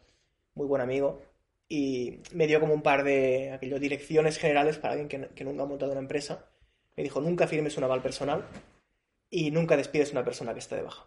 muy 0.55 0.69
buen 0.69 0.81
amigo, 0.81 1.21
y 1.69 2.21
me 2.33 2.47
dio 2.47 2.61
como 2.61 2.73
un 2.73 2.83
par 2.83 3.03
de 3.03 3.51
aquello, 3.51 3.81
direcciones 3.81 4.39
generales 4.39 4.79
para 4.79 4.95
alguien 4.95 5.29
que 5.35 5.45
nunca 5.45 5.65
ha 5.65 5.67
montado 5.67 5.91
una 5.91 6.01
empresa 6.01 6.52
me 6.97 7.03
dijo, 7.03 7.21
nunca 7.21 7.47
firmes 7.47 7.77
un 7.77 7.85
aval 7.85 8.03
personal 8.03 8.47
y 9.31 9.51
nunca 9.51 9.77
despides 9.77 10.11
a 10.11 10.13
una 10.13 10.25
persona 10.25 10.53
que 10.53 10.61
esté 10.61 10.77
de 10.77 10.83
baja. 10.83 11.07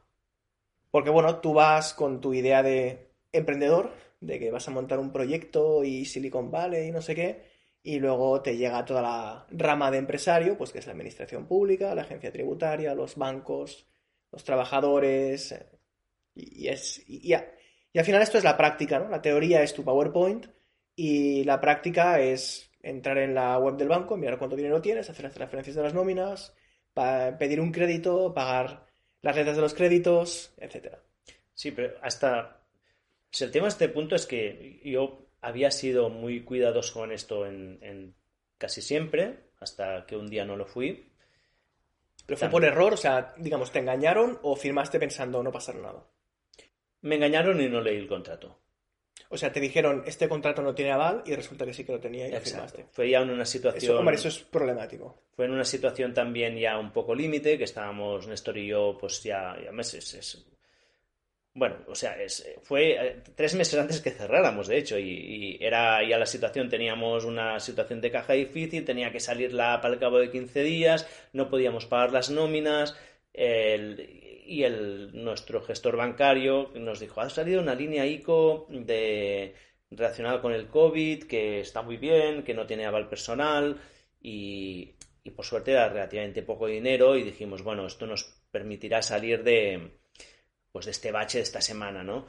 Porque 0.91 1.09
bueno, 1.09 1.39
tú 1.39 1.53
vas 1.53 1.93
con 1.93 2.21
tu 2.21 2.33
idea 2.33 2.63
de 2.63 3.11
emprendedor, 3.31 3.91
de 4.19 4.39
que 4.39 4.51
vas 4.51 4.67
a 4.67 4.71
montar 4.71 4.99
un 4.99 5.11
proyecto 5.11 5.83
y 5.83 6.05
Silicon 6.05 6.49
Valley 6.49 6.87
y 6.87 6.91
no 6.91 7.01
sé 7.01 7.15
qué, 7.15 7.43
y 7.83 7.99
luego 7.99 8.41
te 8.41 8.57
llega 8.57 8.85
toda 8.85 9.01
la 9.01 9.47
rama 9.51 9.91
de 9.91 9.99
empresario, 9.99 10.57
pues 10.57 10.71
que 10.71 10.79
es 10.79 10.87
la 10.87 10.93
administración 10.93 11.45
pública, 11.45 11.93
la 11.93 12.01
agencia 12.01 12.31
tributaria, 12.31 12.95
los 12.95 13.15
bancos, 13.15 13.85
los 14.31 14.43
trabajadores, 14.43 15.53
y, 16.33 16.67
es, 16.67 17.03
y, 17.07 17.31
y 17.31 17.99
al 17.99 18.05
final 18.05 18.21
esto 18.21 18.37
es 18.37 18.43
la 18.43 18.57
práctica, 18.57 18.99
¿no? 18.99 19.09
La 19.09 19.21
teoría 19.21 19.61
es 19.61 19.73
tu 19.73 19.83
PowerPoint 19.83 20.47
y 20.95 21.43
la 21.43 21.61
práctica 21.61 22.19
es 22.19 22.71
entrar 22.85 23.17
en 23.17 23.33
la 23.33 23.57
web 23.57 23.75
del 23.77 23.87
banco, 23.87 24.15
mirar 24.15 24.37
cuánto 24.37 24.55
dinero 24.55 24.81
tienes, 24.81 25.09
hacer 25.09 25.25
las 25.25 25.33
transferencias 25.33 25.75
de 25.75 25.83
las 25.83 25.93
nóminas, 25.93 26.53
pedir 27.39 27.59
un 27.59 27.71
crédito, 27.71 28.33
pagar 28.33 28.85
las 29.21 29.35
letras 29.35 29.55
de 29.55 29.61
los 29.63 29.73
créditos, 29.73 30.53
etcétera. 30.57 31.01
Sí, 31.53 31.71
pero 31.71 31.97
hasta... 32.01 32.61
el 33.39 33.51
tema 33.51 33.65
de 33.65 33.69
este 33.69 33.89
punto 33.89 34.15
es 34.15 34.27
que 34.27 34.81
yo 34.83 35.27
había 35.41 35.71
sido 35.71 36.09
muy 36.09 36.43
cuidadoso 36.43 36.93
con 36.93 37.11
esto 37.11 37.47
en, 37.47 38.13
casi 38.57 38.81
siempre, 38.81 39.49
hasta 39.59 40.05
que 40.05 40.15
un 40.15 40.27
día 40.27 40.45
no 40.45 40.55
lo 40.55 40.67
fui. 40.67 41.11
¿Pero 42.27 42.37
fue 42.37 42.49
por 42.49 42.63
error? 42.63 42.93
O 42.93 42.97
sea, 42.97 43.33
digamos, 43.37 43.71
¿te 43.71 43.79
engañaron 43.79 44.39
o 44.43 44.55
firmaste 44.55 44.99
pensando 44.99 45.41
no 45.41 45.51
pasar 45.51 45.75
nada? 45.75 46.07
Me 47.01 47.15
engañaron 47.15 47.59
y 47.61 47.67
no 47.67 47.81
leí 47.81 47.97
el 47.97 48.07
contrato. 48.07 48.59
O 49.35 49.37
sea, 49.37 49.51
te 49.51 49.59
dijeron, 49.59 50.01
este 50.05 50.29
contrato 50.29 50.61
no 50.61 50.73
tiene 50.73 50.93
aval 50.93 51.21
y 51.25 51.35
resulta 51.35 51.65
que 51.65 51.73
sí 51.73 51.83
que 51.83 51.91
lo 51.91 51.99
tenía 51.99 52.25
y 52.25 52.31
lo 52.31 52.39
firmaste. 52.39 52.85
Fue 52.89 53.09
ya 53.09 53.19
en 53.19 53.29
una 53.29 53.43
situación... 53.43 54.07
Eso, 54.07 54.09
eso 54.11 54.27
es 54.29 54.39
problemático. 54.39 55.23
Fue 55.35 55.43
en 55.43 55.51
una 55.51 55.65
situación 55.65 56.13
también 56.13 56.57
ya 56.57 56.79
un 56.79 56.93
poco 56.93 57.13
límite, 57.13 57.57
que 57.57 57.65
estábamos 57.65 58.25
Néstor 58.27 58.57
y 58.57 58.67
yo 58.67 58.97
pues 58.97 59.21
ya, 59.23 59.57
ya 59.61 59.73
meses... 59.73 60.45
Bueno, 61.53 61.75
o 61.87 61.95
sea, 61.95 62.21
es, 62.21 62.49
fue 62.63 62.91
eh, 62.91 63.21
tres 63.35 63.55
meses 63.55 63.77
antes 63.77 63.99
que 63.99 64.11
cerráramos, 64.11 64.67
de 64.67 64.77
hecho, 64.77 64.97
y, 64.97 65.57
era 65.59 66.01
ya 66.07 66.17
la 66.17 66.25
situación, 66.25 66.69
teníamos 66.69 67.25
una 67.25 67.59
situación 67.59 67.99
de 67.99 68.11
caja 68.11 68.33
difícil, 68.33 68.85
tenía 68.85 69.11
que 69.11 69.19
salir 69.19 69.53
la 69.53 69.73
app 69.73 69.85
al 69.85 69.99
cabo 69.99 70.19
de 70.19 70.31
15 70.31 70.63
días, 70.63 71.07
no 71.33 71.49
podíamos 71.49 71.85
pagar 71.85 72.13
las 72.13 72.29
nóminas, 72.29 72.97
el, 73.33 74.24
y 74.45 74.63
el, 74.63 75.11
nuestro 75.13 75.61
gestor 75.61 75.97
bancario 75.97 76.71
nos 76.75 76.99
dijo, 76.99 77.21
ha 77.21 77.29
salido 77.29 77.61
una 77.61 77.75
línea 77.75 78.05
ICO 78.05 78.67
de, 78.69 79.55
relacionada 79.91 80.41
con 80.41 80.53
el 80.53 80.67
COVID 80.67 81.23
que 81.23 81.59
está 81.59 81.81
muy 81.81 81.97
bien, 81.97 82.43
que 82.43 82.53
no 82.53 82.65
tiene 82.65 82.85
aval 82.85 83.09
personal 83.09 83.81
y, 84.21 84.93
por 85.35 85.45
suerte 85.45 85.71
era 85.71 85.89
relativamente 85.89 86.43
poco 86.43 86.67
dinero 86.67 87.17
y 87.17 87.23
dijimos, 87.23 87.63
bueno, 87.63 87.87
esto 87.87 88.05
nos 88.05 88.23
permitirá 88.51 89.01
salir 89.01 89.43
de, 89.43 89.97
pues 90.71 90.85
de 90.85 90.91
este 90.91 91.11
bache 91.11 91.39
de 91.39 91.43
esta 91.43 91.61
semana, 91.61 92.03
¿no? 92.03 92.27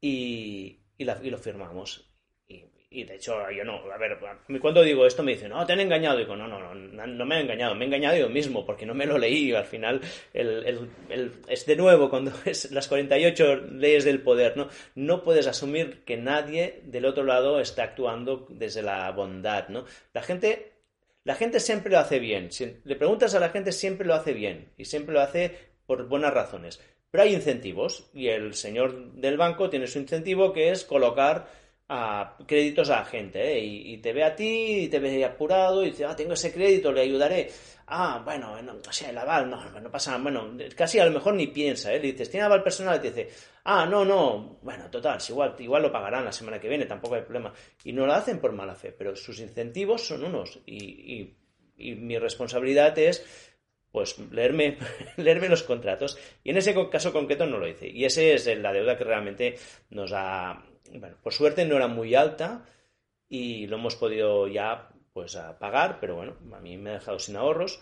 Y, 0.00 0.80
y, 0.98 1.04
lo 1.04 1.38
firmamos. 1.38 2.05
Y, 2.88 3.02
de 3.02 3.16
hecho, 3.16 3.50
yo 3.50 3.64
no, 3.64 3.80
a 3.92 3.98
ver, 3.98 4.16
cuando 4.60 4.82
digo 4.82 5.06
esto 5.06 5.24
me 5.24 5.32
dicen, 5.32 5.50
no, 5.50 5.66
te 5.66 5.72
han 5.72 5.80
engañado. 5.80 6.18
Digo, 6.18 6.36
no, 6.36 6.46
no, 6.46 6.72
no, 6.72 7.06
no 7.06 7.26
me 7.26 7.34
han 7.34 7.42
engañado, 7.42 7.74
me 7.74 7.84
he 7.84 7.88
engañado 7.88 8.16
yo 8.16 8.28
mismo, 8.28 8.64
porque 8.64 8.86
no 8.86 8.94
me 8.94 9.06
lo 9.06 9.18
leí. 9.18 9.52
Al 9.52 9.64
final, 9.64 10.00
el, 10.32 10.88
el, 11.08 11.32
es 11.48 11.66
de 11.66 11.76
nuevo, 11.76 12.08
cuando 12.08 12.32
es 12.44 12.70
las 12.70 12.86
48 12.86 13.56
leyes 13.72 14.04
del 14.04 14.22
poder, 14.22 14.56
¿no? 14.56 14.68
No 14.94 15.24
puedes 15.24 15.48
asumir 15.48 16.04
que 16.04 16.16
nadie 16.16 16.80
del 16.84 17.06
otro 17.06 17.24
lado 17.24 17.60
está 17.60 17.82
actuando 17.82 18.46
desde 18.50 18.82
la 18.82 19.10
bondad, 19.10 19.68
¿no? 19.68 19.84
La 20.14 20.22
gente, 20.22 20.72
la 21.24 21.34
gente 21.34 21.58
siempre 21.58 21.90
lo 21.90 21.98
hace 21.98 22.20
bien. 22.20 22.52
Si 22.52 22.76
le 22.84 22.94
preguntas 22.94 23.34
a 23.34 23.40
la 23.40 23.48
gente, 23.48 23.72
siempre 23.72 24.06
lo 24.06 24.14
hace 24.14 24.32
bien. 24.32 24.70
Y 24.78 24.84
siempre 24.84 25.12
lo 25.12 25.20
hace 25.20 25.58
por 25.86 26.06
buenas 26.06 26.32
razones. 26.32 26.80
Pero 27.10 27.24
hay 27.24 27.34
incentivos. 27.34 28.08
Y 28.14 28.28
el 28.28 28.54
señor 28.54 29.12
del 29.14 29.36
banco 29.36 29.68
tiene 29.70 29.88
su 29.88 29.98
incentivo, 29.98 30.52
que 30.52 30.70
es 30.70 30.84
colocar 30.84 31.65
a 31.88 32.36
créditos 32.46 32.90
a 32.90 33.04
gente 33.04 33.40
¿eh? 33.40 33.60
y, 33.64 33.98
te 33.98 34.12
ve 34.12 34.24
a 34.24 34.34
ti 34.34 34.82
y 34.82 34.88
te 34.88 34.98
ve 34.98 35.24
apurado 35.24 35.84
y 35.84 35.90
dice, 35.90 36.04
ah, 36.04 36.16
tengo 36.16 36.32
ese 36.32 36.52
crédito, 36.52 36.92
le 36.92 37.02
ayudaré. 37.02 37.48
Ah, 37.88 38.20
bueno, 38.24 38.60
no, 38.62 38.74
o 38.74 38.92
sea, 38.92 39.10
el 39.10 39.48
no, 39.48 39.80
no 39.80 39.90
pasa 39.90 40.10
nada. 40.10 40.22
Bueno, 40.22 40.56
casi 40.74 40.98
a 40.98 41.06
lo 41.06 41.12
mejor 41.12 41.34
ni 41.34 41.46
piensa, 41.46 41.92
¿eh? 41.92 42.00
Le 42.00 42.10
dices, 42.10 42.28
¿tiene 42.28 42.44
aval 42.44 42.64
personal? 42.64 42.96
Y 42.96 43.00
te 43.00 43.10
dice, 43.12 43.28
ah, 43.64 43.86
no, 43.86 44.04
no, 44.04 44.58
bueno, 44.62 44.90
total, 44.90 45.20
igual, 45.28 45.54
igual 45.60 45.82
lo 45.82 45.92
pagarán 45.92 46.24
la 46.24 46.32
semana 46.32 46.58
que 46.58 46.68
viene, 46.68 46.86
tampoco 46.86 47.14
hay 47.14 47.22
problema. 47.22 47.52
Y 47.84 47.92
no 47.92 48.04
lo 48.04 48.12
hacen 48.12 48.40
por 48.40 48.50
mala 48.52 48.74
fe, 48.74 48.90
pero 48.90 49.14
sus 49.14 49.38
incentivos 49.38 50.02
son 50.02 50.24
unos. 50.24 50.58
Y, 50.66 51.36
y, 51.78 51.94
mi 51.94 52.18
responsabilidad 52.18 52.98
es, 52.98 53.24
pues, 53.92 54.18
leerme, 54.32 54.78
leerme 55.18 55.48
los 55.48 55.62
contratos. 55.62 56.18
Y 56.42 56.50
en 56.50 56.56
ese 56.56 56.74
caso 56.90 57.12
concreto 57.12 57.46
no 57.46 57.58
lo 57.58 57.68
hice. 57.68 57.86
Y 57.86 58.04
esa 58.04 58.22
es 58.22 58.46
la 58.58 58.72
deuda 58.72 58.96
que 58.96 59.04
realmente 59.04 59.56
nos 59.90 60.10
ha 60.12 60.60
bueno, 60.94 61.16
por 61.22 61.32
suerte 61.32 61.64
no 61.64 61.76
era 61.76 61.88
muy 61.88 62.14
alta 62.14 62.64
y 63.28 63.66
lo 63.66 63.76
hemos 63.76 63.96
podido 63.96 64.46
ya 64.48 64.88
pues 65.12 65.36
pagar, 65.58 65.98
pero 66.00 66.16
bueno, 66.16 66.36
a 66.52 66.60
mí 66.60 66.76
me 66.76 66.90
ha 66.90 66.94
dejado 66.94 67.18
sin 67.18 67.36
ahorros. 67.36 67.80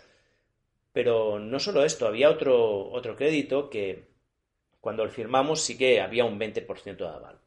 Pero 0.93 1.40
no 1.40 1.59
solo 1.59 1.85
esto, 1.85 2.06
había 2.06 2.31
otro, 2.31 2.89
otro 2.93 3.16
crédito 3.16 3.68
que 3.68 4.14
cuando 4.81 5.05
lo 5.05 5.10
firmamos 5.10 5.60
sí 5.60 5.76
que 5.76 6.01
había 6.01 6.24
un 6.24 6.39
20% 6.39 6.97
de 6.97 7.09
aval. 7.09 7.39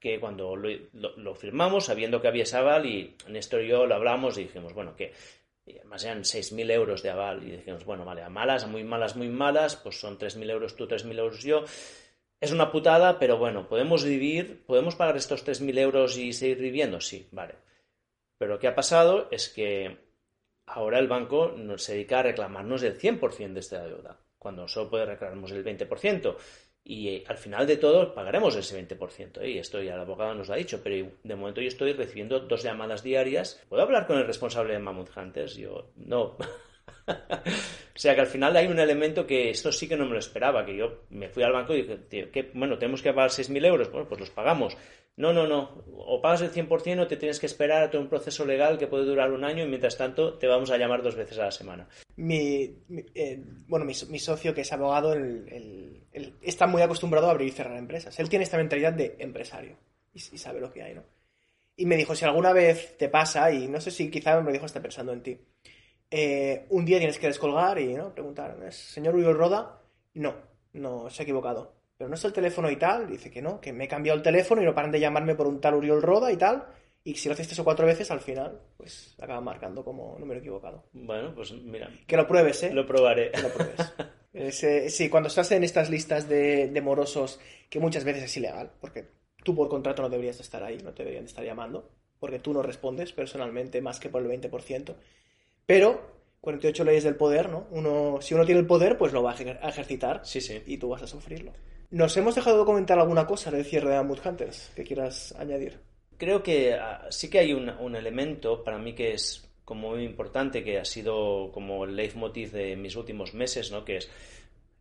Que 0.00 0.18
cuando 0.18 0.56
lo, 0.56 1.34
firmamos, 1.36 1.84
sabiendo 1.84 2.20
que 2.20 2.26
había 2.26 2.42
ese 2.42 2.56
aval, 2.56 2.86
y 2.86 3.14
Néstor 3.28 3.62
y 3.62 3.68
yo 3.68 3.86
lo 3.86 3.94
hablamos 3.94 4.36
y 4.36 4.44
dijimos, 4.44 4.72
bueno, 4.72 4.96
que 4.96 5.12
además 5.64 6.02
eran 6.02 6.22
6.000 6.22 6.72
euros 6.72 7.02
de 7.04 7.10
aval, 7.10 7.46
y 7.46 7.52
dijimos, 7.52 7.84
bueno, 7.84 8.04
vale, 8.04 8.22
a 8.22 8.28
malas, 8.28 8.64
a 8.64 8.66
muy 8.66 8.82
malas, 8.82 9.14
muy 9.14 9.28
malas, 9.28 9.76
pues 9.76 10.00
son 10.00 10.18
3.000 10.18 10.50
euros 10.50 10.74
tú, 10.74 10.88
3.000 10.88 11.18
euros 11.18 11.42
yo, 11.44 11.64
es 12.42 12.50
una 12.50 12.72
putada, 12.72 13.20
pero 13.20 13.38
bueno, 13.38 13.68
¿podemos 13.68 14.04
vivir? 14.04 14.64
¿Podemos 14.66 14.96
pagar 14.96 15.16
estos 15.16 15.46
3.000 15.46 15.78
euros 15.78 16.18
y 16.18 16.32
seguir 16.32 16.58
viviendo? 16.58 17.00
Sí, 17.00 17.28
vale. 17.30 17.54
Pero 18.36 18.54
lo 18.54 18.58
que 18.58 18.66
ha 18.66 18.74
pasado 18.74 19.28
es 19.30 19.48
que 19.48 19.98
ahora 20.66 20.98
el 20.98 21.06
banco 21.06 21.54
nos 21.56 21.84
se 21.84 21.92
dedica 21.92 22.18
a 22.18 22.24
reclamarnos 22.24 22.82
el 22.82 22.98
100% 22.98 23.52
de 23.52 23.60
esta 23.60 23.86
deuda, 23.86 24.18
cuando 24.40 24.66
solo 24.66 24.90
puede 24.90 25.06
reclamarnos 25.06 25.52
el 25.52 25.64
20%. 25.64 26.36
Y 26.82 27.10
eh, 27.10 27.24
al 27.28 27.38
final 27.38 27.64
de 27.64 27.76
todo 27.76 28.12
pagaremos 28.12 28.56
ese 28.56 28.88
20%. 28.88 29.40
¿eh? 29.40 29.50
Y 29.50 29.58
esto 29.58 29.80
ya 29.80 29.94
el 29.94 30.00
abogado 30.00 30.34
nos 30.34 30.48
lo 30.48 30.54
ha 30.54 30.56
dicho, 30.56 30.80
pero 30.82 31.12
de 31.22 31.36
momento 31.36 31.60
yo 31.60 31.68
estoy 31.68 31.92
recibiendo 31.92 32.40
dos 32.40 32.64
llamadas 32.64 33.04
diarias. 33.04 33.62
¿Puedo 33.68 33.84
hablar 33.84 34.08
con 34.08 34.18
el 34.18 34.26
responsable 34.26 34.72
de 34.72 34.80
Mammoth 34.80 35.16
Hunters? 35.16 35.54
Yo, 35.54 35.92
no. 35.94 36.36
o 37.94 37.98
sea 37.98 38.14
que 38.14 38.22
al 38.22 38.26
final 38.26 38.56
hay 38.56 38.66
un 38.66 38.78
elemento 38.78 39.26
que 39.26 39.50
esto 39.50 39.70
sí 39.70 39.86
que 39.86 39.96
no 39.96 40.06
me 40.06 40.12
lo 40.12 40.18
esperaba, 40.18 40.64
que 40.64 40.76
yo 40.76 41.02
me 41.10 41.28
fui 41.28 41.42
al 41.42 41.52
banco 41.52 41.74
y 41.74 41.82
dije, 41.82 42.30
que, 42.30 42.50
bueno, 42.54 42.78
tenemos 42.78 43.02
que 43.02 43.12
pagar 43.12 43.30
6.000 43.30 43.66
euros, 43.66 43.90
bueno, 43.90 44.08
pues 44.08 44.20
los 44.20 44.30
pagamos. 44.30 44.76
No, 45.14 45.34
no, 45.34 45.46
no, 45.46 45.84
o 45.94 46.22
pagas 46.22 46.40
el 46.40 46.52
100% 46.52 47.00
o 47.00 47.06
te 47.06 47.18
tienes 47.18 47.38
que 47.38 47.44
esperar 47.44 47.82
a 47.82 47.90
todo 47.90 48.00
un 48.00 48.08
proceso 48.08 48.46
legal 48.46 48.78
que 48.78 48.86
puede 48.86 49.04
durar 49.04 49.30
un 49.30 49.44
año 49.44 49.62
y 49.62 49.68
mientras 49.68 49.98
tanto 49.98 50.38
te 50.38 50.46
vamos 50.46 50.70
a 50.70 50.78
llamar 50.78 51.02
dos 51.02 51.16
veces 51.16 51.38
a 51.38 51.44
la 51.44 51.50
semana. 51.50 51.86
Mi, 52.16 52.78
eh, 53.14 53.38
bueno, 53.68 53.84
mi, 53.84 53.92
socio 53.94 54.54
que 54.54 54.62
es 54.62 54.72
abogado 54.72 55.14
está 56.40 56.66
muy 56.66 56.80
acostumbrado 56.80 57.28
a 57.28 57.32
abrir 57.32 57.48
y 57.48 57.52
cerrar 57.52 57.76
empresas. 57.76 58.18
Él 58.18 58.30
tiene 58.30 58.44
esta 58.44 58.56
mentalidad 58.56 58.94
de 58.94 59.16
empresario 59.18 59.76
y, 60.14 60.18
y 60.18 60.38
sabe 60.38 60.60
lo 60.60 60.72
que 60.72 60.82
hay, 60.82 60.94
¿no? 60.94 61.04
Y 61.76 61.84
me 61.84 61.96
dijo, 61.96 62.14
si 62.14 62.24
alguna 62.24 62.54
vez 62.54 62.96
te 62.96 63.08
pasa, 63.08 63.50
y 63.52 63.68
no 63.68 63.80
sé 63.80 63.90
si 63.90 64.10
quizá 64.10 64.38
me 64.38 64.46
lo 64.46 64.52
dijo, 64.52 64.66
está 64.66 64.80
pensando 64.80 65.12
en 65.12 65.22
ti, 65.22 65.38
eh, 66.12 66.66
un 66.68 66.84
día 66.84 66.98
tienes 66.98 67.18
que 67.18 67.26
descolgar 67.26 67.78
y 67.78 67.94
¿no? 67.94 68.12
preguntar, 68.12 68.58
¿es 68.66 68.76
señor 68.76 69.14
Uriol 69.14 69.36
Roda? 69.36 69.80
No, 70.12 70.34
no, 70.74 71.08
se 71.08 71.22
ha 71.22 71.24
equivocado. 71.24 71.74
Pero 71.96 72.08
no 72.08 72.14
es 72.14 72.24
el 72.24 72.32
teléfono 72.32 72.70
y 72.70 72.76
tal. 72.76 73.08
Dice 73.08 73.30
que 73.30 73.40
no, 73.40 73.60
que 73.60 73.72
me 73.72 73.84
he 73.84 73.88
cambiado 73.88 74.16
el 74.16 74.22
teléfono 74.22 74.60
y 74.60 74.64
no 74.64 74.74
paran 74.74 74.90
de 74.90 75.00
llamarme 75.00 75.34
por 75.34 75.46
un 75.46 75.60
tal 75.60 75.74
Uriol 75.74 76.02
Roda 76.02 76.30
y 76.30 76.36
tal. 76.36 76.66
Y 77.04 77.14
si 77.14 77.28
lo 77.28 77.32
haces 77.32 77.48
tres 77.48 77.58
o 77.60 77.64
cuatro 77.64 77.86
veces, 77.86 78.10
al 78.10 78.20
final, 78.20 78.60
pues 78.76 79.16
acaba 79.20 79.40
marcando 79.40 79.84
como 79.84 80.18
número 80.18 80.40
equivocado. 80.40 80.84
Bueno, 80.92 81.34
pues 81.34 81.52
mira. 81.52 81.90
Que 82.06 82.16
lo 82.16 82.28
pruebes, 82.28 82.62
¿eh? 82.62 82.74
Lo 82.74 82.86
probaré. 82.86 83.30
Que 83.30 83.42
lo 83.42 83.52
pruebes. 83.52 83.92
Eh, 84.34 84.88
sí, 84.88 85.10
cuando 85.10 85.28
estás 85.28 85.52
en 85.52 85.62
estas 85.62 85.90
listas 85.90 86.26
de, 86.26 86.66
de, 86.68 86.80
morosos, 86.80 87.38
que 87.68 87.78
muchas 87.78 88.02
veces 88.02 88.22
es 88.22 88.36
ilegal, 88.38 88.72
porque 88.80 89.10
tú 89.44 89.54
por 89.54 89.68
contrato 89.68 90.00
no 90.00 90.08
deberías 90.08 90.40
estar 90.40 90.64
ahí, 90.64 90.78
no 90.78 90.94
te 90.94 91.02
deberían 91.02 91.26
estar 91.26 91.44
llamando, 91.44 91.90
porque 92.18 92.38
tú 92.38 92.54
no 92.54 92.62
respondes 92.62 93.12
personalmente 93.12 93.82
más 93.82 94.00
que 94.00 94.08
por 94.08 94.22
el 94.22 94.28
20%. 94.30 94.94
Pero 95.66 96.12
48 96.42 96.84
leyes 96.84 97.04
del 97.04 97.14
poder, 97.14 97.48
¿no? 97.48 97.66
Uno, 97.70 98.18
si 98.20 98.34
uno 98.34 98.44
tiene 98.44 98.60
el 98.60 98.66
poder, 98.66 98.98
pues 98.98 99.12
lo 99.12 99.22
va 99.22 99.32
a 99.32 99.68
ejercitar. 99.68 100.20
Sí, 100.24 100.40
sí. 100.40 100.60
Y 100.66 100.76
tú 100.76 100.88
vas 100.88 101.02
a 101.02 101.06
sufrirlo. 101.06 101.52
¿Nos 101.92 102.16
hemos 102.16 102.34
dejado 102.34 102.58
de 102.58 102.64
comentar 102.64 102.98
alguna 102.98 103.26
cosa 103.26 103.50
del 103.50 103.64
cierre 103.64 103.90
de 103.90 103.96
Ambush 103.96 104.26
Hunters 104.26 104.72
que 104.74 104.82
quieras 104.82 105.34
añadir? 105.38 105.78
Creo 106.16 106.42
que 106.42 106.74
ah, 106.74 107.06
sí 107.10 107.30
que 107.30 107.38
hay 107.38 107.52
un, 107.52 107.94
elemento 107.94 108.64
para 108.64 108.78
mí 108.78 108.94
que 108.94 109.12
es 109.12 109.48
como 109.64 109.90
muy 109.90 110.02
importante, 110.02 110.64
que 110.64 110.78
ha 110.78 110.84
sido 110.84 111.52
como 111.52 111.84
el 111.84 111.94
leitmotiv 111.94 112.50
de 112.50 112.76
mis 112.76 112.96
últimos 112.96 113.34
meses, 113.34 113.70
¿no? 113.70 113.84
Que 113.84 113.98
es, 113.98 114.10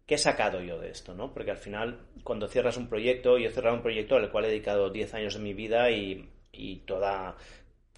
¿qué 0.08 0.16
he 0.16 0.18
sacado 0.18 0.62
yo 0.62 0.80
de 0.80 0.90
esto, 0.90 1.14
no? 1.14 1.32
Porque 1.34 1.52
al 1.52 1.58
final, 1.58 2.00
cuando 2.24 2.48
cierras 2.48 2.78
un 2.78 2.88
proyecto, 2.88 3.38
yo 3.38 3.50
he 3.50 3.52
cerrado 3.52 3.76
un 3.76 3.84
proyecto 3.84 4.16
al 4.16 4.32
cual 4.32 4.46
he 4.46 4.50
dedicado 4.50 4.90
10 4.90 5.14
años 5.14 5.34
de 5.36 5.42
mi 5.42 5.54
vida 5.54 5.92
y, 5.92 6.30
y 6.52 6.78
toda 6.78 7.36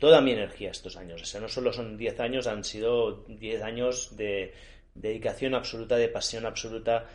toda 0.03 0.19
mi 0.19 0.33
energía 0.33 0.71
estos 0.71 0.97
años. 0.97 1.21
O 1.21 1.25
sea, 1.25 1.39
no 1.39 1.47
solo 1.47 1.71
son 1.71 1.95
10 1.95 2.19
años, 2.19 2.45
han 2.45 2.65
sido 2.65 3.23
10 3.29 3.61
años 3.61 4.17
de 4.17 4.53
dedicación 4.93 5.55
absoluta, 5.55 5.95
de 5.95 6.09
pasión 6.09 6.45
absoluta. 6.45 7.05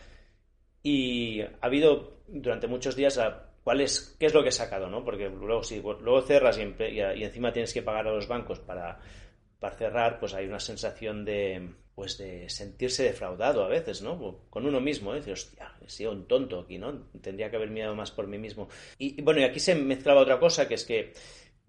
Y 0.83 1.43
ha 1.43 1.51
habido 1.61 2.23
durante 2.29 2.67
muchos 2.67 2.97
días 2.97 3.21
cuál 3.63 3.83
es, 3.83 4.17
qué 4.19 4.25
es 4.25 4.33
lo 4.33 4.43
que 4.43 4.49
he 4.49 4.53
sacado, 4.53 4.89
¿no? 4.89 5.05
Porque 5.05 5.29
luego 5.29 5.63
si 5.63 5.83
luego 5.83 6.23
cerras 6.23 6.57
y, 6.57 6.63
y, 6.63 7.25
encima 7.25 7.53
tienes 7.53 7.75
que 7.75 7.83
pagar 7.83 8.09
a 8.09 8.13
los 8.13 8.27
bancos 8.27 8.59
para, 8.61 8.99
para 9.61 9.77
cerrar, 9.77 10.19
pues 10.19 10.33
hay 10.33 10.47
una 10.47 10.59
sensación 10.59 11.27
de 11.27 11.69
pues 11.95 12.17
de 12.17 12.49
sentirse 12.49 13.03
defraudado 13.03 13.65
a 13.65 13.69
veces, 13.69 14.01
¿no? 14.01 14.47
Con 14.49 14.65
uno 14.65 14.81
mismo, 14.81 15.13
¿eh? 15.13 15.17
Decir, 15.17 15.33
hostia, 15.35 15.75
he 15.85 15.91
sido 15.91 16.13
un 16.13 16.27
tonto 16.27 16.61
aquí, 16.61 16.79
¿no? 16.79 17.11
Tendría 17.21 17.51
que 17.51 17.57
haber 17.57 17.71
mirado 17.71 17.95
más 17.97 18.13
por 18.13 18.29
mí 18.29 18.39
mismo. 18.39 18.69
Y, 18.99 19.21
y 19.21 19.23
bueno, 19.23 19.41
y 19.41 19.43
aquí 19.45 19.59
se 19.59 19.75
mezclaba 19.75 20.21
otra 20.23 20.39
cosa, 20.39 20.69
que 20.69 20.75
es 20.75 20.85
que 20.85 21.13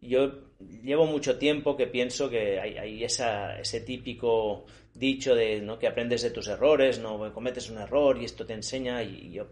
yo 0.02 0.50
llevo 0.60 1.06
mucho 1.06 1.38
tiempo 1.38 1.76
que 1.76 1.88
pienso 1.88 2.30
que 2.30 2.60
hay, 2.60 3.04
ese 3.04 3.82
típico 3.86 4.66
dicho 4.94 5.36
de 5.36 5.62
¿no? 5.62 5.80
que 5.80 5.88
aprendes 5.88 6.22
de 6.22 6.32
tus 6.32 6.48
errores, 6.48 7.00
no 7.00 7.34
cometes 7.34 7.70
un 7.70 7.78
error 7.78 8.18
y 8.18 8.26
esto 8.26 8.46
te 8.46 8.54
enseña 8.54 9.04
y 9.04 9.32
yo, 9.32 9.48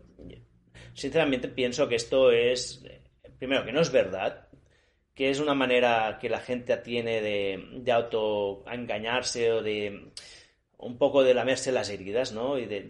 sinceramente 0.93 1.47
pienso 1.47 1.87
que 1.87 1.95
esto 1.95 2.31
es, 2.31 2.83
primero, 3.37 3.65
que 3.65 3.71
no 3.71 3.81
es 3.81 3.91
verdad, 3.91 4.47
que 5.13 5.29
es 5.29 5.39
una 5.39 5.53
manera 5.53 6.17
que 6.19 6.29
la 6.29 6.39
gente 6.39 6.75
tiene 6.77 7.21
de, 7.21 7.69
de 7.73 7.91
auto 7.91 8.63
engañarse 8.71 9.51
o 9.51 9.61
de 9.61 10.11
un 10.77 10.97
poco 10.97 11.23
de 11.23 11.33
lamerse 11.33 11.71
las 11.71 11.89
heridas, 11.89 12.33
¿no? 12.33 12.59
Y 12.59 12.67
de, 12.67 12.83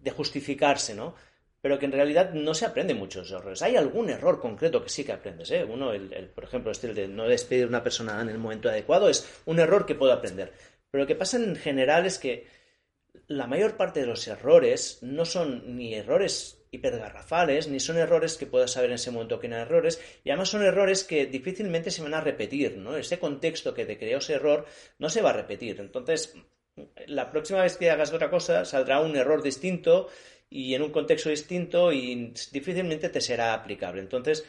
de 0.00 0.10
justificarse, 0.10 0.94
¿no? 0.94 1.14
Pero 1.62 1.78
que 1.78 1.86
en 1.86 1.92
realidad 1.92 2.32
no 2.32 2.54
se 2.54 2.66
aprende 2.66 2.92
muchos 2.92 3.30
errores. 3.30 3.62
Hay 3.62 3.76
algún 3.76 4.10
error 4.10 4.40
concreto 4.40 4.82
que 4.82 4.88
sí 4.88 5.04
que 5.04 5.12
aprendes. 5.12 5.50
¿eh? 5.52 5.64
Uno, 5.64 5.92
el, 5.92 6.28
por 6.34 6.42
ejemplo, 6.44 6.72
este 6.72 6.92
de 6.92 7.06
no 7.06 7.28
despedir 7.28 7.64
a 7.64 7.68
una 7.68 7.84
persona 7.84 8.20
en 8.20 8.28
el 8.28 8.38
momento 8.38 8.68
adecuado, 8.68 9.08
es 9.08 9.40
un 9.46 9.60
error 9.60 9.86
que 9.86 9.94
puedo 9.94 10.12
aprender. 10.12 10.52
Pero 10.90 11.04
lo 11.04 11.06
que 11.06 11.14
pasa 11.14 11.36
en 11.36 11.54
general 11.54 12.04
es 12.04 12.18
que 12.18 12.48
la 13.28 13.46
mayor 13.46 13.76
parte 13.76 14.00
de 14.00 14.06
los 14.06 14.26
errores 14.26 14.98
no 15.02 15.24
son 15.24 15.76
ni 15.76 15.94
errores 15.94 16.58
hipergarrafales, 16.72 17.68
ni 17.68 17.78
son 17.78 17.96
errores 17.96 18.36
que 18.36 18.46
puedas 18.46 18.72
saber 18.72 18.90
en 18.90 18.96
ese 18.96 19.12
momento 19.12 19.38
que 19.38 19.46
eran 19.46 19.60
errores, 19.60 20.00
y 20.24 20.30
además 20.30 20.48
son 20.48 20.64
errores 20.64 21.04
que 21.04 21.26
difícilmente 21.26 21.92
se 21.92 22.02
van 22.02 22.14
a 22.14 22.20
repetir, 22.20 22.76
¿no? 22.78 22.96
Ese 22.96 23.20
contexto 23.20 23.72
que 23.72 23.86
te 23.86 23.98
creó 23.98 24.18
ese 24.18 24.34
error 24.34 24.66
no 24.98 25.08
se 25.10 25.22
va 25.22 25.30
a 25.30 25.34
repetir. 25.34 25.78
Entonces, 25.78 26.34
la 27.06 27.30
próxima 27.30 27.62
vez 27.62 27.76
que 27.76 27.90
hagas 27.90 28.12
otra 28.12 28.30
cosa, 28.30 28.64
saldrá 28.64 29.00
un 29.00 29.14
error 29.14 29.42
distinto 29.42 30.08
y 30.52 30.74
en 30.74 30.82
un 30.82 30.92
contexto 30.92 31.30
distinto 31.30 31.92
y 31.92 32.32
difícilmente 32.52 33.08
te 33.08 33.20
será 33.20 33.54
aplicable. 33.54 34.00
Entonces, 34.02 34.44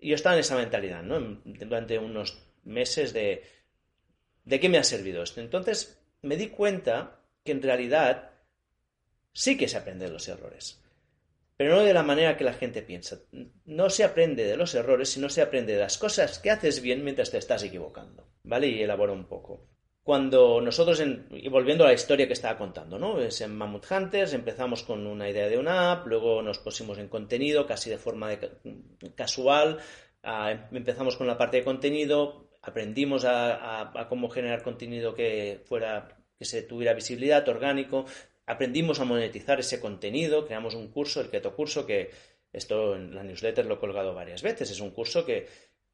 yo 0.00 0.14
estaba 0.14 0.34
en 0.36 0.40
esa 0.40 0.56
mentalidad, 0.56 1.02
¿no? 1.02 1.20
Durante 1.44 1.98
unos 1.98 2.38
meses 2.64 3.12
de, 3.12 3.42
¿de 4.44 4.60
qué 4.60 4.68
me 4.68 4.78
ha 4.78 4.84
servido 4.84 5.22
esto? 5.22 5.40
Entonces, 5.40 6.00
me 6.22 6.36
di 6.36 6.48
cuenta 6.48 7.20
que 7.44 7.52
en 7.52 7.62
realidad 7.62 8.30
sí 9.32 9.56
que 9.58 9.68
se 9.68 9.76
aprenden 9.76 10.12
los 10.12 10.28
errores. 10.28 10.80
pero 11.56 11.76
no 11.76 11.82
de 11.82 11.94
la 11.94 12.02
manera 12.02 12.36
que 12.36 12.44
la 12.44 12.54
gente 12.54 12.82
piensa. 12.82 13.20
No 13.64 13.88
se 13.90 14.04
aprende 14.04 14.44
de 14.44 14.56
los 14.56 14.74
errores, 14.74 15.10
sino 15.10 15.28
se 15.28 15.42
aprende 15.42 15.74
de 15.74 15.80
las 15.80 15.98
cosas 15.98 16.38
que 16.38 16.50
haces 16.50 16.80
bien 16.82 17.04
mientras 17.04 17.30
te 17.30 17.38
estás 17.38 17.62
equivocando. 17.62 18.26
¿Vale? 18.42 18.68
Y 18.68 18.82
elaboro 18.82 19.12
un 19.12 19.26
poco. 19.26 19.68
Cuando 20.04 20.60
nosotros, 20.60 21.02
y 21.30 21.48
volviendo 21.48 21.84
a 21.84 21.86
la 21.86 21.94
historia 21.94 22.26
que 22.26 22.34
estaba 22.34 22.58
contando, 22.58 22.98
¿no? 22.98 23.22
Es 23.22 23.40
en 23.40 23.56
Mammoth 23.56 23.90
Hunters, 23.90 24.34
empezamos 24.34 24.82
con 24.82 25.06
una 25.06 25.30
idea 25.30 25.48
de 25.48 25.56
una 25.56 25.92
app, 25.92 26.06
luego 26.06 26.42
nos 26.42 26.58
pusimos 26.58 26.98
en 26.98 27.08
contenido 27.08 27.66
casi 27.66 27.88
de 27.88 27.96
forma 27.96 28.28
casual, 29.14 29.78
empezamos 30.72 31.16
con 31.16 31.26
la 31.26 31.38
parte 31.38 31.56
de 31.56 31.64
contenido, 31.64 32.50
aprendimos 32.60 33.24
a, 33.24 34.06
cómo 34.10 34.28
generar 34.28 34.62
contenido 34.62 35.14
que 35.14 35.62
fuera 35.64 36.18
que 36.38 36.44
se 36.44 36.60
tuviera 36.60 36.92
visibilidad, 36.92 37.48
orgánico, 37.48 38.04
aprendimos 38.44 39.00
a 39.00 39.06
monetizar 39.06 39.58
ese 39.58 39.80
contenido, 39.80 40.44
creamos 40.44 40.74
un 40.74 40.88
curso, 40.88 41.22
el 41.22 41.30
Keto 41.30 41.56
Curso, 41.56 41.86
que 41.86 42.10
esto 42.52 42.94
en 42.94 43.14
la 43.14 43.22
newsletter 43.22 43.64
lo 43.64 43.76
he 43.76 43.78
colgado 43.78 44.12
varias 44.12 44.42
veces, 44.42 44.70
es 44.70 44.80
un 44.80 44.90
curso 44.90 45.24
que 45.24 45.46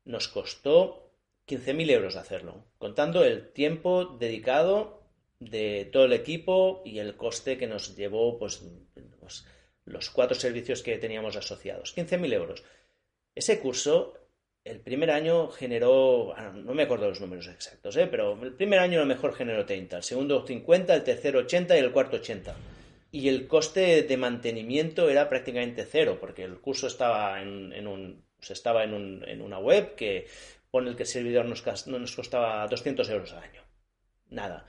nos 0.04 0.26
costó 0.26 1.09
15.000 1.50 1.90
euros 1.90 2.16
hacerlo, 2.16 2.64
contando 2.78 3.24
el 3.24 3.52
tiempo 3.52 4.16
dedicado 4.18 5.02
de 5.38 5.88
todo 5.92 6.04
el 6.04 6.12
equipo 6.12 6.82
y 6.84 6.98
el 6.98 7.16
coste 7.16 7.58
que 7.58 7.66
nos 7.66 7.96
llevó 7.96 8.38
pues, 8.38 8.62
los, 9.20 9.46
los 9.84 10.10
cuatro 10.10 10.38
servicios 10.38 10.82
que 10.82 10.98
teníamos 10.98 11.36
asociados. 11.36 11.96
15.000 11.96 12.32
euros. 12.32 12.62
Ese 13.34 13.58
curso 13.58 14.14
el 14.64 14.80
primer 14.80 15.10
año 15.10 15.48
generó, 15.48 16.34
ah, 16.36 16.52
no 16.54 16.74
me 16.74 16.82
acuerdo 16.82 17.08
los 17.08 17.20
números 17.20 17.48
exactos, 17.48 17.96
¿eh? 17.96 18.06
pero 18.06 18.40
el 18.42 18.52
primer 18.52 18.78
año 18.78 18.98
a 18.98 19.02
lo 19.02 19.06
mejor 19.06 19.34
generó 19.34 19.64
30, 19.64 19.96
el 19.96 20.02
segundo 20.02 20.46
50, 20.46 20.94
el 20.94 21.02
tercero 21.02 21.40
80 21.40 21.76
y 21.76 21.80
el 21.80 21.92
cuarto 21.92 22.16
80. 22.16 22.56
Y 23.12 23.28
el 23.28 23.48
coste 23.48 24.02
de 24.02 24.16
mantenimiento 24.16 25.08
era 25.08 25.28
prácticamente 25.28 25.84
cero, 25.84 26.18
porque 26.20 26.44
el 26.44 26.60
curso 26.60 26.86
estaba 26.86 27.42
en, 27.42 27.86
un, 27.86 28.22
estaba 28.48 28.84
en, 28.84 29.40
una 29.42 29.58
web 29.58 29.96
que 29.96 30.26
pone 30.70 30.90
el 30.90 30.96
que 30.96 31.04
el 31.04 31.08
servidor 31.08 31.46
nos, 31.46 31.86
nos 31.86 32.16
costaba 32.16 32.66
200 32.66 33.08
euros 33.10 33.32
al 33.32 33.42
año. 33.42 33.62
Nada. 34.28 34.66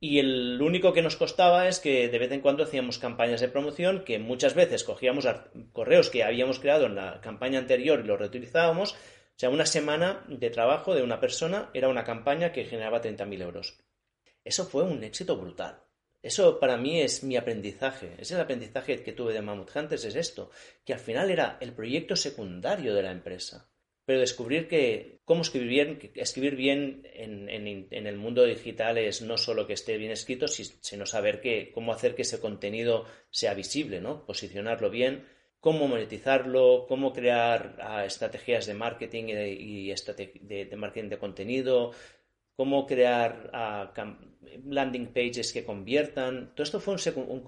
Y 0.00 0.18
el 0.18 0.60
único 0.60 0.92
que 0.92 1.02
nos 1.02 1.16
costaba 1.16 1.68
es 1.68 1.78
que 1.78 2.08
de 2.08 2.18
vez 2.18 2.32
en 2.32 2.40
cuando 2.40 2.64
hacíamos 2.64 2.98
campañas 2.98 3.40
de 3.40 3.48
promoción 3.48 4.04
que 4.04 4.18
muchas 4.18 4.54
veces 4.54 4.82
cogíamos 4.82 5.28
correos 5.72 6.10
que 6.10 6.24
habíamos 6.24 6.58
creado 6.58 6.86
en 6.86 6.96
la 6.96 7.20
campaña 7.20 7.60
anterior 7.60 8.00
y 8.00 8.06
los 8.06 8.18
reutilizábamos 8.18 8.96
o 9.36 9.38
sea, 9.42 9.50
una 9.50 9.66
semana 9.66 10.24
de 10.28 10.50
trabajo 10.50 10.94
de 10.94 11.02
una 11.02 11.18
persona 11.18 11.70
era 11.74 11.88
una 11.88 12.04
campaña 12.04 12.52
que 12.52 12.64
generaba 12.64 13.02
30.000 13.02 13.42
euros. 13.42 13.78
Eso 14.44 14.66
fue 14.66 14.84
un 14.84 15.02
éxito 15.02 15.36
brutal. 15.36 15.82
Eso 16.22 16.60
para 16.60 16.76
mí 16.76 17.00
es 17.00 17.24
mi 17.24 17.36
aprendizaje. 17.36 18.14
Es 18.18 18.30
el 18.30 18.40
aprendizaje 18.40 19.02
que 19.02 19.12
tuve 19.12 19.32
de 19.32 19.42
Mammoth 19.42 19.74
Hunters, 19.74 20.04
es 20.04 20.14
esto, 20.14 20.50
que 20.84 20.92
al 20.92 21.00
final 21.00 21.30
era 21.30 21.58
el 21.60 21.72
proyecto 21.72 22.14
secundario 22.14 22.94
de 22.94 23.02
la 23.02 23.10
empresa. 23.10 23.71
Pero 24.04 24.20
descubrir 24.20 24.68
que 24.68 25.20
cómo 25.24 25.42
escribir 25.42 25.68
bien, 25.68 26.12
escribir 26.16 26.56
bien 26.56 27.06
en, 27.14 28.06
el 28.06 28.16
mundo 28.16 28.44
digital 28.44 28.98
es 28.98 29.22
no 29.22 29.36
solo 29.36 29.66
que 29.66 29.74
esté 29.74 29.96
bien 29.96 30.10
escrito, 30.10 30.48
sino 30.48 31.06
saber 31.06 31.40
que, 31.40 31.70
cómo 31.72 31.92
hacer 31.92 32.14
que 32.14 32.22
ese 32.22 32.40
contenido 32.40 33.04
sea 33.30 33.54
visible, 33.54 34.00
¿no? 34.00 34.26
Posicionarlo 34.26 34.90
bien, 34.90 35.24
cómo 35.62 35.86
monetizarlo, 35.86 36.86
cómo 36.88 37.12
crear 37.12 37.76
ah, 37.80 38.04
estrategias 38.04 38.66
de 38.66 38.74
marketing 38.74 39.24
y, 39.28 39.94
de, 39.94 40.74
marketing 40.76 41.08
de 41.08 41.18
contenido, 41.18 41.92
cómo 42.56 42.86
crear 42.86 43.50
ah, 43.52 43.92
landing 44.64 45.12
pages 45.12 45.52
que 45.52 45.64
conviertan. 45.64 46.52
Todo 46.54 46.64
esto 46.64 46.80
fue 46.80 46.96
un, 47.16 47.40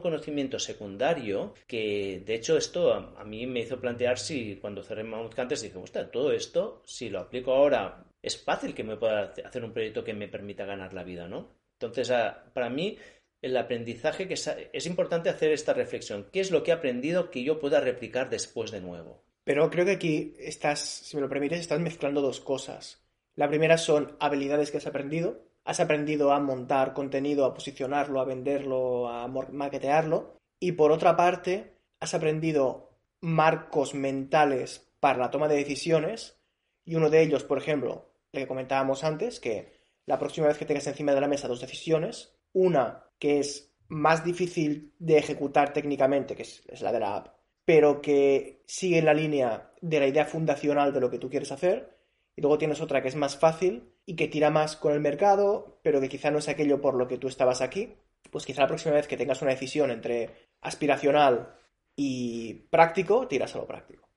conocimiento 0.00 0.58
secundario 0.58 1.54
que, 1.66 2.22
de 2.24 2.34
hecho, 2.34 2.56
esto 2.56 2.92
a, 2.92 3.24
mí 3.24 3.46
me 3.46 3.60
hizo 3.60 3.80
plantear 3.80 4.18
si 4.18 4.56
cuando 4.56 4.82
cerré 4.82 5.04
Mammoth 5.04 5.38
Hunters 5.38 5.62
dije, 5.62 5.78
ostras, 5.78 6.10
todo 6.10 6.32
esto, 6.32 6.82
si 6.84 7.10
lo 7.10 7.20
aplico 7.20 7.52
ahora, 7.52 8.04
es 8.22 8.42
fácil 8.42 8.74
que 8.74 8.84
me 8.84 8.96
pueda 8.96 9.34
hacer 9.44 9.64
un 9.64 9.72
proyecto 9.72 10.04
que 10.04 10.14
me 10.14 10.28
permita 10.28 10.64
ganar 10.64 10.94
la 10.94 11.04
vida, 11.04 11.28
¿no? 11.28 11.48
Entonces, 11.74 12.10
ah, 12.10 12.44
para 12.54 12.70
mí, 12.70 12.96
el 13.40 13.56
aprendizaje 13.56 14.28
que 14.28 14.34
es 14.34 14.86
importante 14.86 15.28
hacer 15.28 15.50
esta 15.50 15.74
reflexión. 15.74 16.28
¿Qué 16.32 16.40
es 16.40 16.52
lo 16.52 16.62
que 16.62 16.70
he 16.70 16.74
aprendido 16.74 17.30
que 17.30 17.42
yo 17.42 17.58
pueda 17.58 17.80
replicar 17.80 18.30
después 18.30 18.70
de 18.70 18.80
nuevo? 18.80 19.24
Pero 19.44 19.68
creo 19.70 19.84
que 19.84 19.92
aquí 19.92 20.34
estás, 20.38 20.80
si 20.80 21.16
me 21.16 21.22
lo 21.22 21.28
permites, 21.28 21.58
estás 21.58 21.80
mezclando 21.80 22.20
dos 22.20 22.40
cosas. 22.40 23.01
La 23.34 23.48
primera 23.48 23.78
son 23.78 24.16
habilidades 24.20 24.70
que 24.70 24.78
has 24.78 24.86
aprendido. 24.86 25.44
Has 25.64 25.80
aprendido 25.80 26.32
a 26.32 26.40
montar 26.40 26.92
contenido, 26.92 27.44
a 27.44 27.54
posicionarlo, 27.54 28.20
a 28.20 28.24
venderlo, 28.24 29.08
a 29.08 29.28
marketearlo. 29.28 30.36
Y 30.58 30.72
por 30.72 30.92
otra 30.92 31.16
parte, 31.16 31.76
has 32.00 32.14
aprendido 32.14 32.98
marcos 33.20 33.94
mentales 33.94 34.92
para 35.00 35.18
la 35.18 35.30
toma 35.30 35.48
de 35.48 35.56
decisiones. 35.56 36.38
Y 36.84 36.96
uno 36.96 37.10
de 37.10 37.22
ellos, 37.22 37.44
por 37.44 37.58
ejemplo, 37.58 38.12
el 38.32 38.42
que 38.42 38.48
comentábamos 38.48 39.04
antes, 39.04 39.40
que 39.40 39.72
la 40.06 40.18
próxima 40.18 40.48
vez 40.48 40.58
que 40.58 40.64
tengas 40.64 40.86
encima 40.86 41.14
de 41.14 41.20
la 41.20 41.28
mesa 41.28 41.48
dos 41.48 41.60
decisiones, 41.60 42.34
una 42.52 43.04
que 43.18 43.38
es 43.38 43.72
más 43.88 44.24
difícil 44.24 44.94
de 44.98 45.18
ejecutar 45.18 45.72
técnicamente, 45.72 46.34
que 46.34 46.42
es, 46.42 46.80
la 46.80 46.92
de 46.92 47.00
la 47.00 47.16
app, 47.16 47.36
pero 47.64 48.00
que 48.00 48.62
sigue 48.66 48.98
en 48.98 49.04
la 49.04 49.14
línea 49.14 49.70
de 49.80 50.00
la 50.00 50.06
idea 50.06 50.24
fundacional 50.24 50.92
de 50.92 51.00
lo 51.00 51.10
que 51.10 51.18
tú 51.18 51.28
quieres 51.28 51.52
hacer. 51.52 51.98
Y 52.36 52.40
luego 52.40 52.58
tienes 52.58 52.80
otra 52.80 53.02
que 53.02 53.08
es 53.08 53.16
más 53.16 53.36
fácil 53.36 53.92
y 54.06 54.16
que 54.16 54.28
tira 54.28 54.50
más 54.50 54.76
con 54.76 54.92
el 54.92 55.00
mercado, 55.00 55.78
pero 55.82 56.00
que 56.00 56.08
quizá 56.08 56.30
no 56.30 56.38
es 56.38 56.48
aquello 56.48 56.80
por 56.80 56.94
lo 56.94 57.06
que 57.06 57.18
tú 57.18 57.28
estabas 57.28 57.60
aquí. 57.60 57.94
Pues 58.30 58.46
quizá 58.46 58.62
la 58.62 58.68
próxima 58.68 58.94
vez 58.94 59.06
que 59.06 59.16
tengas 59.16 59.42
una 59.42 59.50
decisión 59.50 59.90
entre 59.90 60.30
aspiracional 60.60 61.54
y 61.94 62.54
práctico, 62.70 63.28
tiras 63.28 63.54
a 63.54 63.58
lo 63.58 63.66
práctico. 63.66 64.08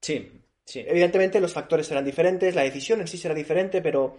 Sí, 0.00 0.42
sí. 0.64 0.84
Evidentemente 0.86 1.40
los 1.40 1.52
factores 1.52 1.86
serán 1.86 2.04
diferentes, 2.04 2.54
la 2.54 2.62
decisión 2.62 3.00
en 3.00 3.08
sí 3.08 3.18
será 3.18 3.34
diferente, 3.34 3.80
pero 3.80 4.18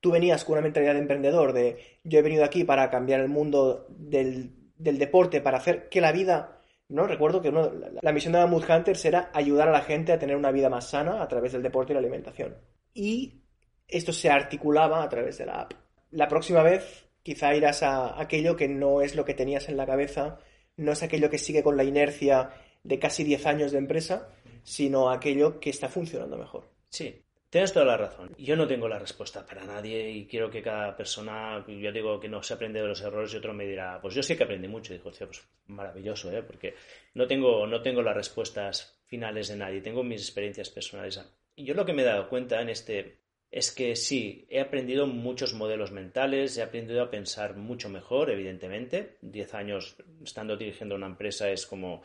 tú 0.00 0.10
venías 0.10 0.44
con 0.44 0.54
una 0.54 0.62
mentalidad 0.62 0.94
de 0.94 1.00
emprendedor, 1.00 1.52
de 1.52 1.98
yo 2.04 2.18
he 2.18 2.22
venido 2.22 2.44
aquí 2.44 2.64
para 2.64 2.90
cambiar 2.90 3.20
el 3.20 3.28
mundo 3.28 3.86
del, 3.88 4.52
deporte, 4.76 5.40
para 5.40 5.58
hacer 5.58 5.88
que 5.88 6.00
la 6.00 6.12
vida... 6.12 6.59
¿no? 6.90 7.06
Recuerdo 7.06 7.40
que 7.40 7.50
la, 7.50 8.12
misión 8.12 8.32
de 8.32 8.40
la 8.40 8.46
Mood 8.46 8.64
Hunters 8.68 9.04
era 9.04 9.30
ayudar 9.32 9.68
a 9.68 9.72
la 9.72 9.82
gente 9.82 10.12
a 10.12 10.18
tener 10.18 10.36
una 10.36 10.50
vida 10.50 10.68
más 10.68 10.90
sana 10.90 11.22
a 11.22 11.28
través 11.28 11.52
del 11.52 11.62
deporte 11.62 11.92
y 11.92 11.94
la 11.94 12.00
alimentación. 12.00 12.56
Y 12.92 13.42
esto 13.86 14.12
se 14.12 14.28
articulaba 14.28 15.02
a 15.02 15.08
través 15.08 15.38
de 15.38 15.46
la 15.46 15.60
app. 15.62 15.72
La 16.10 16.28
próxima 16.28 16.62
vez 16.62 17.06
quizá 17.22 17.54
irás 17.54 17.82
a 17.82 18.20
aquello 18.20 18.56
que 18.56 18.68
no 18.68 19.00
es 19.02 19.14
lo 19.14 19.24
que 19.24 19.34
tenías 19.34 19.68
en 19.68 19.76
la 19.76 19.86
cabeza, 19.86 20.38
no 20.76 20.92
es 20.92 21.02
aquello 21.02 21.30
que 21.30 21.38
sigue 21.38 21.62
con 21.62 21.76
la 21.76 21.84
inercia 21.84 22.50
de 22.82 22.98
casi 22.98 23.22
10 23.24 23.46
años 23.46 23.72
de 23.72 23.78
empresa, 23.78 24.28
sino 24.62 25.10
aquello 25.10 25.60
que 25.60 25.70
está 25.70 25.88
funcionando 25.88 26.36
mejor. 26.36 26.70
Sí, 26.88 27.22
Tienes 27.50 27.72
toda 27.72 27.84
la 27.84 27.96
razón. 27.96 28.30
Yo 28.38 28.54
no 28.54 28.68
tengo 28.68 28.88
la 28.88 29.00
respuesta 29.00 29.44
para 29.44 29.64
nadie 29.64 30.08
y 30.08 30.26
quiero 30.26 30.48
que 30.48 30.62
cada 30.62 30.96
persona, 30.96 31.64
yo 31.66 31.90
digo 31.90 32.20
que 32.20 32.28
no 32.28 32.44
se 32.44 32.54
aprende 32.54 32.80
de 32.80 32.86
los 32.86 33.00
errores 33.02 33.34
y 33.34 33.38
otro 33.38 33.52
me 33.52 33.66
dirá, 33.66 34.00
pues 34.00 34.14
yo 34.14 34.22
sí 34.22 34.36
que 34.36 34.44
aprendí 34.44 34.68
mucho. 34.68 34.94
Y 34.94 34.98
digo, 34.98 35.10
pues 35.10 35.48
maravilloso, 35.66 36.30
¿eh? 36.30 36.44
Porque 36.44 36.74
no 37.14 37.26
tengo, 37.26 37.66
no 37.66 37.82
tengo 37.82 38.02
las 38.02 38.14
respuestas 38.14 39.02
finales 39.06 39.48
de 39.48 39.56
nadie, 39.56 39.80
tengo 39.80 40.04
mis 40.04 40.22
experiencias 40.22 40.70
personales. 40.70 41.20
Y 41.56 41.64
yo 41.64 41.74
lo 41.74 41.84
que 41.84 41.92
me 41.92 42.02
he 42.02 42.04
dado 42.04 42.28
cuenta 42.28 42.62
en 42.62 42.68
este 42.68 43.18
es 43.50 43.72
que 43.72 43.96
sí, 43.96 44.46
he 44.48 44.60
aprendido 44.60 45.08
muchos 45.08 45.52
modelos 45.52 45.90
mentales, 45.90 46.56
he 46.56 46.62
aprendido 46.62 47.02
a 47.02 47.10
pensar 47.10 47.56
mucho 47.56 47.88
mejor, 47.88 48.30
evidentemente. 48.30 49.16
Diez 49.22 49.54
años 49.54 49.96
estando 50.22 50.56
dirigiendo 50.56 50.94
una 50.94 51.06
empresa 51.08 51.50
es 51.50 51.66
como 51.66 52.04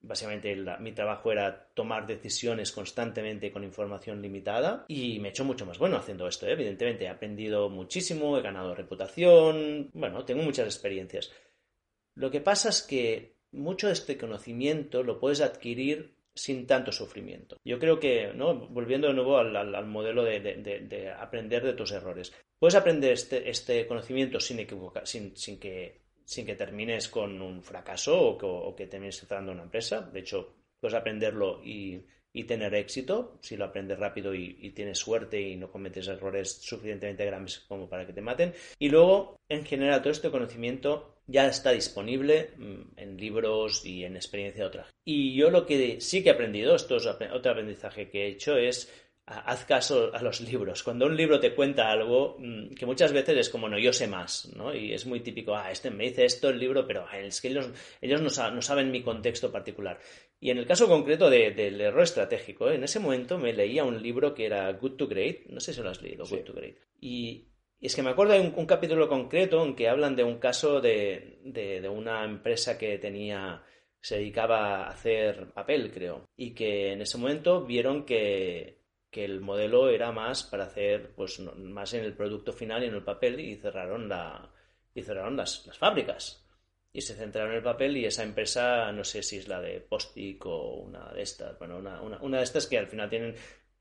Básicamente 0.00 0.54
mi 0.78 0.92
trabajo 0.92 1.32
era 1.32 1.68
tomar 1.74 2.06
decisiones 2.06 2.70
constantemente 2.70 3.50
con 3.50 3.64
información 3.64 4.22
limitada 4.22 4.84
y 4.88 5.18
me 5.18 5.28
he 5.28 5.30
hecho 5.30 5.44
mucho 5.44 5.66
más 5.66 5.78
bueno 5.78 5.96
haciendo 5.96 6.28
esto. 6.28 6.46
¿eh? 6.46 6.52
Evidentemente 6.52 7.04
he 7.04 7.08
aprendido 7.08 7.68
muchísimo, 7.68 8.38
he 8.38 8.42
ganado 8.42 8.74
reputación, 8.74 9.90
bueno, 9.94 10.24
tengo 10.24 10.42
muchas 10.42 10.66
experiencias. 10.66 11.32
Lo 12.14 12.30
que 12.30 12.40
pasa 12.40 12.68
es 12.68 12.82
que 12.82 13.36
mucho 13.52 13.88
de 13.88 13.94
este 13.94 14.16
conocimiento 14.16 15.02
lo 15.02 15.18
puedes 15.18 15.40
adquirir 15.40 16.14
sin 16.34 16.66
tanto 16.66 16.92
sufrimiento. 16.92 17.56
Yo 17.64 17.78
creo 17.78 17.98
que, 17.98 18.32
¿no? 18.34 18.54
volviendo 18.68 19.08
de 19.08 19.14
nuevo 19.14 19.38
al, 19.38 19.86
modelo 19.86 20.22
de, 20.22 21.14
aprender 21.18 21.64
de 21.64 21.72
tus 21.72 21.92
errores, 21.92 22.32
puedes 22.58 22.74
aprender 22.74 23.12
este, 23.12 23.48
este 23.48 23.86
conocimiento 23.86 24.38
sin, 24.38 24.60
equivocar, 24.60 25.06
sin 25.06 25.32
que 25.58 26.05
sin 26.26 26.44
que 26.44 26.56
termines 26.56 27.08
con 27.08 27.40
un 27.40 27.62
fracaso 27.62 28.20
o 28.20 28.76
que, 28.76 28.86
termines 28.86 29.16
cerrando 29.16 29.52
una 29.52 29.62
empresa. 29.62 30.00
De 30.00 30.20
hecho, 30.20 30.54
puedes 30.80 30.94
aprenderlo 30.94 31.62
y, 31.64 32.04
tener 32.46 32.74
éxito 32.74 33.38
si 33.40 33.56
lo 33.56 33.64
aprendes 33.64 33.98
rápido 33.98 34.34
y, 34.34 34.70
tienes 34.72 34.98
suerte 34.98 35.40
y 35.40 35.56
no 35.56 35.70
cometes 35.70 36.08
errores 36.08 36.58
suficientemente 36.60 37.24
grandes 37.24 37.60
como 37.60 37.88
para 37.88 38.06
que 38.06 38.12
te 38.12 38.20
maten. 38.20 38.52
Y 38.78 38.90
luego, 38.90 39.36
en 39.48 39.64
general, 39.64 40.02
todo 40.02 40.12
este 40.12 40.30
conocimiento 40.30 41.14
ya 41.28 41.46
está 41.46 41.70
disponible 41.70 42.50
mm, 42.58 42.98
en 42.98 43.16
libros 43.16 43.86
y 43.86 44.04
en 44.04 44.16
experiencia 44.16 44.64
de 44.64 44.68
otras. 44.68 44.88
Y 45.04 45.34
yo 45.34 45.48
lo 45.50 45.64
que 45.64 46.00
sí 46.00 46.22
que 46.22 46.28
he 46.28 46.32
aprendido, 46.32 46.74
esto 46.74 46.96
es 46.96 47.06
otro 47.06 47.52
aprendizaje 47.52 48.10
que 48.10 48.24
he 48.24 48.28
hecho, 48.28 48.58
es 48.58 48.92
haz 49.26 49.64
caso 49.64 50.14
a 50.14 50.22
los 50.22 50.40
libros. 50.40 50.84
Cuando 50.84 51.06
un 51.06 51.16
libro 51.16 51.40
te 51.40 51.54
cuenta 51.54 51.90
algo, 51.90 52.36
mm, 52.38 52.74
que 52.74 52.86
muchas 52.86 53.12
veces 53.12 53.36
es 53.36 53.48
como, 53.48 53.68
no, 53.68 53.78
yo 53.78 53.92
sé 53.92 54.06
más, 54.06 54.52
¿no? 54.54 54.74
Y 54.74 54.92
es 54.92 55.04
muy 55.04 55.20
típico, 55.20 55.54
ah, 55.54 55.70
este 55.70 55.90
me 55.90 56.04
dice 56.04 56.24
esto 56.24 56.48
el 56.48 56.60
libro, 56.60 56.86
pero 56.86 57.06
es 57.12 57.40
que 57.40 57.48
ellos, 57.48 57.70
ellos 58.00 58.22
no, 58.22 58.30
saben 58.62 58.90
mi 58.92 59.02
contexto 59.02 59.50
particular. 59.50 59.98
Y 60.38 60.50
en 60.50 60.58
el 60.58 60.66
caso 60.66 60.86
concreto 60.86 61.28
del 61.28 61.80
error 61.80 62.02
estratégico, 62.02 62.70
en 62.70 62.84
ese 62.84 63.00
momento 63.00 63.36
me 63.36 63.52
leía 63.52 63.84
un 63.84 64.00
libro 64.00 64.32
que 64.32 64.46
era 64.46 64.72
Good 64.72 64.96
to 64.96 65.08
Great, 65.08 65.46
no 65.46 65.58
sé 65.58 65.72
si 65.72 65.82
lo 65.82 65.90
has 65.90 66.02
leído, 66.02 66.24
Good 66.24 66.44
to 66.44 66.52
Great. 66.52 66.76
Y, 67.00 67.48
es 67.80 67.94
que 67.94 68.02
me 68.02 68.10
acuerdo 68.10 68.34
de 68.34 68.40
un, 68.40 68.66
capítulo 68.66 69.08
concreto 69.08 69.62
en 69.64 69.74
que 69.74 69.88
hablan 69.88 70.16
de 70.16 70.24
un 70.24 70.38
caso 70.38 70.80
de, 70.80 71.40
de 71.42 71.88
una 71.88 72.24
empresa 72.24 72.78
que 72.78 72.98
tenía 72.98 73.62
se 74.00 74.18
dedicaba 74.18 74.84
a 74.84 74.90
hacer 74.90 75.48
papel, 75.52 75.90
creo, 75.92 76.28
y 76.36 76.54
que 76.54 76.92
en 76.92 77.00
ese 77.00 77.18
momento 77.18 77.66
vieron 77.66 78.04
que, 78.04 78.85
el 79.24 79.40
modelo 79.40 79.88
era 79.88 80.12
más 80.12 80.42
para 80.44 80.64
hacer, 80.64 81.12
pues, 81.14 81.40
más 81.40 81.94
en 81.94 82.04
el 82.04 82.14
producto 82.14 82.52
final 82.52 82.82
y 82.82 82.86
en 82.86 82.94
el 82.94 83.02
papel 83.02 83.40
y 83.40 83.56
cerraron, 83.56 84.08
la, 84.08 84.50
y 84.94 85.02
cerraron 85.02 85.36
las, 85.36 85.68
fábricas. 85.78 86.44
Y 86.92 87.02
se 87.02 87.14
centraron 87.14 87.50
en 87.50 87.58
el 87.58 87.62
papel 87.62 87.96
y 87.96 88.06
esa 88.06 88.22
empresa, 88.22 88.90
no 88.92 89.04
sé 89.04 89.22
si 89.22 89.36
es 89.36 89.48
la 89.48 89.60
de 89.60 89.80
Postic 89.80 90.46
o 90.46 90.76
una 90.76 91.12
de 91.12 91.22
estas, 91.22 91.58
bueno, 91.58 91.76
una, 91.76 92.00
una 92.00 92.38
de 92.38 92.44
estas 92.44 92.66
que 92.66 92.78
al 92.78 92.86
final 92.86 93.10
tienen 93.10 93.34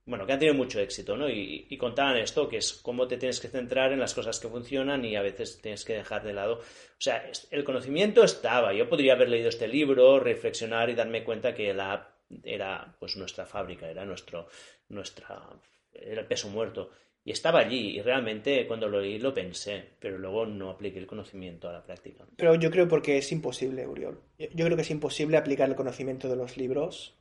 bueno, 0.07 0.25
que 0.27 0.33
han 0.33 0.39
tenido 0.39 0.55
mucho 0.55 0.79
éxito, 0.79 1.17
¿no? 1.17 1.27
Y, 1.27 1.65
y, 1.67 1.77
contaban 1.77 2.17
esto, 2.17 2.47
que 2.47 2.57
es 2.57 2.73
cómo 2.73 3.07
te 3.07 3.17
tienes 3.17 3.39
que 3.39 3.47
centrar 3.47 3.91
en 3.91 3.99
las 3.99 4.13
cosas 4.13 4.39
que 4.39 4.47
funcionan 4.47 5.03
y 5.03 5.15
a 5.15 5.23
veces 5.23 5.59
tienes 5.61 5.83
que 5.83 5.93
dejar 5.93 6.23
de 6.23 6.33
lado. 6.33 6.59
O 6.59 6.99
sea, 6.99 7.27
el 7.49 7.63
conocimiento 7.63 8.23
estaba. 8.23 8.71
Yo 8.73 8.87
podría 8.87 9.13
haber 9.13 9.29
leído 9.29 9.49
este 9.49 9.67
libro, 9.67 10.19
reflexionar 10.19 10.91
y 10.91 10.95
darme 10.95 11.23
cuenta 11.23 11.55
que 11.55 11.73
la 11.73 12.15
era 12.43 12.95
pues 12.99 13.15
nuestra 13.17 13.45
fábrica, 13.45 13.89
era 13.89 14.05
nuestro, 14.05 14.47
nuestra, 14.89 15.49
era 15.91 16.21
el 16.21 16.27
peso 16.27 16.49
muerto. 16.49 16.91
Y 17.23 17.31
estaba 17.31 17.59
allí, 17.59 17.97
y 17.97 18.01
realmente 18.01 18.67
cuando 18.67 18.87
lo 18.87 19.01
leí 19.01 19.17
lo 19.17 19.33
pensé, 19.33 19.83
pero 19.99 20.19
luego 20.19 20.45
no 20.45 20.69
apliqué 20.69 20.99
el 20.99 21.07
conocimiento 21.07 21.67
a 21.67 21.73
la 21.73 21.83
práctica. 21.83 22.23
Pero 22.35 22.53
yo 22.53 22.69
creo 22.69 22.87
porque 22.87 23.17
es 23.17 23.31
imposible, 23.31 23.87
Uriol. 23.87 24.21
Yo 24.37 24.65
creo 24.65 24.75
que 24.75 24.83
es 24.83 24.91
imposible 24.91 25.37
aplicar 25.37 25.67
el 25.67 25.75
conocimiento 25.75 26.29
de 26.29 26.35
los 26.35 26.55
libros 26.55 27.17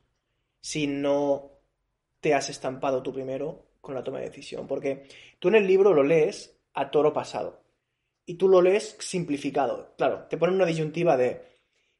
si 0.61 0.85
no 0.85 1.51
te 2.19 2.35
has 2.35 2.49
estampado 2.49 3.01
tú 3.01 3.13
primero 3.13 3.65
con 3.81 3.95
la 3.95 4.03
toma 4.03 4.19
de 4.19 4.25
decisión. 4.25 4.67
Porque 4.67 5.07
tú 5.39 5.47
en 5.47 5.55
el 5.55 5.65
libro 5.65 5.91
lo 5.91 6.03
lees 6.03 6.55
a 6.75 6.91
toro 6.91 7.11
pasado. 7.11 7.63
Y 8.27 8.35
tú 8.35 8.47
lo 8.47 8.61
lees 8.61 8.97
simplificado. 8.99 9.95
Claro, 9.97 10.27
te 10.29 10.37
ponen 10.37 10.55
una 10.55 10.65
disyuntiva 10.65 11.17
de 11.17 11.41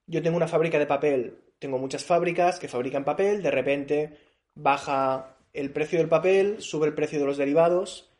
yo 0.05 0.21
tengo 0.21 0.37
una 0.37 0.47
fábrica 0.47 0.77
de 0.77 0.85
papel, 0.85 1.39
tengo 1.57 1.79
muchas 1.79 2.05
fábricas 2.05 2.59
que 2.59 2.67
fabrican 2.67 3.05
papel, 3.05 3.41
de 3.41 3.51
repente 3.51 4.17
baja 4.53 5.34
el 5.55 5.71
precio 5.71 5.99
del 5.99 6.09
papel, 6.09 6.61
sube 6.61 6.87
el 6.87 6.93
precio 6.93 7.19
de 7.19 7.25
los 7.25 7.37
derivados. 7.37 8.11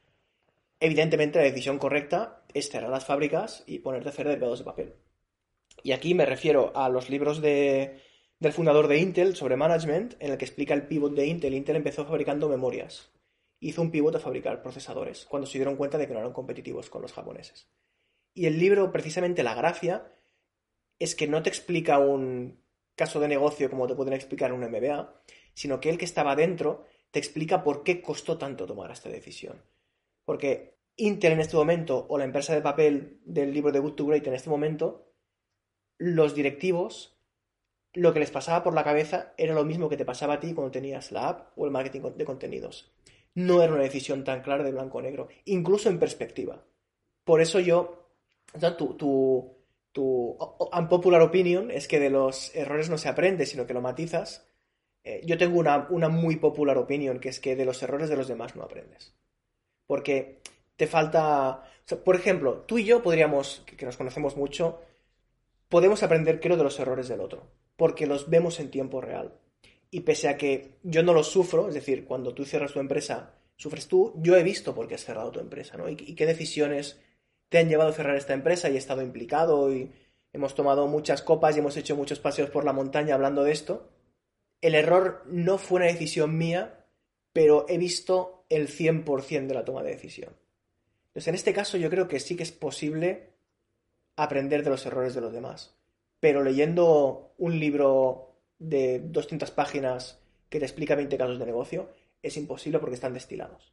Evidentemente 0.80 1.40
la 1.40 1.46
decisión 1.46 1.78
correcta 1.78 2.44
es 2.54 2.70
cerrar 2.70 2.90
las 2.90 3.06
fábricas 3.06 3.64
y 3.68 3.80
ponerte 3.80 4.10
a 4.10 4.12
hacer 4.12 4.28
derivados 4.28 4.60
de 4.60 4.66
papel. 4.66 4.96
Y 5.84 5.92
aquí 5.92 6.14
me 6.14 6.26
refiero 6.26 6.72
a 6.76 6.90
los 6.90 7.10
libros 7.10 7.42
de, 7.42 8.00
del 8.40 8.54
fundador 8.54 8.88
de 8.88 9.00
Intel 9.00 9.36
sobre 9.36 9.58
management, 9.58 10.16
en 10.20 10.32
el 10.32 10.38
que 10.38 10.46
explica 10.46 10.74
el 10.74 10.88
pivot 10.88 11.14
de 11.14 11.28
Intel. 11.28 11.54
Intel 11.54 11.76
empezó 11.76 12.06
fabricando 12.06 12.50
memorias. 12.50 13.12
Hizo 13.60 13.82
un 13.82 13.92
pivot 13.92 14.16
a 14.16 14.20
fabricar 14.20 14.62
procesadores, 14.62 15.26
cuando 15.26 15.48
se 15.48 15.58
dieron 15.58 15.76
cuenta 15.76 15.98
de 15.98 16.08
que 16.08 16.14
no 16.14 16.20
eran 16.20 16.34
competitivos 16.34 16.90
con 16.90 17.02
los 17.02 17.14
japoneses. 17.14 17.68
Y 18.34 18.46
el 18.48 18.60
libro, 18.60 18.92
precisamente 18.92 19.44
la 19.44 19.56
gracia, 19.56 20.12
es 21.00 21.16
que 21.16 21.28
no 21.28 21.44
te 21.44 21.50
explica 21.50 22.00
un 22.00 22.62
caso 22.96 23.20
de 23.20 23.28
negocio 23.28 23.70
como 23.70 23.88
te 23.88 23.96
pueden 23.96 24.14
explicar 24.14 24.52
en 24.52 24.64
un 24.64 24.70
MBA, 24.70 25.22
sino 25.54 25.80
que 25.80 25.90
el 25.90 25.98
que 25.98 26.06
estaba 26.06 26.36
dentro 26.36 26.86
te 27.16 27.20
explica 27.20 27.64
por 27.64 27.84
qué 27.84 28.02
costó 28.02 28.38
tanto 28.38 28.66
tomar 28.66 28.92
esta 28.92 29.08
decisión. 29.08 29.62
Porque 30.26 30.80
Intel 30.98 31.32
en 31.32 31.40
este 31.40 31.56
momento, 31.56 32.06
o 32.10 32.18
la 32.18 32.26
empresa 32.26 32.54
de 32.54 32.62
papel 32.62 33.22
del 33.24 33.54
libro 33.54 33.72
de 33.72 33.80
Good 33.80 33.94
to 33.94 34.06
Great 34.06 34.28
en 34.28 34.34
este 34.34 34.50
momento, 34.50 35.14
los 35.98 36.36
directivos 36.36 37.18
lo 37.94 38.12
que 38.12 38.20
les 38.20 38.32
pasaba 38.32 38.66
por 38.66 38.74
la 38.74 38.84
cabeza 38.84 39.34
era 39.38 39.54
lo 39.54 39.64
mismo 39.64 39.88
que 39.88 39.96
te 39.96 40.04
pasaba 40.04 40.34
a 40.34 40.40
ti 40.42 40.54
cuando 40.54 40.72
tenías 40.72 41.14
la 41.14 41.30
app 41.30 41.58
o 41.58 41.64
el 41.64 41.72
marketing 41.72 42.02
de 42.18 42.26
contenidos. 42.26 42.94
No 43.34 43.64
era 43.64 43.72
una 43.72 43.84
decisión 43.84 44.26
tan 44.26 44.42
clara 44.42 44.66
de 44.66 44.74
blanco 44.74 44.98
o 44.98 45.02
negro, 45.02 45.30
incluso 45.46 45.88
en 45.88 46.00
perspectiva. 46.00 46.66
Por 47.24 47.40
eso 47.40 47.62
yo, 47.62 48.10
tu, 48.78 48.96
tu, 48.96 49.56
tu 49.94 50.38
unpopular 50.74 51.22
opinion 51.22 51.72
es 51.72 51.88
que 51.88 52.02
de 52.02 52.10
los 52.10 52.54
errores 52.54 52.90
no 52.90 52.98
se 52.98 53.08
aprende, 53.08 53.46
sino 53.46 53.66
que 53.66 53.74
lo 53.74 53.80
matizas. 53.80 54.52
Eh, 55.06 55.22
yo 55.26 55.38
tengo 55.38 55.58
una, 55.60 55.88
una 55.90 56.10
muy 56.10 56.36
popular 56.36 56.78
opinion, 56.78 57.20
que 57.20 57.30
es 57.30 57.40
que 57.40 57.56
de 57.56 57.64
los 57.64 57.82
errores 57.82 58.10
de 58.10 58.18
los 58.18 58.28
demás 58.28 58.58
no 58.58 58.64
aprendes. 58.64 59.14
Porque 59.88 60.42
te 60.76 60.88
falta... 60.88 61.64
por 62.04 62.18
ejemplo, 62.18 62.66
tú 62.68 62.78
y 62.78 62.84
yo 62.84 63.02
podríamos, 63.02 63.64
que 63.66 63.86
nos 63.86 63.96
conocemos 63.96 64.36
mucho, 64.36 64.82
podemos 65.70 66.04
aprender, 66.04 66.42
creo, 66.42 66.58
de 66.58 66.64
los 66.64 66.78
errores 66.80 67.08
del 67.08 67.22
otro 67.22 67.48
porque 67.76 68.08
los 68.08 68.30
vemos 68.30 68.60
en 68.60 68.72
tiempo 68.72 69.02
real. 69.02 69.34
Y 69.92 70.02
pese 70.02 70.28
a 70.28 70.38
que 70.38 70.78
yo 70.84 71.04
no 71.04 71.14
los 71.14 71.30
sufro, 71.30 71.68
es 71.68 71.74
decir, 71.74 72.06
cuando 72.06 72.34
tú 72.34 72.46
cierras 72.46 72.74
tu 72.74 72.80
empresa, 72.80 73.34
sufres 73.56 73.88
tú, 73.88 74.14
yo 74.18 74.36
he 74.36 74.44
visto 74.44 74.76
por 74.76 74.88
qué 74.88 74.96
has 74.96 75.06
cerrado 75.06 75.32
tu 75.32 75.40
empresa, 75.40 75.78
¿no? 75.78 75.90
Y, 75.90 75.96
qué 75.96 76.26
decisiones 76.26 77.00
te 77.50 77.60
han 77.60 77.70
llevado 77.70 77.92
a 77.92 77.94
cerrar 77.94 78.16
esta 78.16 78.34
empresa 78.34 78.70
y 78.70 78.76
he 78.76 78.78
estado 78.78 79.02
implicado 79.02 79.74
y 79.74 79.92
hemos 80.34 80.56
tomado 80.56 80.88
muchas 80.88 81.22
copas 81.22 81.56
y 81.56 81.60
hemos 81.60 81.78
hecho 81.78 81.96
muchos 81.96 82.20
paseos 82.20 82.50
por 82.50 82.66
la 82.66 82.74
montaña 82.74 83.16
hablando 83.16 83.44
de 83.44 83.52
esto. 83.52 83.90
El 84.62 84.76
error 84.76 85.24
no 85.28 85.58
fue 85.58 85.78
una 85.78 85.88
decisión 85.88 86.38
mía, 86.38 86.86
pero 87.34 87.66
he 87.70 87.78
visto 87.78 88.46
el 88.50 88.68
100% 88.68 89.48
de 89.48 89.54
la 89.54 89.66
toma 89.66 89.84
de 89.84 89.92
decisión. 89.92 90.34
Entonces, 91.08 91.28
en 91.28 91.36
este 91.36 91.54
caso 91.54 91.78
yo 91.78 91.90
creo 91.90 92.08
que 92.08 92.20
sí 92.20 92.36
que 92.36 92.44
es 92.44 92.52
posible 92.52 93.30
aprender 94.16 94.64
de 94.64 94.70
los 94.70 94.86
errores 94.86 95.14
de 95.14 95.22
los 95.22 95.34
demás 95.34 95.76
pero 96.26 96.44
leyendo 96.44 97.34
un 97.38 97.60
libro 97.60 98.32
de 98.58 99.00
200 99.00 99.52
páginas 99.52 100.20
que 100.50 100.58
te 100.58 100.66
explica 100.66 100.96
20 100.96 101.18
casos 101.20 101.38
de 101.38 101.46
negocio, 101.46 101.90
es 102.24 102.36
imposible 102.38 102.80
porque 102.80 102.96
están 102.96 103.14
destilados. 103.14 103.72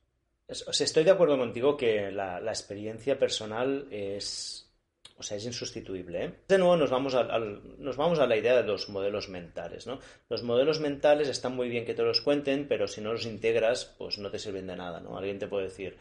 O 0.66 0.70
estoy 0.70 1.04
de 1.04 1.12
acuerdo 1.12 1.38
contigo 1.38 1.78
que 1.78 2.10
la, 2.10 2.40
experiencia 2.40 3.18
personal 3.18 3.88
es, 3.90 4.70
o 5.22 5.24
sea, 5.24 5.36
es 5.36 5.44
insustituible. 5.46 6.24
¿eh? 6.24 6.34
De 6.48 6.58
nuevo 6.58 6.76
nos 6.76 6.90
vamos, 6.90 7.14
a, 7.14 8.26
la 8.26 8.36
idea 8.36 8.56
de 8.56 8.64
los 8.64 8.88
modelos 8.88 9.28
mentales. 9.28 9.86
Los 10.28 10.42
modelos 10.42 10.80
mentales 10.80 11.28
están 11.28 11.54
muy 11.54 11.68
bien 11.68 11.84
que 11.84 11.94
te 11.94 12.02
los 12.02 12.20
cuenten, 12.22 12.66
pero 12.66 12.88
si 12.88 13.00
no 13.00 13.12
los 13.12 13.24
integras, 13.24 13.94
pues 13.98 14.18
no 14.18 14.32
te 14.32 14.40
sirven 14.40 14.66
de 14.66 14.74
nada. 14.74 15.00
Alguien 15.16 15.38
te 15.38 15.46
puede 15.46 15.66
decir, 15.66 15.96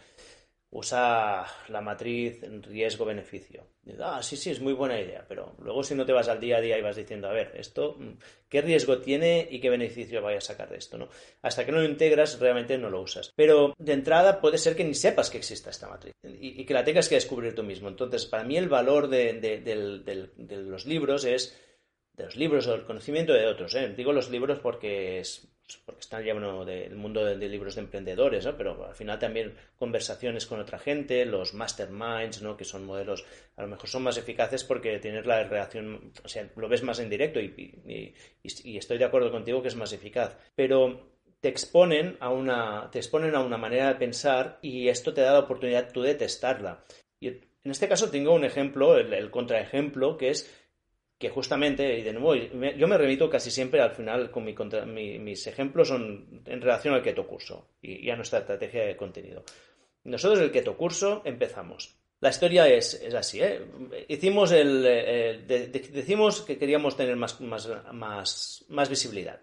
usa 0.72 1.46
la 1.68 1.82
matriz 1.82 2.42
riesgo-beneficio. 2.42 3.68
Ah, 4.00 4.24
sí, 4.24 4.38
sí, 4.38 4.52
es 4.52 4.62
muy 4.62 4.74
buena 4.74 5.00
idea, 5.00 5.26
pero 5.28 5.56
luego 5.60 5.84
si 5.84 5.96
no 5.96 6.06
te 6.06 6.14
vas 6.14 6.30
al 6.30 6.40
día 6.40 6.58
a 6.58 6.62
día 6.62 6.78
y 6.78 6.82
vas 6.82 6.96
diciendo, 6.96 7.28
a 7.28 7.34
ver, 7.34 7.52
esto, 7.56 7.98
mm, 8.00 8.12
¿qué 8.48 8.62
riesgo 8.62 9.00
tiene 9.00 9.48
y 9.52 9.60
qué 9.60 9.70
beneficio 9.70 10.22
vaya 10.22 10.38
a 10.38 10.42
sacar 10.42 10.70
de 10.70 10.78
esto? 10.78 10.98
¿no? 10.98 11.10
Hasta 11.42 11.66
que 11.66 11.74
no 11.74 11.80
lo 11.80 11.86
integras, 11.86 12.40
realmente 12.40 12.78
no 12.78 12.90
lo 12.90 13.02
usas. 13.02 13.34
Pero 13.36 13.74
de 13.78 13.94
entrada 13.94 14.40
puede 14.40 14.58
ser 14.58 14.76
que 14.76 14.86
ni 14.86 14.94
sepas 14.94 15.30
que 15.30 15.40
exista 15.40 15.70
esta 15.70 15.90
matriz 15.90 16.14
y, 16.24 16.64
que 16.66 16.74
la 16.74 16.86
tengas 16.86 17.10
que 17.10 17.16
descubrir 17.16 17.54
tú 17.54 17.64
mismo. 17.64 17.90
Entonces, 17.90 18.26
para 18.26 18.46
mí 18.46 18.56
el 18.56 18.70
valor 18.70 19.10
de, 19.10 19.34
de 19.34 20.58
los 20.58 20.86
libros 20.86 21.26
es 21.26 21.58
los 22.22 22.36
libros 22.36 22.68
o 22.68 22.72
del 22.72 22.86
conocimiento 22.86 23.34
de 23.34 23.48
otros. 23.48 23.76
¿eh? 23.76 23.94
Digo 23.96 24.14
los 24.14 24.30
libros 24.30 24.60
porque 24.60 25.20
es 25.20 25.52
porque 25.86 26.02
están 26.02 26.24
lleno 26.24 26.66
del 26.66 26.96
mundo 26.96 27.24
de, 27.26 27.36
libros 27.48 27.76
de 27.76 27.82
emprendedores, 27.82 28.48
pero 28.58 28.86
al 28.86 28.96
final 28.96 29.20
también 29.20 29.56
conversaciones 29.78 30.46
con 30.46 30.60
otra 30.60 30.80
gente, 30.80 31.26
los 31.26 31.54
masterminds, 31.54 32.42
¿no? 32.42 32.58
que 32.58 32.66
son 32.66 32.86
modelos, 32.86 33.26
a 33.56 33.62
lo 33.62 33.68
mejor 33.68 33.88
son 33.88 34.04
más 34.04 34.18
eficaces 34.18 34.64
porque 34.64 35.00
tienes 35.00 35.26
la 35.26 35.44
reacción, 35.44 36.12
o 36.24 36.28
sea, 36.28 36.50
lo 36.56 36.68
ves 36.68 36.84
más 36.84 37.00
en 37.00 37.10
directo 37.10 37.40
y, 37.40 38.14
estoy 38.44 38.98
de 38.98 39.06
acuerdo 39.06 39.32
contigo 39.32 39.62
que 39.62 39.70
es 39.70 39.76
más 39.76 39.94
eficaz, 39.94 40.38
pero 40.56 41.12
te 41.40 41.50
exponen 41.50 42.18
a 42.20 42.30
una, 42.30 42.90
te 42.92 43.00
exponen 43.00 43.36
a 43.36 43.40
una 43.40 43.58
manera 43.58 43.88
de 43.88 43.96
pensar 43.96 44.60
y 44.62 44.90
esto 44.90 45.14
te 45.14 45.22
da 45.22 45.34
la 45.34 45.40
oportunidad 45.40 45.92
tú 45.92 46.02
de 46.02 46.16
testarla. 46.16 46.84
Y 47.20 47.28
en 47.28 47.72
este 47.72 47.88
caso 47.88 48.10
tengo 48.10 48.34
un 48.34 48.46
ejemplo, 48.46 48.98
el 48.98 49.32
contraejemplo, 49.32 50.18
que 50.18 50.30
es 50.30 50.52
que 51.22 51.30
justamente, 51.30 52.00
y 52.00 52.02
de 52.02 52.14
nuevo, 52.14 52.34
yo 52.36 52.88
me 52.88 52.98
remito 52.98 53.30
casi 53.30 53.52
siempre 53.52 53.80
al 53.80 53.92
final 53.92 54.32
con 54.32 54.44
mi, 54.44 55.20
mis 55.20 55.46
ejemplos 55.46 55.88
son 55.88 56.42
en 56.46 56.60
relación 56.60 56.96
al 56.96 57.04
keto 57.04 57.28
curso 57.28 57.68
y, 57.80 58.10
a 58.10 58.16
nuestra 58.16 58.40
estrategia 58.40 58.86
de 58.86 58.98
contenido. 58.98 59.44
Nosotros 60.04 60.42
el 60.42 60.52
keto 60.52 60.76
curso 60.76 61.22
empezamos. 61.24 61.96
La 62.22 62.30
historia 62.30 62.68
es, 62.68 62.96
es 62.96 63.14
así, 63.14 63.40
¿eh? 63.42 63.62
Hicimos 64.08 64.52
el, 64.52 65.46
decimos 65.48 66.42
que 66.42 66.58
queríamos 66.58 66.98
tener 66.98 67.16
más, 67.16 67.40
más, 67.40 67.70
más, 67.94 68.66
más 68.70 68.90
visibilidad. 68.90 69.42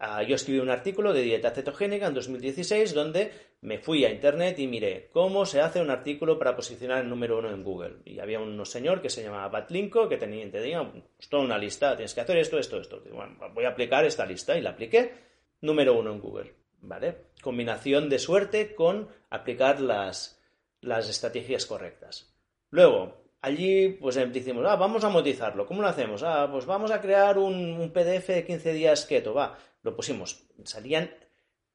Ah, 0.00 0.22
yo 0.22 0.36
escribí 0.36 0.60
un 0.60 0.70
artículo 0.70 1.12
de 1.12 1.22
dieta 1.22 1.50
cetogénica 1.50 2.06
en 2.06 2.14
2016 2.14 2.94
donde 2.94 3.32
me 3.62 3.78
fui 3.78 4.04
a 4.04 4.10
internet 4.10 4.58
y 4.60 4.68
miré 4.68 5.10
cómo 5.12 5.44
se 5.44 5.60
hace 5.60 5.80
un 5.80 5.90
artículo 5.90 6.38
para 6.38 6.54
posicionar 6.54 7.02
el 7.02 7.08
número 7.08 7.38
uno 7.38 7.50
en 7.50 7.64
Google. 7.64 7.96
Y 8.04 8.20
había 8.20 8.38
un 8.38 8.64
señor 8.64 9.02
que 9.02 9.10
se 9.10 9.24
llamaba 9.24 9.48
Batlinko 9.48 10.08
que 10.08 10.16
tenía, 10.16 10.48
tenía 10.50 10.88
pues, 10.88 11.28
toda 11.28 11.42
una 11.42 11.58
lista, 11.58 11.96
tienes 11.96 12.14
que 12.14 12.20
hacer 12.20 12.38
esto, 12.38 12.58
esto, 12.58 12.80
esto. 12.80 13.02
bueno, 13.12 13.36
voy 13.52 13.64
a 13.64 13.70
aplicar 13.70 14.04
esta 14.04 14.24
lista 14.24 14.56
y 14.56 14.62
la 14.62 14.70
apliqué, 14.70 15.12
número 15.60 15.98
uno 15.98 16.12
en 16.12 16.20
Google. 16.20 16.54
¿vale? 16.80 17.16
Combinación 17.42 18.08
de 18.08 18.18
suerte 18.18 18.74
con 18.74 19.08
aplicar 19.30 19.80
las, 19.80 20.40
las 20.80 21.08
estrategias 21.08 21.66
correctas. 21.66 22.34
Luego, 22.70 23.14
allí 23.40 23.90
pues 24.00 24.16
em, 24.16 24.32
decimos, 24.32 24.64
ah, 24.68 24.76
vamos 24.76 25.04
a 25.04 25.08
monetizarlo. 25.08 25.66
¿Cómo 25.66 25.82
lo 25.82 25.88
hacemos? 25.88 26.22
Ah, 26.22 26.48
pues 26.50 26.66
vamos 26.66 26.90
a 26.90 27.00
crear 27.00 27.38
un, 27.38 27.90
PDF 27.92 28.28
de 28.28 28.44
15 28.44 28.72
días 28.72 29.06
keto. 29.06 29.34
Va, 29.34 29.58
lo 29.82 29.94
pusimos. 29.96 30.44
Salían 30.64 31.10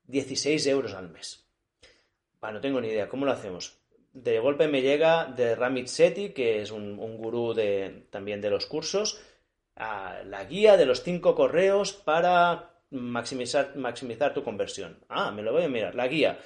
16 0.06 0.66
euros 0.68 0.94
al 0.94 1.10
mes. 1.10 1.48
Va, 2.44 2.52
no 2.52 2.62
tengo 2.62 2.82
ni 2.82 2.90
idea. 2.90 3.10
¿Cómo 3.10 3.26
lo 3.26 3.32
hacemos? 3.32 3.80
De 4.12 4.40
golpe 4.40 4.68
me 4.68 4.82
llega 4.82 5.26
de 5.26 5.56
Ramit 5.56 5.88
Sethi, 5.88 6.30
que 6.30 6.62
es 6.62 6.72
un, 6.72 6.98
gurú 7.18 7.54
de, 7.54 8.08
también 8.12 8.42
de 8.42 8.50
los 8.50 8.66
cursos, 8.66 9.22
a 9.76 10.22
la 10.26 10.44
guía 10.44 10.78
de 10.78 10.86
los 10.86 11.02
cinco 11.02 11.34
correos 11.34 11.94
para 11.94 12.82
maximizar, 12.92 13.76
maximizar 13.76 14.34
tu 14.34 14.44
conversión. 14.44 15.04
Ah, 15.10 15.32
me 15.32 15.42
lo 15.42 15.52
voy 15.52 15.64
a 15.64 15.70
mirar. 15.70 15.96
La 15.96 16.08
guía. 16.08 16.40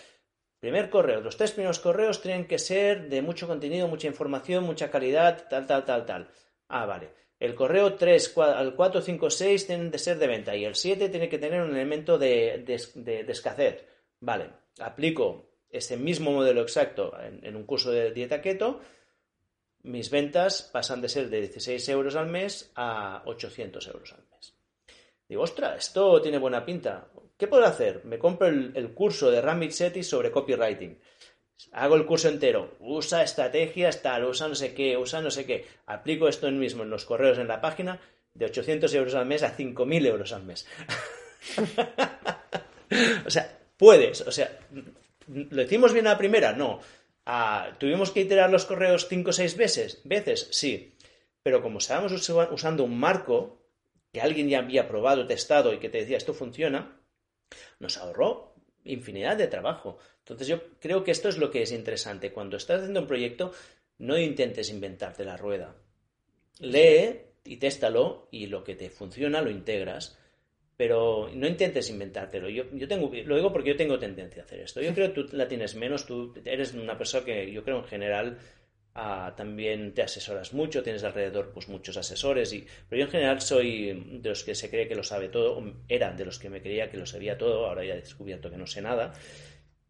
Primer 0.60 0.90
correo, 0.90 1.22
los 1.22 1.38
tres 1.38 1.52
primeros 1.52 1.80
correos 1.80 2.22
tienen 2.22 2.48
que 2.48 2.58
ser 2.58 3.10
de 3.10 3.22
mucho 3.22 3.48
contenido, 3.48 3.88
mucha 3.88 4.08
información, 4.08 4.64
mucha 4.64 4.90
calidad, 4.90 5.48
tal, 5.50 5.68
tal, 5.68 5.86
tal, 5.86 6.06
tal. 6.06 6.30
Ah, 6.68 6.86
vale. 6.86 7.12
El 7.39 7.53
correo 7.53 7.95
3 7.95 8.38
al 8.38 8.76
4, 8.76 9.01
5, 9.01 9.30
6 9.30 9.68
tienen 9.68 9.91
de 9.91 9.99
ser 9.99 10.18
de 10.18 10.27
venta 10.27 10.55
y 10.55 10.65
el 10.65 10.76
7 10.76 11.09
tiene 11.09 11.30
que 11.30 11.38
tener 11.38 11.61
un 11.61 11.76
elemento 11.76 12.18
de, 12.18 12.64
de, 12.95 13.31
escasez. 13.31 13.85
Vale, 14.19 14.49
aplico 14.80 15.49
ese 15.69 15.97
mismo 15.97 16.31
modelo 16.31 16.61
exacto 16.61 17.14
en, 17.22 17.55
un 17.55 17.65
curso 17.65 17.91
de 17.91 18.11
dieta 18.11 18.41
keto. 18.41 18.81
Mis 19.84 20.09
ventas 20.09 20.64
pasan 20.73 21.01
de 21.01 21.09
ser 21.09 21.30
de 21.30 21.41
16 21.41 21.88
euros 21.89 22.15
al 22.15 22.27
mes 22.27 22.72
a 22.76 23.22
800 23.26 23.88
euros 23.88 24.14
al 24.14 24.26
mes. 24.31 24.53
Digo, 25.30 25.43
ostras, 25.43 25.88
esto 25.88 26.19
tiene 26.22 26.39
buena 26.39 26.65
pinta. 26.65 27.09
¿Qué 27.38 27.47
puedo 27.47 27.65
hacer? 27.65 28.03
Me 28.05 28.18
compro 28.18 28.47
el, 28.47 28.93
curso 28.95 29.30
de 29.30 29.41
Ramit 29.41 29.72
Sethi 29.72 30.01
sobre 30.01 30.31
copywriting. 30.31 30.99
Hago 31.72 31.96
el 31.96 32.06
curso 32.06 32.30
entero. 32.30 32.76
Usa 32.80 33.24
estrategias, 33.24 34.02
tal, 34.02 34.26
usa 34.26 34.48
no 34.48 34.56
sé 34.56 34.74
qué, 34.74 34.98
usa 34.98 35.22
no 35.22 35.32
sé 35.32 35.46
qué. 35.46 35.66
Aplico 35.86 36.28
esto 36.28 36.50
mismo 36.52 36.84
en 36.84 36.90
los 36.90 37.06
correos 37.06 37.38
en 37.38 37.48
la 37.48 37.62
página 37.62 38.00
de 38.34 38.46
800 38.46 38.94
euros 38.94 39.16
al 39.16 39.26
mes 39.26 39.44
a 39.44 39.56
5.000 39.56 40.06
euros 40.06 40.32
al 40.34 40.44
mes. 40.44 40.68
o 43.26 43.30
sea, 43.30 43.60
puedes. 43.78 44.22
O 44.22 44.32
sea, 44.32 44.60
¿lo 45.28 45.62
hicimos 45.62 45.94
bien 45.94 46.08
a 46.08 46.12
la 46.12 46.18
primera? 46.18 46.54
No. 46.54 46.80
Ah, 47.26 47.72
¿Tuvimos 47.80 48.12
que 48.12 48.22
iterar 48.22 48.50
los 48.50 48.66
correos 48.66 49.08
5 49.10 49.30
o 49.30 49.34
6 49.34 49.58
veces? 49.58 50.02
¿Veces? 50.06 50.48
Sí. 50.52 50.94
Pero 51.44 51.62
como 51.62 51.80
estábamos 51.80 52.12
usando 52.52 52.84
un 52.84 53.00
marco, 53.00 53.62
que 54.14 54.22
alguien 54.22 54.50
ya 54.50 54.60
había 54.60 54.88
probado, 54.88 55.28
testado 55.28 55.74
y 55.74 55.80
que 55.80 55.90
te 55.90 56.00
decía 56.00 56.18
esto 56.18 56.34
funciona, 56.34 57.02
nos 57.80 57.98
ahorró 57.98 58.57
infinidad 58.88 59.38
de 59.38 59.47
trabajo. 59.47 59.97
Entonces 60.19 60.47
yo 60.47 60.61
creo 60.80 61.03
que 61.03 61.11
esto 61.11 61.30
es 61.30 61.38
lo 61.38 61.51
que 61.51 61.61
es 61.61 61.72
interesante. 61.72 62.31
Cuando 62.31 62.57
estás 62.57 62.80
haciendo 62.80 63.01
un 63.01 63.07
proyecto, 63.07 63.51
no 63.99 64.18
intentes 64.18 64.69
inventarte 64.69 65.23
la 65.26 65.38
rueda. 65.38 65.76
Lee 66.59 67.22
y 67.43 67.57
téstalo 67.57 68.27
y 68.31 68.47
lo 68.47 68.64
que 68.64 68.76
te 68.76 68.89
funciona 68.89 69.41
lo 69.41 69.49
integras. 69.49 70.18
Pero 70.76 71.30
no 71.34 71.47
intentes 71.47 71.89
inventártelo. 71.89 72.49
Yo, 72.49 72.65
yo 72.72 72.88
tengo, 72.88 73.11
lo 73.26 73.35
digo 73.35 73.51
porque 73.51 73.69
yo 73.69 73.76
tengo 73.76 73.97
tendencia 73.97 74.43
a 74.43 74.45
hacer 74.45 74.59
esto. 74.59 74.81
Yo 74.81 74.93
creo 74.93 75.11
que 75.11 75.23
tú 75.23 75.35
la 75.35 75.47
tienes 75.47 75.76
menos, 75.76 76.05
tú 76.05 76.34
eres 76.45 76.73
una 76.76 76.97
persona 76.97 77.26
que 77.26 77.51
yo 77.51 77.64
creo 77.64 77.80
en 77.80 77.85
general 77.85 78.38
Ah, 78.99 79.34
también 79.38 79.94
te 79.94 80.02
asesoras 80.02 80.53
mucho, 80.53 80.82
tienes 80.82 81.03
alrededor 81.03 81.52
pues 81.53 81.69
muchos 81.69 81.98
asesores, 81.98 82.52
y, 82.52 82.65
pero 82.90 82.99
yo 82.99 83.06
en 83.06 83.11
general 83.11 83.41
soy 83.41 83.94
de 84.22 84.30
los 84.30 84.44
que 84.44 84.56
se 84.56 84.72
cree 84.72 84.88
que 84.88 84.95
lo 84.95 85.03
sabe 85.03 85.30
todo, 85.30 85.61
era 85.88 86.11
de 86.14 86.26
los 86.26 86.40
que 86.40 86.49
me 86.49 86.64
creía 86.64 86.90
que 86.90 86.98
lo 86.98 87.06
sabía 87.06 87.38
todo, 87.38 87.68
ahora 87.68 87.86
ya 87.86 87.94
he 87.94 88.02
descubierto 88.02 88.49
que 88.49 88.57
no 88.57 88.65
sé 88.65 88.82
nada, 88.82 89.14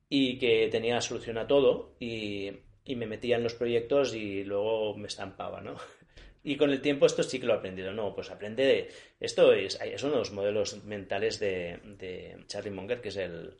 y 0.10 0.38
que 0.40 0.68
tenía 0.70 1.00
solución 1.02 1.38
a 1.38 1.48
todo, 1.48 1.96
y, 2.00 2.52
me 2.96 3.06
metía 3.08 3.38
en 3.38 3.44
los 3.44 3.56
proyectos 3.56 4.14
y 4.16 4.44
luego 4.44 4.98
me 4.98 5.08
estampaba, 5.08 5.62
¿no? 5.62 5.78
Y 6.44 6.58
con 6.58 6.72
el 6.72 6.82
tiempo 6.82 7.06
esto 7.06 7.24
sí 7.24 7.40
que 7.40 7.46
lo 7.46 7.54
he 7.54 7.58
aprendido. 7.58 7.92
No, 7.94 8.16
pues 8.16 8.32
aprende 8.32 8.66
de... 8.66 8.90
Esto 9.20 9.52
es, 9.54 9.78
es 9.82 10.04
uno 10.04 10.14
de 10.14 10.20
los 10.20 10.32
modelos 10.32 10.84
mentales 10.86 11.40
de, 11.40 11.80
de 12.00 12.38
Charlie 12.48 12.72
Munger, 12.72 13.02
que 13.02 13.10
es 13.10 13.18
el, 13.18 13.58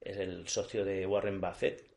es 0.00 0.18
el 0.18 0.48
socio 0.48 0.84
de 0.84 1.06
Warren 1.06 1.40
Buffett, 1.40 1.89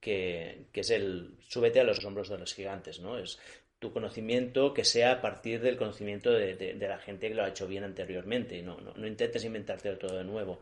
que, 0.00 0.66
es 0.72 0.90
el 0.90 1.36
súbete 1.40 1.80
a 1.80 1.84
los 1.84 2.04
hombros 2.04 2.28
de 2.28 2.38
los 2.38 2.54
gigantes, 2.54 3.00
¿no? 3.00 3.18
Es 3.18 3.38
tu 3.78 3.92
conocimiento 3.92 4.74
que 4.74 4.84
sea 4.84 5.12
a 5.12 5.20
partir 5.20 5.60
del 5.60 5.76
conocimiento 5.76 6.30
de, 6.30 6.76
la 6.80 6.98
gente 6.98 7.28
que 7.28 7.34
lo 7.34 7.44
ha 7.44 7.48
hecho 7.48 7.66
bien 7.66 7.84
anteriormente. 7.84 8.60
No, 8.62 8.80
no, 8.80 8.94
no 8.94 9.06
intentes 9.06 9.44
inventarte 9.44 9.94
todo 9.96 10.16
de 10.16 10.24
nuevo. 10.24 10.60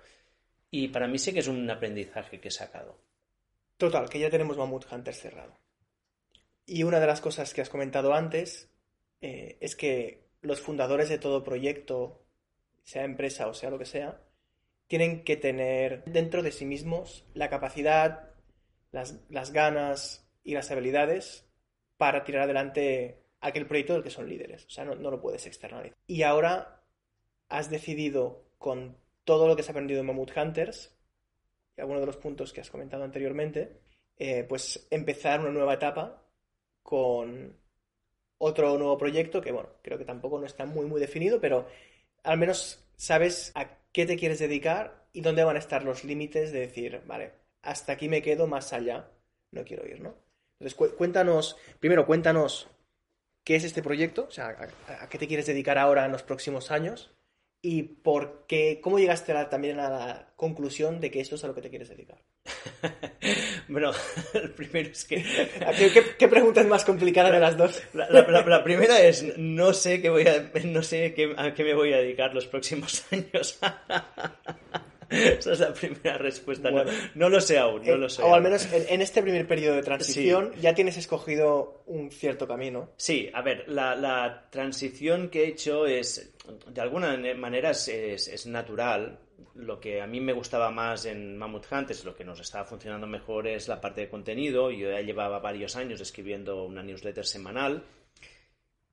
Y 0.71 0.89
para 0.89 1.09
mí 1.09 1.19
sí 1.19 1.33
que 1.33 1.41
es 1.41 1.49
un 1.49 1.69
aprendizaje 1.71 2.41
que 2.41 2.49
he 2.49 2.51
sacado. 2.51 2.99
Total, 3.77 4.09
que 4.09 4.19
ya 4.19 4.31
tenemos 4.31 4.57
Mammoth 4.57 4.91
Hunter 4.91 5.15
cerrado. 5.15 5.59
Y 6.67 6.83
una 6.83 6.99
de 6.99 7.07
las 7.07 7.21
cosas 7.21 7.55
que 7.55 7.61
has 7.61 7.69
comentado 7.69 8.13
antes 8.13 8.71
eh, 9.21 9.57
es 9.61 9.77
que 9.77 10.27
los 10.41 10.61
fundadores 10.61 11.09
de 11.09 11.19
todo 11.19 11.45
proyecto, 11.45 12.25
sea 12.83 13.05
empresa 13.05 13.49
o 13.49 13.55
sea 13.55 13.71
lo 13.71 13.79
que 13.79 13.87
sea, 13.87 14.21
tienen 14.89 15.25
que 15.25 15.37
tener 15.37 16.05
dentro 16.05 16.43
de 16.43 16.53
sí 16.53 16.65
mismos 16.65 17.25
la 17.35 17.51
capacidad 17.51 18.26
las, 18.93 19.53
ganas 19.53 20.29
y 20.43 20.55
las 20.55 20.71
habilidades 20.71 21.49
para 21.97 22.25
tirar 22.25 22.43
adelante 22.43 23.25
aquel 23.41 23.67
proyecto 23.67 23.95
del 23.95 24.03
que 24.03 24.11
son 24.11 24.29
líderes. 24.29 24.65
O 24.67 24.71
sea, 24.71 24.85
no, 24.85 24.95
lo 24.95 25.21
puedes 25.21 25.47
externalizar. 25.47 25.97
Y 26.07 26.23
ahora 26.23 26.83
has 27.49 27.71
decidido, 27.71 28.51
con 28.59 28.97
todo 29.25 29.49
lo 29.49 29.57
que 29.57 29.63
has 29.63 29.71
aprendido 29.71 30.01
en 30.01 30.07
Mammoth 30.07 30.37
Hunters, 30.37 30.97
y 31.77 31.81
algunos 31.81 32.01
de 32.01 32.07
los 32.07 32.17
puntos 32.17 32.53
que 32.53 32.61
has 32.61 32.71
comentado 32.71 33.05
anteriormente, 33.05 33.81
eh, 34.17 34.45
pues 34.45 34.87
empezar 34.91 35.41
una 35.41 35.51
nueva 35.51 35.75
etapa 35.75 36.23
con 36.83 37.57
otro 38.39 38.79
nuevo 38.79 38.99
proyecto 38.99 39.41
que, 39.41 39.53
bueno, 39.53 39.71
creo 39.83 39.99
que 39.99 40.05
tampoco 40.05 40.39
no 40.39 40.47
está 40.47 40.67
muy, 40.67 40.87
muy 40.87 41.01
definido, 41.01 41.41
pero 41.41 41.67
al 42.23 42.39
menos 42.39 42.85
sabes 42.97 43.53
a 43.55 43.79
qué 43.93 44.07
te 44.07 44.17
quieres 44.17 44.39
dedicar 44.39 45.07
y 45.13 45.21
dónde 45.21 45.45
van 45.45 45.57
a 45.57 45.61
estar 45.61 45.85
los 45.85 46.05
límites 46.05 46.53
de 46.53 46.61
decir, 46.61 47.03
vale, 47.07 47.33
hasta 47.67 47.93
aquí 47.93 48.09
me 48.09 48.23
quedo, 48.23 48.47
más 48.47 48.73
allá 48.73 49.11
no 49.51 49.65
quiero 49.65 49.87
ir, 49.87 50.01
¿no? 50.01 50.15
Entonces, 50.59 50.93
cuéntanos, 50.97 51.57
primero 51.81 52.07
cuéntanos 52.07 52.69
qué 53.45 53.57
es 53.57 53.65
este 53.65 53.83
proyecto, 53.83 54.27
o 54.29 54.31
sea, 54.31 54.57
a, 54.89 55.09
qué 55.09 55.19
te 55.19 55.29
quieres 55.29 55.47
dedicar 55.47 55.79
ahora 55.79 56.07
en 56.07 56.13
los 56.13 56.23
próximos 56.23 56.71
años 56.71 57.13
y 57.63 57.83
por 57.83 58.47
qué, 58.47 58.81
cómo 58.83 58.99
llegaste 58.99 59.35
también 59.51 59.81
a 59.81 59.91
la 59.91 60.33
conclusión 60.37 61.01
de 61.01 61.11
que 61.11 61.21
esto 61.21 61.35
es 61.35 61.45
a 61.45 61.49
lo 61.49 61.55
que 61.55 61.63
te 61.63 61.71
quieres 61.71 61.89
dedicar. 61.89 62.23
bueno, 63.69 63.93
el 64.35 64.51
primero 64.55 64.91
es 64.91 65.05
que... 65.05 65.25
¿Qué, 66.19 66.29
pregunta 66.29 66.61
es 66.61 66.67
más 66.67 66.85
complicada 66.85 67.31
de 67.31 67.41
las 67.41 67.57
dos? 67.57 67.83
La, 67.93 68.63
primera 68.65 69.01
es, 69.01 69.37
no 69.37 69.73
sé, 69.73 70.01
qué 70.01 70.11
voy 70.11 70.27
a, 70.27 70.51
no 70.65 70.83
sé 70.83 71.15
qué, 71.15 71.35
a 71.37 71.55
qué 71.55 71.65
me 71.65 71.75
voy 71.75 71.93
a 71.93 71.99
dedicar 71.99 72.35
los 72.35 72.47
próximos 72.47 73.05
años. 73.13 73.59
Esa 75.11 75.53
es 75.53 75.61
la 75.61 75.73
primera 75.73 76.19
respuesta. 76.19 76.71
No, 77.15 77.29
lo 77.29 77.41
sé 77.41 77.59
aún, 77.59 77.83
no 77.85 77.95
eh, 77.95 77.99
lo 77.99 78.09
sé. 78.09 78.23
O 78.23 78.35
al 78.35 78.43
menos 78.43 78.69
en, 78.73 79.01
este 79.01 79.23
primer 79.23 79.47
periodo 79.47 79.77
de 79.77 79.83
transición 79.83 80.53
ya 80.61 80.75
tienes 80.75 80.97
escogido 80.97 81.83
un 81.87 82.11
cierto 82.11 82.49
camino. 82.49 82.91
Sí, 82.97 83.31
a 83.33 83.43
ver, 83.43 83.65
la, 83.69 84.49
transición 84.51 85.29
que 85.29 85.45
he 85.45 85.49
hecho 85.49 85.87
es, 85.87 86.35
de 86.69 86.81
alguna 86.81 87.17
manera, 87.37 87.71
es, 87.71 88.47
natural. 88.47 89.21
Lo 89.55 89.81
que 89.81 90.03
a 90.03 90.07
mí 90.07 90.21
me 90.21 90.33
gustaba 90.33 90.71
más 90.71 91.07
en 91.07 91.37
Mammoth 91.39 91.67
Hunt 91.71 91.91
es 91.91 92.05
lo 92.05 92.15
que 92.15 92.25
nos 92.25 92.41
estaba 92.41 92.65
funcionando 92.65 93.07
mejor 93.07 93.47
es 93.47 93.69
la 93.69 93.81
parte 93.81 94.03
de 94.03 94.09
contenido. 94.09 94.71
Yo 94.71 94.91
ya 94.91 95.01
llevaba 95.01 95.39
varios 95.39 95.77
años 95.77 96.01
escribiendo 96.01 96.65
una 96.65 96.83
newsletter 96.83 97.25
semanal 97.25 97.83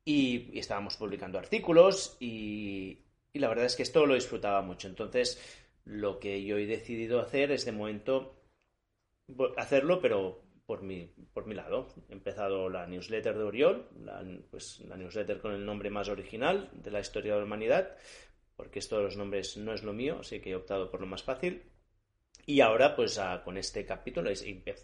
y, 0.06 0.58
estábamos 0.58 0.96
publicando 0.96 1.38
artículos 1.38 2.16
y, 2.20 3.00
y 3.34 3.40
la 3.40 3.50
verdad 3.50 3.66
es 3.66 3.76
que 3.76 3.84
esto 3.84 4.06
lo 4.06 4.16
disfrutaba 4.16 4.62
mucho. 4.62 4.88
Entonces, 4.88 5.40
lo 5.86 6.20
que 6.20 6.44
yo 6.44 6.58
he 6.58 6.66
decidido 6.66 7.20
hacer 7.20 7.52
es 7.52 7.66
de 7.66 7.72
momento 7.72 8.40
hacerlo, 9.58 10.02
pero 10.02 10.44
por 10.66 10.82
mi, 10.82 11.14
por 11.34 11.46
mi 11.46 11.56
lado. 11.56 11.88
He 12.10 12.14
empezado 12.14 12.70
la 12.70 12.88
newsletter 12.88 13.38
de 13.38 13.44
Oriol, 13.44 13.90
la, 14.00 14.24
pues, 14.50 14.80
la 14.82 14.98
newsletter 14.98 15.40
con 15.40 15.54
el 15.54 15.66
nombre 15.66 15.90
más 15.90 16.10
original 16.10 16.70
de 16.74 16.92
la 16.92 17.00
historia 17.00 17.34
de 17.34 17.40
la 17.40 17.46
humanidad, 17.46 17.98
porque 18.56 18.80
esto 18.80 18.98
de 18.98 19.04
los 19.04 19.18
nombres 19.18 19.58
no 19.58 19.74
es 19.74 19.84
lo 19.84 19.94
mío, 19.94 20.18
así 20.22 20.40
que 20.40 20.52
he 20.52 20.56
optado 20.56 20.90
por 20.90 21.02
lo 21.02 21.08
más 21.08 21.24
fácil. 21.24 21.64
Y 22.46 22.60
ahora, 22.60 22.96
pues 22.96 23.20
con 23.46 23.58
este 23.58 23.86
capítulo, 23.86 24.30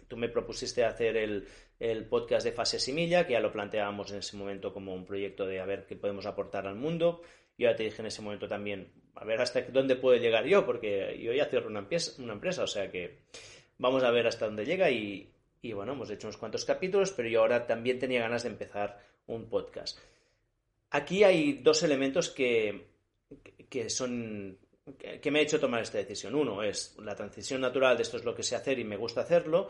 tú 0.08 0.16
me 0.16 0.30
propusiste 0.30 0.82
hacer 0.84 1.16
el, 1.16 1.46
el, 1.78 2.06
podcast 2.06 2.44
de 2.44 2.52
Fase 2.52 2.78
Similla, 2.78 3.26
que 3.26 3.34
ya 3.34 3.40
lo 3.40 3.52
planteábamos 3.52 4.10
en 4.12 4.18
ese 4.18 4.36
momento 4.36 4.72
como 4.72 4.94
un 4.94 5.04
proyecto 5.04 5.46
de 5.46 5.60
a 5.60 5.66
ver 5.66 5.84
qué 5.86 5.94
podemos 5.94 6.24
aportar 6.24 6.66
al 6.66 6.76
mundo. 6.76 7.20
Yo 7.58 7.68
ya 7.68 7.76
te 7.76 7.82
dije 7.82 8.00
en 8.00 8.06
ese 8.06 8.22
momento 8.22 8.48
también, 8.48 8.90
a 9.20 9.24
ver 9.24 9.40
hasta 9.40 9.60
dónde 9.62 9.96
puedo 9.96 10.18
llegar 10.18 10.46
yo, 10.46 10.64
porque 10.64 11.18
yo 11.22 11.32
ya 11.34 11.44
cierro 11.44 11.68
una 11.68 11.80
empresa, 11.80 12.20
una 12.22 12.32
empresa 12.32 12.62
o 12.62 12.66
sea 12.66 12.90
que 12.90 13.18
vamos 13.76 14.02
a 14.02 14.10
ver 14.10 14.26
hasta 14.26 14.46
dónde 14.46 14.64
llega 14.64 14.90
y, 14.90 15.30
bueno, 15.74 15.92
hemos 15.92 16.10
hecho 16.10 16.26
unos 16.26 16.38
cuantos 16.38 16.64
capítulos, 16.64 17.12
pero 17.12 17.28
yo 17.28 17.40
ahora 17.40 17.66
también 17.66 17.98
tenía 17.98 18.22
ganas 18.22 18.44
de 18.44 18.48
empezar 18.48 18.98
un 19.26 19.48
podcast. 19.50 19.98
Aquí 20.90 21.22
hay 21.22 21.52
dos 21.62 21.82
elementos 21.82 22.30
que, 22.30 22.86
que 23.68 23.90
son 23.90 24.58
que, 24.98 25.30
me 25.30 25.40
ha 25.40 25.42
hecho 25.42 25.60
tomar 25.60 25.82
esta 25.82 25.98
decisión. 25.98 26.34
Uno 26.34 26.62
es 26.62 26.96
la 26.98 27.14
transición 27.14 27.60
natural 27.60 27.96
de 27.96 28.02
esto 28.02 28.16
es 28.16 28.24
lo 28.24 28.34
que 28.34 28.42
sé 28.42 28.56
hacer 28.56 28.78
y 28.78 28.84
me 28.84 28.96
gusta 28.96 29.20
hacerlo. 29.20 29.68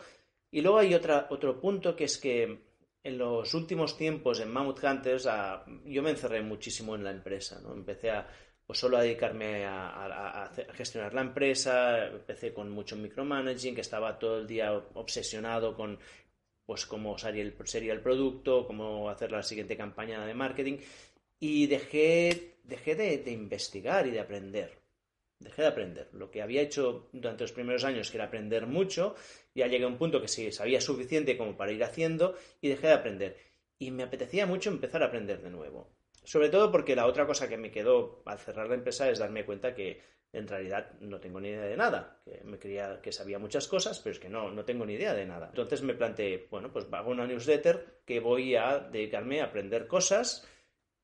Y 0.53 0.61
luego 0.61 0.79
hay 0.79 0.95
otra, 0.95 1.27
otro 1.31 1.61
punto 1.61 1.97
que 1.97 2.05
es 2.05 2.19
que 2.19 2.71
en 3.03 3.19
los 3.19 3.53
últimos 3.55 3.97
tiempos 3.97 4.41
en 4.41 4.51
Mammoth 4.51 4.83
Hunters 4.83 5.29
yo 5.85 6.03
me 6.03 6.11
encerré 6.11 6.41
muchísimo 6.41 6.95
en 6.95 7.05
la 7.05 7.11
empresa. 7.11 7.61
¿no? 7.61 7.75
Empecé 7.75 8.11
a, 8.11 8.29
pues 8.71 8.79
solo 8.79 8.99
a 8.99 9.03
dedicarme 9.03 9.65
a, 9.67 10.49
gestionar 10.75 11.13
la 11.13 11.23
empresa, 11.23 12.07
empecé 12.07 12.55
con 12.55 12.71
mucho 12.71 12.95
micromanaging, 12.95 13.75
que 13.75 13.81
estaba 13.81 14.17
todo 14.17 14.39
el 14.39 14.47
día 14.47 14.73
obsesionado 14.95 15.75
con 15.75 15.99
pues 16.65 16.87
cómo 16.87 17.19
sería 17.19 17.43
el, 17.43 17.57
sería 17.65 17.93
el 17.93 18.01
producto, 18.01 18.69
cómo 18.69 19.11
hacer 19.11 19.33
la 19.33 19.43
siguiente 19.43 19.77
campaña 19.77 20.25
de 20.25 20.35
marketing 20.35 20.79
y 21.41 21.67
dejé, 21.67 22.59
dejé 22.63 22.95
de, 22.95 23.33
investigar 23.33 24.07
y 24.07 24.13
de 24.13 24.21
aprender. 24.21 24.79
Dejé 25.41 25.63
de 25.63 25.69
aprender. 25.69 26.09
Lo 26.13 26.31
que 26.31 26.41
había 26.41 26.63
hecho 26.63 27.09
durante 27.11 27.43
los 27.43 27.53
primeros 27.53 27.83
años, 27.83 28.09
que 28.09 28.19
era 28.19 28.27
aprender 28.27 28.69
mucho, 28.69 29.17
ya 29.53 29.67
llegué 29.67 29.83
a 29.83 29.89
un 29.89 29.99
punto 29.99 30.21
que 30.23 30.29
sí 30.29 30.53
sabía 30.53 30.81
suficiente 30.81 31.37
como 31.37 31.57
para 31.57 31.73
ir 31.73 31.83
haciendo 31.83 32.37
y 32.61 32.69
dejé 32.69 32.87
de 32.87 32.93
aprender. 32.93 33.37
Y 33.81 33.91
me 33.91 34.05
apetecía 34.05 34.47
mucho 34.47 34.71
empezar 34.71 35.03
a 35.03 35.07
aprender 35.07 35.43
de 35.43 35.51
nuevo. 35.51 35.91
Sobre 36.31 36.49
todo 36.49 36.71
porque 36.71 36.95
la 36.95 37.07
otra 37.07 37.27
cosa 37.27 37.49
que 37.49 37.57
me 37.57 37.73
quedó 37.73 38.23
al 38.25 38.39
cerrar 38.39 38.69
la 38.69 38.77
empresa 38.77 39.11
es 39.11 39.19
darme 39.19 39.45
cuenta 39.45 39.75
que 39.75 40.01
en 40.33 40.47
realidad 40.47 40.93
no 41.01 41.19
tengo 41.19 41.41
ni 41.41 41.49
idea 41.49 41.65
de 41.65 41.77
nada. 41.77 42.21
Que 42.25 42.45
me 42.45 42.57
creía 42.57 43.01
que 43.03 43.11
sabía 43.11 43.41
muchas 43.41 43.67
cosas, 43.67 43.99
pero 43.99 44.13
es 44.13 44.21
que 44.21 44.29
no, 44.29 44.49
no 44.49 44.65
tengo 44.65 44.87
ni 44.87 44.93
idea 44.93 45.13
de 45.13 45.27
nada. 45.27 45.49
Entonces 45.49 45.83
me 45.83 45.95
planteé, 45.95 46.47
bueno, 46.49 46.73
pues 46.73 46.87
hago 46.93 47.11
una 47.11 47.27
newsletter 47.27 48.03
que 48.07 48.21
voy 48.21 48.55
a 48.55 48.79
dedicarme 48.79 49.41
a 49.41 49.47
aprender 49.47 49.89
cosas 49.89 50.47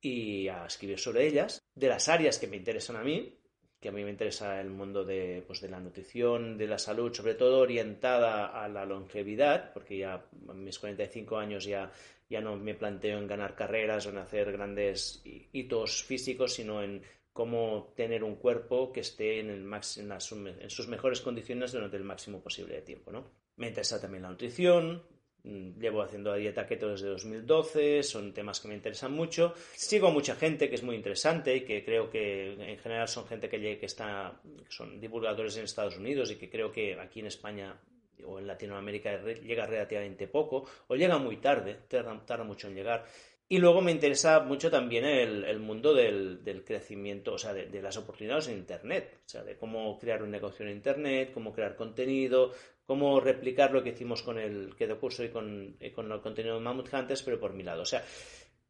y 0.01 0.47
a 0.47 0.65
escribir 0.65 1.01
sobre 1.01 1.27
ellas, 1.27 1.61
de 1.75 1.89
las 1.89 2.09
áreas 2.09 2.39
que 2.39 2.47
me 2.47 2.59
interesan 2.59 2.95
a 2.95 3.03
mí, 3.03 3.37
que 3.81 3.89
a 3.89 3.93
mí 3.93 4.05
me 4.05 4.11
interesa 4.11 4.61
el 4.61 4.71
mundo 4.71 5.05
de, 5.05 5.43
pues, 5.45 5.61
de 5.61 5.69
la 5.69 5.81
nutrición, 5.81 6.57
de 6.57 6.69
la 6.69 6.79
salud, 6.79 7.13
sobre 7.13 7.35
todo 7.35 7.59
orientada 7.59 8.47
a 8.47 8.69
la 8.69 8.87
longevidad, 8.87 9.73
porque 9.73 9.99
ya 9.99 10.25
a 10.49 10.55
mis 10.55 10.79
45 10.79 11.37
años 11.37 11.65
ya, 11.65 11.91
ya 12.29 12.41
no 12.41 12.57
me 12.57 12.75
planteo 12.75 13.19
en 13.19 13.27
ganar 13.27 13.55
carreras 13.55 14.07
o 14.07 14.11
en 14.11 14.19
hacer 14.19 14.53
grandes 14.53 15.23
hitos 15.25 16.03
físicos, 16.03 16.55
sino 16.55 16.83
en 16.83 17.03
cómo 17.33 17.93
tener 17.97 18.25
un 18.25 18.37
cuerpo 18.37 18.93
que 18.93 19.01
esté 19.01 19.41
en, 19.41 19.51
el 19.51 19.71
en, 19.73 20.71
sus 20.71 20.89
mejores 20.89 21.21
condiciones 21.21 21.73
durante 21.73 21.97
el 21.97 22.05
máximo 22.05 22.41
posible 22.41 22.75
de 22.75 22.83
tiempo. 22.83 23.13
¿no? 23.13 23.31
Me 23.57 23.69
interesa 23.69 24.01
también 24.01 24.23
la 24.23 24.31
nutrición, 24.31 25.03
Mm, 25.47 25.79
llevo 25.79 26.03
haciendo 26.03 26.31
la 26.31 26.37
dieta 26.39 26.67
keto 26.67 26.89
desde 26.91 27.07
2012, 27.07 28.03
son 28.03 28.35
temas 28.35 28.59
que 28.59 28.67
me 28.67 28.75
interesan 28.75 29.13
mucho. 29.13 29.55
Sigo 29.77 30.09
a 30.09 30.11
mucha 30.11 30.35
gente 30.35 30.69
que 30.69 30.75
es 30.75 30.83
muy 30.83 30.97
interesante 30.97 31.55
y 31.57 31.61
que 31.61 31.85
creo 31.85 32.11
que 32.11 32.55
en 32.55 32.79
general 32.79 33.07
son 33.07 33.29
gente 33.29 33.49
que, 33.49 33.79
que, 33.79 33.87
está, 33.87 34.41
son 34.69 35.01
divulgadores 35.01 35.57
en 35.57 35.65
Estados 35.65 35.99
Unidos 35.99 36.33
y 36.33 36.37
que 36.37 36.51
creo 36.51 36.73
que 36.73 36.99
aquí 36.99 37.21
en 37.21 37.27
España 37.27 37.81
o 38.25 38.39
en 38.39 38.47
Latinoamérica 38.47 39.21
llega 39.23 39.67
relativamente 39.67 40.29
poco 40.29 40.65
o 40.89 40.95
llega 40.95 41.19
muy 41.19 41.39
tarde, 41.39 41.81
tarda, 41.89 42.45
mucho 42.45 42.69
en 42.69 42.75
llegar. 42.75 43.05
Y 43.49 43.59
luego 43.59 43.81
me 43.81 43.93
interesa 43.93 44.41
mucho 44.41 44.71
también 44.71 45.05
el, 45.05 45.61
mundo 45.61 45.95
del, 45.95 46.65
crecimiento, 46.67 47.35
o 47.35 47.39
sea, 47.39 47.55
de, 47.55 47.81
las 47.81 47.97
oportunidades 47.97 48.49
en 48.49 48.59
Internet, 48.59 49.21
o 49.25 49.29
sea, 49.29 49.45
de 49.45 49.57
cómo 49.57 49.97
crear 49.99 50.23
un 50.23 50.31
negocio 50.33 50.67
en 50.67 50.73
Internet, 50.73 51.31
cómo 51.33 51.53
crear 51.53 51.77
contenido, 51.77 52.53
cómo 52.85 53.21
replicar 53.21 53.71
lo 53.71 53.85
que 53.85 53.91
hicimos 53.91 54.23
con 54.23 54.39
el 54.39 54.75
Kedo 54.75 54.99
Curso 54.99 55.23
y 55.23 55.29
con, 55.29 55.77
con 55.95 56.11
el 56.11 56.21
contenido 56.21 56.57
de 56.57 56.61
Mammoth 56.61 56.93
Hunters, 56.93 57.23
pero 57.23 57.39
por 57.39 57.53
mi 57.53 57.63
lado. 57.63 57.83
O 57.83 57.87
sea, 57.87 58.05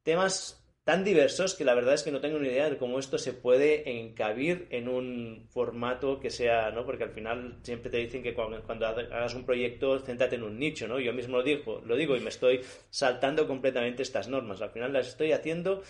temas 0.03 0.66
tan 0.87 1.03
diversos 1.03 1.57
que 1.57 1.65
la 1.65 1.75
verdad 1.75 1.95
es 1.95 2.05
que 2.05 2.13
no 2.13 2.21
tengo 2.21 2.39
ni 2.39 2.47
idea 2.47 2.71
de 2.71 2.77
cómo 2.77 3.01
esto 3.01 3.19
se 3.19 3.33
puede 3.33 3.99
encabir 3.99 4.69
en 4.71 4.89
un 4.89 5.49
formato 5.51 6.21
que 6.21 6.31
sea, 6.31 6.71
¿no? 6.71 6.87
Porque 6.87 7.03
al 7.03 7.11
final 7.11 7.59
siempre 7.65 7.91
te 7.91 7.97
dicen 7.97 8.23
que 8.23 8.35
cuando, 8.35 8.87
hagas 8.87 9.35
un 9.35 9.45
proyecto, 9.45 9.99
céntrate 9.99 10.37
en 10.37 10.45
un 10.45 10.61
nicho, 10.61 10.87
¿no? 10.87 11.01
Yo 11.01 11.13
mismo 11.13 11.39
lo 11.39 11.43
digo, 11.43 11.81
lo 11.85 11.97
digo 11.97 12.15
y 12.15 12.21
me 12.21 12.29
estoy 12.29 12.61
saltando 12.89 13.49
completamente 13.49 14.05
estas 14.05 14.29
normas. 14.29 14.63
Al 14.63 14.71
final 14.71 14.93
las 14.93 15.09
estoy 15.09 15.33
haciendo, 15.33 15.83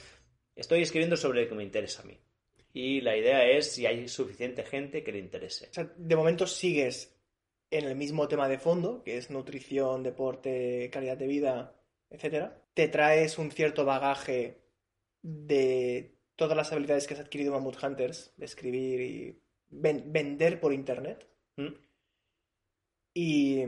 estoy 0.55 0.81
escribiendo 0.81 1.19
sobre 1.19 1.43
lo 1.43 1.49
que 1.51 1.55
me 1.57 1.63
interesa 1.63 2.01
a 2.01 2.07
mí. 2.07 2.19
Y 2.73 3.03
la 3.03 3.19
idea 3.19 3.47
es 3.47 3.73
si 3.73 3.85
hay 3.85 4.09
suficiente 4.09 4.65
gente 4.65 5.05
que 5.05 5.13
le 5.13 5.19
interese. 5.19 5.69
De 5.95 6.17
momento 6.17 6.47
sigues 6.47 7.15
en 7.71 7.85
el 7.85 7.97
mismo 7.97 8.29
tema 8.29 8.49
de 8.49 8.59
fondo, 8.59 9.03
que 9.03 9.19
es 9.19 9.29
nutrición, 9.29 10.03
deporte, 10.03 10.89
calidad 10.91 11.19
de 11.19 11.27
vida, 11.27 11.77
etcétera, 12.09 12.63
te 12.73 12.89
traes 12.89 13.37
un 13.37 13.51
cierto 13.51 13.85
bagaje 13.85 14.66
de 15.27 16.15
todas 16.37 16.57
las 16.57 16.71
habilidades 16.71 17.07
que 17.07 17.15
has 17.15 17.21
adquirido 17.21 17.49
en 17.49 17.55
Mammoth 17.55 17.83
Hunters, 17.83 18.33
de 18.37 18.45
escribir 18.45 19.01
y 19.01 19.43
vender 19.69 20.61
por 20.61 20.73
internet. 20.73 21.27
Y 23.13 23.65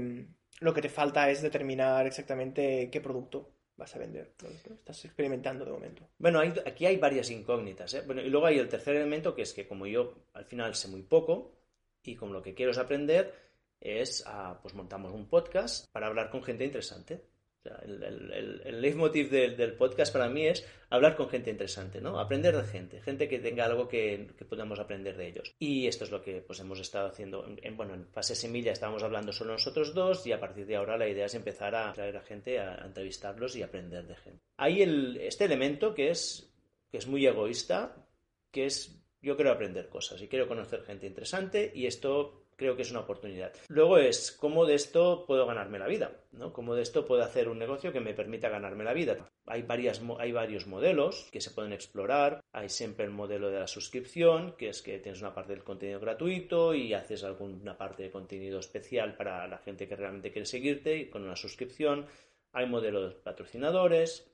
lo 0.60 0.72
que 0.72 0.82
te 0.82 0.88
falta 0.88 1.28
es 1.30 1.42
determinar 1.42 2.06
exactamente 2.06 2.88
qué 2.92 3.00
producto 3.00 3.50
vas 3.76 3.94
a 3.96 3.98
vender. 3.98 4.34
Estás 4.70 5.04
experimentando 5.04 5.64
de 5.64 5.72
momento. 5.72 6.08
Bueno, 6.18 6.40
aquí 6.40 6.86
hay 6.86 6.96
varias 6.96 7.30
incógnitas. 7.30 7.92
¿eh? 7.94 8.02
Bueno, 8.06 8.22
y 8.22 8.30
luego 8.30 8.46
hay 8.46 8.58
el 8.58 8.68
tercer 8.68 8.94
elemento, 8.94 9.34
que 9.34 9.42
es 9.42 9.52
que 9.52 9.66
como 9.66 9.86
yo 9.86 10.26
al 10.34 10.44
final 10.44 10.76
sé 10.76 10.86
muy 10.86 11.02
poco 11.02 11.56
y 12.04 12.14
como 12.14 12.34
lo 12.34 12.42
que 12.42 12.54
quiero 12.54 12.70
es 12.70 12.78
aprender, 12.78 13.34
es, 13.80 14.22
ah, 14.26 14.60
pues 14.62 14.74
montamos 14.74 15.12
un 15.12 15.28
podcast 15.28 15.90
para 15.92 16.06
hablar 16.06 16.30
con 16.30 16.42
gente 16.42 16.64
interesante. 16.64 17.24
El, 17.64 18.62
el, 18.64 18.80
leitmotiv 18.80 19.30
del, 19.30 19.74
podcast 19.74 20.12
para 20.12 20.28
mí 20.28 20.46
es 20.46 20.66
hablar 20.90 21.16
con 21.16 21.28
gente 21.28 21.50
interesante, 21.50 22.00
¿no? 22.00 22.18
Aprender 22.18 22.56
de 22.56 22.64
gente, 22.64 23.00
gente 23.02 23.28
que 23.28 23.38
tenga 23.38 23.64
algo 23.64 23.88
que, 23.88 24.28
podamos 24.48 24.78
aprender 24.78 25.16
de 25.16 25.28
ellos. 25.28 25.54
Y 25.58 25.86
esto 25.86 26.04
es 26.04 26.10
lo 26.10 26.22
que 26.22 26.40
pues 26.40 26.60
hemos 26.60 26.80
estado 26.80 27.08
haciendo. 27.08 27.46
En, 27.62 27.76
bueno, 27.76 27.94
en 27.94 28.06
fase 28.06 28.34
semilla 28.34 28.72
estábamos 28.72 29.02
hablando 29.02 29.32
solo 29.32 29.52
nosotros 29.52 29.94
dos 29.94 30.26
y 30.26 30.32
a 30.32 30.40
partir 30.40 30.66
de 30.66 30.76
ahora 30.76 30.96
la 30.96 31.08
idea 31.08 31.26
es 31.26 31.34
empezar 31.34 31.74
a 31.74 31.92
traer 31.92 32.16
a 32.16 32.22
gente, 32.22 32.58
a, 32.58 32.84
entrevistarlos 32.84 33.56
y 33.56 33.62
aprender 33.62 34.06
de 34.06 34.16
gente. 34.16 34.42
Hay 34.56 34.82
este 35.20 35.44
elemento 35.44 35.94
que 35.94 36.10
es, 36.10 36.52
que 36.90 36.98
es 36.98 37.06
muy 37.06 37.26
egoísta, 37.26 38.06
que 38.50 38.66
es 38.66 38.94
yo 39.20 39.36
quiero 39.36 39.50
aprender 39.50 39.88
cosas 39.88 40.22
y 40.22 40.28
quiero 40.28 40.46
conocer 40.46 40.82
gente 40.82 41.06
interesante 41.06 41.72
y 41.74 41.86
esto 41.86 42.44
creo 42.58 42.74
que 42.74 42.82
es 42.82 42.90
una 42.90 43.00
oportunidad. 43.00 43.52
Luego 43.68 43.98
es 43.98 44.32
cómo 44.32 44.66
de 44.66 44.74
esto 44.74 45.24
puedo 45.26 45.46
ganarme 45.46 45.78
la 45.78 45.86
vida, 45.86 46.10
¿no? 46.32 46.52
Cómo 46.52 46.74
de 46.74 46.82
esto 46.82 47.06
puedo 47.06 47.22
hacer 47.22 47.48
un 47.48 47.58
negocio 47.58 47.92
que 47.92 48.00
me 48.00 48.14
permita 48.14 48.48
ganarme 48.48 48.82
la 48.82 48.92
vida. 48.92 49.30
Hay, 49.46 49.62
varias, 49.62 50.02
hay 50.18 50.32
varios 50.32 50.66
modelos 50.66 51.28
que 51.30 51.40
se 51.40 51.52
pueden 51.52 51.72
explorar. 51.72 52.40
Hay 52.52 52.68
siempre 52.68 53.06
el 53.06 53.12
modelo 53.12 53.48
de 53.50 53.60
la 53.60 53.68
suscripción, 53.68 54.56
que 54.58 54.70
es 54.70 54.82
que 54.82 54.98
tienes 54.98 55.20
una 55.20 55.32
parte 55.32 55.52
del 55.52 55.62
contenido 55.62 56.00
gratuito 56.00 56.74
y 56.74 56.92
haces 56.94 57.22
alguna 57.22 57.78
parte 57.78 58.02
de 58.02 58.10
contenido 58.10 58.58
especial 58.58 59.16
para 59.16 59.46
la 59.46 59.58
gente 59.58 59.86
que 59.86 59.94
realmente 59.94 60.32
quiere 60.32 60.46
seguirte 60.46 60.96
y 60.96 61.08
con 61.08 61.22
una 61.22 61.36
suscripción. 61.36 62.06
Hay 62.52 62.66
modelos 62.66 63.14
de 63.14 63.20
patrocinadores, 63.20 64.28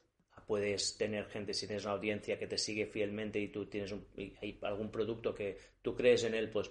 puedes 0.47 0.97
tener 0.97 1.27
gente, 1.27 1.55
si 1.55 1.67
tienes 1.67 1.85
una 1.85 1.95
audiencia 1.95 2.39
que 2.39 2.47
te 2.47 2.59
sigue 2.59 2.87
fielmente 2.87 3.39
y 3.41 3.49
tú 3.49 3.67
tienes 3.67 3.95
hay 4.17 4.59
algún 4.63 4.91
producto 4.91 5.35
que 5.35 5.59
tú 5.83 5.95
crees 5.95 6.25
en 6.25 6.35
él, 6.35 6.51
pues 6.51 6.71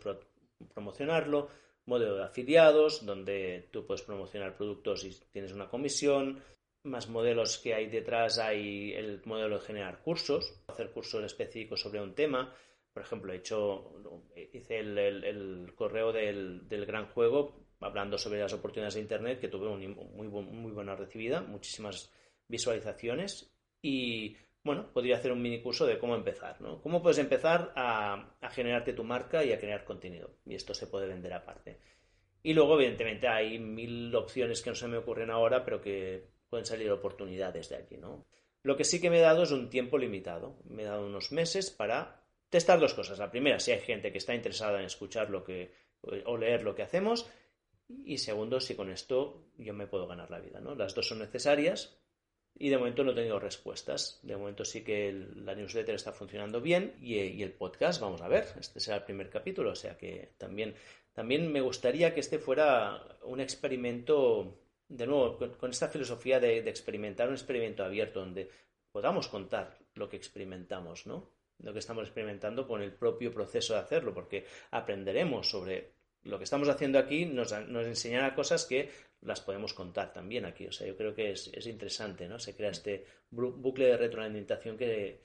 promocionarlo, 0.68 1.49
modelo 1.85 2.15
de 2.15 2.23
afiliados, 2.23 3.06
donde 3.06 3.69
tú 3.72 3.85
puedes 3.85 4.03
promocionar 4.03 4.56
productos 4.56 5.03
y 5.03 5.11
tienes 5.31 5.52
una 5.52 5.69
comisión, 5.69 6.41
más 6.84 7.07
modelos 7.10 7.57
que 7.60 7.73
hay 7.73 7.88
detrás 7.88 8.40
hay 8.40 8.94
el 8.94 9.22
modelo 9.26 9.60
de 9.60 9.65
generar 9.65 10.02
cursos, 10.02 10.53
hacer 10.68 10.91
cursos 10.91 11.23
específicos 11.23 11.81
sobre 11.81 12.02
un 12.02 12.14
tema. 12.14 12.53
Por 12.94 13.03
ejemplo, 13.03 13.34
he 13.34 13.38
hecho, 13.38 13.94
hice 14.35 14.80
el, 14.80 15.73
correo 15.76 16.11
del, 16.11 16.85
gran 16.85 17.07
juego 17.07 17.56
hablando 17.80 18.18
sobre 18.18 18.40
las 18.40 18.53
oportunidades 18.53 18.95
de 18.95 19.02
Internet, 19.02 19.40
que 19.40 19.48
tuve 19.48 19.69
muy, 19.69 20.27
muy 20.27 20.72
buena 20.72 20.95
recibida, 20.95 21.41
muchísimas 21.41 22.11
visualizaciones 22.48 23.52
y 23.81 24.38
bueno, 24.64 24.91
podría 24.94 25.18
hacer 25.18 25.31
un 25.31 25.41
mini 25.41 25.61
curso 25.61 25.85
de 25.85 25.99
cómo 25.99 26.15
empezar, 26.15 26.61
¿no? 26.61 26.81
Cómo 26.81 27.02
puedes 27.02 27.18
empezar 27.18 27.73
a, 27.76 28.35
generarte 28.52 28.94
tu 28.94 29.03
marca 29.03 29.44
y 29.44 29.52
a 29.52 29.60
crear 29.60 29.84
contenido. 29.84 30.38
Y 30.45 30.56
esto 30.56 30.73
se 30.73 30.88
puede 30.88 31.07
vender 31.07 31.34
aparte. 31.34 31.80
Y 32.41 32.53
luego, 32.53 32.76
evidentemente, 32.76 33.27
hay 33.27 33.60
mil 33.60 34.15
opciones 34.15 34.61
que 34.61 34.69
no 34.69 34.76
se 34.76 34.88
me 34.88 34.98
ocurren 34.98 35.31
ahora, 35.31 35.65
pero 35.65 35.81
que 35.81 36.27
pueden 36.49 36.65
salir 36.65 36.90
oportunidades 36.91 37.69
de 37.69 37.76
allí, 37.76 37.98
¿no? 37.98 38.26
Lo 38.64 38.77
que 38.77 38.85
sí 38.85 39.02
que 39.02 39.10
me 39.10 39.19
he 39.19 39.22
dado 39.22 39.44
es 39.44 39.52
un 39.52 39.69
tiempo 39.69 39.98
limitado. 39.98 40.57
Me 40.65 40.84
he 40.84 40.85
dado 40.85 41.06
unos 41.06 41.34
meses 41.34 41.69
para 41.69 42.23
testar 42.49 42.80
dos 42.80 42.94
cosas. 42.94 43.19
La 43.19 43.31
primera, 43.31 43.60
si 43.60 43.72
hay 43.72 43.80
gente 43.80 44.14
que 44.14 44.18
está 44.18 44.34
interesada 44.34 44.80
en 44.80 44.85
escuchar 44.85 45.30
lo 45.30 45.44
que 45.44 45.73
o 46.26 46.38
leer 46.38 46.64
lo 46.64 46.73
que 46.73 46.84
hacemos. 46.84 47.30
Y 48.06 48.18
segundo, 48.19 48.61
si 48.61 48.76
con 48.76 48.90
esto 48.90 49.48
yo 49.57 49.73
me 49.73 49.88
puedo 49.88 50.07
ganar 50.07 50.31
la 50.31 50.40
vida, 50.40 50.61
¿no? 50.61 50.73
Las 50.76 50.95
dos 50.95 51.07
son 51.07 51.19
necesarias, 51.19 51.98
y 52.56 52.70
de 52.70 52.78
momento 52.78 53.04
no 53.04 53.12
he 53.12 53.16
tenido 53.16 53.40
respuestas. 53.40 54.20
De 54.24 54.38
momento 54.38 54.64
sí 54.66 54.84
que 54.84 55.12
la 55.36 55.56
newsletter 55.56 55.96
está 55.96 56.12
funcionando 56.12 56.62
bien 56.62 56.96
y, 57.02 57.42
el 57.42 57.54
podcast, 57.54 58.00
vamos 58.02 58.22
a 58.22 58.28
ver, 58.28 58.46
este 58.60 58.80
será 58.80 58.98
el 58.98 59.04
primer 59.04 59.30
capítulo, 59.30 59.72
o 59.72 59.76
sea 59.76 59.98
que 59.98 60.34
también, 60.38 60.76
también 61.14 61.52
me 61.52 61.62
gustaría 61.62 62.14
que 62.14 62.20
este 62.20 62.40
fuera 62.40 63.18
un 63.24 63.40
experimento, 63.40 64.60
de 64.88 65.08
nuevo, 65.08 65.38
con, 65.58 65.72
esta 65.72 65.88
filosofía 65.88 66.40
de, 66.40 66.60
experimentar 66.70 67.28
un 67.28 67.36
experimento 67.36 67.84
abierto 67.84 68.20
donde 68.20 68.50
podamos 68.92 69.28
contar 69.28 69.80
lo 69.96 70.10
que 70.10 70.18
experimentamos, 70.18 71.08
¿no? 71.08 71.32
lo 71.60 71.72
que 71.72 71.80
estamos 71.80 72.04
experimentando 72.04 72.68
con 72.68 72.82
el 72.82 72.94
propio 72.94 73.32
proceso 73.32 73.74
de 73.74 73.80
hacerlo, 73.80 74.14
porque 74.14 74.46
aprenderemos 74.72 75.50
sobre 75.50 75.94
lo 76.24 76.38
que 76.38 76.44
estamos 76.44 76.70
haciendo 76.70 77.00
aquí, 77.00 77.26
nos, 77.26 77.52
nos 77.68 77.86
enseñará 77.86 78.34
cosas 78.34 78.66
que 78.66 78.90
las 79.22 79.41
podemos 79.41 79.74
contar 79.74 80.14
también 80.14 80.45
aquí. 80.45 80.68
O 80.68 80.72
sea, 80.72 80.88
yo 80.88 80.95
creo 80.95 81.14
que 81.14 81.32
es, 81.32 81.50
es 81.54 81.68
interesante, 81.68 82.28
¿no? 82.28 82.40
Se 82.40 82.56
crea 82.56 82.72
este 82.72 83.06
bucle 83.30 83.86
de 83.86 83.98
retroalimentación 83.98 84.78
que, 84.78 85.22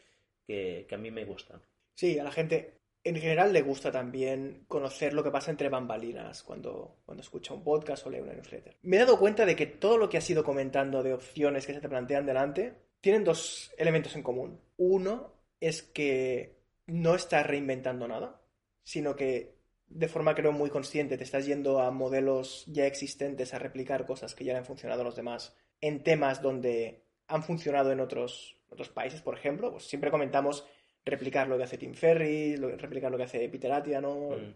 que, 0.47 0.87
que 0.89 0.95
a 0.95 0.99
mí 0.99 1.11
me 1.11 1.25
gusta. 1.25 1.61
Sí, 1.95 2.19
a 2.19 2.25
la 2.25 2.33
gente 2.33 2.79
en 3.05 3.17
general 3.17 3.53
le 3.53 3.63
gusta 3.63 3.91
también 3.91 4.65
conocer 4.69 5.15
lo 5.15 5.23
que 5.23 5.31
pasa 5.31 5.51
entre 5.51 5.69
bambalinas 5.69 6.43
cuando, 6.43 6.99
cuando 7.05 7.23
escucha 7.23 7.55
un 7.55 7.63
podcast 7.63 8.07
o 8.07 8.11
lee 8.11 8.21
una 8.21 8.35
newsletter. 8.35 8.77
Me 8.83 8.97
he 8.97 9.01
dado 9.01 9.19
cuenta 9.19 9.47
de 9.47 9.57
que 9.57 9.67
todo 9.67 9.97
lo 9.97 10.09
que 10.09 10.19
has 10.19 10.29
ido 10.31 10.45
comentando 10.45 11.03
de 11.03 11.15
opciones 11.15 11.67
que 11.67 11.75
se 11.75 11.81
te 11.81 11.89
plantean 11.89 12.27
delante 12.27 12.75
tienen 13.01 13.25
dos 13.25 13.73
elementos 13.79 14.15
en 14.17 14.23
común. 14.23 14.61
Uno 14.77 15.33
es 15.61 15.83
que 15.83 16.59
no 16.87 17.15
estás 17.15 17.47
reinventando 17.47 18.09
nada, 18.09 18.41
sino 18.83 19.15
que 19.15 19.58
de 19.89 20.09
forma 20.09 20.35
creo 20.35 20.53
muy 20.53 20.71
consciente 20.71 21.17
te 21.17 21.25
estás 21.25 21.47
yendo 21.47 21.81
a 21.81 21.91
modelos 21.91 22.65
ya 22.67 22.87
existentes 22.87 23.55
a 23.55 23.59
replicar 23.59 24.07
cosas 24.07 24.35
que 24.35 24.45
ya 24.45 24.57
han 24.57 24.65
funcionado 24.65 25.03
a 25.03 25.05
los 25.05 25.17
demás 25.17 25.57
en 25.81 26.03
temas 26.03 26.43
donde 26.43 27.05
han 27.29 27.43
funcionado 27.43 27.93
en 27.93 28.01
otros, 28.01 28.57
otros 28.71 28.89
países, 28.89 29.23
por 29.23 29.35
ejemplo. 29.35 29.71
Pues 29.73 29.85
siempre 29.85 30.11
comentamos 30.11 30.67
replicar 31.05 31.49
lo 31.49 31.57
que 31.57 31.65
hace 31.65 31.79
Tim 31.79 31.95
Ferriss, 31.95 32.61
replicar 32.61 33.11
lo 33.11 33.17
que 33.17 33.25
hace 33.25 33.49
Peter 33.49 33.73
Attia, 33.73 34.01
¿no? 34.01 34.31
Mm. 34.31 34.55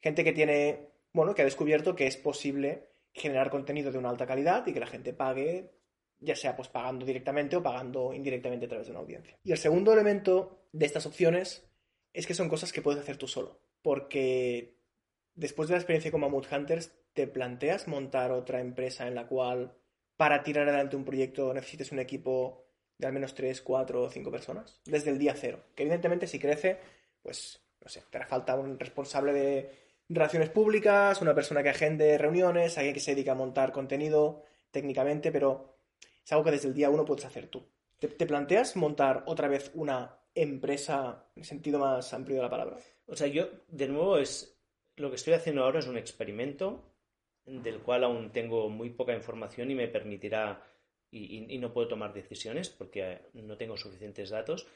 Gente 0.00 0.24
que 0.24 0.32
tiene, 0.32 0.90
bueno, 1.12 1.34
que 1.34 1.42
ha 1.42 1.44
descubierto 1.44 1.94
que 1.94 2.06
es 2.06 2.16
posible 2.16 2.88
generar 3.12 3.50
contenido 3.50 3.90
de 3.90 3.98
una 3.98 4.10
alta 4.10 4.26
calidad 4.26 4.66
y 4.66 4.72
que 4.72 4.80
la 4.80 4.86
gente 4.86 5.12
pague, 5.12 5.72
ya 6.20 6.36
sea 6.36 6.54
pues 6.54 6.68
pagando 6.68 7.04
directamente 7.04 7.56
o 7.56 7.62
pagando 7.62 8.12
indirectamente 8.12 8.66
a 8.66 8.68
través 8.68 8.86
de 8.86 8.92
una 8.92 9.00
audiencia. 9.00 9.38
Y 9.42 9.52
el 9.52 9.58
segundo 9.58 9.92
elemento 9.92 10.68
de 10.72 10.86
estas 10.86 11.06
opciones 11.06 11.68
es 12.12 12.26
que 12.26 12.34
son 12.34 12.48
cosas 12.48 12.72
que 12.72 12.82
puedes 12.82 13.00
hacer 13.00 13.16
tú 13.16 13.26
solo, 13.26 13.60
porque 13.82 14.76
después 15.34 15.68
de 15.68 15.74
la 15.74 15.78
experiencia 15.78 16.10
con 16.10 16.20
Mammoth 16.20 16.52
Hunters, 16.52 16.92
te 17.14 17.26
planteas 17.26 17.88
montar 17.88 18.32
otra 18.32 18.60
empresa 18.60 19.06
en 19.06 19.14
la 19.14 19.26
cual 19.26 19.74
para 20.16 20.42
tirar 20.42 20.68
adelante 20.68 20.96
un 20.96 21.04
proyecto 21.04 21.54
necesites 21.54 21.92
un 21.92 22.00
equipo 22.00 22.66
de 22.98 23.06
al 23.06 23.12
menos 23.12 23.34
3, 23.34 23.62
4 23.62 24.02
o 24.02 24.10
5 24.10 24.30
personas 24.30 24.80
desde 24.84 25.10
el 25.10 25.18
día 25.18 25.34
cero. 25.36 25.64
Que 25.74 25.84
evidentemente 25.84 26.26
si 26.26 26.38
crece, 26.38 26.78
pues, 27.22 27.60
no 27.80 27.88
sé, 27.88 28.02
te 28.10 28.18
hará 28.18 28.26
falta 28.26 28.56
un 28.56 28.78
responsable 28.78 29.32
de 29.32 29.70
relaciones 30.08 30.50
públicas, 30.50 31.20
una 31.22 31.34
persona 31.34 31.62
que 31.62 31.68
agende 31.68 32.18
reuniones, 32.18 32.76
alguien 32.76 32.94
que 32.94 33.00
se 33.00 33.14
dedica 33.14 33.32
a 33.32 33.36
montar 33.36 33.72
contenido 33.72 34.42
técnicamente, 34.70 35.30
pero 35.30 35.76
es 36.24 36.32
algo 36.32 36.44
que 36.44 36.50
desde 36.50 36.68
el 36.68 36.74
día 36.74 36.90
uno 36.90 37.04
puedes 37.04 37.24
hacer 37.24 37.46
tú. 37.46 37.68
¿Te, 37.98 38.08
te 38.08 38.26
planteas 38.26 38.76
montar 38.76 39.22
otra 39.26 39.48
vez 39.48 39.70
una 39.74 40.18
empresa 40.34 41.26
en 41.36 41.42
el 41.42 41.46
sentido 41.46 41.78
más 41.78 42.12
amplio 42.12 42.36
de 42.36 42.42
la 42.42 42.50
palabra? 42.50 42.78
O 43.08 43.16
sea, 43.16 43.26
yo, 43.26 43.48
de 43.68 43.88
nuevo, 43.88 44.18
es 44.18 44.58
lo 44.96 45.08
que 45.10 45.16
estoy 45.16 45.34
haciendo 45.34 45.64
ahora 45.64 45.80
es 45.80 45.86
un 45.86 45.96
experimento 45.96 46.84
del 47.46 47.80
cual 47.80 48.04
aún 48.04 48.30
tengo 48.30 48.68
muy 48.68 48.90
poca 48.90 49.14
información 49.14 49.70
y 49.70 49.74
me 49.74 49.88
permitirá 49.88 50.62
y, 51.10 51.56
no 51.58 51.72
puedo 51.72 51.88
tomar 51.88 52.12
decisiones 52.12 52.68
porque 52.68 53.20
no 53.32 53.56
tengo 53.56 53.78
suficientes 53.78 54.28
datos. 54.28 54.66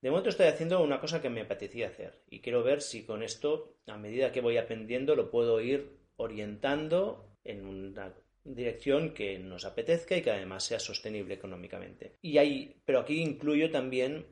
De 0.00 0.10
momento 0.10 0.30
estoy 0.30 0.46
haciendo 0.46 0.82
una 0.82 1.00
cosa 1.00 1.20
que 1.20 1.28
me 1.28 1.42
apetecía 1.42 1.88
hacer 1.88 2.22
y 2.30 2.40
quiero 2.40 2.62
ver 2.62 2.80
si 2.80 3.04
con 3.04 3.22
esto, 3.22 3.76
a 3.86 3.98
medida 3.98 4.32
que 4.32 4.40
voy 4.40 4.56
aprendiendo, 4.56 5.14
lo 5.14 5.30
puedo 5.30 5.60
ir 5.60 5.98
orientando 6.16 7.36
en 7.44 7.66
una 7.66 8.14
dirección 8.44 9.12
que 9.12 9.38
nos 9.38 9.66
apetezca 9.66 10.16
y 10.16 10.22
que 10.22 10.30
además 10.30 10.64
sea 10.64 10.80
sostenible 10.80 11.34
económicamente. 11.34 12.14
Y 12.22 12.38
hay, 12.38 12.80
pero 12.84 13.00
aquí 13.00 13.20
incluyo 13.20 13.70
también 13.70 14.26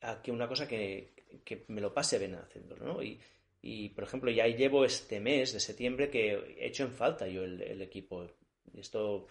aquí 0.00 0.30
una 0.30 0.46
cosa 0.46 0.68
que, 0.68 1.15
que 1.44 1.64
me 1.68 1.80
lo 1.80 1.92
pase 1.92 2.18
bien 2.18 2.34
haciéndolo, 2.34 2.84
¿no? 2.84 3.02
Y, 3.02 3.20
y, 3.62 3.88
por 3.90 4.04
ejemplo, 4.04 4.30
ya 4.30 4.46
llevo 4.46 4.84
este 4.84 5.20
mes 5.20 5.52
de 5.52 5.60
septiembre 5.60 6.10
que 6.10 6.32
he 6.32 6.66
hecho 6.66 6.84
en 6.84 6.92
falta 6.92 7.26
yo 7.26 7.44
el, 7.44 7.60
el 7.62 7.82
equipo. 7.82 8.26
Esto 8.74 9.26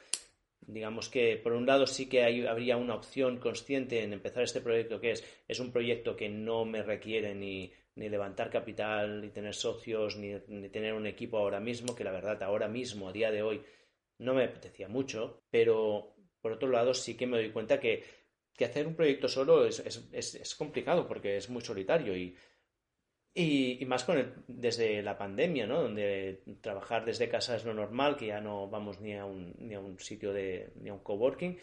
digamos 0.67 1.09
que 1.09 1.37
por 1.37 1.53
un 1.53 1.65
lado 1.65 1.85
sí 1.85 2.07
que 2.07 2.23
hay, 2.23 2.45
habría 2.45 2.77
una 2.77 2.95
opción 2.95 3.37
consciente 3.37 4.03
en 4.03 4.13
empezar 4.13 4.43
este 4.43 4.61
proyecto 4.61 4.99
que 4.99 5.11
es, 5.11 5.23
es 5.47 5.59
un 5.59 5.71
proyecto 5.71 6.15
que 6.15 6.29
no 6.29 6.65
me 6.65 6.81
requiere 6.81 7.35
ni, 7.35 7.71
ni 7.95 8.09
levantar 8.09 8.49
capital, 8.49 9.21
ni 9.21 9.29
tener 9.29 9.53
socios, 9.53 10.17
ni, 10.17 10.33
ni, 10.47 10.69
tener 10.69 10.93
un 10.93 11.07
equipo 11.07 11.37
ahora 11.37 11.59
mismo, 11.59 11.95
que 11.95 12.03
la 12.03 12.11
verdad 12.11 12.41
ahora 12.43 12.67
mismo, 12.67 13.09
a 13.09 13.13
día 13.13 13.31
de 13.31 13.43
hoy, 13.43 13.61
no 14.19 14.33
me 14.33 14.45
apetecía 14.45 14.87
mucho, 14.87 15.43
pero 15.49 16.15
por 16.41 16.53
otro 16.53 16.69
lado 16.69 16.93
sí 16.93 17.15
que 17.15 17.27
me 17.27 17.37
doy 17.37 17.51
cuenta 17.51 17.79
que, 17.79 18.03
que 18.55 18.65
hacer 18.65 18.87
un 18.87 18.95
proyecto 18.95 19.27
solo 19.27 19.65
es, 19.65 19.79
es, 19.79 20.07
es, 20.11 20.35
es 20.35 20.55
complicado 20.55 21.07
porque 21.07 21.37
es 21.37 21.49
muy 21.49 21.61
solitario 21.61 22.15
y 22.15 22.35
y, 23.37 23.85
más 23.85 24.05
con 24.05 24.17
el, 24.17 24.33
desde 24.47 25.01
la 25.01 25.17
pandemia, 25.17 25.67
¿no? 25.67 25.81
Donde 25.81 26.41
trabajar 26.61 27.03
desde 27.03 27.27
casa 27.27 27.57
es 27.57 27.65
lo 27.65 27.73
normal, 27.73 28.15
que 28.15 28.27
ya 28.27 28.39
no 28.39 28.69
vamos 28.69 29.01
ni 29.01 29.13
a 29.13 29.25
un, 29.25 29.53
ni 29.59 29.73
a 29.73 29.79
un 29.81 29.99
sitio 29.99 30.31
de, 30.31 30.71
ni 30.77 30.89
a 30.89 30.93
un 30.93 30.99
coworking. 30.99 31.57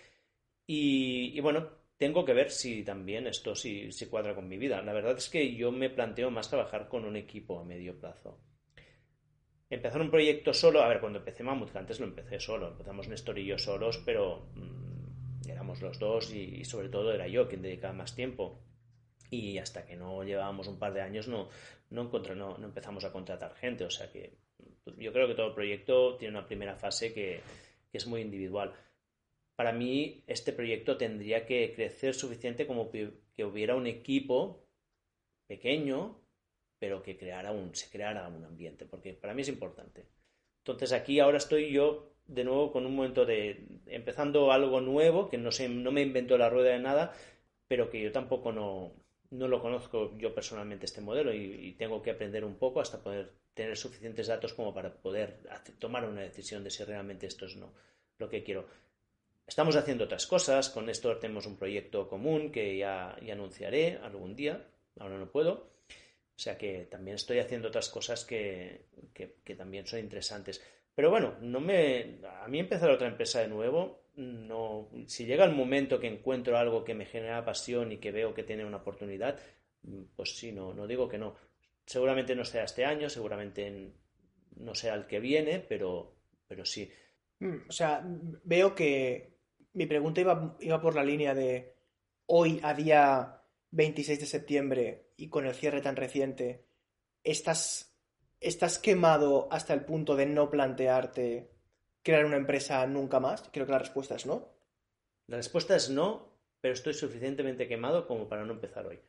Y, 0.66 1.32
y 1.34 1.40
bueno, 1.40 1.66
tengo 1.96 2.26
que 2.26 2.34
ver 2.34 2.50
si 2.50 2.84
también 2.84 3.26
esto 3.26 3.54
si, 3.54 3.90
si 3.90 4.06
cuadra 4.06 4.34
con 4.34 4.48
mi 4.48 4.58
vida. 4.58 4.82
La 4.82 4.92
verdad 4.92 5.16
es 5.16 5.30
que 5.30 5.54
yo 5.54 5.72
me 5.72 5.88
planteo 5.88 6.30
más 6.30 6.50
trabajar 6.50 6.88
con 6.88 7.06
un 7.06 7.16
equipo 7.16 7.58
a 7.58 7.64
medio 7.64 7.98
plazo. 7.98 8.38
Empezar 9.70 10.02
un 10.02 10.10
proyecto 10.10 10.52
solo, 10.52 10.82
a 10.82 10.88
ver, 10.88 11.00
cuando 11.00 11.20
empecé 11.20 11.42
Mammoth, 11.42 11.74
antes 11.74 11.98
lo 11.98 12.04
empecé 12.04 12.38
solo, 12.38 12.68
empezamos 12.68 13.08
Néstor 13.08 13.38
y 13.38 13.46
yo 13.46 13.56
solos, 13.56 14.02
pero 14.04 14.50
mmm, 14.54 14.91
éramos 15.48 15.80
los 15.82 15.98
dos 15.98 16.32
y, 16.32 16.60
y 16.60 16.64
sobre 16.64 16.88
todo 16.88 17.12
era 17.12 17.26
yo 17.26 17.48
quien 17.48 17.62
dedicaba 17.62 17.92
más 17.92 18.14
tiempo 18.14 18.60
y 19.32 19.58
hasta 19.58 19.86
que 19.86 19.96
no 19.96 20.22
llevábamos 20.24 20.68
un 20.68 20.78
par 20.78 20.92
de 20.92 21.00
años 21.00 21.26
no, 21.26 21.48
no, 21.90 22.04
no, 22.04 22.58
no 22.58 22.66
empezamos 22.66 23.04
a 23.04 23.12
contratar 23.12 23.54
gente. 23.54 23.84
O 23.84 23.90
sea 23.90 24.10
que 24.10 24.36
yo 24.98 25.12
creo 25.12 25.26
que 25.26 25.34
todo 25.34 25.54
proyecto 25.54 26.16
tiene 26.16 26.36
una 26.36 26.46
primera 26.46 26.76
fase 26.76 27.14
que, 27.14 27.40
que 27.90 27.98
es 27.98 28.06
muy 28.06 28.20
individual. 28.20 28.74
Para 29.56 29.72
mí, 29.72 30.22
este 30.26 30.52
proyecto 30.52 30.96
tendría 30.96 31.46
que 31.46 31.72
crecer 31.74 32.14
suficiente 32.14 32.66
como 32.66 32.90
que 32.90 33.44
hubiera 33.44 33.74
un 33.74 33.86
equipo 33.86 34.66
pequeño, 35.46 36.20
pero 36.78 37.02
que 37.02 37.16
creara 37.16 37.52
un, 37.52 37.74
se 37.74 37.90
creara 37.90 38.28
un 38.28 38.44
ambiente, 38.44 38.84
porque 38.86 39.14
para 39.14 39.34
mí 39.34 39.42
es 39.42 39.48
importante. 39.48 40.06
Entonces 40.58 40.92
aquí 40.92 41.20
ahora 41.20 41.38
estoy 41.38 41.72
yo 41.72 42.11
de 42.26 42.44
nuevo 42.44 42.72
con 42.72 42.86
un 42.86 42.96
momento 42.96 43.24
de 43.24 43.64
empezando 43.86 44.52
algo 44.52 44.80
nuevo, 44.80 45.28
que 45.28 45.38
no, 45.38 45.52
sé, 45.52 45.68
no 45.68 45.92
me 45.92 46.02
invento 46.02 46.38
la 46.38 46.50
rueda 46.50 46.70
de 46.70 46.78
nada, 46.78 47.12
pero 47.68 47.90
que 47.90 48.00
yo 48.00 48.12
tampoco 48.12 48.52
no, 48.52 48.92
no 49.32 49.48
lo 49.48 49.60
conozco 49.60 50.16
yo 50.18 50.34
personalmente 50.34 50.86
este 50.86 51.00
modelo 51.00 51.32
y, 51.32 51.74
tengo 51.78 52.02
que 52.02 52.10
aprender 52.10 52.44
un 52.44 52.56
poco 52.56 52.80
hasta 52.80 53.02
poder 53.02 53.32
tener 53.54 53.76
suficientes 53.76 54.28
datos 54.28 54.54
como 54.54 54.72
para 54.72 54.92
poder 54.92 55.40
tomar 55.78 56.04
una 56.04 56.20
decisión 56.20 56.62
de 56.62 56.70
si 56.70 56.84
realmente 56.84 57.26
esto 57.26 57.46
es 57.46 57.56
no 57.56 57.72
lo 58.18 58.28
que 58.28 58.44
quiero. 58.44 58.66
Estamos 59.46 59.74
haciendo 59.74 60.04
otras 60.04 60.26
cosas, 60.26 60.70
con 60.70 60.88
esto 60.88 61.16
tenemos 61.16 61.46
un 61.46 61.56
proyecto 61.56 62.08
común 62.08 62.52
que 62.52 62.76
ya, 62.76 63.16
ya 63.24 63.32
anunciaré 63.32 63.98
algún 64.02 64.36
día, 64.36 64.64
ahora 64.98 65.18
no 65.18 65.26
puedo. 65.30 65.72
O 66.36 66.38
sea 66.42 66.56
que 66.56 66.86
también 66.90 67.16
estoy 67.16 67.38
haciendo 67.40 67.68
otras 67.68 67.88
cosas 67.88 68.24
que, 68.24 68.86
que 69.12 69.54
también 69.56 69.86
son 69.86 69.98
interesantes. 69.98 70.62
Pero 70.94 71.10
bueno, 71.10 71.36
no 71.40 71.60
me, 71.60 72.18
a 72.42 72.48
mí 72.48 72.58
empezar 72.58 72.90
otra 72.90 73.08
empresa 73.08 73.40
de 73.40 73.48
nuevo 73.48 74.02
no, 74.16 74.90
si 75.06 75.24
llega 75.24 75.44
el 75.44 75.54
momento 75.54 75.98
que 75.98 76.06
encuentro 76.06 76.58
algo 76.58 76.84
que 76.84 76.94
me 76.94 77.06
genera 77.06 77.44
pasión 77.44 77.92
y 77.92 77.98
que 77.98 78.12
veo 78.12 78.34
que 78.34 78.42
tiene 78.42 78.64
una 78.64 78.78
oportunidad, 78.78 79.38
pues 80.14 80.36
sí, 80.36 80.52
no, 80.52 80.74
no 80.74 80.86
digo 80.86 81.08
que 81.08 81.18
no. 81.18 81.34
Seguramente 81.86 82.36
no 82.36 82.44
sea 82.44 82.64
este 82.64 82.84
año, 82.84 83.08
seguramente 83.08 83.92
no 84.56 84.74
sea 84.74 84.94
el 84.94 85.06
que 85.06 85.18
viene, 85.18 85.60
pero, 85.60 86.14
pero 86.46 86.64
sí. 86.64 86.90
Mm, 87.38 87.68
o 87.68 87.72
sea, 87.72 88.02
veo 88.44 88.74
que 88.74 89.38
mi 89.72 89.86
pregunta 89.86 90.20
iba, 90.20 90.56
iba 90.60 90.80
por 90.80 90.94
la 90.94 91.04
línea 91.04 91.34
de 91.34 91.74
hoy, 92.26 92.60
a 92.62 92.74
día 92.74 93.42
26 93.70 94.20
de 94.20 94.26
septiembre, 94.26 95.06
y 95.16 95.28
con 95.28 95.46
el 95.46 95.54
cierre 95.54 95.80
tan 95.80 95.96
reciente, 95.96 96.66
¿estás, 97.24 97.91
estás 98.42 98.78
quemado 98.78 99.48
hasta 99.50 99.72
el 99.72 99.84
punto 99.84 100.16
de 100.16 100.26
no 100.26 100.50
plantearte 100.50 101.50
crear 102.02 102.24
una 102.24 102.36
empresa 102.36 102.86
nunca 102.86 103.20
más? 103.20 103.48
Creo 103.52 103.66
que 103.66 103.72
la 103.72 103.78
respuesta 103.78 104.16
es 104.16 104.26
no. 104.26 104.48
La 105.28 105.36
respuesta 105.36 105.76
es 105.76 105.88
no, 105.88 106.32
pero 106.60 106.74
estoy 106.74 106.94
suficientemente 106.94 107.68
quemado 107.68 108.06
como 108.06 108.28
para 108.28 108.44
no 108.44 108.52
empezar 108.52 108.86
hoy. 108.86 109.00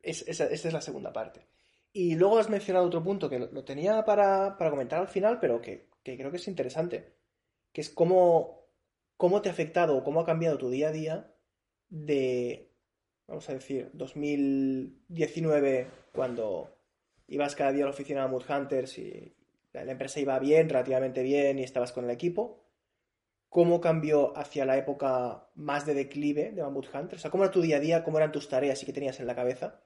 Es, 0.00 0.26
esa, 0.26 0.46
es 0.46 0.64
la 0.72 0.80
segunda 0.80 1.12
parte. 1.12 1.46
Y 1.92 2.14
luego 2.16 2.38
has 2.38 2.50
mencionado 2.50 2.86
otro 2.86 3.02
punto 3.02 3.28
que 3.28 3.38
lo, 3.38 3.64
tenía 3.64 4.04
para, 4.04 4.56
comentar 4.58 5.00
al 5.00 5.08
final, 5.08 5.38
pero 5.40 5.60
que, 5.60 5.88
creo 6.02 6.30
que 6.30 6.36
es 6.36 6.48
interesante, 6.48 7.14
que 7.72 7.80
es 7.80 7.90
cómo, 7.90 8.68
cómo 9.16 9.40
te 9.40 9.48
ha 9.48 9.52
afectado 9.52 9.96
o 9.96 10.04
cómo 10.04 10.20
ha 10.20 10.26
cambiado 10.26 10.58
tu 10.58 10.68
día 10.68 10.88
a 10.88 10.92
día 10.92 11.34
de, 11.88 12.70
vamos 13.26 13.48
a 13.48 13.54
decir, 13.54 13.90
2019, 13.94 15.86
cuando 16.12 16.75
ibas 17.28 17.54
cada 17.54 17.72
día 17.72 17.84
a 17.84 17.88
la 17.88 17.92
oficina 17.92 18.22
de 18.22 18.28
Mood 18.28 18.44
Hunters 18.48 18.98
y, 18.98 19.34
la 19.84 19.92
empresa 19.92 20.20
iba 20.20 20.38
bien, 20.38 20.68
relativamente 20.68 21.22
bien 21.22 21.58
y 21.58 21.62
estabas 21.62 21.92
con 21.92 22.04
el 22.04 22.10
equipo. 22.10 22.64
¿Cómo 23.48 23.80
cambió 23.80 24.36
hacia 24.36 24.64
la 24.64 24.76
época 24.76 25.48
más 25.54 25.86
de 25.86 25.94
declive 25.94 26.52
de 26.52 26.62
Bamboo 26.62 26.84
Hunter? 26.92 27.16
O 27.16 27.18
sea, 27.18 27.30
¿cómo 27.30 27.44
era 27.44 27.52
tu 27.52 27.60
día 27.60 27.76
a 27.76 27.80
día? 27.80 28.04
¿Cómo 28.04 28.18
eran 28.18 28.32
tus 28.32 28.48
tareas 28.48 28.82
y 28.82 28.86
qué 28.86 28.92
tenías 28.92 29.20
en 29.20 29.26
la 29.26 29.34
cabeza? 29.34 29.80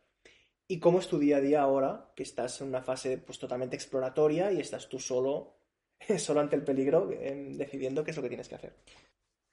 ¿Y 0.67 0.79
cómo 0.79 1.01
es 1.01 1.09
tu 1.09 1.19
día 1.19 1.39
a 1.39 1.41
día 1.41 1.62
ahora, 1.62 2.12
que 2.15 2.23
estás 2.23 2.61
en 2.61 2.69
una 2.69 2.83
fase 2.83 3.19
pues 3.19 3.39
totalmente 3.39 3.77
exploratoria 3.77 4.53
y 4.53 4.61
estás 4.61 4.89
tú 4.89 4.99
solo, 4.99 5.57
solo 6.19 6.41
ante 6.41 6.57
el 6.57 6.65
peligro, 6.65 7.11
em, 7.12 7.57
decidiendo 7.57 8.05
qué 8.05 8.12
es 8.12 8.17
lo 8.17 8.23
que 8.23 8.29
tienes 8.29 8.49
que 8.49 8.55
hacer? 8.55 8.77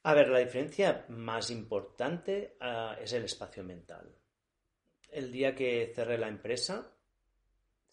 A 0.04 0.14
ver, 0.14 0.30
la 0.30 0.40
diferencia 0.40 1.06
más 1.10 1.52
importante 1.52 2.58
uh, 2.62 3.02
es 3.02 3.12
el 3.14 3.26
espacio 3.26 3.64
mental. 3.64 4.16
El 5.10 5.32
día 5.32 5.54
que 5.54 5.92
cerré 5.94 6.18
la 6.18 6.28
empresa, 6.28 6.97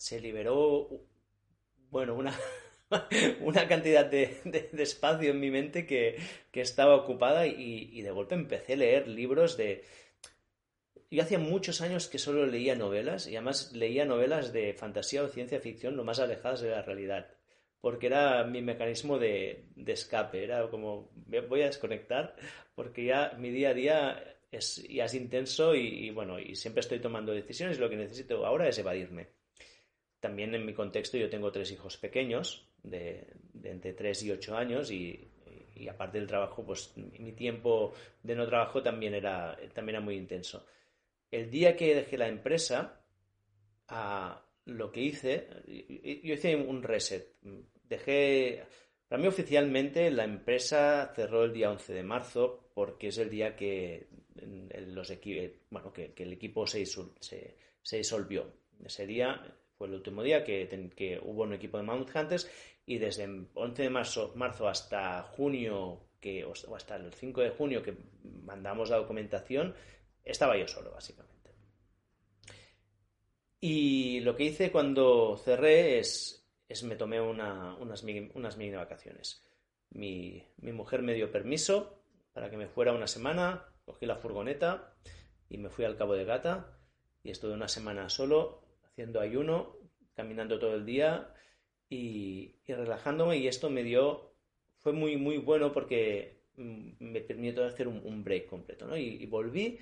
se 0.04 0.20
liberó, 0.20 0.86
bueno, 1.88 2.14
una, 2.14 2.38
una 3.40 3.66
cantidad 3.66 4.04
de, 4.04 4.38
espacio 4.76 5.30
en 5.30 5.40
mi 5.40 5.50
mente 5.50 5.86
que, 5.86 6.18
que 6.50 6.60
estaba 6.60 6.94
ocupada 6.94 7.46
y, 7.46 8.02
de 8.02 8.10
golpe 8.10 8.34
empecé 8.34 8.74
a 8.74 8.76
leer 8.76 9.08
libros 9.08 9.56
de, 9.56 9.82
yo 11.10 11.22
hacía 11.22 11.38
muchos 11.38 11.80
años 11.80 12.06
que 12.08 12.18
solo 12.18 12.44
leía 12.44 12.74
novelas 12.74 13.26
y 13.26 13.36
además 13.36 13.72
leía 13.72 14.04
novelas 14.04 14.52
de 14.52 14.74
fantasía 14.74 15.22
o 15.22 15.28
ciencia 15.28 15.58
ficción 15.58 15.96
lo 15.96 16.04
más 16.04 16.20
alejadas 16.20 16.60
de 16.60 16.68
la 16.68 16.82
realidad, 16.82 17.30
porque 17.80 18.08
era 18.08 18.44
mi 18.44 18.60
mecanismo 18.60 19.18
de, 19.18 19.70
escape, 19.86 20.44
era 20.44 20.68
como 20.68 21.12
voy 21.48 21.62
a 21.62 21.66
desconectar 21.66 22.36
porque 22.74 23.06
ya 23.06 23.32
mi 23.38 23.48
día 23.48 23.70
a 23.70 23.74
día 23.74 24.36
es, 24.52 24.86
intenso 25.14 25.74
y, 25.74 26.08
y 26.08 26.10
bueno, 26.10 26.38
y 26.38 26.56
siempre 26.56 26.80
estoy 26.80 26.98
tomando 26.98 27.32
decisiones 27.32 27.78
y 27.78 27.80
lo 27.80 27.88
que 27.88 27.96
necesito 27.96 28.44
ahora 28.44 28.68
es 28.68 28.76
evadirme. 28.78 29.43
También 30.24 30.54
en 30.54 30.64
mi 30.64 30.72
contexto 30.72 31.18
yo 31.18 31.28
tengo 31.28 31.52
tres 31.52 31.70
hijos 31.70 31.98
pequeños, 31.98 32.66
de, 32.82 33.26
de 33.52 33.70
entre 33.70 33.92
3 33.92 34.22
y 34.22 34.30
8 34.30 34.56
años 34.56 34.90
y, 34.90 35.28
aparte 35.90 36.18
del 36.18 36.26
trabajo, 36.26 36.64
pues 36.64 36.94
mi 36.96 37.32
tiempo 37.32 37.92
de 38.22 38.34
no 38.34 38.46
trabajo 38.46 38.82
también 38.82 39.14
era, 39.14 39.54
también 39.74 39.96
era 39.96 40.04
muy 40.04 40.16
intenso 40.16 40.64
el 41.34 41.50
día 41.50 41.76
que 41.76 41.94
dejé 41.94 42.16
la 42.16 42.28
empresa, 42.28 43.00
a 43.88 44.40
lo 44.66 44.92
que 44.92 45.00
hice, 45.00 45.48
yo 46.22 46.34
hice 46.34 46.54
un 46.54 46.82
reset. 46.82 47.34
Dejé, 47.82 48.62
para 49.08 49.20
mí 49.20 49.28
oficialmente 49.28 50.10
la 50.10 50.24
empresa 50.24 51.12
cerró 51.14 51.44
el 51.44 51.52
día 51.52 51.70
11 51.70 51.92
de 51.92 52.02
marzo 52.02 52.70
porque 52.74 53.08
es 53.08 53.18
el 53.18 53.30
día 53.30 53.56
que, 53.56 54.06
los 54.86 55.12
bueno, 55.70 55.92
que, 55.92 56.14
el 56.16 56.32
equipo 56.32 56.66
se, 56.66 56.86
se, 56.86 57.96
disolvió. 57.96 58.52
Ese 58.84 59.06
día 59.06 59.42
fue 59.76 59.88
el 59.88 59.94
último 59.94 60.22
día 60.22 60.44
que, 60.44 60.68
que 60.96 61.20
hubo 61.22 61.42
un 61.42 61.54
equipo 61.54 61.76
de 61.76 61.82
Mount 61.82 62.14
Hunters 62.14 62.50
y 62.86 62.98
desde 62.98 63.24
el 63.24 63.48
11 63.54 63.82
de 63.82 63.90
marzo, 63.90 64.32
marzo 64.36 64.68
hasta 64.68 65.22
junio 65.22 66.08
que, 66.20 66.44
o 66.44 66.52
hasta 66.74 66.96
el 66.96 67.12
5 67.12 67.40
de 67.40 67.50
junio 67.50 67.82
que 67.82 67.96
mandamos 68.44 68.90
la 68.90 68.96
documentación, 68.96 69.74
estaba 70.22 70.56
yo 70.56 70.66
solo, 70.66 70.90
básicamente. 70.90 71.34
Y 73.60 74.20
lo 74.20 74.36
que 74.36 74.44
hice 74.44 74.70
cuando 74.70 75.36
cerré 75.36 75.98
es, 75.98 76.46
es 76.68 76.82
me 76.82 76.96
tomé 76.96 77.20
una, 77.20 77.74
unas, 77.76 78.04
mini, 78.04 78.30
unas 78.34 78.58
vacaciones. 78.58 79.42
Mi, 79.90 80.42
mi, 80.58 80.72
mujer 80.72 81.02
me 81.02 81.14
dio 81.14 81.30
permiso 81.30 82.02
para 82.32 82.50
que 82.50 82.56
me 82.56 82.68
fuera 82.68 82.92
una 82.92 83.06
semana, 83.06 83.64
cogí 83.84 84.06
la 84.06 84.16
furgoneta 84.16 84.94
y 85.48 85.58
me 85.58 85.70
fui 85.70 85.84
al 85.84 85.96
Cabo 85.96 86.14
de 86.14 86.24
Gata 86.24 86.78
y 87.22 87.30
estuve 87.30 87.54
una 87.54 87.68
semana 87.68 88.10
solo 88.10 88.63
haciendo 88.94 89.20
ayuno, 89.20 89.76
caminando 90.14 90.58
todo 90.58 90.76
el 90.76 90.86
día 90.86 91.34
y, 91.88 92.54
relajándome 92.66 93.38
y 93.38 93.48
esto 93.48 93.68
me 93.68 93.82
dio, 93.82 94.32
fue 94.78 94.92
muy, 94.92 95.16
muy 95.16 95.38
bueno 95.38 95.72
porque 95.72 96.44
me 96.56 97.20
permitió 97.20 97.64
hacer 97.64 97.88
un, 97.88 98.22
break 98.22 98.46
completo, 98.46 98.86
¿no? 98.86 98.96
Y, 98.96 99.22
y 99.22 99.26
volví 99.26 99.78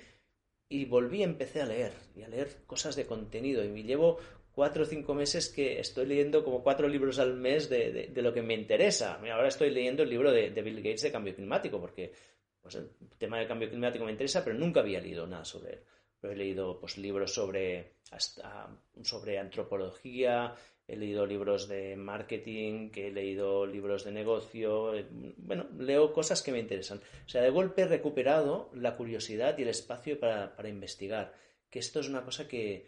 y 0.67 0.85
volví 0.85 1.21
empecé 1.21 1.61
a 1.61 1.67
leer, 1.67 1.93
y 2.15 2.23
a 2.23 2.27
leer 2.27 2.63
cosas 2.65 2.95
de 2.95 3.05
contenido. 3.05 3.63
Y 3.63 3.67
me 3.67 3.83
llevo 3.83 4.17
cuatro 4.51 4.81
o 4.81 4.85
cinco 4.87 5.13
meses 5.13 5.49
que 5.49 5.79
estoy 5.79 6.07
leyendo 6.07 6.43
como 6.43 6.63
cuatro 6.63 6.87
libros 6.87 7.19
al 7.19 7.35
mes 7.35 7.69
de, 7.69 8.11
lo 8.15 8.33
que 8.33 8.41
me 8.41 8.55
interesa. 8.55 9.19
Ahora 9.31 9.49
estoy 9.49 9.69
leyendo 9.69 10.01
el 10.01 10.09
libro 10.09 10.31
de, 10.31 10.49
de, 10.49 10.61
Bill 10.63 10.77
Gates 10.77 11.03
de 11.03 11.11
cambio 11.11 11.35
climático, 11.35 11.79
porque 11.79 12.11
pues, 12.59 12.73
el 12.73 12.89
tema 13.19 13.37
del 13.37 13.47
cambio 13.47 13.69
climático 13.69 14.03
me 14.03 14.11
interesa, 14.11 14.43
pero 14.43 14.57
nunca 14.57 14.79
había 14.79 14.99
leído 14.99 15.27
nada 15.27 15.45
sobre 15.45 15.73
él. 15.73 15.79
He 16.23 16.35
leído 16.35 16.79
pues, 16.79 16.97
libros 16.97 17.33
sobre, 17.33 17.95
hasta, 18.11 18.69
sobre 19.03 19.39
antropología, 19.39 20.55
he 20.87 20.95
leído 20.95 21.25
libros 21.25 21.67
de 21.67 21.95
marketing, 21.95 22.89
que 22.89 23.07
he 23.07 23.11
leído 23.11 23.65
libros 23.65 24.03
de 24.03 24.11
negocio, 24.11 24.93
eh, 24.95 25.07
bueno, 25.09 25.67
leo 25.77 26.11
cosas 26.11 26.41
que 26.41 26.51
me 26.51 26.59
interesan. 26.59 26.99
O 27.25 27.29
sea, 27.29 27.41
de 27.41 27.49
golpe 27.49 27.83
he 27.83 27.87
recuperado 27.87 28.69
la 28.73 28.95
curiosidad 28.95 29.57
y 29.57 29.63
el 29.63 29.69
espacio 29.69 30.19
para, 30.19 30.55
para 30.55 30.69
investigar, 30.69 31.33
que 31.69 31.79
esto 31.79 31.99
es 32.01 32.09
una 32.09 32.23
cosa 32.23 32.47
que, 32.47 32.87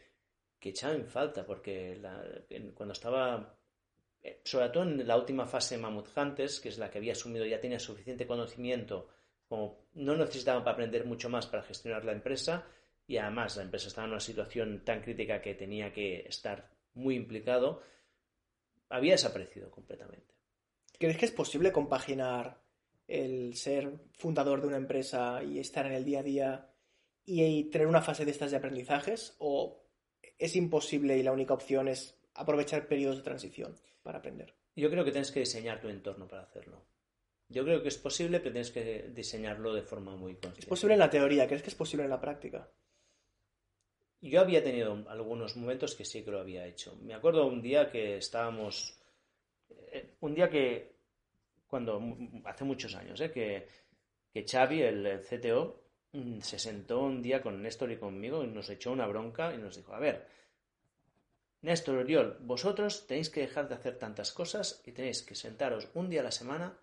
que 0.60 0.70
echaba 0.70 0.96
en 0.96 1.06
falta, 1.06 1.46
porque 1.46 1.96
la, 2.02 2.24
cuando 2.74 2.94
estaba, 2.94 3.58
eh, 4.22 4.42
sobre 4.44 4.70
todo 4.70 4.84
en 4.84 5.08
la 5.08 5.16
última 5.16 5.46
fase 5.46 5.76
de 5.76 5.82
Mammoth 5.82 6.18
Hunters, 6.18 6.60
que 6.60 6.70
es 6.70 6.78
la 6.78 6.90
que 6.90 6.98
había 6.98 7.14
asumido, 7.14 7.46
ya 7.46 7.62
tenía 7.62 7.80
suficiente 7.80 8.28
conocimiento, 8.28 9.08
como 9.48 9.86
no 9.94 10.16
necesitaba 10.18 10.64
para 10.64 10.74
aprender 10.74 11.06
mucho 11.06 11.30
más 11.30 11.48
para 11.48 11.64
gestionar 11.64 12.04
la 12.04 12.12
empresa, 12.14 12.66
y 13.08 13.18
además 13.18 13.56
la 13.58 13.64
empresa 13.64 13.88
estaba 13.88 14.06
en 14.06 14.14
una 14.14 14.20
situación 14.20 14.84
tan 14.84 15.02
crítica 15.02 15.42
que 15.42 15.54
tenía 15.54 15.94
que 15.94 16.26
estar 16.28 16.70
muy 16.94 17.16
implicado, 17.16 17.82
había 18.90 19.14
desaparecido 19.14 19.70
completamente. 19.70 20.34
¿Crees 20.98 21.18
que 21.18 21.26
es 21.26 21.32
posible 21.32 21.72
compaginar 21.72 22.62
el 23.08 23.56
ser 23.56 23.92
fundador 24.14 24.62
de 24.62 24.68
una 24.68 24.78
empresa 24.78 25.44
y 25.44 25.60
estar 25.60 25.86
en 25.86 25.94
el 25.94 26.06
día 26.06 26.20
a 26.20 26.24
día 26.24 26.70
y 27.26 27.66
tener 27.66 27.88
una 27.88 28.02
fase 28.02 28.26
de 28.26 28.32
estas 28.32 28.52
de 28.52 28.58
aprendizajes? 28.58 29.36
¿O 29.40 29.84
es 30.38 30.56
imposible 30.56 31.18
y 31.18 31.24
la 31.24 31.32
única 31.32 31.54
opción 31.54 31.88
es 31.88 32.18
aprovechar 32.34 32.88
periodos 32.88 33.18
de 33.18 33.24
transición 33.24 33.76
para 34.04 34.20
aprender? 34.20 34.56
Yo 34.76 34.90
creo 34.90 35.06
que 35.06 35.12
tienes 35.12 35.32
que 35.32 35.42
diseñar 35.42 35.80
tu 35.80 35.90
entorno 35.90 36.28
para 36.28 36.44
hacerlo. 36.44 36.86
Yo 37.48 37.64
creo 37.64 37.82
que 37.82 37.90
es 37.90 37.98
posible, 37.98 38.40
pero 38.40 38.54
tienes 38.54 38.72
que 38.72 39.12
diseñarlo 39.14 39.74
de 39.74 39.84
forma 39.84 40.16
muy 40.16 40.34
consciente. 40.34 40.62
Es 40.62 40.66
posible 40.66 40.94
en 40.94 41.00
la 41.00 41.10
teoría, 41.10 41.48
¿crees 41.48 41.62
que 41.62 41.70
es 41.70 41.76
posible 41.76 42.04
en 42.06 42.10
la 42.10 42.20
práctica? 42.20 42.70
Yo 44.22 44.42
había 44.42 44.64
tenido 44.64 45.06
algunos 45.08 45.56
momentos 45.56 45.96
que 45.96 46.06
sí 46.06 46.24
que 46.24 46.32
lo 46.32 46.40
había 46.40 46.66
hecho. 46.66 46.98
Me 47.02 47.14
acuerdo 47.14 47.46
un 47.46 47.62
día 47.62 47.90
que 47.92 48.18
estábamos, 48.18 48.98
eh, 49.70 50.16
un 50.22 50.34
día 50.34 50.50
que, 50.50 50.96
cuando, 51.68 52.02
hace 52.46 52.64
muchos 52.64 52.96
años, 52.96 53.20
eh, 53.22 53.32
que, 53.32 53.68
que 54.34 54.46
Xavi, 54.46 54.82
el, 54.82 55.22
CTO, 55.22 55.84
mm, 56.14 56.40
se 56.40 56.58
sentó 56.58 57.02
un 57.02 57.22
día 57.22 57.42
con 57.42 57.62
Néstor 57.62 57.92
y 57.92 57.98
conmigo 57.98 58.44
y 58.44 58.48
nos 58.48 58.70
echó 58.70 58.92
una 58.92 59.08
bronca 59.08 59.54
y 59.54 59.58
nos 59.58 59.76
dijo, 59.76 59.94
a 59.94 60.00
ver, 60.00 60.28
Néstor 61.62 61.98
Oriol, 61.98 62.38
vosotros 62.42 63.08
tenéis 63.08 63.30
que 63.30 63.42
dejar 63.42 63.68
de 63.68 63.76
hacer 63.76 63.98
tantas 63.98 64.32
cosas 64.32 64.82
y 64.86 64.92
tenéis 64.92 65.24
que 65.24 65.36
sentaros 65.36 65.90
un 65.94 66.10
día 66.10 66.22
a 66.22 66.26
la 66.26 66.32
semana 66.32 66.80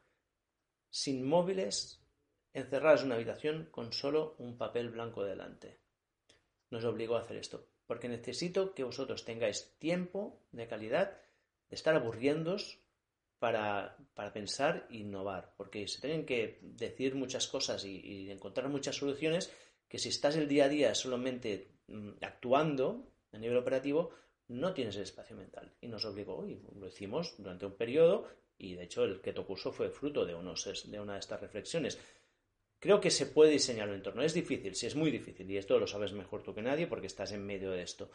sin 0.90 1.26
móviles, 1.26 2.00
encerrados 2.52 3.00
en 3.00 3.06
una 3.06 3.14
habitación 3.16 3.68
con 3.70 3.92
solo 3.92 4.36
un 4.38 4.59
papel 4.59 4.90
blanco 4.90 5.24
delante 5.24 5.81
nos 6.73 6.85
obligó 6.85 7.16
a 7.16 7.20
hacer 7.20 7.36
esto. 7.36 7.69
Porque 7.86 8.09
necesito 8.09 8.74
que 8.74 8.82
vosotros 8.82 9.24
tengáis 9.24 9.77
tiempo 9.78 10.40
de 10.51 10.66
calidad 10.66 11.19
de 11.69 11.77
estar 11.77 11.94
aburriéndos 11.94 12.78
para, 13.39 13.97
para 14.15 14.32
pensar 14.32 14.89
e 14.90 14.97
innovar. 14.97 15.55
Porque 15.57 15.86
se 15.86 16.01
tienen 16.01 16.24
que 16.24 16.59
decir 16.62 17.15
muchas 17.15 17.47
cosas 17.47 17.85
y, 17.85 18.31
encontrar 18.31 18.69
muchas 18.70 18.97
soluciones 18.97 19.53
que 19.86 19.99
si 19.99 20.09
estás 20.09 20.36
el 20.36 20.49
día 20.49 20.65
a 20.65 20.69
día 20.69 20.94
solamente 20.94 21.69
mm, 21.89 22.12
actuando 22.23 23.12
a 23.32 23.39
nivel 23.39 23.59
operativo, 23.59 24.11
no 24.49 24.73
tienes 24.73 24.97
el 24.97 25.03
espacio 25.03 25.36
mental. 25.36 25.74
Y 25.82 25.89
nos 25.89 26.07
obligó, 26.07 26.47
y 26.47 26.59
lo 26.78 26.89
hicimos 26.89 27.35
durante 27.36 27.66
un 27.66 27.77
periodo, 27.77 28.28
y 28.57 28.74
de 28.74 28.85
hecho 28.85 29.05
el 29.05 29.20
keto 29.20 29.47
curso 29.47 29.73
fue 29.73 29.90
fruto 29.90 30.24
de, 30.24 30.35
unos, 30.35 30.90
de 30.90 31.01
una 31.01 31.15
de 31.15 31.20
estas 31.20 31.40
reflexiones. 31.40 31.99
Creo 32.82 33.00
que 33.00 33.12
se 33.12 33.26
puede 33.26 33.52
diseñar 33.52 33.88
un 33.88 33.94
entorno. 33.94 34.24
Es 34.24 34.34
difícil, 34.34 34.74
sí, 34.74 34.86
es 34.86 34.96
muy 34.96 35.12
difícil. 35.12 35.48
Y 35.48 35.56
esto 35.56 35.78
lo 35.78 35.86
sabes 35.86 36.12
mejor 36.14 36.42
tú 36.42 36.52
que 36.52 36.62
nadie 36.62 36.88
porque 36.88 37.06
estás 37.06 37.30
en 37.30 37.46
medio 37.46 37.70
de 37.70 37.82
esto. 37.82 38.10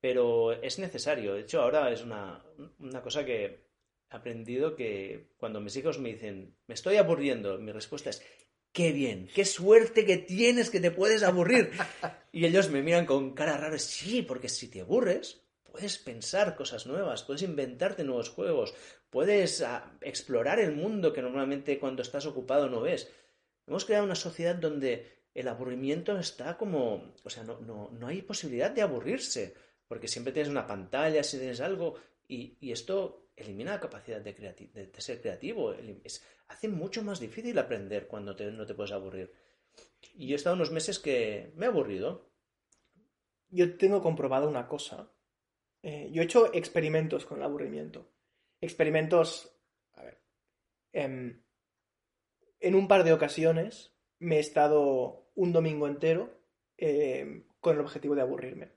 Pero 0.00 0.52
es 0.52 0.78
necesario. 0.78 1.34
De 1.34 1.42
hecho, 1.42 1.60
ahora 1.60 1.92
es 1.92 2.02
una, 2.02 2.42
una 2.78 3.02
cosa 3.02 3.26
que 3.26 3.44
he 3.44 3.60
aprendido 4.08 4.74
que 4.74 5.34
cuando 5.36 5.60
mis 5.60 5.76
hijos 5.76 5.98
me 5.98 6.14
dicen, 6.14 6.56
me 6.66 6.72
estoy 6.72 6.96
aburriendo, 6.96 7.58
mi 7.58 7.72
respuesta 7.72 8.08
es, 8.08 8.22
qué 8.72 8.92
bien, 8.92 9.28
qué 9.34 9.44
suerte 9.44 10.06
que 10.06 10.16
tienes 10.16 10.70
que 10.70 10.80
te 10.80 10.92
puedes 10.92 11.22
aburrir. 11.22 11.70
y 12.32 12.46
ellos 12.46 12.70
me 12.70 12.82
miran 12.82 13.04
con 13.04 13.34
cara 13.34 13.58
rara, 13.58 13.78
sí, 13.78 14.22
porque 14.22 14.48
si 14.48 14.70
te 14.70 14.80
aburres, 14.80 15.44
puedes 15.62 15.98
pensar 15.98 16.56
cosas 16.56 16.86
nuevas, 16.86 17.22
puedes 17.22 17.42
inventarte 17.42 18.02
nuevos 18.02 18.30
juegos, 18.30 18.74
puedes 19.10 19.60
uh, 19.60 19.90
explorar 20.00 20.58
el 20.58 20.72
mundo 20.72 21.12
que 21.12 21.20
normalmente 21.20 21.78
cuando 21.78 22.00
estás 22.00 22.24
ocupado 22.24 22.70
no 22.70 22.80
ves. 22.80 23.12
Hemos 23.70 23.84
creado 23.84 24.04
una 24.04 24.16
sociedad 24.16 24.56
donde 24.56 25.28
el 25.32 25.46
aburrimiento 25.46 26.18
está 26.18 26.58
como, 26.58 27.14
o 27.22 27.30
sea, 27.30 27.44
no, 27.44 27.60
no, 27.60 27.88
no 27.92 28.08
hay 28.08 28.20
posibilidad 28.20 28.72
de 28.72 28.82
aburrirse, 28.82 29.54
porque 29.86 30.08
siempre 30.08 30.32
tienes 30.32 30.50
una 30.50 30.66
pantalla, 30.66 31.22
si 31.22 31.38
tienes 31.38 31.60
algo, 31.60 31.94
y, 32.26 32.58
y 32.58 32.72
esto 32.72 33.30
elimina 33.36 33.70
la 33.70 33.80
capacidad 33.80 34.20
de, 34.20 34.90
ser 34.98 35.20
creativo, 35.20 35.72
hace 36.48 36.66
mucho 36.66 37.04
más 37.04 37.20
difícil 37.20 37.56
aprender 37.60 38.08
cuando 38.08 38.34
no 38.34 38.66
te 38.66 38.74
puedes 38.74 38.90
aburrir. 38.90 39.32
Y 40.14 40.26
yo 40.26 40.34
he 40.34 40.36
estado 40.36 40.56
unos 40.56 40.72
meses 40.72 40.98
que 40.98 41.52
me 41.54 41.66
he 41.66 41.68
aburrido, 41.68 42.28
yo 43.50 43.76
tengo 43.76 44.02
comprobado 44.02 44.48
una 44.48 44.66
cosa. 44.66 45.12
Eh, 45.84 46.08
yo 46.10 46.22
he 46.22 46.24
hecho 46.24 46.52
experimentos 46.52 47.24
con 47.24 47.38
el 47.38 47.44
aburrimiento. 47.44 48.10
Experimentos, 48.60 49.56
a 49.92 50.02
ver, 50.02 50.20
em, 50.92 51.40
en 52.60 52.74
un 52.74 52.88
par 52.88 53.04
de 53.04 53.12
ocasiones 53.12 53.92
me 54.18 54.36
he 54.36 54.40
estado 54.40 55.30
un 55.34 55.52
domingo 55.52 55.86
entero 55.86 56.30
em, 56.76 57.44
con 57.60 57.74
el 57.74 57.80
objetivo 57.80 58.14
de 58.14 58.22
aburrirme. 58.22 58.72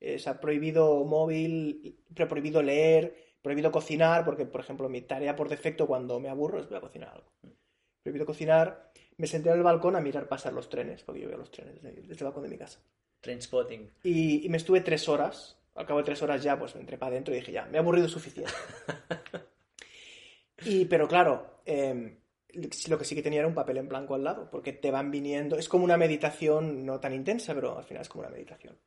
Eh, 0.00 0.18
se 0.18 0.30
ha 0.30 0.40
prohibido 0.40 1.04
móvil, 1.04 2.02
prohibido 2.14 2.62
leer, 2.62 3.14
prohibido 3.40 3.70
cocinar, 3.70 4.24
porque, 4.24 4.46
por 4.46 4.60
ejemplo, 4.60 4.88
mi 4.88 5.02
tarea 5.02 5.36
por 5.36 5.48
defecto 5.48 5.86
cuando 5.86 6.18
me 6.18 6.28
aburro 6.28 6.58
es 6.58 6.68
voy 6.68 6.78
a 6.78 6.80
cocinar 6.80 7.10
algo. 7.10 7.32
Prohibido 8.02 8.26
cocinar, 8.26 8.90
me 9.16 9.26
senté 9.26 9.50
en 9.50 9.56
el 9.56 9.62
balcón 9.62 9.94
a 9.94 10.00
mirar 10.00 10.26
pasar 10.26 10.52
los 10.52 10.68
trenes, 10.68 11.04
porque 11.04 11.20
yo 11.20 11.28
veo 11.28 11.38
los 11.38 11.50
trenes 11.50 11.80
desde, 11.82 12.00
desde 12.00 12.14
el 12.14 12.24
balcón 12.24 12.42
de 12.42 12.48
mi 12.48 12.58
casa. 12.58 12.80
Trainspotting. 13.20 13.90
Y, 14.02 14.44
y 14.44 14.48
me 14.48 14.56
estuve 14.56 14.80
tres 14.80 15.08
horas. 15.08 15.58
Al 15.74 15.86
cabo 15.86 16.00
de 16.00 16.04
tres 16.04 16.22
horas 16.22 16.42
ya, 16.42 16.58
pues 16.58 16.74
me 16.74 16.80
entré 16.80 16.98
para 16.98 17.12
adentro 17.12 17.32
y 17.32 17.38
dije, 17.38 17.52
ya, 17.52 17.66
me 17.66 17.76
he 17.76 17.80
aburrido 17.80 18.08
suficiente. 18.08 18.52
y, 20.64 20.84
pero 20.86 21.06
claro, 21.06 21.60
eh, 21.64 22.21
lo 22.52 22.98
que 22.98 23.04
sí 23.04 23.14
que 23.14 23.22
tenía 23.22 23.40
era 23.40 23.48
un 23.48 23.54
papel 23.54 23.78
en 23.78 23.88
blanco 23.88 24.14
al 24.14 24.24
lado, 24.24 24.50
porque 24.50 24.72
te 24.72 24.90
van 24.90 25.10
viniendo, 25.10 25.56
es 25.56 25.68
como 25.68 25.84
una 25.84 25.96
meditación 25.96 26.84
no 26.84 27.00
tan 27.00 27.14
intensa, 27.14 27.54
pero 27.54 27.78
al 27.78 27.84
final 27.84 28.02
es 28.02 28.08
como 28.08 28.22
una 28.22 28.32
meditación. 28.32 28.78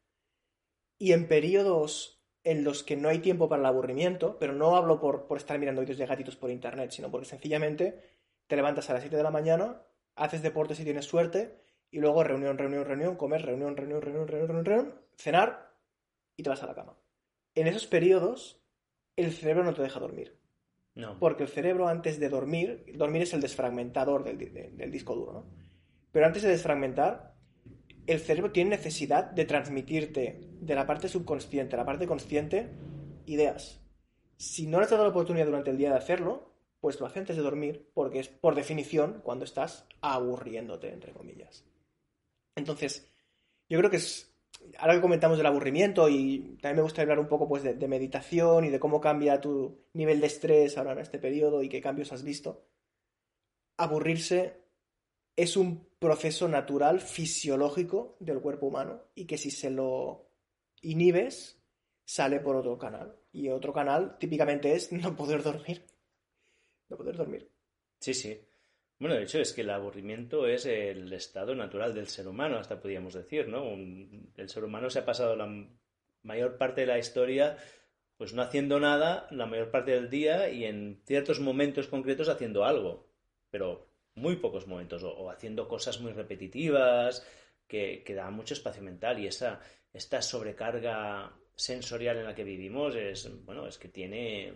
Y 0.97 1.11
en 1.11 1.27
periodos 1.27 2.23
en 2.43 2.63
los 2.63 2.83
que 2.83 2.95
no 2.95 3.09
hay 3.09 3.19
tiempo 3.19 3.49
para 3.49 3.61
el 3.61 3.65
aburrimiento, 3.65 4.37
pero 4.39 4.53
no 4.53 4.75
hablo 4.75 4.99
por, 4.99 5.25
por 5.25 5.37
estar 5.37 5.57
mirando 5.57 5.81
vídeos 5.81 5.97
de 5.97 6.05
gatitos 6.05 6.35
por 6.35 6.51
internet, 6.51 6.91
sino 6.91 7.09
porque 7.09 7.25
sencillamente 7.25 7.99
te 8.47 8.55
levantas 8.55 8.89
a 8.89 8.93
las 8.93 9.01
7 9.01 9.17
de 9.17 9.23
la 9.23 9.31
mañana, 9.31 9.81
haces 10.15 10.43
deporte 10.43 10.75
si 10.75 10.83
tienes 10.83 11.05
suerte, 11.05 11.59
y 11.89 11.99
luego 11.99 12.23
reunión, 12.23 12.57
reunión, 12.57 12.85
reunión, 12.85 13.15
comer, 13.15 13.41
reunión, 13.41 13.75
reunión, 13.75 14.01
reunión, 14.01 14.27
reunión, 14.27 14.47
reunión, 14.47 14.65
reunión, 14.65 15.01
cenar 15.17 15.71
y 16.35 16.43
te 16.43 16.49
vas 16.49 16.61
a 16.61 16.67
la 16.67 16.75
cama. 16.75 16.97
En 17.55 17.67
esos 17.67 17.87
periodos, 17.87 18.61
el 19.15 19.31
cerebro 19.31 19.63
no 19.63 19.73
te 19.73 19.81
deja 19.81 19.99
dormir. 19.99 20.37
No. 20.95 21.19
Porque 21.19 21.43
el 21.43 21.49
cerebro 21.49 21.87
antes 21.87 22.19
de 22.19 22.29
dormir, 22.29 22.85
dormir 22.95 23.21
es 23.23 23.33
el 23.33 23.41
desfragmentador 23.41 24.23
del, 24.23 24.37
de- 24.37 24.71
del 24.73 24.91
disco 24.91 25.13
duro, 25.15 25.33
¿no? 25.33 25.45
Pero 26.11 26.25
antes 26.25 26.41
de 26.43 26.49
desfragmentar, 26.49 27.35
el 28.07 28.19
cerebro 28.19 28.51
tiene 28.51 28.69
necesidad 28.71 29.25
de 29.31 29.45
transmitirte 29.45 30.39
de 30.61 30.75
la 30.75 30.85
parte 30.87 31.09
subconsciente 31.09 31.75
a 31.75 31.79
la 31.79 31.85
parte 31.85 32.07
consciente 32.07 32.69
ideas. 33.25 33.81
Si 34.37 34.67
no 34.67 34.77
le 34.77 34.85
has 34.85 34.91
dado 34.91 35.03
la 35.03 35.09
oportunidad 35.09 35.45
durante 35.47 35.71
el 35.71 35.77
día 35.77 35.89
de 35.91 35.97
hacerlo, 35.97 36.53
pues 36.79 36.99
lo 36.99 37.07
hace 37.07 37.19
antes 37.19 37.35
de 37.35 37.41
dormir, 37.41 37.89
porque 37.93 38.19
es 38.19 38.27
por 38.29 38.55
definición 38.55 39.21
cuando 39.23 39.43
estás 39.43 39.87
aburriéndote, 40.01 40.93
entre 40.93 41.11
comillas. 41.13 41.65
Entonces, 42.55 43.09
yo 43.67 43.77
creo 43.79 43.89
que 43.89 43.97
es. 43.97 44.34
Ahora 44.77 44.95
que 44.95 45.01
comentamos 45.01 45.37
del 45.37 45.47
aburrimiento 45.47 46.09
y 46.09 46.57
también 46.61 46.77
me 46.77 46.81
gustaría 46.83 47.03
hablar 47.03 47.19
un 47.19 47.29
poco 47.29 47.47
pues, 47.47 47.63
de, 47.63 47.73
de 47.73 47.87
meditación 47.87 48.65
y 48.65 48.69
de 48.69 48.79
cómo 48.79 49.01
cambia 49.01 49.41
tu 49.41 49.85
nivel 49.93 50.19
de 50.21 50.27
estrés 50.27 50.77
ahora 50.77 50.93
en 50.93 50.99
este 50.99 51.19
periodo 51.19 51.63
y 51.63 51.69
qué 51.69 51.81
cambios 51.81 52.11
has 52.11 52.23
visto. 52.23 52.65
Aburrirse 53.77 54.65
es 55.35 55.57
un 55.57 55.87
proceso 55.99 56.47
natural, 56.47 57.01
fisiológico 57.01 58.15
del 58.19 58.41
cuerpo 58.41 58.67
humano 58.67 59.03
y 59.15 59.25
que 59.25 59.37
si 59.37 59.51
se 59.51 59.69
lo 59.69 60.29
inhibes, 60.81 61.59
sale 62.05 62.39
por 62.39 62.55
otro 62.55 62.77
canal. 62.77 63.15
Y 63.31 63.49
otro 63.49 63.73
canal 63.73 64.17
típicamente 64.17 64.73
es 64.73 64.91
no 64.91 65.15
poder 65.15 65.43
dormir. 65.43 65.85
No 66.89 66.97
poder 66.97 67.17
dormir. 67.17 67.51
Sí, 67.99 68.13
sí. 68.13 68.39
Bueno, 68.97 69.15
de 69.15 69.23
hecho 69.23 69.39
es 69.39 69.51
que 69.53 69.61
el 69.61 69.69
aburrimiento 69.69 70.47
es 70.47 70.65
el 70.65 71.11
estado 71.11 71.53
natural 71.53 71.93
del 71.93 72.07
ser 72.07 72.27
humano, 72.27 72.57
hasta 72.57 72.79
podríamos 72.79 73.13
decir, 73.13 73.47
¿no? 73.47 73.63
Un- 73.65 74.31
el 74.37 74.49
ser 74.49 74.63
humano 74.63 74.89
se 74.89 74.99
ha 74.99 75.05
pasado 75.05 75.35
la 75.35 75.49
mayor 76.23 76.57
parte 76.57 76.81
de 76.81 76.87
la 76.87 76.97
historia 76.97 77.57
pues 78.17 78.33
no 78.33 78.41
haciendo 78.41 78.79
nada 78.79 79.27
la 79.31 79.45
mayor 79.45 79.71
parte 79.71 79.91
del 79.91 80.09
día 80.09 80.49
y 80.49 80.63
en 80.65 81.01
ciertos 81.05 81.41
momentos 81.41 81.87
concretos 81.87 82.29
haciendo 82.29 82.63
algo, 82.63 83.09
pero 83.49 83.89
muy 84.15 84.37
pocos 84.37 84.67
momentos, 84.67 85.03
o, 85.03 85.11
o 85.11 85.29
haciendo 85.29 85.67
cosas 85.67 85.99
muy 85.99 86.13
repetitivas 86.13 87.27
que, 87.67 88.03
que 88.05 88.13
dan 88.15 88.33
mucho 88.33 88.53
espacio 88.53 88.81
mental 88.81 89.19
y 89.19 89.27
esa, 89.27 89.59
esta 89.93 90.21
sobrecarga 90.21 91.33
sensorial 91.55 92.17
en 92.17 92.25
la 92.25 92.35
que 92.35 92.45
vivimos 92.45 92.95
es, 92.95 93.29
bueno, 93.45 93.67
es 93.67 93.77
que 93.77 93.89
tiene 93.89 94.53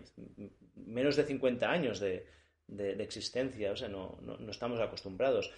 menos 0.74 1.16
de 1.16 1.24
50 1.24 1.70
años 1.70 2.00
de, 2.00 2.26
de- 2.70 2.94
de 2.96 3.04
existencia, 3.04 3.72
o 3.72 3.76
sea, 3.76 3.88
no, 3.88 4.18
no- 4.22 4.50
estamos 4.50 4.80
acostumbrados. 4.80 5.50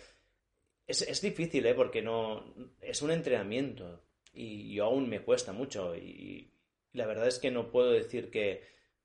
Es, 0.87 1.03
es 1.03 1.21
difícil, 1.23 1.65
¿eh? 1.67 1.75
Porque 1.75 2.03
no, 2.03 2.55
es 2.81 3.03
un 3.03 3.11
entrenamiento 3.11 4.03
y 4.35 4.75
yo 4.75 4.85
aún 4.87 5.09
me 5.09 5.21
cuesta 5.23 5.53
mucho 5.53 5.95
y, 5.97 6.51
la 6.93 7.07
verdad 7.07 7.29
es 7.29 7.39
que 7.39 7.51
no 7.51 7.71
puedo 7.71 7.91
decir 7.93 8.31
que, 8.31 8.63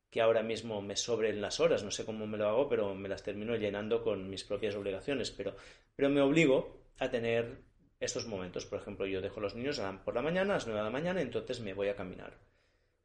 que 0.09 0.21
ahora 0.21 0.43
mismo 0.43 0.81
me 0.81 0.95
sobren 0.97 1.41
las 1.41 1.59
horas, 1.59 1.83
no 1.83 1.91
sé 1.91 2.05
cómo 2.05 2.27
me 2.27 2.37
lo 2.37 2.47
hago, 2.49 2.67
pero 2.69 2.93
me 2.95 3.07
las 3.09 3.23
termino 3.23 3.55
llenando 3.55 4.03
con 4.03 4.29
mis 4.29 4.43
propias 4.43 4.75
obligaciones, 4.75 5.31
pero, 5.31 5.55
pero 5.95 6.09
me 6.09 6.21
obligo 6.21 6.81
a 6.99 7.09
tener 7.09 7.59
estos 7.99 8.25
momentos. 8.27 8.65
Por 8.65 8.79
ejemplo, 8.79 9.05
yo 9.05 9.21
dejo 9.21 9.39
a 9.39 9.43
los 9.43 9.55
niños 9.55 9.81
por 10.03 10.15
la 10.15 10.21
mañana, 10.21 10.53
a 10.53 10.57
las 10.57 10.65
9 10.67 10.79
de 10.79 10.85
la 10.85 10.89
mañana, 10.91 11.21
entonces 11.21 11.59
me 11.61 11.73
voy 11.73 11.87
a 11.89 11.95
caminar. 11.95 12.37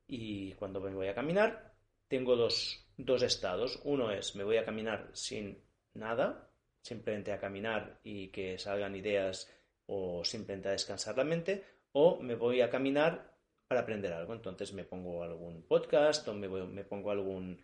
Y 0.06 0.52
cuando 0.54 0.80
me 0.80 0.94
voy 0.94 1.08
a 1.08 1.14
caminar, 1.14 1.71
tengo 2.12 2.36
dos, 2.36 2.56
dos 2.98 3.22
estados. 3.22 3.80
Uno 3.84 4.10
es, 4.10 4.36
me 4.36 4.44
voy 4.44 4.58
a 4.58 4.66
caminar 4.66 5.10
sin 5.14 5.44
nada, 5.94 6.26
simplemente 6.82 7.32
a 7.32 7.40
caminar 7.40 8.00
y 8.04 8.28
que 8.28 8.58
salgan 8.58 8.94
ideas 8.94 9.50
o 9.86 10.22
simplemente 10.22 10.68
a 10.68 10.72
descansar 10.72 11.16
la 11.16 11.24
mente, 11.24 11.64
o 11.92 12.20
me 12.20 12.34
voy 12.34 12.60
a 12.60 12.68
caminar 12.68 13.12
para 13.66 13.80
aprender 13.80 14.12
algo. 14.12 14.34
Entonces 14.34 14.74
me 14.74 14.84
pongo 14.84 15.22
algún 15.22 15.62
podcast 15.66 16.28
o 16.28 16.34
me, 16.34 16.48
voy- 16.48 16.66
me 16.66 16.84
pongo 16.84 17.10
algún, 17.10 17.62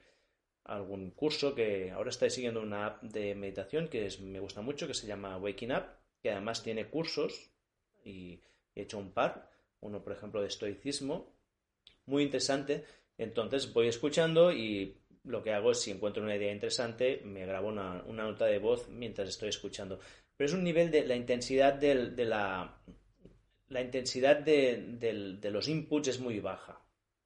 algún 0.64 1.10
curso 1.10 1.54
que 1.54 1.90
ahora 1.90 2.08
estoy 2.08 2.30
siguiendo 2.30 2.62
una 2.62 2.86
app 2.86 3.02
de 3.02 3.34
meditación 3.34 3.88
que 3.88 4.08
me 4.22 4.40
gusta 4.40 4.62
mucho, 4.62 4.86
que 4.86 4.94
se 4.94 5.06
llama 5.06 5.36
Waking 5.36 5.72
Up, 5.72 5.84
que 6.22 6.30
además 6.30 6.62
tiene 6.62 6.88
cursos 6.88 7.50
y 8.02 8.40
he 8.74 8.82
hecho 8.82 8.96
un 8.98 9.12
par, 9.12 9.50
uno 9.80 10.02
por 10.02 10.14
ejemplo 10.14 10.40
de 10.40 10.48
estoicismo, 10.48 11.36
muy 12.06 12.22
interesante. 12.22 12.84
Entonces 13.18 13.72
voy 13.72 13.88
escuchando 13.88 14.52
y 14.52 14.96
lo 15.24 15.42
que 15.42 15.52
hago 15.52 15.72
es 15.72 15.80
si 15.80 15.90
encuentro 15.90 16.22
una 16.22 16.36
idea 16.36 16.52
interesante, 16.52 17.20
me 17.24 17.44
grabo 17.44 17.68
una, 17.68 18.02
nota 18.06 18.46
de 18.46 18.58
voz 18.58 18.88
mientras 18.88 19.28
estoy 19.28 19.50
escuchando. 19.50 19.98
Pero 20.36 20.46
es 20.48 20.54
un 20.54 20.64
nivel 20.64 20.90
de 20.90 21.04
la 21.06 21.16
intensidad 21.16 21.74
de 21.74 21.94
la 23.68 23.80
intensidad 23.80 24.36
de, 24.36 25.50
los 25.50 25.68
inputs 25.68 26.08
es 26.08 26.20
muy 26.20 26.40
baja. 26.40 26.80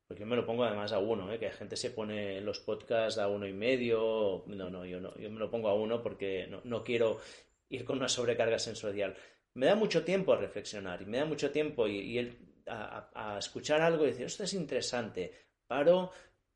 Porque 0.06 0.23
yo 0.23 0.27
me 0.27 0.36
lo 0.36 0.44
pongo 0.44 0.64
además 0.64 0.93
a 0.93 0.98
uno, 0.98 1.32
¿eh? 1.32 1.39
que 1.39 1.47
la 1.47 1.52
gente 1.52 1.77
se 1.77 1.90
pone 1.90 2.40
los 2.40 2.60
podcasts 2.60 3.19
a 3.19 3.28
uno 3.28 3.47
y 3.47 3.52
medio. 3.52 4.44
No, 4.47 4.69
no, 4.69 4.85
yo 4.85 5.01
no, 5.01 5.12
me 5.16 5.39
lo 5.39 5.51
pongo 5.51 5.69
a 5.69 5.74
uno 5.74 6.02
porque 6.02 6.48
no, 6.64 6.82
quiero 6.82 7.20
ir 7.70 7.85
con 7.85 7.98
una 7.98 8.09
sobrecarga 8.09 8.59
sensorial. 8.59 9.16
Me 9.55 9.66
da 9.66 9.74
mucho 9.74 10.05
tiempo 10.05 10.32
a 10.32 10.36
reflexionar 10.36 11.01
y 11.02 11.06
me 11.06 11.19
da 11.19 11.24
mucho 11.24 11.51
tiempo 11.51 11.86
y, 11.86 11.98
y 11.98 12.19
a- 12.66 13.10
a 13.14 13.39
escuchar 13.39 13.81
algo 13.81 14.05
y 14.05 14.09
decir, 14.09 14.27
esto 14.27 14.44
es 14.44 14.55
interesante. 14.55 15.32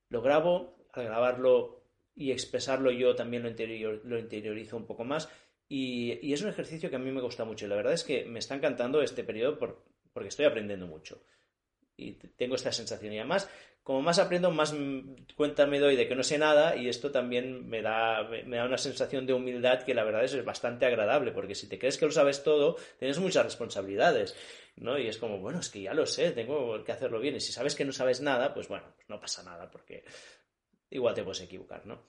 Lo 0.08 0.22
grabo, 0.22 0.86
al 0.92 1.04
grabarlo 1.04 1.82
y 2.14 2.30
expresarlo 2.32 2.90
yo 2.90 3.14
también 3.14 3.42
lo, 3.42 3.48
interior, 3.48 4.00
lo 4.04 4.18
interiorizo 4.18 4.76
un 4.76 4.86
poco 4.86 5.04
más. 5.04 5.28
Y, 5.68 6.32
es 6.32 6.42
un 6.42 6.48
ejercicio 6.48 6.90
que 6.90 6.96
a 6.96 7.00
mí 7.00 7.10
me 7.10 7.20
gusta 7.20 7.44
mucho. 7.44 7.66
Y 7.66 7.68
la 7.68 7.76
verdad 7.76 7.92
es 7.92 8.04
que 8.04 8.24
me 8.24 8.38
está 8.38 8.54
encantando 8.54 9.02
este 9.02 9.24
periodo 9.24 9.58
por- 9.58 9.84
porque 10.12 10.28
estoy 10.28 10.46
aprendiendo 10.46 10.86
mucho. 10.86 11.22
Y 11.96 12.12
tengo 12.12 12.54
esta 12.54 12.72
sensación. 12.72 13.12
Y 13.12 13.18
además, 13.18 13.50
como 13.86 14.02
más 14.02 14.18
aprendo, 14.18 14.50
más 14.50 14.74
cuenta 15.36 15.64
me 15.64 15.78
doy 15.78 15.94
de 15.94 16.08
que 16.08 16.16
no 16.16 16.24
sé 16.24 16.38
nada. 16.38 16.74
Y 16.74 16.88
esto 16.88 17.12
también 17.12 17.68
me 17.68 17.82
da, 17.82 18.24
me, 18.24 18.56
da 18.56 18.64
una 18.64 18.78
sensación 18.78 19.26
de 19.26 19.32
humildad 19.32 19.84
que 19.84 19.94
la 19.94 20.02
verdad 20.02 20.24
es, 20.24 20.44
bastante 20.44 20.86
agradable. 20.86 21.30
Porque 21.30 21.54
si 21.54 21.68
te 21.68 21.78
crees 21.78 21.96
que 21.96 22.06
lo 22.06 22.10
sabes 22.10 22.42
todo, 22.42 22.74
tienes 22.98 23.20
muchas 23.20 23.44
responsabilidades. 23.44 24.34
¿no? 24.74 24.98
Y 24.98 25.06
es 25.06 25.18
como, 25.18 25.38
bueno, 25.38 25.60
es 25.60 25.68
que 25.68 25.82
ya 25.82 25.94
lo 25.94 26.04
sé, 26.04 26.32
tengo 26.32 26.82
que 26.82 26.90
hacerlo 26.90 27.20
bien. 27.20 27.36
Y 27.36 27.40
si 27.40 27.52
sabes 27.52 27.76
que 27.76 27.84
no 27.84 27.92
sabes 27.92 28.20
nada, 28.20 28.52
pues 28.52 28.66
bueno, 28.66 28.86
pues 28.96 29.08
no 29.08 29.20
pasa 29.20 29.44
nada. 29.44 29.70
Porque 29.70 30.02
igual 30.90 31.14
te 31.14 31.22
puedes 31.22 31.42
equivocar, 31.42 31.86
¿no? 31.86 32.02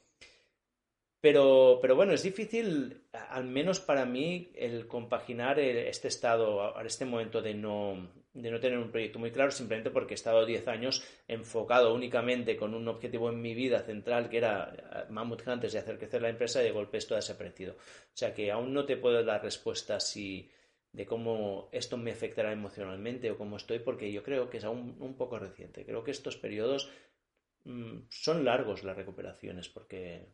Pero, 1.22 1.78
pero 1.80 1.96
bueno, 1.96 2.14
es 2.14 2.24
difícil, 2.24 3.04
al 3.12 3.44
menos 3.44 3.80
para 3.80 4.04
mí, 4.06 4.52
el 4.56 4.88
compaginar 4.88 5.60
el- 5.60 5.78
este 5.78 6.08
estado, 6.08 6.80
este 6.82 7.06
momento 7.06 7.44
de 7.44 7.54
no, 7.54 8.10
de 8.42 8.52
no 8.52 8.60
tener 8.60 8.78
un 8.78 8.92
proyecto 8.92 9.18
muy 9.20 9.32
claro, 9.32 9.52
simplemente 9.52 9.90
porque 9.90 10.14
he 10.14 10.16
estado 10.16 10.46
10 10.46 10.68
años 10.68 11.04
enfocado 11.28 11.94
únicamente 11.94 12.56
con 12.56 12.74
un 12.76 12.88
objetivo 12.88 13.30
en 13.30 13.42
mi 13.42 13.56
vida 13.56 13.80
central, 13.80 14.30
que 14.30 14.38
era 14.38 14.74
eh, 14.76 15.12
Mammoth 15.12 15.48
Hunters 15.48 15.74
y 15.74 15.78
hacer 15.78 15.98
crecer 15.98 16.22
la 16.22 16.30
empresa, 16.30 16.62
y 16.62 16.66
de 16.66 16.72
golpe 16.72 16.98
esto 16.98 17.16
ha 17.16 17.18
desaparecido. 17.18 17.74
O 17.74 18.18
sea 18.18 18.34
que 18.34 18.52
aún 18.52 18.74
no 18.74 18.86
te 18.86 18.98
puedo 18.98 19.24
dar 19.24 19.44
respuesta 19.44 20.00
si, 20.00 20.52
de 20.92 21.06
cómo 21.06 21.70
esto 21.72 21.98
me 21.98 22.12
afectará 22.12 22.52
emocionalmente 22.52 23.32
o 23.32 23.38
cómo 23.38 23.58
estoy, 23.58 23.80
porque 23.80 24.12
yo 24.12 24.22
creo 24.24 24.50
que 24.50 24.58
es 24.58 24.64
aún 24.64 24.98
un 25.00 25.18
poco 25.18 25.40
reciente. 25.40 25.84
Creo 25.84 26.04
que 26.04 26.12
estos 26.12 26.38
periodos 26.38 26.92
mm, 27.64 28.02
son 28.10 28.46
largos 28.46 28.84
las 28.84 28.96
recuperaciones, 28.96 29.68
porque 29.68 30.28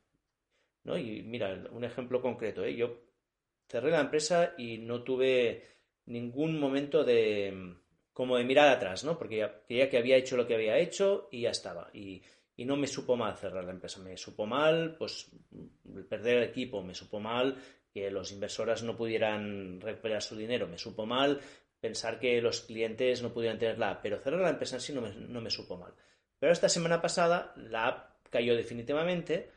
¿no? 0.84 0.98
Y 0.98 1.24
mira, 1.24 1.64
un 1.72 1.84
ejemplo 1.84 2.22
concreto, 2.22 2.66
¿eh? 2.66 2.76
Yo 2.76 3.02
cerré 3.68 3.92
la 3.92 4.02
empresa 4.02 4.54
y 4.58 4.78
no 4.80 5.04
tuve 5.04 5.64
ningún 6.06 6.60
momento 6.60 7.04
de, 7.04 7.78
como 8.14 8.38
de 8.38 8.44
mirar 8.44 8.70
atrás, 8.70 9.04
¿no? 9.04 9.18
Porque 9.18 9.38
ya, 9.38 9.64
creía 9.66 9.90
que 9.90 9.98
había 9.98 10.18
hecho 10.18 10.38
lo 10.38 10.48
que 10.48 10.56
había 10.56 10.78
hecho 10.78 11.28
y 11.32 11.42
ya 11.42 11.50
estaba. 11.50 11.90
Y, 11.94 12.22
no 12.58 12.78
me 12.78 12.88
supo 12.88 13.18
mal 13.18 13.36
cerrar 13.36 13.66
la 13.66 13.72
empresa. 13.72 14.00
Me 14.00 14.16
supo 14.16 14.46
mal, 14.46 14.96
pues, 14.98 15.30
perder 16.08 16.38
el 16.38 16.44
equipo, 16.44 16.82
me 16.82 16.94
supo 16.94 17.20
mal 17.20 17.58
que 17.92 18.10
los 18.10 18.32
inversores 18.32 18.84
no 18.84 18.96
pudieran 18.96 19.82
recuperar 19.82 20.22
su 20.22 20.36
dinero, 20.36 20.68
me 20.68 20.78
supo 20.78 21.06
mal 21.06 21.40
pensar 21.80 22.20
que 22.20 22.42
los 22.42 22.62
clientes 22.62 23.22
no 23.22 23.34
pudieran 23.34 23.60
tener 23.60 23.78
la 23.78 23.92
app, 23.92 24.02
pero 24.02 24.18
cerrar 24.18 24.40
la 24.40 24.50
empresa 24.52 24.80
sí 24.80 24.94
no 24.94 25.02
me, 25.02 25.14
no 25.14 25.42
me 25.42 25.50
supo 25.50 25.78
mal. 25.78 25.94
Pero 26.40 26.54
esta 26.54 26.70
semana 26.70 27.02
pasada 27.02 27.54
la 27.58 27.88
app 27.88 28.28
cayó 28.30 28.56
definitivamente 28.56 29.52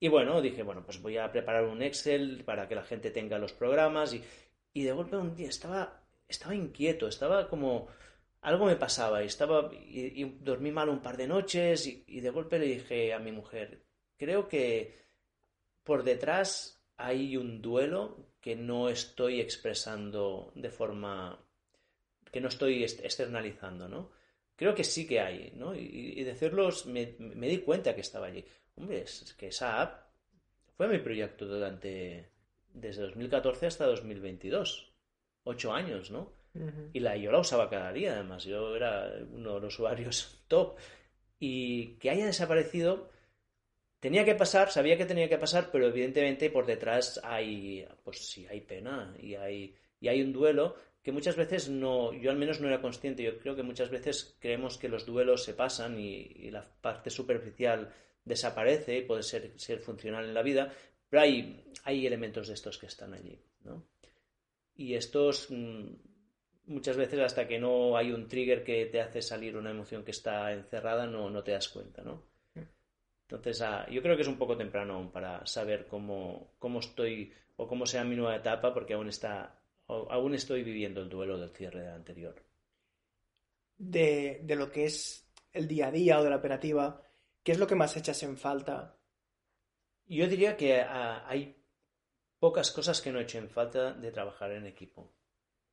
y 0.00 0.08
bueno, 0.08 0.40
dije, 0.40 0.62
bueno, 0.62 0.84
pues 0.84 1.02
voy 1.02 1.18
a 1.18 1.30
preparar 1.30 1.64
un 1.64 1.82
Excel 1.82 2.42
para 2.44 2.68
que 2.68 2.74
la 2.74 2.84
gente 2.84 3.10
tenga 3.10 3.38
los 3.38 3.52
programas 3.52 4.14
y, 4.14 4.22
y 4.72 4.84
de 4.84 4.92
golpe 4.92 5.16
un 5.16 5.34
día 5.34 5.48
estaba, 5.48 5.97
estaba 6.28 6.54
inquieto, 6.54 7.08
estaba 7.08 7.48
como 7.48 7.88
algo 8.40 8.66
me 8.66 8.76
pasaba 8.76 9.22
y 9.22 9.26
estaba 9.26 9.70
y, 9.72 10.24
dormí 10.40 10.70
mal 10.70 10.88
un 10.88 11.02
par 11.02 11.16
de 11.16 11.26
noches 11.26 11.86
y, 11.86 12.20
de 12.20 12.30
golpe 12.30 12.58
le 12.58 12.66
dije 12.66 13.12
a 13.12 13.18
mi 13.18 13.32
mujer, 13.32 13.82
creo 14.16 14.48
que 14.48 14.96
por 15.82 16.04
detrás 16.04 16.84
hay 16.96 17.36
un 17.36 17.60
duelo 17.62 18.34
que 18.40 18.56
no 18.56 18.88
estoy 18.88 19.40
expresando 19.40 20.52
de 20.54 20.70
forma 20.70 21.44
que 22.30 22.40
no 22.40 22.48
estoy 22.48 22.84
externalizando, 22.84 23.88
¿no? 23.88 24.10
Creo 24.54 24.74
que 24.74 24.84
sí 24.84 25.06
que 25.06 25.20
hay, 25.20 25.52
¿no? 25.54 25.74
Y, 25.74 26.22
decirlos 26.24 26.86
me, 26.86 27.14
me, 27.18 27.48
di 27.48 27.58
cuenta 27.58 27.94
que 27.94 28.02
estaba 28.02 28.26
allí. 28.26 28.44
Hombre, 28.76 29.02
es 29.02 29.34
que 29.38 29.48
esa 29.48 29.80
app 29.80 30.08
fue 30.76 30.88
mi 30.88 30.98
proyecto 30.98 31.46
durante 31.46 32.30
desde 32.72 33.02
2014 33.02 33.66
hasta 33.66 33.86
2022. 33.86 34.87
Ocho 35.48 35.72
años, 35.72 36.10
¿no? 36.10 36.30
Y 36.92 37.00
la, 37.00 37.16
yo 37.16 37.32
la 37.32 37.38
usaba 37.38 37.70
cada 37.70 37.90
día, 37.92 38.14
además. 38.14 38.44
Yo 38.44 38.76
era 38.76 39.10
uno 39.32 39.54
de 39.54 39.60
los 39.60 39.74
usuarios 39.74 40.44
top. 40.48 40.76
Y 41.40 41.94
que 41.98 42.10
haya 42.10 42.26
desaparecido 42.26 43.08
tenía 43.98 44.24
que 44.24 44.34
pasar, 44.34 44.70
sabía 44.70 44.98
que 44.98 45.06
tenía 45.06 45.28
que 45.28 45.38
pasar, 45.38 45.70
pero 45.72 45.86
evidentemente 45.86 46.50
por 46.50 46.66
detrás 46.66 47.18
hay, 47.24 47.86
pues 48.04 48.28
sí, 48.28 48.46
hay 48.50 48.60
pena 48.60 49.14
y 49.20 49.36
hay, 49.36 49.74
y 50.00 50.08
hay 50.08 50.20
un 50.20 50.32
duelo 50.32 50.76
que 51.02 51.12
muchas 51.12 51.36
veces 51.36 51.70
no, 51.70 52.12
yo 52.12 52.30
al 52.30 52.36
menos 52.36 52.60
no 52.60 52.68
era 52.68 52.82
consciente. 52.82 53.22
Yo 53.22 53.38
creo 53.38 53.56
que 53.56 53.62
muchas 53.62 53.88
veces 53.88 54.36
creemos 54.40 54.76
que 54.76 54.90
los 54.90 55.06
duelos 55.06 55.44
se 55.44 55.54
pasan 55.54 55.98
y, 55.98 56.50
la 56.50 56.68
parte 56.82 57.08
superficial 57.08 57.90
desaparece 58.24 58.98
y 58.98 59.02
puede 59.02 59.22
ser, 59.22 59.52
ser 59.56 59.78
funcional 59.78 60.26
en 60.26 60.34
la 60.34 60.42
vida, 60.42 60.70
pero 61.08 61.22
hay, 61.22 61.64
hay 61.84 62.06
elementos 62.06 62.48
de 62.48 62.54
estos 62.54 62.76
que 62.76 62.86
están 62.86 63.14
allí, 63.14 63.40
¿no? 63.64 63.86
Y 64.78 64.94
estos 64.94 65.48
mm, 65.50 65.86
muchas 66.66 66.96
veces 66.96 67.18
hasta 67.20 67.48
que 67.48 67.58
no 67.58 67.96
hay 67.96 68.12
un 68.12 68.28
trigger 68.28 68.62
que 68.62 68.86
te 68.86 69.00
hace 69.00 69.20
salir 69.20 69.56
una 69.56 69.70
emoción 69.70 70.04
que 70.04 70.12
está 70.12 70.52
encerrada, 70.52 71.06
no, 71.06 71.28
no 71.28 71.42
te 71.42 71.52
das 71.52 71.68
cuenta, 71.68 72.02
¿no? 72.02 72.22
Entonces, 73.22 73.60
ah, 73.60 73.86
yo 73.90 74.00
creo 74.00 74.16
que 74.16 74.22
es 74.22 74.28
un 74.28 74.38
poco 74.38 74.56
temprano 74.56 74.94
aún 74.94 75.10
para 75.10 75.44
saber 75.46 75.86
cómo, 75.86 76.54
cómo 76.58 76.78
estoy 76.78 77.30
o 77.56 77.66
cómo 77.66 77.84
sea 77.84 78.04
mi 78.04 78.16
nueva 78.16 78.36
etapa, 78.36 78.72
porque 78.72 78.94
aún 78.94 79.08
está, 79.08 79.60
aún 79.86 80.34
estoy 80.34 80.62
viviendo 80.62 81.02
el 81.02 81.10
duelo 81.10 81.36
del 81.38 81.50
cierre 81.50 81.80
del 81.80 81.92
anterior. 81.92 82.42
De, 83.76 84.40
de 84.44 84.56
lo 84.56 84.70
que 84.70 84.86
es 84.86 85.28
el 85.52 85.68
día 85.68 85.88
a 85.88 85.90
día 85.90 86.20
o 86.20 86.24
de 86.24 86.30
la 86.30 86.36
operativa, 86.36 87.02
¿qué 87.42 87.52
es 87.52 87.58
lo 87.58 87.66
que 87.66 87.74
más 87.74 87.96
echas 87.98 88.22
en 88.22 88.38
falta? 88.38 88.96
Yo 90.06 90.26
diría 90.26 90.56
que 90.56 90.80
ah, 90.80 91.26
hay 91.28 91.57
pocas 92.38 92.70
cosas 92.70 93.00
que 93.00 93.12
no 93.12 93.20
echen 93.20 93.44
en 93.44 93.50
falta 93.50 93.92
de 93.92 94.12
trabajar 94.12 94.52
en 94.52 94.66
equipo 94.66 95.12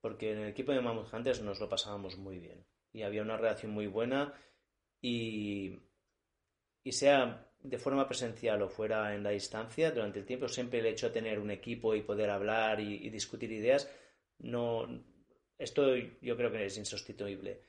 porque 0.05 0.33
en 0.33 0.37
el 0.37 0.49
equipo 0.49 0.71
de 0.71 0.81
Mammoth 0.81 1.11
Hunters 1.11 1.41
nos 1.41 1.59
lo 1.59 1.67
pasábamos 1.67 2.15
muy 2.15 2.37
bien 2.37 2.63
y 2.93 3.01
había 3.01 3.23
una 3.23 3.37
relación 3.37 3.71
muy 3.71 3.87
buena 3.87 4.35
y, 5.01 5.79
y 6.83 6.91
sea 6.91 7.51
de 7.59 7.79
forma 7.79 8.07
presencial 8.07 8.61
o 8.61 8.69
fuera 8.69 9.15
en 9.15 9.23
la 9.23 9.31
distancia, 9.31 9.89
durante 9.89 10.19
el 10.19 10.25
tiempo 10.27 10.47
siempre 10.47 10.77
el 10.77 10.85
hecho 10.85 11.07
de 11.07 11.13
tener 11.13 11.39
un 11.39 11.49
equipo 11.49 11.95
y 11.95 12.03
poder 12.03 12.29
hablar 12.29 12.79
y, 12.79 13.09
discutir 13.09 13.51
ideas, 13.51 13.91
no, 14.37 14.87
esto 15.57 15.95
yo 15.95 16.37
creo 16.37 16.51
que 16.51 16.67
es 16.67 16.77
insustituible. 16.77 17.61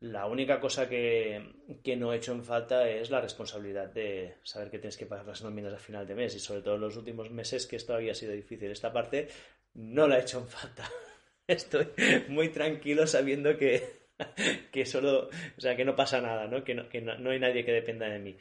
La 0.00 0.26
única 0.26 0.60
cosa 0.60 0.88
que, 0.88 1.78
que, 1.84 1.94
no 1.94 2.12
he 2.12 2.16
hecho 2.16 2.32
en 2.32 2.42
falta 2.42 2.88
es 2.88 3.10
la 3.10 3.20
responsabilidad 3.20 3.92
de 3.92 4.36
saber 4.42 4.70
que 4.70 4.78
tienes 4.78 4.96
que 4.96 5.04
pagar 5.04 5.26
las 5.26 5.42
nóminas 5.42 5.74
a 5.74 5.78
final 5.78 6.06
de 6.06 6.14
mes 6.14 6.34
y 6.34 6.40
sobre 6.40 6.62
todo 6.62 6.76
en 6.76 6.80
los 6.80 6.96
últimos 6.96 7.30
meses 7.30 7.66
que 7.66 7.76
esto 7.76 7.94
había 7.94 8.14
sido 8.14 8.32
difícil. 8.32 8.70
Esta 8.70 8.92
parte 8.92 9.28
no 9.74 10.08
la 10.08 10.18
he 10.18 10.22
hecho 10.22 10.38
en 10.38 10.48
falta. 10.48 10.90
estoy 11.46 11.88
muy 12.28 12.48
tranquilo 12.48 13.06
sabiendo 13.06 13.56
que, 13.58 13.82
que 14.72 14.86
solo, 14.86 15.28
o 15.56 15.60
sea, 15.60 15.76
que 15.76 15.84
no 15.84 15.96
pasa 15.96 16.20
nada, 16.20 16.46
¿no? 16.46 16.64
Que, 16.64 16.74
no, 16.74 16.88
que 16.88 17.00
no, 17.00 17.30
hay 17.30 17.38
nadie 17.38 17.64
que 17.64 17.72
dependa 17.72 18.08
de 18.08 18.18
mí. 18.20 18.36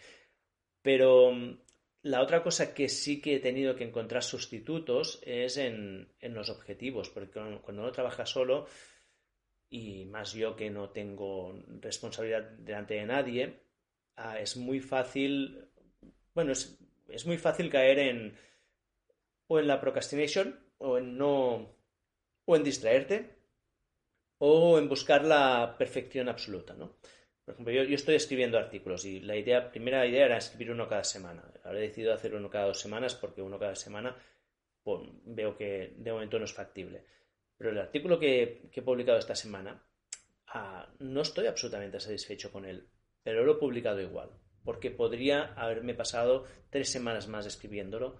Pero 0.82 1.34
la 2.04 2.22
otra 2.22 2.42
cosa 2.42 2.74
que 2.74 2.88
sí 2.88 3.22
que 3.22 3.36
he 3.36 3.40
tenido 3.40 3.76
que 3.76 3.84
encontrar 3.84 4.24
sustitutos 4.24 5.22
es 5.26 5.58
en, 5.58 6.14
en 6.20 6.34
los 6.34 6.50
objetivos, 6.50 7.10
porque 7.10 7.32
cuando 7.32 7.82
uno 7.82 7.92
trabaja 7.92 8.26
solo, 8.26 8.68
y 9.70 10.06
más 10.06 10.34
yo 10.34 10.56
que 10.56 10.70
no 10.70 10.90
tengo 10.90 11.54
responsabilidad 11.82 12.44
delante 12.44 12.96
de 12.96 13.06
nadie, 13.06 13.60
ah, 14.16 14.40
es 14.40 14.58
muy 14.58 14.80
fácil, 14.80 15.70
bueno, 16.34 16.52
es, 16.52 16.80
es 17.08 17.26
muy 17.26 17.38
fácil 17.38 17.70
caer 17.70 18.00
en 18.00 18.38
o 19.48 19.60
en 19.60 19.68
la 19.68 19.82
procrastination 19.82 20.60
o 20.78 20.98
en 20.98 21.18
no 21.18 21.76
o 22.46 22.56
en 22.56 22.64
distraerte 22.64 23.36
o 24.40 24.78
en 24.80 24.88
buscar 24.88 25.26
la 25.26 25.76
perfección 25.78 26.30
absoluta, 26.30 26.74
¿no? 26.74 26.98
Por 27.44 27.54
ejemplo, 27.56 27.74
yo, 27.74 27.96
estoy 27.96 28.16
escribiendo 28.16 28.60
artículos 28.60 29.06
y 29.06 29.22
la 29.22 29.36
idea, 29.36 29.72
primera 29.72 30.06
idea 30.06 30.26
era 30.26 30.38
escribir 30.38 30.72
uno 30.72 30.88
cada 30.88 31.04
semana. 31.04 31.44
Ahora 31.64 31.80
he 31.80 31.88
decidido 31.88 32.14
hacer 32.14 32.36
uno 32.36 32.50
cada 32.50 32.68
dos 32.68 32.80
semanas 32.80 33.16
porque 33.16 33.42
uno 33.42 33.58
cada 33.58 33.76
semana 33.76 34.16
veo 35.26 35.58
que 35.58 35.94
de 35.98 36.12
momento 36.12 36.38
no 36.38 36.46
es 36.46 36.54
factible. 36.54 37.06
Pero 37.60 37.72
el 37.72 37.78
artículo 37.78 38.18
que, 38.18 38.70
he 38.74 38.82
publicado 38.82 39.20
esta 39.20 39.36
semana 39.36 39.84
ah, 40.48 40.88
no 41.00 41.22
estoy 41.22 41.46
absolutamente 41.46 42.00
satisfecho 42.00 42.52
con 42.52 42.66
él, 42.66 42.88
pero 43.22 43.44
lo 43.44 43.52
he 43.52 43.60
publicado 43.60 44.02
igual, 44.02 44.30
porque 44.64 44.90
podría 44.90 45.54
haberme 45.54 45.94
pasado 45.94 46.46
tres 46.72 46.90
semanas 46.90 47.28
más 47.28 47.46
escribiéndolo 47.46 48.18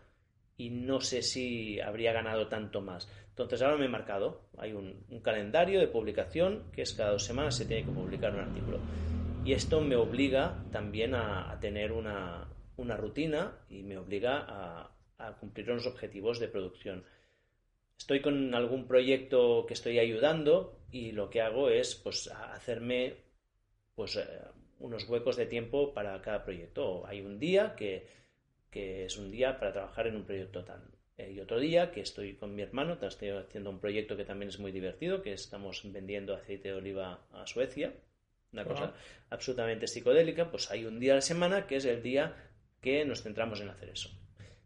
y 0.58 0.72
no 0.72 1.00
sé 1.00 1.22
si 1.22 1.80
habría 1.80 2.12
ganado 2.12 2.50
tanto 2.50 2.82
más. 2.82 3.10
Entonces 3.30 3.62
ahora 3.62 3.78
me 3.78 3.86
he 3.86 3.90
marcado, 3.90 4.42
hay 4.58 4.74
un, 4.74 5.06
calendario 5.24 5.80
de 5.80 5.88
publicación 5.88 6.70
que 6.74 6.82
es 6.82 6.94
cada 6.94 7.12
dos 7.12 7.24
semanas 7.24 7.56
se 7.56 7.66
tiene 7.66 7.86
que 7.86 7.92
publicar 7.92 8.34
un 8.34 8.42
artículo. 8.42 8.80
Y 9.46 9.54
esto 9.54 9.80
me 9.80 9.96
obliga 9.96 10.62
también 10.70 11.16
a, 11.16 11.58
tener 11.62 11.94
una, 11.94 12.46
rutina 12.78 13.58
y 13.70 13.84
me 13.84 13.98
obliga 13.98 14.46
a, 15.18 15.38
cumplir 15.40 15.72
unos 15.72 15.88
objetivos 15.88 16.40
de 16.40 16.50
producción. 16.50 17.06
Estoy 18.00 18.22
con 18.22 18.56
algún 18.56 18.88
proyecto 18.88 19.66
que 19.68 19.76
estoy 19.76 20.00
ayudando 20.00 20.80
y 20.92 21.12
lo 21.12 21.30
que 21.30 21.42
hago 21.42 21.70
es 21.70 21.94
pues 21.96 22.28
hacerme 22.28 23.18
pues 23.94 24.16
eh, 24.16 24.26
unos 24.80 25.08
huecos 25.08 25.36
de 25.36 25.46
tiempo 25.46 25.94
para 25.94 26.20
cada 26.22 26.44
proyecto. 26.44 27.06
Hay 27.06 27.22
un 27.22 27.38
día 27.38 27.76
que 27.76 28.08
que 28.70 29.06
es 29.06 29.18
un 29.18 29.32
día 29.32 29.60
para 29.60 29.74
trabajar 29.74 30.08
en 30.08 30.16
un 30.16 30.26
proyecto 30.26 30.64
tal. 30.64 30.84
Eh, 31.18 31.32
y 31.32 31.40
otro 31.40 31.60
día 31.60 31.92
que 31.92 32.02
estoy 32.02 32.36
con 32.36 32.56
mi 32.56 32.62
hermano, 32.62 32.98
estoy 33.02 33.30
haciendo 33.30 33.70
un 33.70 33.80
proyecto 33.80 34.16
que 34.16 34.26
también 34.26 34.50
es 34.50 34.60
muy 34.60 34.72
divertido, 34.72 35.22
que 35.22 35.34
estamos 35.34 35.82
vendiendo 35.92 36.36
aceite 36.36 36.70
de 36.70 36.76
oliva 36.76 37.26
a 37.34 37.46
Suecia, 37.48 37.94
una 38.52 38.66
cosa 38.66 38.94
absolutamente 39.30 39.88
psicodélica, 39.88 40.50
pues 40.50 40.72
hay 40.72 40.86
un 40.86 41.00
día 41.00 41.14
a 41.14 41.16
la 41.16 41.22
semana 41.22 41.68
que 41.68 41.76
es 41.76 41.86
el 41.86 42.02
día 42.02 42.36
que 42.82 43.06
nos 43.06 43.22
centramos 43.22 43.62
en 43.62 43.70
hacer 43.70 43.90
eso. 43.90 44.10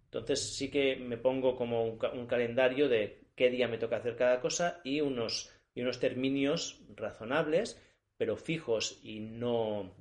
Entonces 0.05 0.55
sí 0.55 0.69
que 0.69 0.95
me 0.95 1.17
pongo 1.17 1.55
como 1.55 1.83
un, 1.85 2.27
calendario 2.27 2.87
de 2.87 3.22
qué 3.35 3.49
día 3.49 3.67
me 3.67 3.77
toca 3.77 3.97
hacer 3.97 4.15
cada 4.15 4.39
cosa 4.39 4.81
y 4.83 5.01
unos, 5.01 5.51
y 5.73 5.81
unos 5.81 5.99
términos 5.99 6.81
razonables, 6.95 7.81
pero 8.17 8.37
fijos 8.37 8.99
y 9.03 9.19
no, 9.19 9.95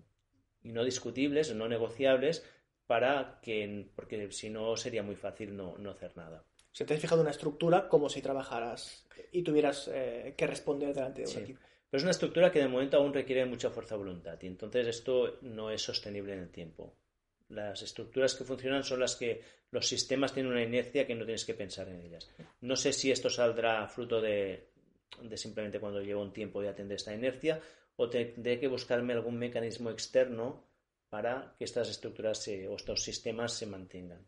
y 0.62 0.72
no 0.72 0.84
discutibles, 0.84 1.54
no 1.54 1.68
negociables, 1.68 2.44
para 2.86 3.40
que, 3.40 3.88
porque 3.94 4.30
si 4.32 4.50
no 4.50 4.76
sería 4.76 5.02
muy 5.02 5.16
fácil 5.16 5.56
no, 5.56 5.76
hacer 5.90 6.16
nada. 6.16 6.44
Se 6.72 6.84
te 6.84 6.94
has 6.94 7.00
fijado 7.00 7.22
una 7.22 7.30
estructura 7.30 7.88
como 7.88 8.08
si 8.08 8.22
trabajaras 8.22 9.06
y 9.30 9.42
tuvieras 9.42 9.90
eh, 9.92 10.34
que 10.36 10.46
responder 10.46 10.94
delante 10.94 11.22
de 11.22 11.30
un 11.30 11.42
equipo. 11.42 11.60
Pero 11.90 11.98
es 11.98 12.04
una 12.04 12.12
estructura 12.12 12.50
que 12.50 12.58
de 12.58 12.68
momento 12.68 12.96
aún 12.96 13.12
requiere 13.12 13.44
mucha 13.44 13.70
fuerza 13.70 13.94
de 13.94 13.98
voluntad 13.98 14.38
y 14.40 14.46
entonces 14.46 14.86
esto 14.86 15.38
no 15.42 15.70
es 15.70 15.82
sostenible 15.82 16.32
en 16.32 16.38
el 16.38 16.50
tiempo. 16.50 16.96
Las 17.52 17.82
estructuras 17.82 18.34
que 18.34 18.44
funcionan 18.44 18.82
son 18.82 19.00
las 19.00 19.16
que 19.16 19.42
los 19.70 19.86
sistemas 19.86 20.32
tienen 20.32 20.52
una 20.52 20.62
inercia 20.62 21.06
que 21.06 21.14
no 21.14 21.24
tienes 21.24 21.44
que 21.44 21.54
pensar 21.54 21.88
en 21.88 22.00
ellas. 22.00 22.30
No 22.60 22.76
sé 22.76 22.92
si 22.92 23.10
esto 23.10 23.28
saldrá 23.28 23.86
fruto 23.88 24.20
de, 24.20 24.68
de 25.20 25.36
simplemente 25.36 25.80
cuando 25.80 26.00
llevo 26.00 26.22
un 26.22 26.32
tiempo 26.32 26.62
de 26.62 26.68
atender 26.68 26.96
esta 26.96 27.14
inercia 27.14 27.60
o 27.96 28.08
tendré 28.08 28.58
que 28.58 28.68
buscarme 28.68 29.12
algún 29.12 29.38
mecanismo 29.38 29.90
externo 29.90 30.64
para 31.10 31.54
que 31.58 31.64
estas 31.64 31.90
estructuras 31.90 32.48
o 32.48 32.74
estos 32.74 33.02
sistemas 33.02 33.52
se 33.52 33.66
mantengan. 33.66 34.24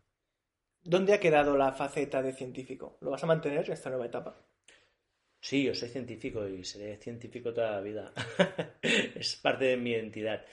¿Dónde 0.83 1.15
ha 1.15 1.21
quedado 1.21 1.57
la 1.57 1.73
faceta 1.73 2.21
de 2.21 2.35
científico? 2.35 2.99
¿Lo 3.01 3.11
vas 3.11 3.25
a 3.25 3.27
mantener 3.27 3.65
en 3.65 3.73
esta 3.73 3.89
nueva 3.89 4.07
etapa? 4.07 4.37
Sí, 5.41 5.65
yo 5.65 5.75
soy 5.75 5.89
científico 5.89 6.47
y 6.47 6.63
seré 6.65 6.99
científico 6.99 7.55
toda 7.55 7.73
la 7.73 7.81
vida. 7.81 8.13
es 8.83 9.37
parte 9.37 9.65
de 9.65 9.77
mi 9.79 9.91
identidad. 9.93 10.45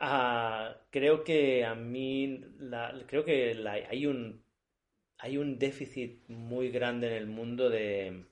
Ah, 0.00 0.76
creo 0.90 1.24
que 1.24 1.64
a 1.64 1.74
mí, 1.74 2.40
creo 3.08 3.24
que 3.24 3.66
hay, 3.90 4.06
un, 4.06 4.44
hay 5.18 5.36
un 5.36 5.58
déficit 5.58 6.28
muy 6.28 6.70
grande 6.70 7.08
en 7.08 7.14
el 7.14 7.26
mundo 7.26 7.68
de, 7.68 8.24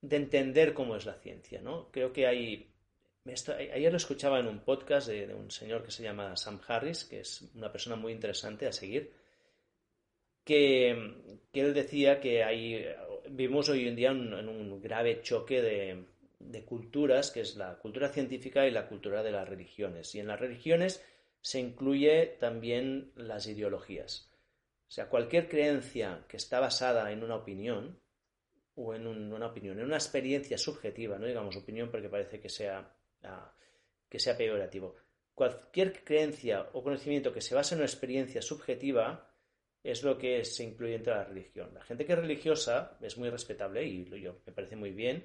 de 0.00 0.16
entender 0.16 0.72
cómo 0.72 0.96
es 0.96 1.04
la 1.04 1.14
ciencia, 1.14 1.60
¿no? 1.60 1.90
Creo 1.90 2.12
que 2.12 2.26
hay... 2.26 2.72
ayer 3.26 3.92
lo 3.92 3.98
escuchaba 3.98 4.40
en 4.40 4.46
un 4.46 4.60
podcast 4.60 5.08
de, 5.08 5.34
un 5.34 5.50
señor 5.50 5.84
que 5.84 5.90
se 5.90 6.02
llama 6.02 6.36
Sam 6.36 6.58
Harris, 6.66 7.04
que 7.04 7.20
es 7.20 7.42
una 7.54 7.70
persona 7.70 7.96
muy 7.96 8.12
interesante 8.12 8.66
a 8.66 8.72
seguir, 8.72 9.12
que, 10.42 10.90
él 11.52 11.74
decía 11.74 12.18
que 12.18 12.42
hay, 12.42 12.86
vivimos 13.28 13.68
hoy 13.68 13.88
en 13.88 13.96
día 13.96 14.10
en, 14.12 14.48
un 14.48 14.80
grave 14.80 15.20
choque 15.20 15.60
de, 15.60 16.04
de 16.38 16.64
culturas, 16.64 17.30
que 17.30 17.40
es 17.40 17.56
la 17.56 17.78
cultura 17.78 18.08
científica 18.08 18.66
y 18.66 18.70
la 18.70 18.88
cultura 18.88 19.22
de 19.22 19.32
las 19.32 19.48
religiones. 19.48 20.14
Y 20.14 20.20
en 20.20 20.28
las 20.28 20.40
religiones 20.40 21.04
se 21.40 21.60
incluye 21.60 22.36
también 22.38 23.12
las 23.16 23.46
ideologías. 23.46 24.30
O 24.88 24.90
sea, 24.90 25.08
cualquier 25.08 25.48
creencia 25.48 26.24
que 26.28 26.36
está 26.36 26.60
basada 26.60 27.12
en 27.12 27.22
una 27.22 27.36
opinión, 27.36 28.00
o 28.74 28.94
en 28.94 29.06
una 29.06 29.46
opinión, 29.46 29.78
en 29.78 29.86
una 29.86 29.96
experiencia 29.96 30.56
subjetiva, 30.56 31.18
no 31.18 31.26
digamos 31.26 31.56
opinión 31.56 31.90
porque 31.90 32.08
parece 32.08 32.38
que 32.38 32.48
sea, 32.48 32.94
ah, 33.24 33.52
que 34.08 34.20
sea 34.20 34.36
peyorativo. 34.36 34.94
Cualquier 35.34 36.04
creencia 36.04 36.70
o 36.72 36.82
conocimiento 36.82 37.32
que 37.32 37.40
se 37.40 37.54
base 37.54 37.74
en 37.74 37.80
una 37.80 37.86
experiencia 37.86 38.40
subjetiva 38.40 39.28
es 39.82 40.02
lo 40.02 40.16
que 40.16 40.44
se 40.44 40.64
incluye 40.64 40.92
dentro 40.92 41.12
de 41.12 41.18
la 41.18 41.24
religión. 41.24 41.74
La 41.74 41.82
gente 41.82 42.06
que 42.06 42.12
es 42.12 42.18
religiosa 42.18 42.96
es 43.00 43.18
muy 43.18 43.30
respetable 43.30 43.84
y 43.84 44.04
yo, 44.20 44.40
me 44.46 44.52
parece 44.52 44.76
muy 44.76 44.92
bien, 44.92 45.24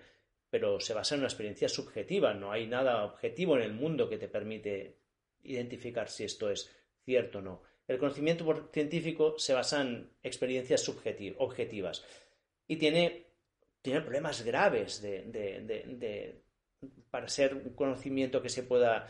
pero 0.53 0.79
se 0.79 0.93
basa 0.93 1.15
en 1.15 1.21
una 1.21 1.29
experiencia 1.29 1.67
subjetiva. 1.67 2.35
No 2.35 2.51
hay 2.51 2.67
nada 2.67 3.05
objetivo 3.05 3.55
en 3.55 3.63
el 3.63 3.73
mundo 3.73 4.07
que 4.07 4.19
te 4.19 4.27
permite 4.27 4.99
identificar 5.41 6.09
si 6.09 6.25
esto 6.25 6.47
es 6.47 6.69
cierto 7.03 7.39
o 7.39 7.41
no. 7.41 7.63
El 7.87 7.97
conocimiento 7.97 8.69
científico 8.71 9.33
se 9.39 9.55
basa 9.55 9.81
en 9.81 10.11
experiencias 10.21 10.87
objetivas 10.87 12.05
y 12.67 12.75
tiene 12.75 13.25
tiene 13.81 14.01
problemas 14.01 14.43
graves 14.43 15.01
de, 15.01 16.43
para 17.09 17.27
ser 17.29 17.55
un 17.55 17.73
conocimiento 17.73 18.43
que 18.43 18.49
se 18.49 18.61
pueda 18.61 19.07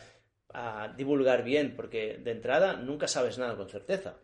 ah, 0.54 0.94
divulgar 0.96 1.44
bien, 1.44 1.76
porque 1.76 2.16
de 2.16 2.30
entrada 2.30 2.76
nunca 2.76 3.06
sabes 3.06 3.36
nada 3.36 3.54
con 3.54 3.68
certeza. 3.68 4.16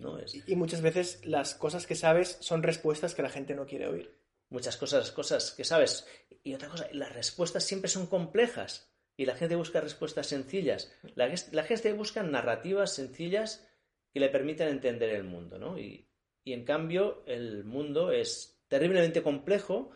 ¿no? 0.00 0.18
Y 0.48 0.56
muchas 0.56 0.82
veces 0.82 1.24
las 1.24 1.54
cosas 1.54 1.86
que 1.86 1.94
sabes 1.94 2.36
son 2.40 2.64
respuestas 2.64 3.14
que 3.14 3.22
la 3.22 3.30
gente 3.30 3.54
no 3.54 3.64
quiere 3.64 3.86
oír. 3.86 4.25
Muchas 4.48 4.76
cosas, 4.76 5.10
cosas 5.10 5.52
que 5.52 5.64
sabes. 5.64 6.06
Y 6.44 6.54
otra 6.54 6.68
cosa, 6.68 6.88
las 6.92 7.12
respuestas 7.12 7.64
siempre 7.64 7.88
son 7.88 8.06
complejas 8.06 8.92
y 9.16 9.24
la 9.24 9.34
gente 9.34 9.56
busca 9.56 9.80
respuestas 9.80 10.26
sencillas. 10.26 10.92
La, 11.14 11.64
gente 11.64 11.92
busca 11.92 12.22
narrativas 12.22 12.94
sencillas 12.94 13.66
que 14.12 14.20
le 14.20 14.28
permitan 14.28 14.68
entender 14.68 15.10
el 15.10 15.24
mundo, 15.24 15.58
¿no? 15.58 15.78
Y, 15.78 16.08
en 16.44 16.64
cambio 16.64 17.24
el 17.26 17.64
mundo 17.64 18.12
es 18.12 18.62
terriblemente 18.68 19.20
complejo 19.20 19.90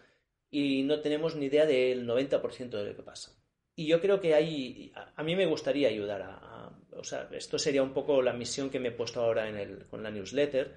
y 0.51 0.83
no 0.83 1.01
tenemos 1.01 1.37
ni 1.37 1.47
idea 1.47 1.65
del 1.65 2.09
90% 2.09 2.71
de 2.71 2.85
lo 2.87 2.97
que 2.97 3.05
pasa. 3.05 3.41
Y 3.77 3.87
yo 3.87 4.01
creo 4.01 4.21
que 4.21 4.35
hay, 4.35 4.93
a, 5.15 5.23
mí 5.23 5.37
me 5.37 5.47
gustaría 5.47 5.89
ayudar 5.89 6.23
a, 6.23 6.77
o 6.93 7.05
sea, 7.05 7.29
esto 7.31 7.57
sería 7.57 7.85
un 7.85 7.93
poco 7.93 8.21
la 8.21 8.33
misión 8.33 8.69
que 8.69 8.81
me 8.81 8.89
he 8.89 8.93
puesto 8.93 9.21
ahora 9.21 9.49
en 9.49 9.57
el, 9.57 9.87
con 9.87 10.03
la 10.03 10.11
newsletter, 10.11 10.75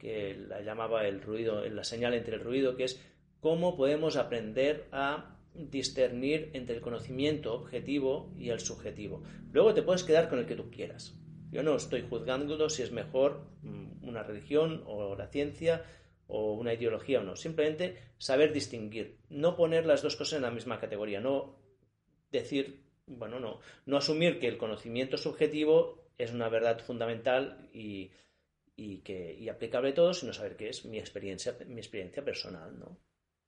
que 0.00 0.34
la 0.48 0.62
llamaba 0.62 1.06
el 1.06 1.20
ruido, 1.20 1.64
la 1.68 1.84
señal 1.84 2.14
entre 2.14 2.34
el 2.36 2.40
ruido, 2.40 2.74
que 2.74 2.84
es 2.84 3.00
cómo 3.38 3.76
podemos 3.76 4.16
aprender 4.16 4.88
a 4.90 5.36
discernir 5.54 6.50
entre 6.54 6.76
el 6.76 6.80
conocimiento 6.80 7.54
objetivo 7.54 8.32
y 8.38 8.48
el 8.48 8.60
subjetivo. 8.60 9.22
Luego 9.52 9.74
te 9.74 9.82
puedes 9.82 10.02
quedar 10.02 10.28
con 10.28 10.38
el 10.38 10.46
que 10.46 10.56
tú 10.56 10.70
quieras. 10.70 11.14
Yo 11.52 11.62
no 11.62 11.76
estoy 11.76 12.02
juzgando 12.08 12.70
si 12.70 12.82
es 12.82 12.92
mejor 12.92 13.44
mm, 13.62 14.08
una 14.08 14.22
religión 14.22 14.82
o 14.86 15.14
la 15.16 15.26
ciencia 15.26 15.84
o 16.28 16.54
una 16.54 16.72
ideología 16.72 17.20
o 17.20 17.24
no. 17.24 17.36
Simplemente 17.36 17.98
saber 18.16 18.52
distinguir, 18.52 19.18
no 19.28 19.54
poner 19.56 19.84
las 19.84 20.02
dos 20.02 20.16
cosas 20.16 20.36
en 20.36 20.42
la 20.42 20.50
misma 20.50 20.80
categoría, 20.80 21.20
no 21.20 21.56
decir, 22.30 22.84
bueno, 23.06 23.38
no, 23.38 23.60
no 23.84 23.96
asumir 23.96 24.38
que 24.38 24.48
el 24.48 24.56
conocimiento 24.56 25.18
subjetivo 25.18 26.06
es 26.16 26.32
una 26.32 26.48
verdad 26.48 26.78
fundamental 26.78 27.68
y, 27.74 28.12
que, 29.04 29.34
y 29.34 29.48
aplicable 29.48 29.90
a 29.90 29.94
todos, 29.94 30.20
sino 30.20 30.32
saber 30.32 30.56
que 30.56 30.68
es 30.68 30.84
mi 30.84 30.98
experiencia, 30.98 31.56
mi 31.66 31.80
experiencia 31.80 32.24
personal, 32.24 32.78
¿no? 32.78 32.98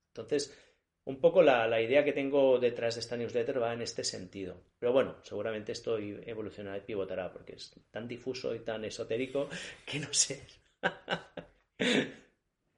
Entonces, 0.09 0.57
un 1.05 1.21
poco 1.21 1.43
la, 1.43 1.67
la, 1.67 1.81
idea 1.81 2.05
que 2.05 2.13
tengo 2.13 2.59
detrás 2.59 2.95
de 2.95 3.01
esta 3.01 3.17
newsletter 3.17 3.61
va 3.61 3.73
en 3.73 3.83
este 3.83 4.05
sentido. 4.05 4.63
Pero 4.79 4.93
bueno, 4.93 5.17
seguramente 5.23 5.73
esto 5.73 5.99
evolucionará 5.99 6.79
y 6.79 6.83
pivotará 6.83 7.33
porque 7.33 7.55
es 7.55 7.75
tan 7.91 8.07
difuso 8.07 8.55
y 8.55 8.61
tan 8.61 8.85
esotérico 8.85 9.49
que 9.85 9.99
no 9.99 10.13
sé. 10.13 10.47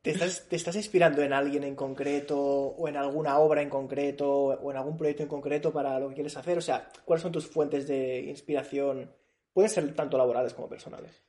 ¿Te 0.05 0.11
estás, 0.11 0.77
inspirando 0.77 1.23
en 1.23 1.33
alguien 1.33 1.65
en 1.65 1.75
concreto 1.75 2.39
o 2.39 2.89
en 2.89 2.97
alguna 2.99 3.39
obra 3.39 3.63
en 3.63 3.71
concreto 3.71 4.29
o 4.29 4.71
en 4.71 4.77
algún 4.77 4.99
proyecto 4.99 5.23
en 5.23 5.31
concreto 5.31 5.73
para 5.73 5.99
lo 5.99 6.11
que 6.11 6.17
quieres 6.17 6.37
hacer? 6.37 6.59
O 6.59 6.61
sea, 6.61 6.91
¿cuáles 7.07 7.23
son 7.23 7.33
tus 7.33 7.47
fuentes 7.47 7.89
de 7.89 8.21
inspiración? 8.21 9.11
Pueden 9.51 9.71
ser 9.71 9.95
tanto 9.95 10.19
laborales 10.19 10.53
como 10.53 10.69
personales. 10.69 11.25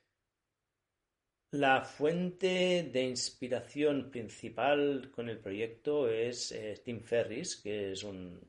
La 1.52 1.82
fuente 1.82 2.90
de 2.92 3.02
inspiración 3.04 4.10
principal 4.10 5.10
con 5.12 5.28
el 5.28 5.38
proyecto 5.38 6.08
es 6.08 6.50
eh, 6.52 6.80
Tim 6.84 7.00
Ferris, 7.00 7.56
que 7.56 7.92
es 7.92 8.02
un, 8.02 8.40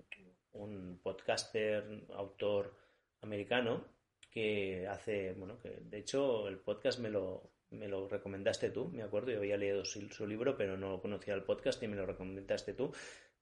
podcaster, 1.03 2.05
autor 2.15 2.75
americano, 3.21 3.85
que 4.31 4.87
hace, 4.87 5.33
bueno, 5.33 5.59
que 5.59 5.69
de 5.81 5.99
hecho 5.99 6.47
el 6.47 6.57
podcast 6.57 6.99
me 6.99 7.09
lo, 7.09 7.51
me 7.69 7.87
lo 7.87 8.07
recomendaste 8.07 8.71
tú, 8.71 8.89
me 8.89 9.03
acuerdo, 9.03 9.31
yo 9.31 9.37
había 9.37 9.57
leído 9.57 9.85
su, 9.85 10.27
libro, 10.27 10.57
pero 10.57 10.77
no 10.77 11.01
conocía 11.01 11.33
el 11.33 11.43
podcast 11.43 11.81
y 11.83 11.87
me 11.87 11.95
lo 11.95 12.05
recomendaste 12.05 12.73
tú. 12.73 12.91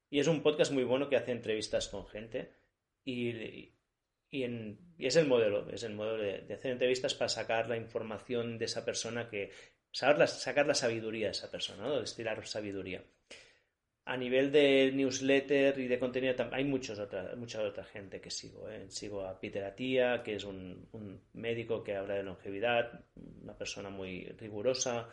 Y 0.10 0.20
es 0.20 0.28
un 0.28 0.44
podcast 0.44 0.72
muy 0.72 0.84
bueno 0.84 1.10
que 1.10 1.16
hace 1.16 1.32
entrevistas 1.32 1.88
con 1.88 2.06
gente 2.08 2.52
y, 3.04 3.75
es 4.44 5.16
el 5.16 5.28
modelo, 5.28 5.70
es 5.70 5.84
el 5.84 5.94
modelo 5.94 6.18
de, 6.22 6.54
hacer 6.54 6.72
entrevistas 6.72 7.14
para 7.14 7.30
sacar 7.30 7.70
la 7.70 7.78
información 7.78 8.58
de 8.58 8.66
esa 8.66 8.84
persona 8.84 9.30
que, 9.30 9.52
saber 9.92 10.28
sacar 10.28 10.68
la 10.68 10.76
sabiduría 10.76 11.28
de 11.28 11.32
esa 11.32 11.50
persona, 11.50 11.84
¿no? 11.84 12.00
destilar 12.00 12.46
sabiduría 12.46 13.04
a 14.06 14.18
nivel 14.18 14.52
de 14.52 14.92
newsletter 14.94 15.80
y 15.80 15.88
de 15.88 15.98
contenido, 15.98 16.36
hay 16.52 16.64
muchos 16.64 17.00
otra, 17.00 17.36
mucha 17.36 17.62
otra 17.64 17.84
gente 17.84 18.22
que 18.22 18.30
sigo. 18.30 18.70
¿eh? 18.70 18.86
Sigo 18.88 19.26
a 19.26 19.40
Peter 19.40 19.64
Atia, 19.64 20.22
que 20.22 20.36
es 20.36 20.44
un, 20.44 20.88
médico 21.34 21.84
que 21.84 21.96
habla 21.96 22.14
de 22.14 22.24
longevidad, 22.24 23.04
una 23.42 23.58
persona 23.58 23.90
muy 23.90 24.26
rigurosa. 24.38 25.10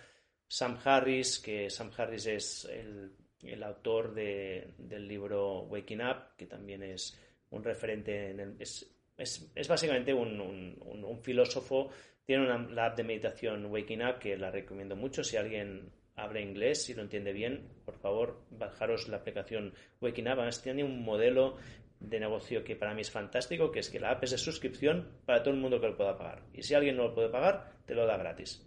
Sam 0.47 0.78
Harris, 0.85 1.39
que 1.39 1.70
Sam 1.70 1.90
Harris 1.97 2.27
es 2.27 2.65
el, 2.66 3.62
autor 3.62 4.12
del 4.15 5.09
libro 5.09 5.62
Waking 5.62 6.03
Up, 6.03 6.36
que 6.36 6.47
también 6.47 6.82
es 6.82 7.19
un 7.51 7.65
referente 7.65 8.31
en 8.31 8.40
el, 8.40 8.57
es, 8.61 8.91
es, 9.23 9.69
básicamente 9.69 10.12
un, 10.12 10.40
un, 10.40 11.23
filósofo. 11.23 11.90
Tiene 12.24 12.44
una 12.44 12.86
app 12.86 12.97
de 12.97 13.05
meditación 13.05 13.66
Waking 13.66 14.03
Up 14.03 14.19
que 14.19 14.36
la 14.36 14.51
recomiendo 14.51 14.97
mucho. 14.97 15.24
Si 15.24 15.36
alguien 15.36 15.90
habla 16.15 16.40
inglés, 16.40 16.85
si 16.85 16.94
lo 16.94 17.03
entiende 17.03 17.32
bien, 17.32 17.69
por 17.85 17.97
favor, 17.97 18.44
bajaros 18.51 19.09
la 19.09 19.19
aplicación 19.19 19.74
Waking 20.01 20.28
Up. 20.28 20.39
tiene 20.62 20.85
un 20.85 21.03
modelo 21.03 21.57
de 22.01 22.20
negocio 22.20 22.65
que 22.65 22.77
para 22.77 22.94
mí 22.94 23.01
es 23.01 23.11
fantástico, 23.11 23.70
que 23.70 23.81
es 23.81 23.90
que 23.90 24.01
la 24.01 24.11
app 24.11 24.24
es 24.24 24.32
de 24.32 24.39
suscripción 24.39 25.09
para 25.24 25.43
todo 25.43 25.55
el 25.55 25.61
mundo 25.61 25.81
que 25.81 25.89
lo 25.89 25.97
pueda 25.97 26.16
pagar. 26.16 26.43
Y 26.53 26.62
si 26.62 26.74
alguien 26.74 26.97
no 26.97 27.05
lo 27.05 27.15
puede 27.15 27.28
pagar, 27.28 27.73
te 27.86 27.94
lo 27.94 28.07
da 28.07 28.16
gratis. 28.16 28.66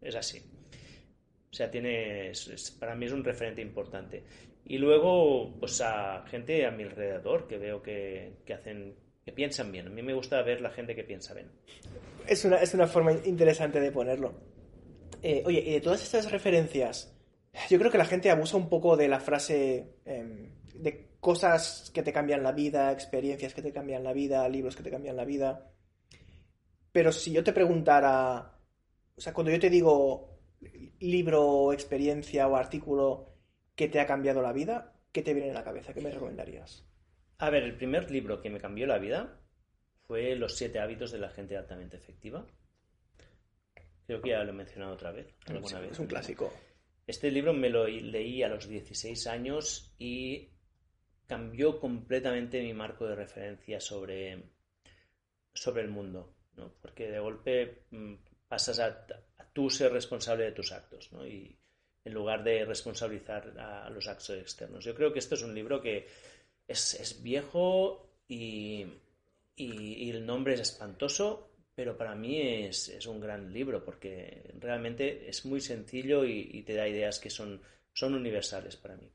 Es 0.00 0.14
así. 0.16 0.42
O 1.50 1.56
sea, 1.56 1.70
tiene, 1.70 2.32
para 2.80 2.96
mí 2.96 3.06
es 3.06 3.12
un 3.12 3.22
referente 3.22 3.62
importante. 3.62 4.24
Y 4.64 4.78
luego, 4.78 5.54
pues 5.60 5.80
a 5.80 6.24
gente 6.26 6.66
a 6.66 6.70
mi 6.70 6.82
alrededor 6.82 7.46
que 7.46 7.58
veo 7.58 7.82
que, 7.82 8.38
que 8.44 8.54
hacen, 8.54 8.96
que 9.24 9.32
piensan 9.32 9.72
bien. 9.72 9.86
A 9.86 9.90
mí 9.90 10.02
me 10.02 10.14
gusta 10.14 10.42
ver 10.42 10.60
la 10.60 10.70
gente 10.70 10.94
que 10.94 11.04
piensa 11.04 11.34
bien. 11.34 11.50
Es 12.26 12.44
una, 12.44 12.56
es 12.56 12.74
una 12.74 12.86
forma 12.86 13.12
interesante 13.24 13.80
de 13.80 13.90
ponerlo. 13.90 14.34
Eh, 15.22 15.42
oye, 15.46 15.60
y 15.66 15.72
de 15.72 15.80
todas 15.80 16.02
estas 16.02 16.30
referencias, 16.30 17.16
yo 17.70 17.78
creo 17.78 17.90
que 17.90 17.98
la 17.98 18.04
gente 18.04 18.30
abusa 18.30 18.56
un 18.56 18.68
poco 18.68 18.96
de 18.96 19.08
la 19.08 19.20
frase 19.20 19.96
em, 20.04 20.50
de 20.74 21.08
cosas 21.20 21.90
que 21.94 22.02
te 22.02 22.12
cambian 22.12 22.42
la 22.42 22.52
vida, 22.52 22.92
experiencias 22.92 23.54
que 23.54 23.62
te 23.62 23.72
cambian 23.72 24.04
la 24.04 24.12
vida, 24.12 24.46
libros 24.48 24.76
que 24.76 24.82
te 24.82 24.90
cambian 24.90 25.16
la 25.16 25.24
vida. 25.24 25.70
Pero 26.92 27.12
si 27.12 27.32
yo 27.32 27.42
te 27.42 27.52
preguntara, 27.52 28.58
o 29.16 29.20
sea, 29.20 29.32
cuando 29.32 29.50
yo 29.50 29.58
te 29.58 29.70
digo 29.70 30.38
libro, 31.00 31.72
experiencia 31.72 32.46
o 32.48 32.56
artículo 32.56 33.34
que 33.74 33.88
te 33.88 34.00
ha 34.00 34.06
cambiado 34.06 34.42
la 34.42 34.52
vida, 34.52 34.92
¿qué 35.12 35.22
te 35.22 35.34
viene 35.34 35.50
a 35.50 35.54
la 35.54 35.64
cabeza? 35.64 35.92
¿Qué 35.92 36.00
me 36.00 36.10
recomendarías? 36.10 36.86
A 37.38 37.50
ver, 37.50 37.62
el 37.64 37.76
primer 37.76 38.10
libro 38.10 38.40
que 38.40 38.50
me 38.50 38.60
cambió 38.60 38.86
la 38.86 38.98
vida 38.98 39.40
fue 40.06 40.36
Los 40.36 40.56
siete 40.56 40.78
hábitos 40.78 41.12
de 41.12 41.18
la 41.18 41.30
gente 41.30 41.56
altamente 41.56 41.96
efectiva 41.96 42.46
Creo 44.06 44.20
que 44.20 44.30
ya 44.30 44.44
lo 44.44 44.50
he 44.50 44.54
mencionado 44.54 44.94
otra 44.94 45.12
vez. 45.12 45.34
Es 45.90 45.98
un 45.98 46.06
clásico. 46.06 46.52
Este 47.06 47.30
libro 47.30 47.52
me 47.52 47.70
lo 47.70 47.86
leí 47.86 48.42
a 48.42 48.48
los 48.48 48.68
16 48.68 49.26
años 49.26 49.94
y 49.98 50.50
cambió 51.26 51.80
completamente 51.80 52.62
mi 52.62 52.74
marco 52.74 53.06
de 53.06 53.14
referencia 53.14 53.80
sobre, 53.80 54.42
sobre 55.52 55.82
el 55.82 55.88
mundo, 55.88 56.34
¿no? 56.56 56.74
porque 56.80 57.10
de 57.10 57.18
golpe 57.18 57.84
mm, 57.90 58.14
pasas 58.46 58.78
a, 58.78 59.06
tú 59.52 59.70
ser 59.70 59.92
responsable 59.92 60.44
de 60.44 60.52
tus 60.52 60.72
actos 60.72 61.12
¿no? 61.12 61.26
y 61.26 61.56
en 62.04 62.12
lugar 62.12 62.42
de 62.44 62.64
responsabilizar 62.64 63.58
a 63.58 63.88
los 63.88 64.06
actos 64.06 64.30
externos. 64.30 64.84
Yo 64.84 64.94
creo 64.94 65.12
que 65.12 65.20
esto 65.20 65.34
es 65.34 65.42
un 65.42 65.54
libro 65.54 65.80
que 65.80 66.06
es, 66.66 67.22
viejo 67.22 68.10
y, 68.28 68.86
y, 69.56 70.10
el 70.10 70.24
nombre 70.24 70.54
es 70.54 70.60
espantoso, 70.60 71.50
pero 71.74 71.96
para 71.96 72.14
mí 72.14 72.40
es, 72.40 72.88
es, 72.88 73.06
un 73.06 73.20
gran 73.20 73.52
libro 73.52 73.84
porque 73.84 74.54
realmente 74.58 75.28
es 75.28 75.44
muy 75.44 75.60
sencillo 75.60 76.24
y, 76.24 76.62
te 76.62 76.74
da 76.74 76.88
ideas 76.88 77.18
que 77.18 77.30
son, 77.30 77.60
son 77.92 78.14
universales 78.14 78.76
para 78.76 78.96
mí. 78.96 79.10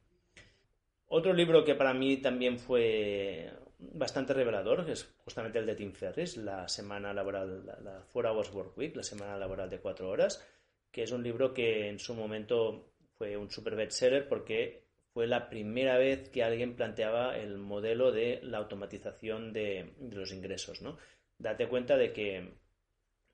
Otro 1.07 1.33
libro 1.33 1.63
que 1.63 1.75
para 1.75 1.93
mí 1.93 2.17
también 2.17 2.59
fue 2.59 3.51
bastante 3.79 4.33
revelador 4.33 4.89
es 4.89 5.15
justamente 5.23 5.57
el 5.57 5.65
de 5.65 5.75
Tim 5.75 5.93
Ferris, 5.93 6.37
la 6.37 6.67
semana 6.67 7.13
laboral, 7.13 7.65
la, 7.65 8.03
Four 8.09 8.27
Hours 8.27 8.53
Work 8.53 8.77
Week, 8.77 8.95
la 8.95 9.03
semana 9.03 9.37
laboral 9.37 9.69
de 9.69 9.79
cuatro 9.79 10.09
horas, 10.09 10.45
que 10.91 11.03
es 11.03 11.11
un 11.11 11.23
libro 11.23 11.53
que 11.53 11.87
en 11.87 11.97
su 11.97 12.13
momento 12.13 12.93
fue 13.17 13.37
un 13.37 13.49
super 13.49 13.75
bestseller 13.75 14.27
porque 14.27 14.88
fue 15.13 15.27
la 15.27 15.49
primera 15.49 15.97
vez 15.97 16.29
que 16.29 16.43
alguien 16.43 16.75
planteaba 16.75 17.37
el 17.37 17.57
modelo 17.57 18.11
de 18.11 18.39
la 18.43 18.59
automatización 18.59 19.53
de, 19.53 19.93
los 20.11 20.31
ingresos. 20.31 20.81
¿no? 20.81 20.97
Date 21.37 21.67
cuenta 21.67 21.97
de 21.97 22.13
que 22.13 22.53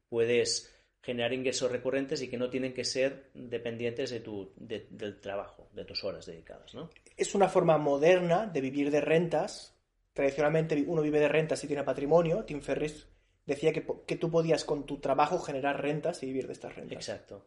puedes 0.10 0.72
generar 1.02 1.34
ingresos 1.34 1.72
recurrentes 1.72 2.22
y 2.22 2.30
que 2.30 2.38
no 2.38 2.50
tienen 2.50 2.74
que 2.74 2.84
ser 2.84 3.30
dependientes 3.34 4.10
de 4.10 4.22
tu, 4.22 4.54
del 4.56 5.20
trabajo, 5.20 5.70
de 5.74 5.86
tus 5.86 6.04
horas 6.04 6.26
dedicadas. 6.26 6.74
¿no? 6.74 6.90
Es 7.16 7.36
una 7.36 7.50
forma 7.50 7.78
moderna 7.78 8.48
de 8.48 8.62
vivir 8.62 8.90
de 8.90 9.02
rentas. 9.02 9.78
Tradicionalmente 10.14 10.84
uno 10.88 11.02
vive 11.02 11.20
de 11.20 11.28
rentas 11.28 11.60
si 11.60 11.68
tiene 11.68 11.84
patrimonio. 11.84 12.46
Tim 12.46 12.62
Ferris 12.62 13.08
decía 13.46 13.72
que, 13.72 13.86
que 14.08 14.16
tú 14.16 14.32
podías 14.32 14.64
con 14.64 14.86
tu 14.86 15.00
trabajo 15.00 15.40
generar 15.40 15.82
rentas 15.82 16.24
y 16.24 16.28
vivir 16.28 16.48
de 16.48 16.54
estas 16.54 16.76
rentas. 16.76 16.98
Exacto. 16.98 17.46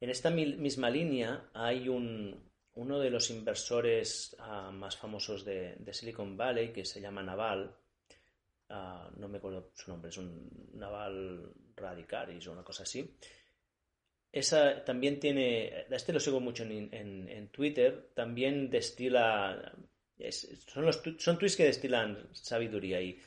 En 0.00 0.10
esta 0.10 0.30
misma 0.30 0.90
línea 0.90 1.48
hay 1.54 1.88
un, 1.88 2.51
uno 2.74 2.98
de 2.98 3.10
los 3.10 3.30
inversores 3.30 4.34
ah, 4.38 4.70
más 4.72 4.96
famosos 4.96 5.44
de, 5.44 5.76
Silicon 5.92 6.36
Valley, 6.36 6.72
que 6.72 6.84
se 6.84 7.00
llama 7.00 7.22
Naval, 7.22 7.74
ah, 8.70 9.10
no 9.16 9.28
me 9.28 9.38
acuerdo 9.38 9.72
su 9.74 9.90
nombre, 9.90 10.10
es 10.10 10.16
un 10.16 10.70
Naval 10.74 11.52
Radicaris 11.76 12.46
o 12.46 12.52
una 12.52 12.64
cosa 12.64 12.84
así. 12.84 13.16
Esa 14.30 14.82
también 14.84 15.20
tiene, 15.20 15.86
este 15.90 16.12
lo 16.12 16.20
sigo 16.20 16.40
mucho 16.40 16.64
en, 16.64 17.48
Twitter, 17.52 18.12
también 18.14 18.70
destila, 18.70 19.74
son, 20.66 20.86
los, 20.86 21.02
tweets 21.02 21.56
que 21.56 21.64
destilan 21.64 22.30
sabiduría 22.32 23.02
y, 23.02 23.20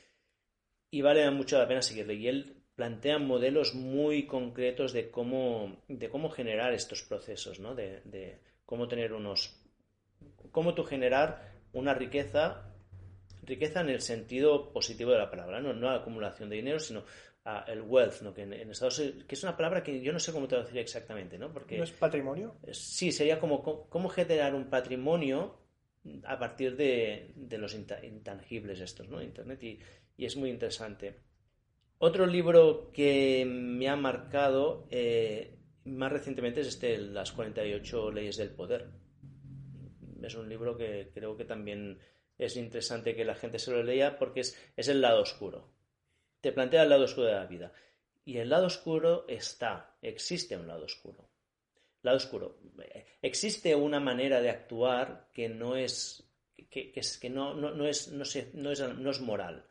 y 0.89 1.01
vale 1.01 1.29
mucho 1.29 1.59
la 1.59 1.67
pena 1.67 1.83
seguirle. 1.83 2.15
Y 2.15 2.27
él 2.27 2.63
plantea 2.73 3.19
modelos 3.19 3.75
muy 3.75 4.25
concretos 4.25 4.93
de 4.93 5.11
cómo, 5.11 5.83
de 5.87 6.09
cómo 6.09 6.31
generar 6.31 6.73
estos 6.73 7.03
procesos, 7.03 7.59
¿no? 7.59 7.75
de 7.75 8.01
cómo 8.65 8.87
tener 8.87 9.13
unos, 9.13 9.61
cómo 10.51 10.73
tú 10.73 10.83
generar 10.83 11.53
una 11.73 11.93
riqueza, 11.93 12.73
riqueza 13.43 13.81
en 13.81 13.89
el 13.89 14.01
sentido 14.01 14.71
positivo 14.71 15.11
de 15.11 15.19
la 15.19 15.29
palabra, 15.29 15.61
no, 15.61 15.73
no 15.73 15.89
la 15.89 15.97
acumulación 15.97 16.49
de 16.49 16.55
dinero, 16.57 16.79
sino 16.79 17.03
el 17.67 17.81
wealth, 17.81 18.21
¿no? 18.21 18.33
que 18.33 18.41
en, 18.41 18.53
Estados 18.71 18.97
Unidos, 18.97 19.25
que 19.27 19.35
es 19.35 19.43
una 19.43 19.55
palabra 19.55 19.83
que 19.83 20.01
yo 20.01 20.11
no 20.11 20.19
sé 20.19 20.31
cómo 20.31 20.47
traducir 20.47 20.79
exactamente, 20.79 21.37
¿no? 21.37 21.53
Porque, 21.53 21.77
¿No 21.77 21.83
es 21.83 21.91
patrimonio? 21.91 22.55
Sí, 22.71 23.11
sería 23.11 23.39
como 23.39 23.61
cómo 23.87 24.09
generar 24.09 24.55
un 24.55 24.65
patrimonio 24.67 25.59
a 26.23 26.39
partir 26.39 26.75
de, 26.75 27.33
de 27.35 27.57
los 27.57 27.75
intangibles 27.75 28.79
estos, 28.79 29.09
¿no? 29.09 29.21
Internet 29.21 29.61
y, 29.63 29.79
y, 30.17 30.25
es 30.25 30.35
muy 30.37 30.49
interesante. 30.49 31.19
Otro 31.99 32.25
libro 32.25 32.91
que 32.91 33.45
me 33.45 33.89
ha 33.89 33.95
marcado 33.95 34.87
eh, 34.89 35.59
más 35.85 36.11
recientemente 36.11 36.61
es 36.61 36.67
este, 36.67 36.97
Las 36.97 37.31
48 37.31 38.11
leyes 38.11 38.37
del 38.37 38.51
poder. 38.51 38.89
Es 40.21 40.35
un 40.35 40.49
libro 40.49 40.75
que 40.75 41.11
creo 41.13 41.37
que 41.37 41.45
también 41.45 41.99
es 42.37 42.57
interesante 42.57 43.15
que 43.15 43.25
la 43.25 43.35
gente 43.35 43.59
se 43.59 43.71
lo 43.71 43.83
lea 43.83 44.17
porque 44.17 44.41
es, 44.41 44.59
es 44.75 44.87
el 44.87 45.01
lado 45.01 45.21
oscuro. 45.21 45.69
Te 46.41 46.51
plantea 46.51 46.83
el 46.83 46.89
lado 46.89 47.05
oscuro 47.05 47.27
de 47.27 47.33
la 47.33 47.45
vida. 47.45 47.71
Y 48.25 48.37
el 48.37 48.49
lado 48.49 48.65
oscuro 48.65 49.25
está, 49.27 49.95
existe 50.01 50.57
un 50.57 50.67
lado 50.67 50.85
oscuro. 50.85 51.29
Lado 52.01 52.17
oscuro. 52.17 52.57
Existe 53.21 53.75
una 53.75 53.99
manera 53.99 54.41
de 54.41 54.49
actuar 54.49 55.29
que 55.31 55.47
no 55.47 55.75
es, 55.75 56.27
que, 56.69 56.91
es, 56.95 57.17
que 57.17 57.29
no, 57.29 57.53
no, 57.53 57.87
es, 57.87 58.11
no, 58.11 58.23
no, 58.53 58.71
es, 58.71 58.79
no 58.81 59.11
es 59.11 59.21
moral. 59.21 59.67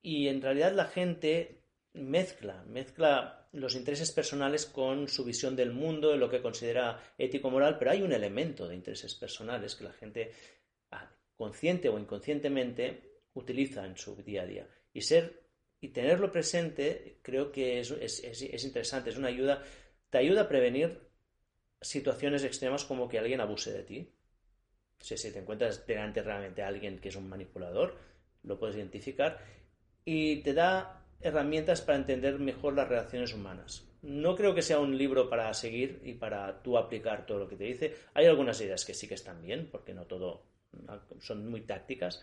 Y 0.00 0.28
en 0.28 0.42
realidad 0.42 0.72
la 0.72 0.86
gente 0.86 1.63
mezcla, 1.94 2.64
mezcla 2.64 3.48
los 3.52 3.74
intereses 3.76 4.10
personales 4.12 4.66
con 4.66 5.08
su 5.08 5.24
visión 5.24 5.54
del 5.56 5.72
mundo, 5.72 6.10
de 6.10 6.16
lo 6.16 6.28
que 6.28 6.42
considera 6.42 7.00
ético-moral, 7.16 7.78
pero 7.78 7.92
hay 7.92 8.02
un 8.02 8.12
elemento 8.12 8.66
de 8.68 8.74
intereses 8.74 9.14
personales 9.14 9.76
que 9.76 9.84
la 9.84 9.92
gente, 9.92 10.32
ah, 10.90 11.08
consciente 11.36 11.88
o 11.88 11.98
inconscientemente, 11.98 13.20
utiliza 13.34 13.86
en 13.86 13.96
su 13.96 14.16
día 14.16 14.42
a 14.42 14.46
día. 14.46 14.68
Y 14.92 15.02
ser 15.02 15.44
y 15.80 15.88
tenerlo 15.88 16.32
presente 16.32 17.18
creo 17.22 17.52
que 17.52 17.78
es, 17.80 17.90
es, 17.90 18.64
interesante, 18.64 19.10
es 19.10 19.18
una 19.18 19.28
ayuda, 19.28 19.62
te 20.10 20.18
ayuda 20.18 20.42
a 20.42 20.48
prevenir 20.48 20.98
situaciones 21.80 22.42
extremas 22.42 22.84
como 22.84 23.08
que 23.08 23.18
alguien 23.18 23.40
abuse 23.40 23.70
de 23.70 23.82
ti. 23.82 24.14
Si, 24.98 25.16
si 25.16 25.32
te 25.32 25.40
encuentras 25.40 25.86
delante 25.86 26.22
realmente 26.22 26.62
a 26.62 26.68
alguien 26.68 26.98
que 26.98 27.10
es 27.10 27.16
un 27.16 27.28
manipulador, 27.28 27.98
lo 28.42 28.58
puedes 28.58 28.76
identificar 28.76 29.38
y 30.04 30.42
te 30.42 30.54
da 30.54 31.03
herramientas 31.20 31.80
para 31.80 31.98
entender 31.98 32.38
mejor 32.38 32.74
las 32.74 32.88
relaciones 32.88 33.32
humanas. 33.32 33.88
No 34.02 34.36
creo 34.36 34.54
que 34.54 34.62
sea 34.62 34.80
un 34.80 34.98
libro 34.98 35.30
para 35.30 35.52
seguir 35.54 36.00
y 36.04 36.12
para 36.14 36.62
tú 36.62 36.76
aplicar 36.76 37.24
todo 37.26 37.38
lo 37.38 37.48
que 37.48 37.56
te 37.56 37.64
dice. 37.64 37.94
Hay 38.12 38.26
algunas 38.26 38.60
ideas 38.60 38.84
que 38.84 38.94
sí 38.94 39.08
que 39.08 39.14
están 39.14 39.42
bien, 39.42 39.68
porque 39.70 39.94
no 39.94 40.06
todo 40.06 40.44
son 41.20 41.48
muy 41.48 41.62
tácticas, 41.62 42.22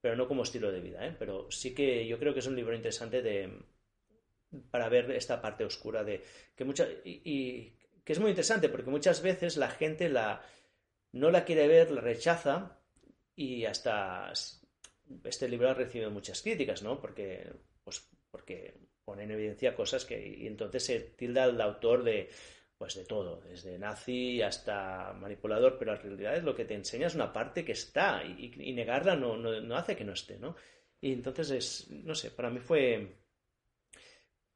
pero 0.00 0.16
no 0.16 0.28
como 0.28 0.42
estilo 0.42 0.70
de 0.70 0.80
vida. 0.80 1.06
¿eh? 1.06 1.16
Pero 1.18 1.50
sí 1.50 1.74
que 1.74 2.06
yo 2.06 2.18
creo 2.18 2.34
que 2.34 2.40
es 2.40 2.46
un 2.46 2.56
libro 2.56 2.74
interesante 2.74 3.22
de, 3.22 3.50
para 4.70 4.88
ver 4.88 5.10
esta 5.12 5.40
parte 5.40 5.64
oscura 5.64 6.04
de 6.04 6.22
que 6.54 6.64
mucha, 6.64 6.86
y, 7.04 7.72
que 8.04 8.12
es 8.12 8.20
muy 8.20 8.30
interesante 8.30 8.68
porque 8.68 8.90
muchas 8.90 9.22
veces 9.22 9.56
la 9.56 9.70
gente 9.70 10.08
la, 10.08 10.42
no 11.12 11.30
la 11.30 11.44
quiere 11.44 11.68
ver, 11.68 11.90
la 11.90 12.00
rechaza 12.00 12.78
y 13.34 13.64
hasta 13.64 14.32
este 15.24 15.48
libro 15.48 15.70
ha 15.70 15.74
recibido 15.74 16.10
muchas 16.10 16.42
críticas, 16.42 16.82
¿no? 16.82 17.00
Porque 17.00 17.50
pues 17.88 18.06
porque 18.30 18.74
pone 19.02 19.22
en 19.24 19.30
evidencia 19.30 19.74
cosas 19.74 20.04
que 20.04 20.28
y 20.28 20.46
entonces 20.46 20.84
se 20.84 21.00
tilda 21.00 21.44
al 21.44 21.58
autor 21.60 22.04
de 22.04 22.28
pues 22.76 22.94
de 22.94 23.06
todo, 23.06 23.40
desde 23.40 23.78
nazi 23.78 24.42
hasta 24.42 25.14
manipulador, 25.14 25.78
pero 25.78 25.94
en 25.94 26.02
realidad 26.02 26.42
lo 26.42 26.54
que 26.54 26.66
te 26.66 26.74
enseña 26.74 27.06
es 27.06 27.14
una 27.14 27.32
parte 27.32 27.64
que 27.64 27.72
está 27.72 28.22
y, 28.22 28.50
negarla 28.72 29.16
no, 29.16 29.36
no, 29.36 29.76
hace 29.76 29.96
que 29.96 30.04
no 30.04 30.12
esté, 30.12 30.38
¿no? 30.38 30.54
Y 31.00 31.12
entonces 31.12 31.50
es, 31.50 31.90
no 31.90 32.14
sé, 32.14 32.30
para 32.30 32.50
mí 32.50 32.60
fue, 32.60 33.16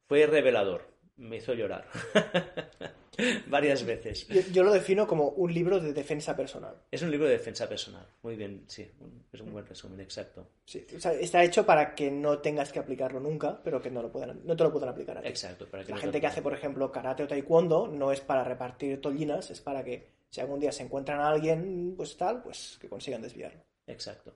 fue 0.07 0.25
revelador 0.27 0.92
me 1.17 1.37
hizo 1.37 1.53
llorar 1.53 1.87
varias 3.47 3.85
veces. 3.85 4.27
Yo, 4.51 4.63
lo 4.63 4.73
defino 4.73 5.05
como 5.05 5.29
un 5.29 5.53
libro 5.53 5.79
de 5.79 5.93
defensa 5.93 6.35
personal. 6.35 6.75
Es 6.91 7.01
un 7.01 7.11
libro 7.11 7.27
de 7.27 7.33
defensa 7.33 7.67
personal, 7.69 8.05
muy 8.23 8.35
bien, 8.35 8.63
sí, 8.67 8.89
es 9.31 9.41
un 9.41 9.51
buen 9.51 9.65
resumen, 9.65 9.99
exacto. 9.99 10.47
Sí, 10.65 10.85
está 10.89 11.43
hecho 11.43 11.65
para 11.65 11.93
que 11.93 12.09
no 12.09 12.39
tengas 12.39 12.71
que 12.71 12.79
aplicarlo 12.79 13.19
nunca, 13.19 13.61
pero 13.63 13.81
que 13.81 13.91
no, 13.91 14.01
lo 14.01 14.11
puedan, 14.11 14.41
no 14.43 14.55
te 14.55 14.63
lo 14.63 14.71
puedan 14.71 14.89
aplicar 14.89 15.17
a 15.17 15.21
ti. 15.21 15.27
Exacto. 15.27 15.67
Para 15.67 15.83
que 15.83 15.91
La 15.91 15.97
gente 15.97 16.19
que 16.19 16.27
hace, 16.27 16.41
por 16.41 16.53
ejemplo, 16.53 16.91
karate 16.91 17.23
o 17.23 17.27
taekwondo 17.27 17.87
no 17.87 18.11
es 18.11 18.21
para 18.21 18.43
repartir 18.43 18.99
tollinas, 18.99 19.51
es 19.51 19.61
para 19.61 19.83
que 19.83 20.13
si 20.29 20.41
algún 20.41 20.59
día 20.59 20.71
se 20.71 20.83
encuentran 20.83 21.19
a 21.19 21.29
alguien, 21.29 21.93
pues 21.95 22.17
tal, 22.17 22.41
pues 22.41 22.77
que 22.81 22.89
consigan 22.89 23.21
desviarlo. 23.21 23.61
Exacto. 23.85 24.33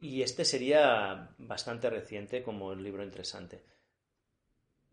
Y 0.00 0.22
este 0.22 0.44
sería 0.44 1.34
bastante 1.38 1.90
reciente 1.90 2.42
como 2.42 2.68
un 2.68 2.82
libro 2.82 3.04
interesante. 3.04 3.62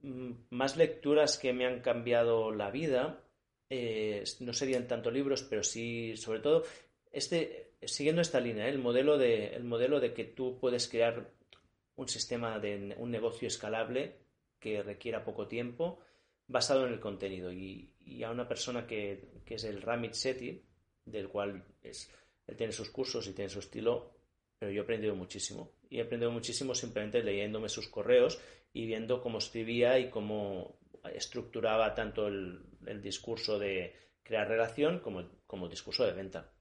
Mm, 0.08 0.32
más 0.52 0.78
lecturas 0.78 1.38
que 1.38 1.52
me 1.52 1.66
han 1.66 1.82
cambiado 1.82 2.52
la 2.52 2.72
vida, 2.72 3.22
eh, 3.70 4.24
no 4.40 4.54
serían 4.54 4.88
tanto 4.88 5.12
libros, 5.12 5.44
pero 5.44 5.64
sí, 5.64 6.16
sobre 6.16 6.40
todo, 6.40 6.64
este, 7.12 7.74
siguiendo 7.82 8.22
esta 8.22 8.40
línea, 8.40 8.68
¿eh? 8.68 8.70
el, 8.70 8.80
modelo 8.80 9.18
de, 9.18 9.48
el 9.48 9.66
modelo 9.66 10.00
de 10.00 10.14
que 10.14 10.24
tú 10.24 10.58
puedes 10.60 10.88
crear 10.88 11.30
un 11.98 12.08
sistema 12.08 12.58
de 12.60 12.96
un 12.98 13.12
negocio 13.12 13.50
escalable 13.50 14.16
que 14.60 14.82
requiera 14.82 15.26
poco 15.26 15.48
tiempo, 15.48 16.00
basado 16.48 16.88
en 16.88 16.94
el 16.94 17.02
contenido. 17.02 17.52
Y, 17.52 17.94
a 18.24 18.32
una 18.32 18.48
persona 18.48 18.88
que, 18.88 19.42
que, 19.46 19.56
es 19.56 19.66
el 19.66 19.82
Ramit 19.82 20.14
Sethi, 20.14 20.64
del 21.04 21.28
cual 21.28 21.66
es, 21.84 22.10
él 22.48 22.56
tiene 22.56 22.72
sus 22.72 22.90
cursos 22.90 23.28
y 23.28 23.34
tiene 23.34 23.50
su 23.50 23.60
estilo, 23.60 24.14
pero 24.58 24.72
yo 24.72 24.82
he 24.82 24.84
aprendido 24.84 25.16
muchísimo. 25.16 25.74
Y 25.90 25.98
he 26.00 26.04
aprendido 26.04 26.32
muchísimo 26.32 26.74
simplemente 26.74 27.22
leyéndome 27.22 27.68
sus 27.68 27.90
correos 27.90 28.40
y 28.78 28.86
viendo 28.86 29.22
cómo 29.22 29.40
escribía 29.40 29.98
y 29.98 30.12
cómo 30.12 30.78
estructuraba 31.12 31.96
tanto 31.96 32.28
el, 32.28 32.64
discurso 33.02 33.58
de 33.58 33.94
crear 34.22 34.48
relación 34.48 35.00
como, 35.00 35.28
como 35.48 35.66
el 35.66 35.72
discurso 35.72 36.06
de 36.06 36.14
venta. 36.14 36.54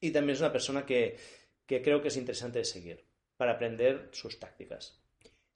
Y 0.00 0.10
también 0.10 0.34
es 0.34 0.40
una 0.40 0.52
persona 0.52 0.86
que, 0.86 1.18
creo 1.66 2.00
que 2.00 2.08
es 2.08 2.16
interesante 2.16 2.60
de 2.60 2.64
seguir 2.64 3.04
para 3.36 3.52
aprender 3.52 4.08
sus 4.12 4.38
tácticas. 4.38 5.02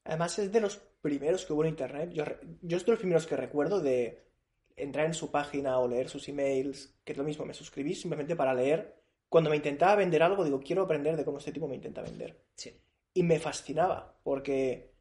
Además 0.04 0.38
es 0.38 0.52
de 0.52 0.60
los 0.60 0.76
primeros 0.76 1.46
que 1.46 1.54
hubo 1.54 1.64
en 1.64 1.70
Internet. 1.70 2.10
Yo, 2.12 2.24
yo 2.60 2.76
es 2.76 2.84
de 2.84 2.92
los 2.92 3.00
primeros 3.00 3.26
que 3.26 3.36
recuerdo 3.36 3.80
de 3.80 4.20
entrar 4.76 5.06
en 5.06 5.14
su 5.14 5.30
página 5.30 5.78
o 5.78 5.88
leer 5.88 6.10
sus 6.10 6.28
emails, 6.28 6.94
que 7.02 7.12
es 7.12 7.18
lo 7.18 7.24
mismo, 7.24 7.46
me 7.46 7.54
suscribí 7.54 7.94
simplemente 7.94 8.36
para 8.36 8.52
leer. 8.52 8.94
Cuando 9.30 9.48
me 9.48 9.56
intentaba 9.56 9.96
vender 9.96 10.22
algo, 10.22 10.44
digo, 10.44 10.60
quiero 10.60 10.82
aprender 10.82 11.16
de 11.16 11.24
cómo 11.24 11.38
este 11.38 11.52
tipo 11.52 11.66
me 11.66 11.76
intenta 11.76 12.02
vender. 12.02 12.44
Sí. 12.56 12.78
Y 13.14 13.22
me 13.22 13.40
fascinaba, 13.40 14.18
porque 14.22 14.91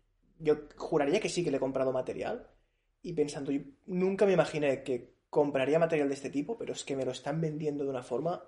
yo 0.41 0.67
juraría 0.75 1.19
que 1.19 1.29
sí 1.29 1.43
que 1.43 1.51
le 1.51 1.57
he 1.57 1.59
comprado 1.59 1.91
material. 1.91 2.47
Y 3.03 3.13
pensando, 3.13 3.51
yo 3.51 3.61
nunca 3.87 4.25
me 4.25 4.33
imaginé 4.33 4.83
que 4.83 5.15
compraría 5.29 5.79
material 5.79 6.07
de 6.09 6.15
este 6.15 6.29
tipo, 6.29 6.57
pero 6.57 6.73
es 6.73 6.83
que 6.83 6.95
me 6.95 7.05
lo 7.05 7.11
están 7.11 7.41
vendiendo 7.41 7.83
de 7.83 7.89
una 7.89 8.03
forma 8.03 8.43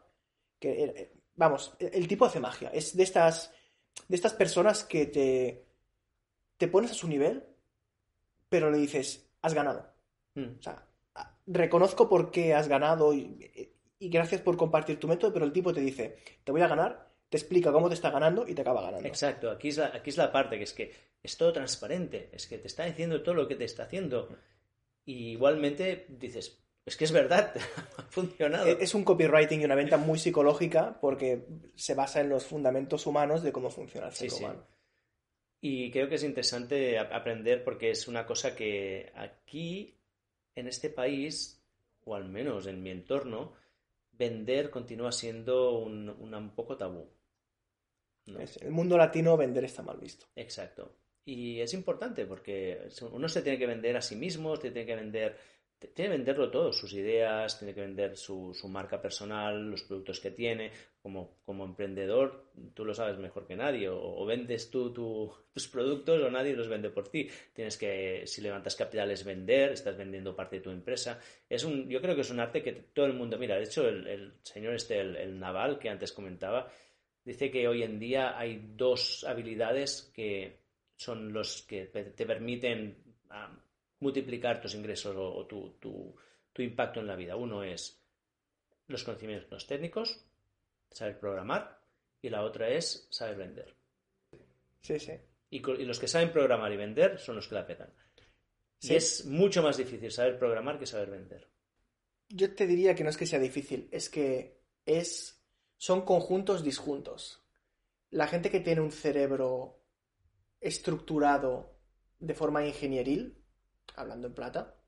que, 0.60 0.84
eh, 0.84 0.94
eh, 0.96 1.14
vamos, 1.36 1.76
el, 1.80 2.08
tipo 2.08 2.26
hace 2.26 2.40
magia. 2.40 2.70
Es 2.70 2.96
de 2.96 3.04
estas, 3.04 3.52
de 4.08 4.16
estas 4.16 4.34
personas 4.34 4.84
que 4.84 5.06
te, 5.08 5.66
te 6.58 6.68
pones 6.68 6.92
a 6.92 6.96
su 6.96 7.08
nivel, 7.08 7.44
pero 8.50 8.70
le 8.70 8.78
dices, 8.78 9.30
has 9.42 9.54
ganado. 9.54 9.92
Mm. 10.36 10.60
O 10.60 10.62
sea, 10.62 10.86
reconozco 11.48 12.08
por 12.10 12.32
qué 12.32 12.54
has 12.54 12.68
ganado 12.68 13.14
y, 13.14 13.72
gracias 14.00 14.42
por 14.42 14.58
compartir 14.58 15.00
tu 15.00 15.08
método, 15.08 15.34
pero 15.34 15.46
el 15.46 15.54
tipo 15.54 15.74
te 15.74 15.82
dice, 15.82 16.18
te 16.44 16.52
voy 16.52 16.62
a 16.62 16.68
ganar, 16.68 17.13
te 17.34 17.38
explica 17.38 17.72
cómo 17.72 17.88
te 17.88 17.96
está 17.96 18.12
ganando 18.12 18.48
y 18.48 18.54
te 18.54 18.62
acaba 18.62 18.84
ganando. 18.84 19.08
Exacto, 19.08 19.50
aquí 19.50 19.70
es 19.70 19.78
la, 19.78 19.88
aquí 19.88 20.12
es 20.12 20.18
la 20.18 20.32
parte 20.32 20.56
que 20.56 20.66
es 20.66 20.74
que 20.74 20.94
es 21.24 21.36
todo 21.36 21.52
transparente, 21.52 22.30
es 22.32 22.46
que 22.46 22.60
te 22.60 22.68
está 22.68 22.86
diciendo 22.86 23.24
todo 23.24 23.34
lo 23.34 23.48
que 23.48 23.56
te 23.56 23.64
está 23.64 23.86
haciendo. 23.86 24.30
Y 25.04 25.32
igualmente 25.32 26.06
dices, 26.10 26.64
es 26.86 26.96
que 26.96 27.06
es 27.06 27.12
verdad, 27.12 27.52
ha 27.98 28.04
funcionado. 28.04 28.68
Es 28.68 28.94
un 28.94 29.04
copywriting 29.04 29.62
y 29.62 29.66
una 29.66 29.74
venta 29.74 29.98
muy 29.98 30.20
psicológica 30.20 31.00
porque 31.02 31.48
se 31.74 31.96
basa 31.96 32.22
en 32.22 32.30
los 32.30 32.46
fundamentos 32.46 33.08
humanos 33.08 33.42
de 33.42 33.52
cómo 33.52 33.72
funciona 33.72 34.10
el 34.10 34.14
ser 34.14 34.32
humano. 34.32 34.68
Y 35.60 35.90
creo 35.90 36.08
que 36.08 36.16
es 36.16 36.24
interesante 36.24 37.00
aprender 37.00 37.64
porque 37.64 37.90
es 37.90 38.08
una 38.08 38.28
cosa 38.28 38.56
que 38.56 39.12
aquí 39.16 39.98
en 40.54 40.68
este 40.68 40.92
país, 40.92 41.66
o 42.06 42.14
al 42.14 42.30
menos 42.30 42.68
en 42.68 42.84
mi 42.84 42.92
entorno, 42.92 43.54
vender 44.12 44.70
continúa 44.70 45.12
siendo 45.12 45.80
un, 45.80 46.10
un 46.10 46.50
poco 46.52 46.78
tabú. 46.78 47.10
En 48.26 48.48
el 48.62 48.72
mundo 48.72 48.98
latino 48.98 49.36
vender 49.38 49.66
está 49.66 49.82
mal 49.82 49.98
visto. 49.98 50.28
Exacto. 50.36 50.98
Y 51.26 51.60
es 51.62 51.74
importante 51.74 52.26
porque 52.26 52.88
uno 53.12 53.30
se 53.30 53.42
tiene 53.42 53.58
que 53.58 53.68
vender 53.68 53.96
a 53.96 54.02
sí 54.02 54.16
mismo, 54.16 54.56
se 54.56 54.72
tiene 54.72 54.86
que 54.86 54.96
vender 54.96 55.38
tiene 55.88 56.12
que 56.12 56.18
venderlo 56.18 56.50
todo, 56.50 56.72
sus 56.72 56.94
ideas, 56.94 57.58
tiene 57.58 57.74
que 57.74 57.82
vender 57.82 58.16
su, 58.16 58.56
marca 58.70 59.02
personal, 59.02 59.70
los 59.70 59.84
productos 59.84 60.20
que 60.20 60.32
tiene. 60.32 60.72
Como, 61.02 61.40
como, 61.44 61.66
emprendedor, 61.66 62.52
tú 62.74 62.86
lo 62.86 62.94
sabes 62.94 63.18
mejor 63.18 63.46
que 63.46 63.58
nadie, 63.58 63.90
o, 63.90 64.26
vendes 64.26 64.72
tú 64.72 64.94
tus 64.94 65.68
productos 65.68 66.22
o 66.22 66.32
nadie 66.32 66.56
los 66.56 66.70
vende 66.70 66.90
por 66.90 67.10
ti. 67.10 67.30
Tienes 67.54 67.78
que, 67.78 68.24
si 68.26 68.42
levantas 68.42 68.76
capitales, 68.76 69.26
vender, 69.26 69.74
estás 69.74 69.98
vendiendo 69.98 70.36
parte 70.36 70.58
de 70.58 70.62
tu 70.62 70.70
empresa. 70.70 71.20
Es 71.50 71.66
un, 71.66 71.90
yo 71.90 72.02
creo 72.02 72.16
que 72.16 72.22
es 72.22 72.30
un 72.30 72.40
arte 72.40 72.64
que 72.64 72.72
todo 72.72 73.06
el 73.06 73.14
mundo, 73.14 73.38
mira, 73.38 73.58
de 73.58 73.66
hecho 73.66 73.88
el, 73.88 74.36
señor 74.44 74.76
este, 74.76 75.02
el, 75.02 75.38
Naval, 75.40 75.78
que 75.78 75.90
antes 75.90 76.14
comentaba, 76.14 76.72
dice 77.26 77.52
que 77.52 77.68
hoy 77.68 77.84
en 77.84 78.00
día 78.00 78.38
hay 78.38 78.74
dos 78.76 79.24
habilidades 79.24 80.12
que 80.14 80.60
son 80.96 81.34
los 81.34 81.64
que 81.64 81.86
te 81.86 82.26
permiten 82.26 83.04
multiplicar 84.04 84.62
tus 84.62 84.76
ingresos 84.76 85.16
o, 85.18 85.46
tu, 85.48 86.16
impacto 86.62 87.00
en 87.00 87.08
la 87.08 87.16
vida. 87.16 87.36
Uno 87.36 87.64
es 87.64 88.00
los 88.88 89.04
conocimientos 89.04 89.66
técnicos, 89.66 90.24
saber 90.92 91.20
programar, 91.20 91.80
y 92.22 92.30
la 92.30 92.44
otra 92.44 92.70
es 92.70 93.08
saber 93.10 93.38
vender. 93.38 93.76
Sí, 94.82 95.00
sí. 95.00 95.14
Y, 95.50 95.60
los 95.60 96.00
que 96.00 96.08
saben 96.08 96.32
programar 96.32 96.72
y 96.72 96.78
vender 96.78 97.20
son 97.20 97.38
los 97.38 97.48
que 97.48 97.56
la 97.56 97.66
petan. 97.66 97.92
Es 98.82 99.26
mucho 99.26 99.64
más 99.64 99.78
difícil 99.78 100.12
saber 100.12 100.38
programar 100.38 100.78
que 100.78 100.86
saber 100.86 101.10
vender. 101.10 101.48
Yo 102.28 102.54
te 102.54 102.68
diría 102.68 102.94
que 102.94 103.04
no 103.04 103.10
es 103.10 103.18
que 103.18 103.26
sea 103.26 103.40
difícil, 103.40 103.88
es 103.92 104.10
que 104.10 104.60
es 104.86 105.43
son 105.78 106.04
conjuntos 106.04 106.64
disjuntos. 106.64 107.44
La 108.10 108.28
gente 108.28 108.50
que 108.50 108.60
tiene 108.60 108.82
un 108.82 108.92
cerebro 108.92 109.82
estructurado 110.62 111.76
de 112.20 112.34
forma 112.34 112.66
ingenieril 112.66 113.44
hablando 113.96 114.28
en 114.28 114.34
plata, 114.34 114.80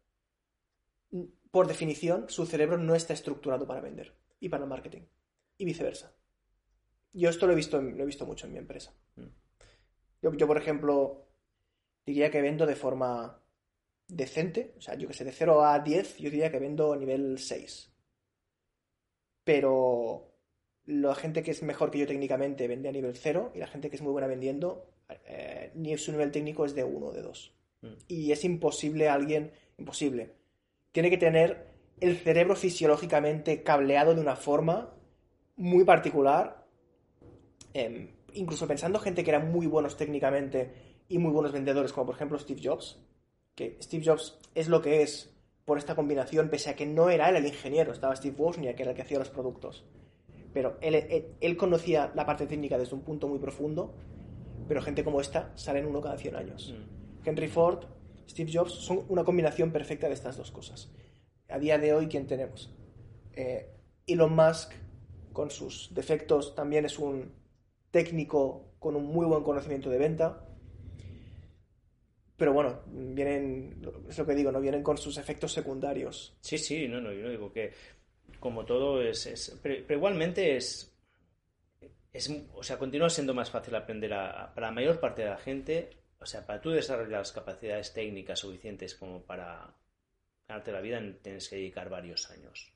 por 1.51 1.67
definición, 1.67 2.25
su 2.29 2.45
cerebro 2.45 2.77
no 2.77 2.95
está 2.95 3.13
estructurado 3.13 3.65
para 3.65 3.81
vender 3.81 4.13
y 4.39 4.49
para 4.49 4.63
el 4.63 4.69
marketing. 4.69 5.03
Y 5.57 5.65
viceversa. 5.65 6.13
Yo 7.13 7.29
esto 7.29 7.47
lo 7.47 7.53
he 7.53 7.55
visto, 7.55 7.81
lo 7.81 8.03
he 8.03 8.05
visto 8.05 8.25
mucho 8.25 8.45
en 8.45 8.53
mi 8.53 8.59
empresa. 8.59 8.93
Mm. 9.15 10.37
Yo, 10.37 10.47
por 10.47 10.57
ejemplo, 10.57 11.29
diría 12.05 12.29
que 12.29 12.41
vendo 12.41 12.65
de 12.65 12.75
forma 12.75 13.41
decente. 14.07 14.73
O 14.77 14.81
sea, 14.81 14.95
yo 14.95 15.07
que 15.07 15.13
sé, 15.13 15.23
de 15.23 15.31
0 15.31 15.63
a 15.63 15.79
10, 15.79 16.17
yo 16.17 16.29
diría 16.29 16.51
que 16.51 16.59
vendo 16.59 16.91
a 16.91 16.97
nivel 16.97 17.37
6. 17.39 17.93
Pero 19.43 20.34
la 20.85 21.15
gente 21.15 21.43
que 21.43 21.51
es 21.51 21.63
mejor 21.63 21.91
que 21.91 21.99
yo 21.99 22.07
técnicamente 22.07 22.67
vende 22.67 22.89
a 22.89 22.91
nivel 22.91 23.15
0 23.15 23.51
y 23.55 23.59
la 23.59 23.67
gente 23.67 23.89
que 23.89 23.95
es 23.95 24.01
muy 24.01 24.11
buena 24.11 24.27
vendiendo, 24.27 24.85
eh, 25.25 25.71
ni 25.75 25.97
su 25.97 26.11
nivel 26.11 26.31
técnico 26.31 26.65
es 26.65 26.75
de 26.75 26.83
1 26.83 27.05
o 27.05 27.11
de 27.11 27.21
2. 27.21 27.51
Y 28.07 28.31
es 28.31 28.43
imposible 28.43 29.09
alguien, 29.09 29.51
imposible. 29.77 30.33
Tiene 30.91 31.11
que 31.11 31.17
tener 31.17 31.67
el 31.99 32.17
cerebro 32.17 32.55
fisiológicamente 32.55 33.61
cableado 33.61 34.15
de 34.15 34.21
una 34.21 34.35
forma 34.35 34.95
muy 35.55 35.83
particular. 35.83 36.65
Em, 37.73 38.09
incluso 38.33 38.67
pensando 38.67 38.99
gente 38.99 39.23
que 39.23 39.29
eran 39.29 39.51
muy 39.51 39.67
buenos 39.67 39.97
técnicamente 39.97 40.71
y 41.07 41.19
muy 41.19 41.31
buenos 41.31 41.51
vendedores, 41.51 41.93
como 41.93 42.07
por 42.07 42.15
ejemplo 42.15 42.39
Steve 42.39 42.61
Jobs, 42.63 42.99
que 43.53 43.77
Steve 43.81 44.03
Jobs 44.03 44.39
es 44.55 44.67
lo 44.67 44.81
que 44.81 45.03
es 45.03 45.31
por 45.63 45.77
esta 45.77 45.95
combinación, 45.95 46.49
pese 46.49 46.71
a 46.71 46.75
que 46.75 46.85
no 46.85 47.09
era 47.09 47.29
él 47.29 47.37
el 47.37 47.45
ingeniero, 47.45 47.91
estaba 47.91 48.15
Steve 48.15 48.35
Wozniak, 48.37 48.75
que 48.75 48.83
era 48.83 48.91
el 48.91 48.95
que 48.95 49.03
hacía 49.03 49.19
los 49.19 49.29
productos. 49.29 49.85
Pero 50.55 50.77
él, 50.79 51.57
conocía 51.57 52.13
la 52.15 52.25
parte 52.25 52.47
técnica 52.47 52.77
desde 52.77 52.95
un 52.95 53.01
punto 53.01 53.27
muy 53.27 53.39
profundo, 53.39 53.93
pero 54.69 54.81
gente 54.81 55.03
como 55.03 55.19
esta 55.19 55.51
sale 55.57 55.79
en 55.79 55.85
uno 55.85 55.99
cada 55.99 56.17
100 56.17 56.33
años. 56.37 56.73
Mm. 56.73 57.27
Henry 57.27 57.49
Ford, 57.49 57.83
Steve 58.25 58.49
Jobs, 58.53 58.71
son 58.71 59.03
una 59.09 59.25
combinación 59.25 59.73
perfecta 59.73 60.07
de 60.07 60.13
estas 60.13 60.37
dos 60.37 60.51
cosas. 60.51 60.93
A 61.49 61.59
día 61.59 61.77
de 61.77 61.93
hoy, 61.93 62.07
¿quién 62.07 62.25
tenemos? 62.25 62.73
Eh, 63.33 63.69
Elon 64.07 64.33
Musk, 64.33 64.71
con 65.33 65.51
sus 65.51 65.93
defectos, 65.93 66.55
también 66.55 66.85
es 66.85 66.99
un 66.99 67.33
técnico 67.91 68.75
con 68.79 68.95
un 68.95 69.07
muy 69.07 69.25
buen 69.25 69.43
conocimiento 69.43 69.89
de 69.89 69.97
venta. 69.97 70.47
Pero 72.37 72.53
bueno, 72.53 72.79
vienen, 72.87 73.81
es 74.07 74.17
lo 74.17 74.25
que 74.25 74.35
digo, 74.35 74.53
¿no? 74.53 74.61
Vienen 74.61 74.83
con 74.83 74.97
sus 74.97 75.17
efectos 75.17 75.51
secundarios. 75.51 76.37
Sí, 76.39 76.57
sí, 76.57 76.87
no, 76.87 77.01
no, 77.01 77.11
yo 77.11 77.23
no 77.23 77.29
digo 77.29 77.51
que 77.51 77.73
como 78.45 78.63
todo 78.63 79.01
es, 79.01 79.57
pero, 79.63 79.95
igualmente 79.95 80.55
es, 80.55 80.95
es, 82.13 82.31
o 82.53 82.61
sea, 82.61 82.77
continúa 82.77 83.09
siendo 83.09 83.33
más 83.33 83.49
fácil 83.49 83.73
aprender 83.73 84.11
para 84.11 84.67
la 84.67 84.71
mayor 84.71 84.99
parte 84.99 85.23
de 85.23 85.29
la 85.29 85.37
gente 85.37 85.89
o 86.25 86.27
sea, 86.27 86.45
para 86.45 86.59
tú 86.59 86.71
desarrollar 86.71 87.19
las 87.19 87.31
capacidades 87.31 87.93
técnicas 87.93 88.39
suficientes 88.39 88.95
como 88.95 89.21
para 89.21 89.75
ganarte 90.47 90.71
la 90.71 90.81
vida, 90.81 90.99
tienes 91.21 91.47
que 91.47 91.57
dedicar 91.57 91.87
varios 91.87 92.29
años. 92.31 92.71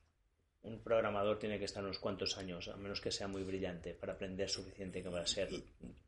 Un 0.62 0.82
programador 0.84 1.38
tiene 1.38 1.58
que 1.58 1.64
estar 1.64 1.82
unos 1.82 1.98
cuantos 1.98 2.38
años, 2.38 2.68
a 2.68 2.76
menos 2.76 3.00
que 3.00 3.10
sea 3.10 3.26
muy 3.26 3.42
brillante, 3.42 3.94
para 3.94 4.12
aprender 4.12 4.48
suficiente 4.48 5.02
para 5.02 5.26
ser. 5.26 5.48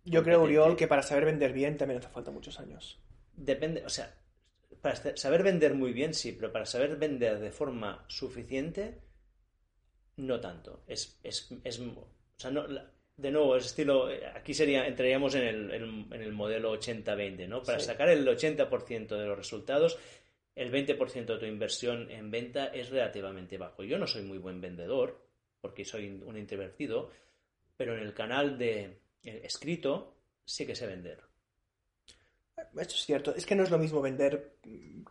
Yo 0.04 0.22
creo, 0.22 0.42
Uriol, 0.42 0.76
que 0.76 0.86
para 0.86 1.02
saber 1.02 1.24
vender 1.24 1.52
bien 1.52 1.76
también 1.76 2.00
hace 2.00 2.10
falta 2.10 2.30
muchos 2.30 2.60
años. 2.60 3.00
Depende, 3.32 3.84
o 3.84 3.88
sea, 3.88 4.14
para 4.80 5.16
saber 5.16 5.42
vender 5.42 5.74
muy 5.74 5.92
bien 5.92 6.14
sí, 6.14 6.32
pero 6.32 6.52
para 6.52 6.66
saber 6.66 6.96
vender 6.96 7.40
de 7.40 7.50
forma 7.50 8.04
suficiente, 8.08 9.00
no 10.22 10.40
tanto. 10.40 10.82
Es, 10.86 11.18
es, 11.22 11.52
es 11.64 11.80
o 11.80 12.08
sea, 12.36 12.50
no, 12.50 12.66
de 13.16 13.30
nuevo, 13.30 13.56
es 13.56 13.66
estilo, 13.66 14.08
aquí 14.34 14.54
sería, 14.54 14.86
entraríamos 14.86 15.34
en 15.34 15.42
el, 15.42 15.70
en, 15.72 16.22
el 16.22 16.32
modelo 16.32 16.74
80-20, 16.74 17.48
¿no? 17.48 17.62
Para 17.62 17.78
sacar 17.78 18.08
el 18.08 18.26
80% 18.26 19.06
de 19.08 19.26
los 19.26 19.36
resultados, 19.36 19.98
el 20.54 20.72
20% 20.72 21.26
de 21.26 21.38
tu 21.38 21.46
inversión 21.46 22.10
en 22.10 22.30
venta 22.30 22.66
es 22.66 22.90
relativamente 22.90 23.58
bajo. 23.58 23.84
Yo 23.84 23.98
no 23.98 24.06
soy 24.06 24.22
muy 24.22 24.38
buen 24.38 24.60
vendedor, 24.60 25.26
porque 25.60 25.84
soy 25.84 26.08
un 26.24 26.36
introvertido, 26.36 27.10
pero 27.76 27.96
en 27.96 28.02
el 28.02 28.14
canal 28.14 28.58
de 28.58 28.98
escrito 29.22 30.16
sí 30.44 30.66
que 30.66 30.74
sé 30.74 30.86
vender. 30.86 31.31
Esto 32.76 32.94
es 32.94 33.04
cierto, 33.04 33.34
es 33.34 33.46
que 33.46 33.54
no 33.54 33.62
es 33.62 33.70
lo 33.70 33.78
mismo 33.78 34.00
vender 34.00 34.56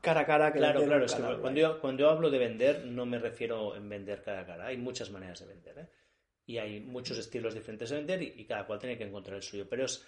cara 0.02 0.22
a 0.22 0.26
cara 0.26 0.52
que 0.52 0.60
claro, 0.60 0.84
Claro, 0.84 1.06
es 1.06 1.14
que 1.14 1.22
cuando 1.22 1.60
yo, 1.60 1.82
cuando 1.82 2.02
yo 2.02 2.10
hablo 2.10 2.30
de 2.30 2.38
vender 2.38 2.86
no 2.86 3.06
me 3.06 3.20
refiero 3.20 3.76
en 3.76 3.88
vender 3.90 4.22
cara 4.24 4.42
a 4.42 4.46
cara, 4.46 4.68
hay 4.68 4.78
muchas 4.78 5.10
maneras 5.12 5.40
de 5.40 5.46
vender. 5.48 5.78
¿eh? 5.80 5.88
y 6.52 6.58
hay 6.58 6.82
muchos 6.82 7.18
estilos 7.18 7.54
diferentes 7.54 7.90
de 7.90 7.96
vender 7.96 8.22
y, 8.22 8.46
cada 8.46 8.66
cual 8.66 8.80
tiene 8.80 8.98
que 8.98 9.06
encontrar 9.06 9.38
el 9.38 9.44
suyo. 9.44 9.68
Pero 9.70 9.86
es, 9.86 10.06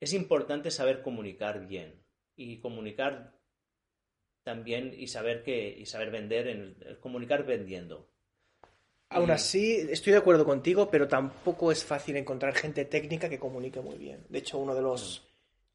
es 0.00 0.12
importante 0.12 0.70
saber 0.70 1.02
comunicar 1.02 1.66
bien 1.66 2.02
y 2.36 2.58
comunicar 2.58 3.34
también 4.42 4.94
y 4.96 5.08
saber 5.08 5.42
que 5.42 5.68
y 5.68 5.86
saber 5.86 6.10
vender, 6.10 6.48
en 6.48 6.76
el, 6.80 6.98
comunicar 7.00 7.44
vendiendo. 7.46 8.10
Aún 9.08 9.30
así, 9.30 9.86
estoy 9.88 10.12
de 10.12 10.18
acuerdo 10.18 10.44
contigo, 10.44 10.90
pero 10.90 11.06
tampoco 11.06 11.70
es 11.70 11.84
fácil 11.84 12.16
encontrar 12.16 12.54
gente 12.54 12.84
técnica 12.84 13.28
que 13.28 13.38
comunique 13.38 13.80
muy 13.80 13.96
bien. 13.96 14.26
De 14.28 14.40
hecho, 14.40 14.58
uno 14.58 14.74
de 14.74 14.82
los 14.82 15.26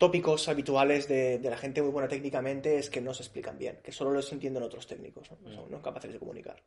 tópicos 0.01 0.49
habituales 0.49 1.07
de, 1.07 1.39
la 1.43 1.57
gente 1.57 1.79
muy 1.79 1.91
buena 1.91 2.07
técnicamente 2.07 2.79
es 2.79 2.89
que 2.89 3.01
no 3.01 3.13
se 3.13 3.21
explican 3.21 3.59
bien, 3.59 3.81
que 3.83 3.91
solo 3.91 4.09
los 4.09 4.31
entienden 4.31 4.63
otros 4.63 4.87
técnicos, 4.87 5.29
¿no? 5.29 5.69
son 5.69 5.81
capaces 5.83 6.11
de 6.11 6.17
comunicar. 6.17 6.63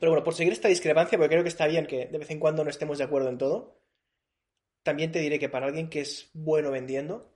Pero 0.00 0.10
bueno, 0.10 0.24
por 0.24 0.34
seguir 0.34 0.52
esta 0.52 0.66
discrepancia, 0.66 1.16
porque 1.16 1.30
creo 1.30 1.44
que 1.44 1.50
está 1.50 1.68
bien 1.68 1.86
que 1.86 2.06
de 2.06 2.18
vez 2.18 2.28
en 2.32 2.40
cuando 2.40 2.64
no 2.64 2.70
estemos 2.70 2.98
de 2.98 3.04
acuerdo 3.04 3.28
en 3.28 3.38
todo, 3.38 3.78
también 4.82 5.12
te 5.12 5.20
diré 5.20 5.38
que 5.38 5.48
para 5.48 5.66
alguien 5.66 5.88
que 5.88 6.00
es 6.00 6.30
bueno 6.32 6.72
vendiendo, 6.72 7.32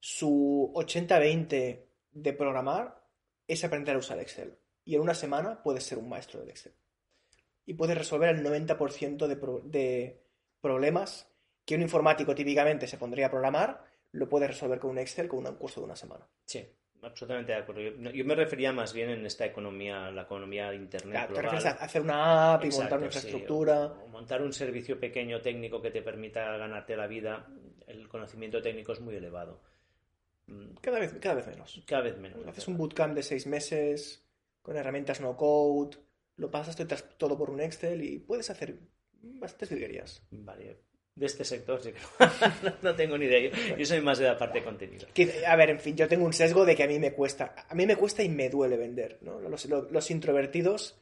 su 0.00 0.70
80-20 0.74 1.86
de 2.10 2.32
programar 2.34 3.02
es 3.48 3.64
aprender 3.64 3.96
a 3.96 4.00
usar 4.00 4.18
Excel. 4.18 4.58
Y 4.84 4.96
en 4.96 5.00
una 5.00 5.14
semana 5.14 5.62
puedes 5.62 5.84
ser 5.84 5.96
un 5.96 6.10
maestro 6.10 6.40
del 6.40 6.50
Excel. 6.50 6.74
Y 7.64 7.72
puedes 7.72 7.96
resolver 7.96 8.28
el 8.36 8.44
90% 8.44 9.26
de, 9.26 9.36
de 9.64 10.22
problemas 10.60 11.26
que 11.64 11.74
un 11.74 11.80
informático 11.80 12.34
típicamente 12.34 12.86
se 12.86 12.98
pondría 12.98 13.28
a 13.28 13.30
programar, 13.30 13.89
lo 14.12 14.28
puedes 14.28 14.48
resolver 14.48 14.78
con 14.78 14.90
un 14.90 14.98
Excel 14.98 15.28
con 15.28 15.46
un 15.46 15.54
curso 15.56 15.80
de 15.80 15.86
una 15.86 15.96
semana. 15.96 16.26
Sí, 16.44 16.66
absolutamente 17.02 17.52
de 17.52 17.58
acuerdo. 17.58 17.82
Yo, 17.82 18.24
me 18.24 18.34
refería 18.34 18.72
más 18.72 18.92
bien 18.92 19.10
en 19.10 19.24
esta 19.26 19.46
economía, 19.46 20.10
la 20.10 20.22
economía 20.22 20.70
de 20.70 20.76
Internet. 20.76 21.12
Claro, 21.12 21.34
te 21.34 21.42
refieres 21.42 21.66
a 21.66 21.70
hacer 21.70 22.02
una 22.02 22.54
app 22.54 22.64
y 22.64 22.70
montar 22.70 22.98
una 22.98 23.06
infraestructura. 23.06 23.94
montar 24.10 24.42
un 24.42 24.52
servicio 24.52 24.98
pequeño 24.98 25.40
técnico 25.40 25.80
que 25.80 25.90
te 25.90 26.02
permita 26.02 26.56
ganarte 26.56 26.96
la 26.96 27.06
vida. 27.06 27.46
El 27.86 28.08
conocimiento 28.08 28.60
técnico 28.60 28.92
es 28.92 29.00
muy 29.00 29.14
elevado. 29.14 29.60
Mm. 30.46 30.74
Cada 30.80 30.98
vez, 30.98 31.14
cada 31.20 31.36
vez 31.36 31.46
menos. 31.46 31.82
Cada 31.86 32.02
vez 32.02 32.18
menos. 32.18 32.46
Haces 32.46 32.68
un 32.68 32.76
bootcamp 32.76 33.14
de 33.14 33.22
seis 33.22 33.46
meses 33.46 34.24
con 34.62 34.76
herramientas 34.76 35.20
no 35.20 35.36
code, 35.36 35.96
lo 36.36 36.50
pasas 36.50 36.76
todo 37.16 37.36
por 37.36 37.50
un 37.50 37.60
Excel 37.60 38.02
y 38.02 38.18
puedes 38.18 38.50
hacer 38.50 38.78
bastantes 39.22 39.70
virguerías. 39.70 40.22
Vale, 40.30 40.80
de 41.14 41.26
este 41.26 41.44
sector, 41.44 41.82
sí 41.82 41.92
que 41.92 41.98
no, 42.82 42.94
tengo 42.94 43.18
ni 43.18 43.26
idea. 43.26 43.50
Yo, 43.76 43.84
soy 43.84 44.00
más 44.00 44.18
de 44.18 44.26
la 44.26 44.38
parte 44.38 44.60
de 44.60 44.64
contenido. 44.64 45.06
A 45.46 45.56
ver, 45.56 45.70
en 45.70 45.80
fin, 45.80 45.96
yo 45.96 46.08
tengo 46.08 46.24
un 46.24 46.32
sesgo 46.32 46.64
de 46.64 46.76
que 46.76 46.84
a 46.84 46.88
mí 46.88 46.98
me 46.98 47.12
cuesta. 47.12 47.54
A 47.68 47.74
mí 47.74 47.86
me 47.86 47.96
cuesta 47.96 48.22
y 48.22 48.28
me 48.28 48.48
duele 48.48 48.76
vender. 48.76 49.18
¿no? 49.22 49.40
Los, 49.40 50.10
introvertidos, 50.10 51.00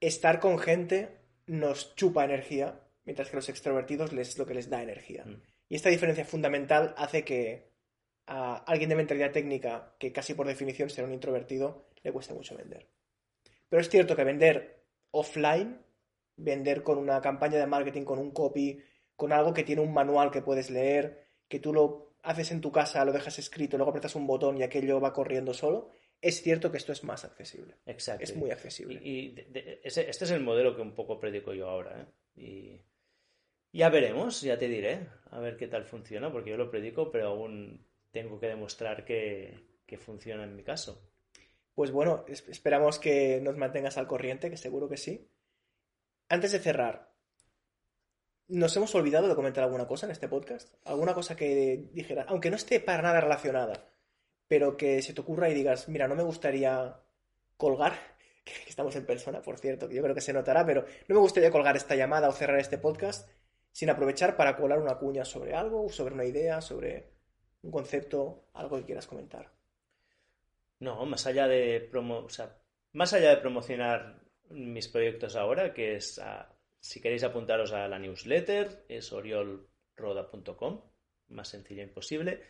estar 0.00 0.40
con 0.40 0.58
gente 0.58 1.18
nos 1.46 1.94
chupa 1.96 2.24
energía, 2.24 2.80
mientras 3.04 3.30
que 3.30 3.36
los 3.36 3.48
extrovertidos 3.48 4.12
les 4.12 4.38
lo 4.38 4.46
que 4.46 4.54
les 4.54 4.70
da 4.70 4.82
energía. 4.82 5.24
Mm. 5.24 5.42
Y 5.68 5.74
esta 5.74 5.90
diferencia 5.90 6.24
fundamental 6.24 6.94
hace 6.96 7.24
que 7.24 7.72
a 8.26 8.56
alguien 8.56 8.88
de 8.88 8.96
mentalidad 8.96 9.32
técnica, 9.32 9.96
que 9.98 10.12
casi 10.12 10.34
por 10.34 10.46
definición 10.46 10.88
será 10.88 11.06
un 11.06 11.14
introvertido, 11.14 11.88
le 12.02 12.12
cueste 12.12 12.34
mucho 12.34 12.56
vender. 12.56 12.86
Pero 13.68 13.80
es 13.80 13.88
cierto 13.88 14.14
que 14.14 14.24
vender 14.24 14.84
offline 15.10 15.81
vender 16.36 16.82
con 16.82 16.98
una 16.98 17.20
campaña 17.20 17.58
de 17.58 17.66
marketing, 17.66 18.04
con 18.04 18.18
un 18.18 18.30
copy, 18.30 18.80
con 19.16 19.32
algo 19.32 19.52
que 19.52 19.64
tiene 19.64 19.82
un 19.82 19.92
manual 19.92 20.30
que 20.30 20.42
puedes 20.42 20.70
leer, 20.70 21.26
que 21.48 21.60
tú 21.60 21.72
lo 21.72 22.14
haces 22.22 22.50
en 22.52 22.60
tu 22.60 22.72
casa, 22.72 23.04
lo 23.04 23.12
dejas 23.12 23.38
escrito, 23.38 23.76
luego 23.76 23.90
apretas 23.90 24.14
un 24.14 24.26
botón 24.26 24.56
y 24.56 24.62
aquello 24.62 25.00
va 25.00 25.12
corriendo 25.12 25.52
solo, 25.54 25.90
es 26.20 26.40
cierto 26.40 26.70
que 26.70 26.76
esto 26.76 26.92
es 26.92 27.02
más 27.02 27.24
accesible. 27.24 27.76
Exacto. 27.84 28.22
Es 28.22 28.36
muy 28.36 28.50
accesible. 28.50 29.00
Y, 29.02 29.34
este 29.82 30.08
es 30.08 30.30
el 30.30 30.40
modelo 30.40 30.76
que 30.76 30.82
un 30.82 30.94
poco 30.94 31.18
predico 31.18 31.52
yo 31.52 31.68
ahora. 31.68 32.00
¿eh? 32.00 32.06
Y 32.40 32.80
ya 33.72 33.90
veremos, 33.90 34.40
ya 34.40 34.56
te 34.56 34.68
diré, 34.68 35.08
a 35.30 35.40
ver 35.40 35.56
qué 35.56 35.66
tal 35.66 35.84
funciona, 35.84 36.30
porque 36.30 36.50
yo 36.50 36.56
lo 36.56 36.70
predico, 36.70 37.10
pero 37.10 37.28
aún 37.28 37.84
tengo 38.12 38.38
que 38.38 38.46
demostrar 38.46 39.04
que, 39.04 39.58
que 39.84 39.98
funciona 39.98 40.44
en 40.44 40.54
mi 40.54 40.62
caso. 40.62 41.10
Pues 41.74 41.90
bueno, 41.90 42.24
esperamos 42.28 42.98
que 42.98 43.40
nos 43.40 43.56
mantengas 43.56 43.98
al 43.98 44.06
corriente, 44.06 44.50
que 44.50 44.56
seguro 44.56 44.88
que 44.88 44.98
sí. 44.98 45.28
Antes 46.28 46.52
de 46.52 46.58
cerrar, 46.58 47.12
¿nos 48.48 48.76
hemos 48.76 48.94
olvidado 48.94 49.28
de 49.28 49.34
comentar 49.34 49.64
alguna 49.64 49.86
cosa 49.86 50.06
en 50.06 50.12
este 50.12 50.28
podcast? 50.28 50.74
¿Alguna 50.84 51.14
cosa 51.14 51.36
que 51.36 51.88
dijera, 51.92 52.24
aunque 52.28 52.50
no 52.50 52.56
esté 52.56 52.80
para 52.80 53.02
nada 53.02 53.20
relacionada, 53.20 53.88
pero 54.48 54.76
que 54.76 55.02
se 55.02 55.14
te 55.14 55.20
ocurra 55.20 55.48
y 55.48 55.54
digas, 55.54 55.88
mira, 55.88 56.08
no 56.08 56.14
me 56.14 56.22
gustaría 56.22 56.96
colgar, 57.56 57.94
que 58.44 58.52
estamos 58.68 58.94
en 58.96 59.06
persona, 59.06 59.40
por 59.42 59.58
cierto, 59.58 59.88
que 59.88 59.94
yo 59.94 60.02
creo 60.02 60.14
que 60.14 60.20
se 60.20 60.32
notará, 60.32 60.66
pero 60.66 60.84
no 61.08 61.14
me 61.14 61.20
gustaría 61.20 61.50
colgar 61.50 61.76
esta 61.76 61.94
llamada 61.94 62.28
o 62.28 62.32
cerrar 62.32 62.58
este 62.58 62.78
podcast 62.78 63.28
sin 63.72 63.88
aprovechar 63.88 64.36
para 64.36 64.56
colar 64.56 64.78
una 64.78 64.98
cuña 64.98 65.24
sobre 65.24 65.54
algo, 65.54 65.88
sobre 65.88 66.14
una 66.14 66.24
idea, 66.24 66.60
sobre 66.60 67.12
un 67.62 67.70
concepto, 67.70 68.48
algo 68.52 68.76
que 68.76 68.84
quieras 68.84 69.06
comentar. 69.06 69.50
No, 70.80 71.06
más 71.06 71.26
allá 71.26 71.46
de 71.46 71.80
promo, 71.90 72.26
más 72.92 73.12
allá 73.12 73.30
de 73.30 73.36
promocionar 73.38 74.21
mis 74.52 74.88
proyectos 74.88 75.36
ahora, 75.36 75.72
que 75.72 75.96
es, 75.96 76.20
si 76.80 77.00
queréis 77.00 77.24
apuntaros 77.24 77.72
a 77.72 77.88
la 77.88 77.98
newsletter, 77.98 78.84
es 78.88 79.12
oriolroda.com, 79.12 80.80
más 81.28 81.48
sencillo 81.48 81.82
imposible. 81.82 82.42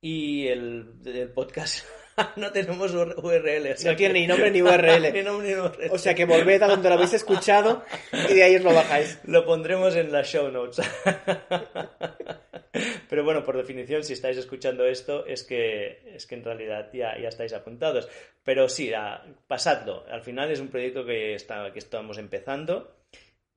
Y 0.00 0.46
el, 0.46 1.32
podcast 1.34 1.84
no 2.36 2.52
tenemos 2.52 2.94
URL. 2.94 3.74
no 3.84 3.96
tiene 3.96 4.14
ni 4.14 4.26
nombre 4.26 4.50
ni 4.50 4.62
URL. 4.62 5.90
O 5.90 5.98
sea 5.98 6.14
que 6.14 6.24
volved 6.24 6.62
a 6.62 6.68
donde 6.68 6.88
lo 6.88 6.94
habéis 6.94 7.14
escuchado 7.14 7.82
y 8.12 8.34
de 8.34 8.42
ahí 8.44 8.56
os 8.56 8.62
lo 8.62 8.72
bajáis. 8.72 9.18
Lo 9.24 9.44
pondremos 9.44 9.96
en 9.96 10.12
las 10.12 10.28
show 10.28 10.50
notes. 10.50 10.80
Pero 13.18 13.26
bueno, 13.26 13.42
por 13.42 13.56
definición, 13.56 14.04
si 14.04 14.12
estáis 14.12 14.36
escuchando 14.36 14.86
esto, 14.86 15.26
es 15.26 15.42
que, 15.42 16.14
es 16.14 16.24
que 16.24 16.36
en 16.36 16.44
realidad 16.44 16.88
ya, 16.92 17.18
ya 17.20 17.26
estáis 17.26 17.52
apuntados. 17.52 18.08
Pero 18.44 18.68
sí, 18.68 18.92
pasadlo. 19.48 20.04
Al 20.06 20.22
final 20.22 20.52
es 20.52 20.60
un 20.60 20.68
proyecto 20.68 21.04
que, 21.04 21.34
está, 21.34 21.72
que 21.72 21.80
estamos 21.80 22.16
empezando 22.18 22.94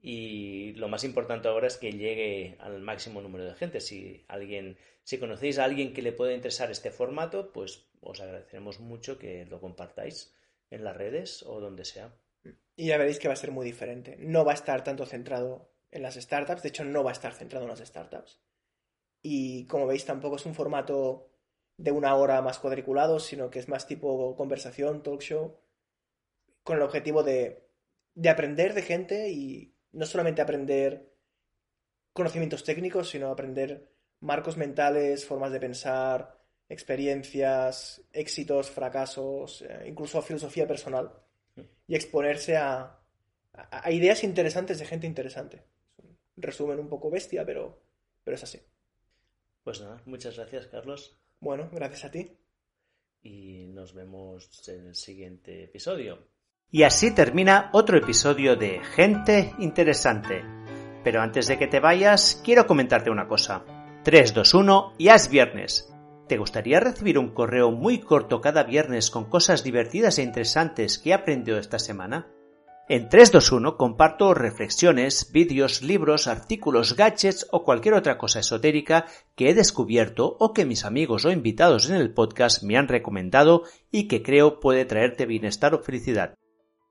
y 0.01 0.73
lo 0.77 0.87
más 0.87 1.03
importante 1.03 1.47
ahora 1.47 1.67
es 1.67 1.77
que 1.77 1.91
llegue 1.91 2.57
al 2.59 2.79
máximo 2.81 3.21
número 3.21 3.45
de 3.45 3.53
gente. 3.53 3.81
Si 3.81 4.25
alguien, 4.27 4.79
si 5.03 5.19
conocéis 5.19 5.59
a 5.59 5.65
alguien 5.65 5.93
que 5.93 6.01
le 6.01 6.11
pueda 6.11 6.33
interesar 6.33 6.71
este 6.71 6.89
formato, 6.89 7.51
pues 7.53 7.85
os 7.99 8.19
agradeceremos 8.19 8.79
mucho 8.79 9.19
que 9.19 9.45
lo 9.45 9.61
compartáis 9.61 10.35
en 10.71 10.83
las 10.83 10.97
redes 10.97 11.43
o 11.43 11.59
donde 11.59 11.85
sea. 11.85 12.15
Y 12.75 12.87
ya 12.87 12.97
veréis 12.97 13.19
que 13.19 13.27
va 13.27 13.35
a 13.35 13.37
ser 13.37 13.51
muy 13.51 13.67
diferente. 13.67 14.15
No 14.17 14.43
va 14.43 14.53
a 14.53 14.55
estar 14.55 14.83
tanto 14.83 15.05
centrado 15.05 15.69
en 15.91 16.01
las 16.01 16.15
startups, 16.15 16.63
de 16.63 16.69
hecho 16.69 16.83
no 16.83 17.03
va 17.03 17.11
a 17.11 17.13
estar 17.13 17.33
centrado 17.35 17.65
en 17.65 17.69
las 17.69 17.87
startups. 17.87 18.39
Y 19.21 19.65
como 19.65 19.87
veis, 19.87 20.05
tampoco 20.05 20.35
es 20.37 20.45
un 20.45 20.55
formato 20.55 21.29
de 21.77 21.91
una 21.91 22.15
hora 22.15 22.41
más 22.41 22.59
cuadriculado, 22.59 23.19
sino 23.19 23.49
que 23.49 23.59
es 23.59 23.67
más 23.67 23.87
tipo 23.87 24.35
conversación, 24.35 25.03
talk 25.03 25.21
show, 25.21 25.57
con 26.63 26.77
el 26.77 26.83
objetivo 26.83 27.23
de, 27.23 27.67
de 28.15 28.29
aprender 28.29 28.73
de 28.73 28.81
gente 28.81 29.29
y 29.29 29.73
no 29.91 30.05
solamente 30.05 30.41
aprender 30.41 31.11
conocimientos 32.13 32.63
técnicos, 32.63 33.09
sino 33.09 33.29
aprender 33.29 33.89
marcos 34.19 34.57
mentales, 34.57 35.25
formas 35.25 35.51
de 35.51 35.59
pensar, 35.59 36.37
experiencias, 36.69 38.01
éxitos, 38.13 38.69
fracasos, 38.69 39.63
eh, 39.63 39.85
incluso 39.87 40.21
filosofía 40.21 40.67
personal 40.67 41.11
y 41.87 41.95
exponerse 41.95 42.55
a, 42.55 42.99
a, 43.53 43.91
ideas 43.91 44.23
interesantes 44.23 44.79
de 44.79 44.85
gente 44.85 45.07
interesante. 45.07 45.63
resumen 46.37 46.79
un 46.79 46.87
poco 46.87 47.09
bestia, 47.09 47.45
pero, 47.45 47.81
pero 48.23 48.35
es 48.35 48.43
así. 48.43 48.59
Pues 49.63 49.81
nada, 49.81 50.01
muchas 50.05 50.37
gracias, 50.37 50.67
Carlos. 50.67 51.17
Bueno, 51.39 51.69
gracias 51.71 52.05
a 52.05 52.11
ti. 52.11 52.37
Y 53.23 53.65
nos 53.67 53.93
vemos 53.93 54.67
en 54.67 54.87
el 54.87 54.95
siguiente 54.95 55.65
episodio. 55.65 56.27
Y 56.71 56.83
así 56.83 57.13
termina 57.13 57.69
otro 57.73 57.97
episodio 57.97 58.55
de 58.55 58.79
Gente 58.83 59.53
Interesante. 59.59 60.43
Pero 61.03 61.21
antes 61.21 61.47
de 61.47 61.57
que 61.57 61.67
te 61.67 61.79
vayas, 61.79 62.41
quiero 62.43 62.65
comentarte 62.65 63.09
una 63.09 63.27
cosa. 63.27 63.65
3, 64.03 64.33
2, 64.33 64.53
1, 64.53 64.93
ya 64.97 65.15
es 65.15 65.29
viernes. 65.29 65.93
¿Te 66.27 66.37
gustaría 66.37 66.79
recibir 66.79 67.19
un 67.19 67.33
correo 67.33 67.71
muy 67.71 67.99
corto 67.99 68.39
cada 68.39 68.63
viernes 68.63 69.11
con 69.11 69.25
cosas 69.25 69.63
divertidas 69.63 70.17
e 70.17 70.23
interesantes 70.23 70.97
que 70.97 71.09
he 71.09 71.13
aprendido 71.13 71.57
esta 71.57 71.77
semana? 71.77 72.31
En 72.93 73.07
321 73.07 73.77
comparto 73.77 74.33
reflexiones, 74.33 75.31
vídeos, 75.31 75.81
libros, 75.81 76.27
artículos, 76.27 76.97
gadgets 76.97 77.47
o 77.49 77.63
cualquier 77.63 77.93
otra 77.93 78.17
cosa 78.17 78.41
esotérica 78.41 79.05
que 79.37 79.49
he 79.49 79.53
descubierto 79.53 80.35
o 80.41 80.51
que 80.51 80.65
mis 80.65 80.83
amigos 80.83 81.23
o 81.23 81.31
invitados 81.31 81.89
en 81.89 81.95
el 81.95 82.13
podcast 82.13 82.63
me 82.63 82.75
han 82.75 82.89
recomendado 82.89 83.63
y 83.91 84.09
que 84.09 84.21
creo 84.21 84.59
puede 84.59 84.83
traerte 84.83 85.25
bienestar 85.25 85.73
o 85.73 85.81
felicidad. 85.81 86.33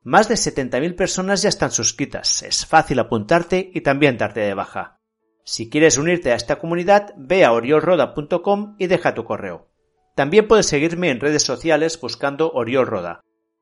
Más 0.02 0.26
de 0.26 0.36
70.000 0.36 0.96
personas 0.96 1.42
ya 1.42 1.50
están 1.50 1.70
suscritas, 1.70 2.44
es 2.44 2.64
fácil 2.64 2.98
apuntarte 2.98 3.70
y 3.74 3.82
también 3.82 4.16
darte 4.16 4.40
de 4.40 4.54
baja. 4.54 4.96
Si 5.44 5.68
quieres 5.68 5.98
unirte 5.98 6.32
a 6.32 6.36
esta 6.36 6.58
comunidad, 6.58 7.12
ve 7.18 7.44
a 7.44 7.52
oriolroda.com 7.52 8.74
y 8.78 8.86
deja 8.86 9.12
tu 9.12 9.24
correo. 9.24 9.68
También 10.16 10.48
puedes 10.48 10.64
seguirme 10.64 11.10
en 11.10 11.20
redes 11.20 11.42
sociales 11.42 12.00
buscando 12.00 12.50
Oriol 12.52 12.86
Roda. 12.86 13.20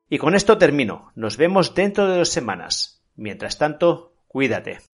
Y 0.09 0.17
con 0.17 0.35
esto 0.35 0.57
termino. 0.57 1.11
Nos 1.15 1.37
vemos 1.37 1.75
dentro 1.75 2.09
de 2.09 2.17
dos 2.17 2.29
semanas. 2.29 3.03
Mientras 3.15 3.57
tanto, 3.57 4.13
cuídate. 4.27 4.79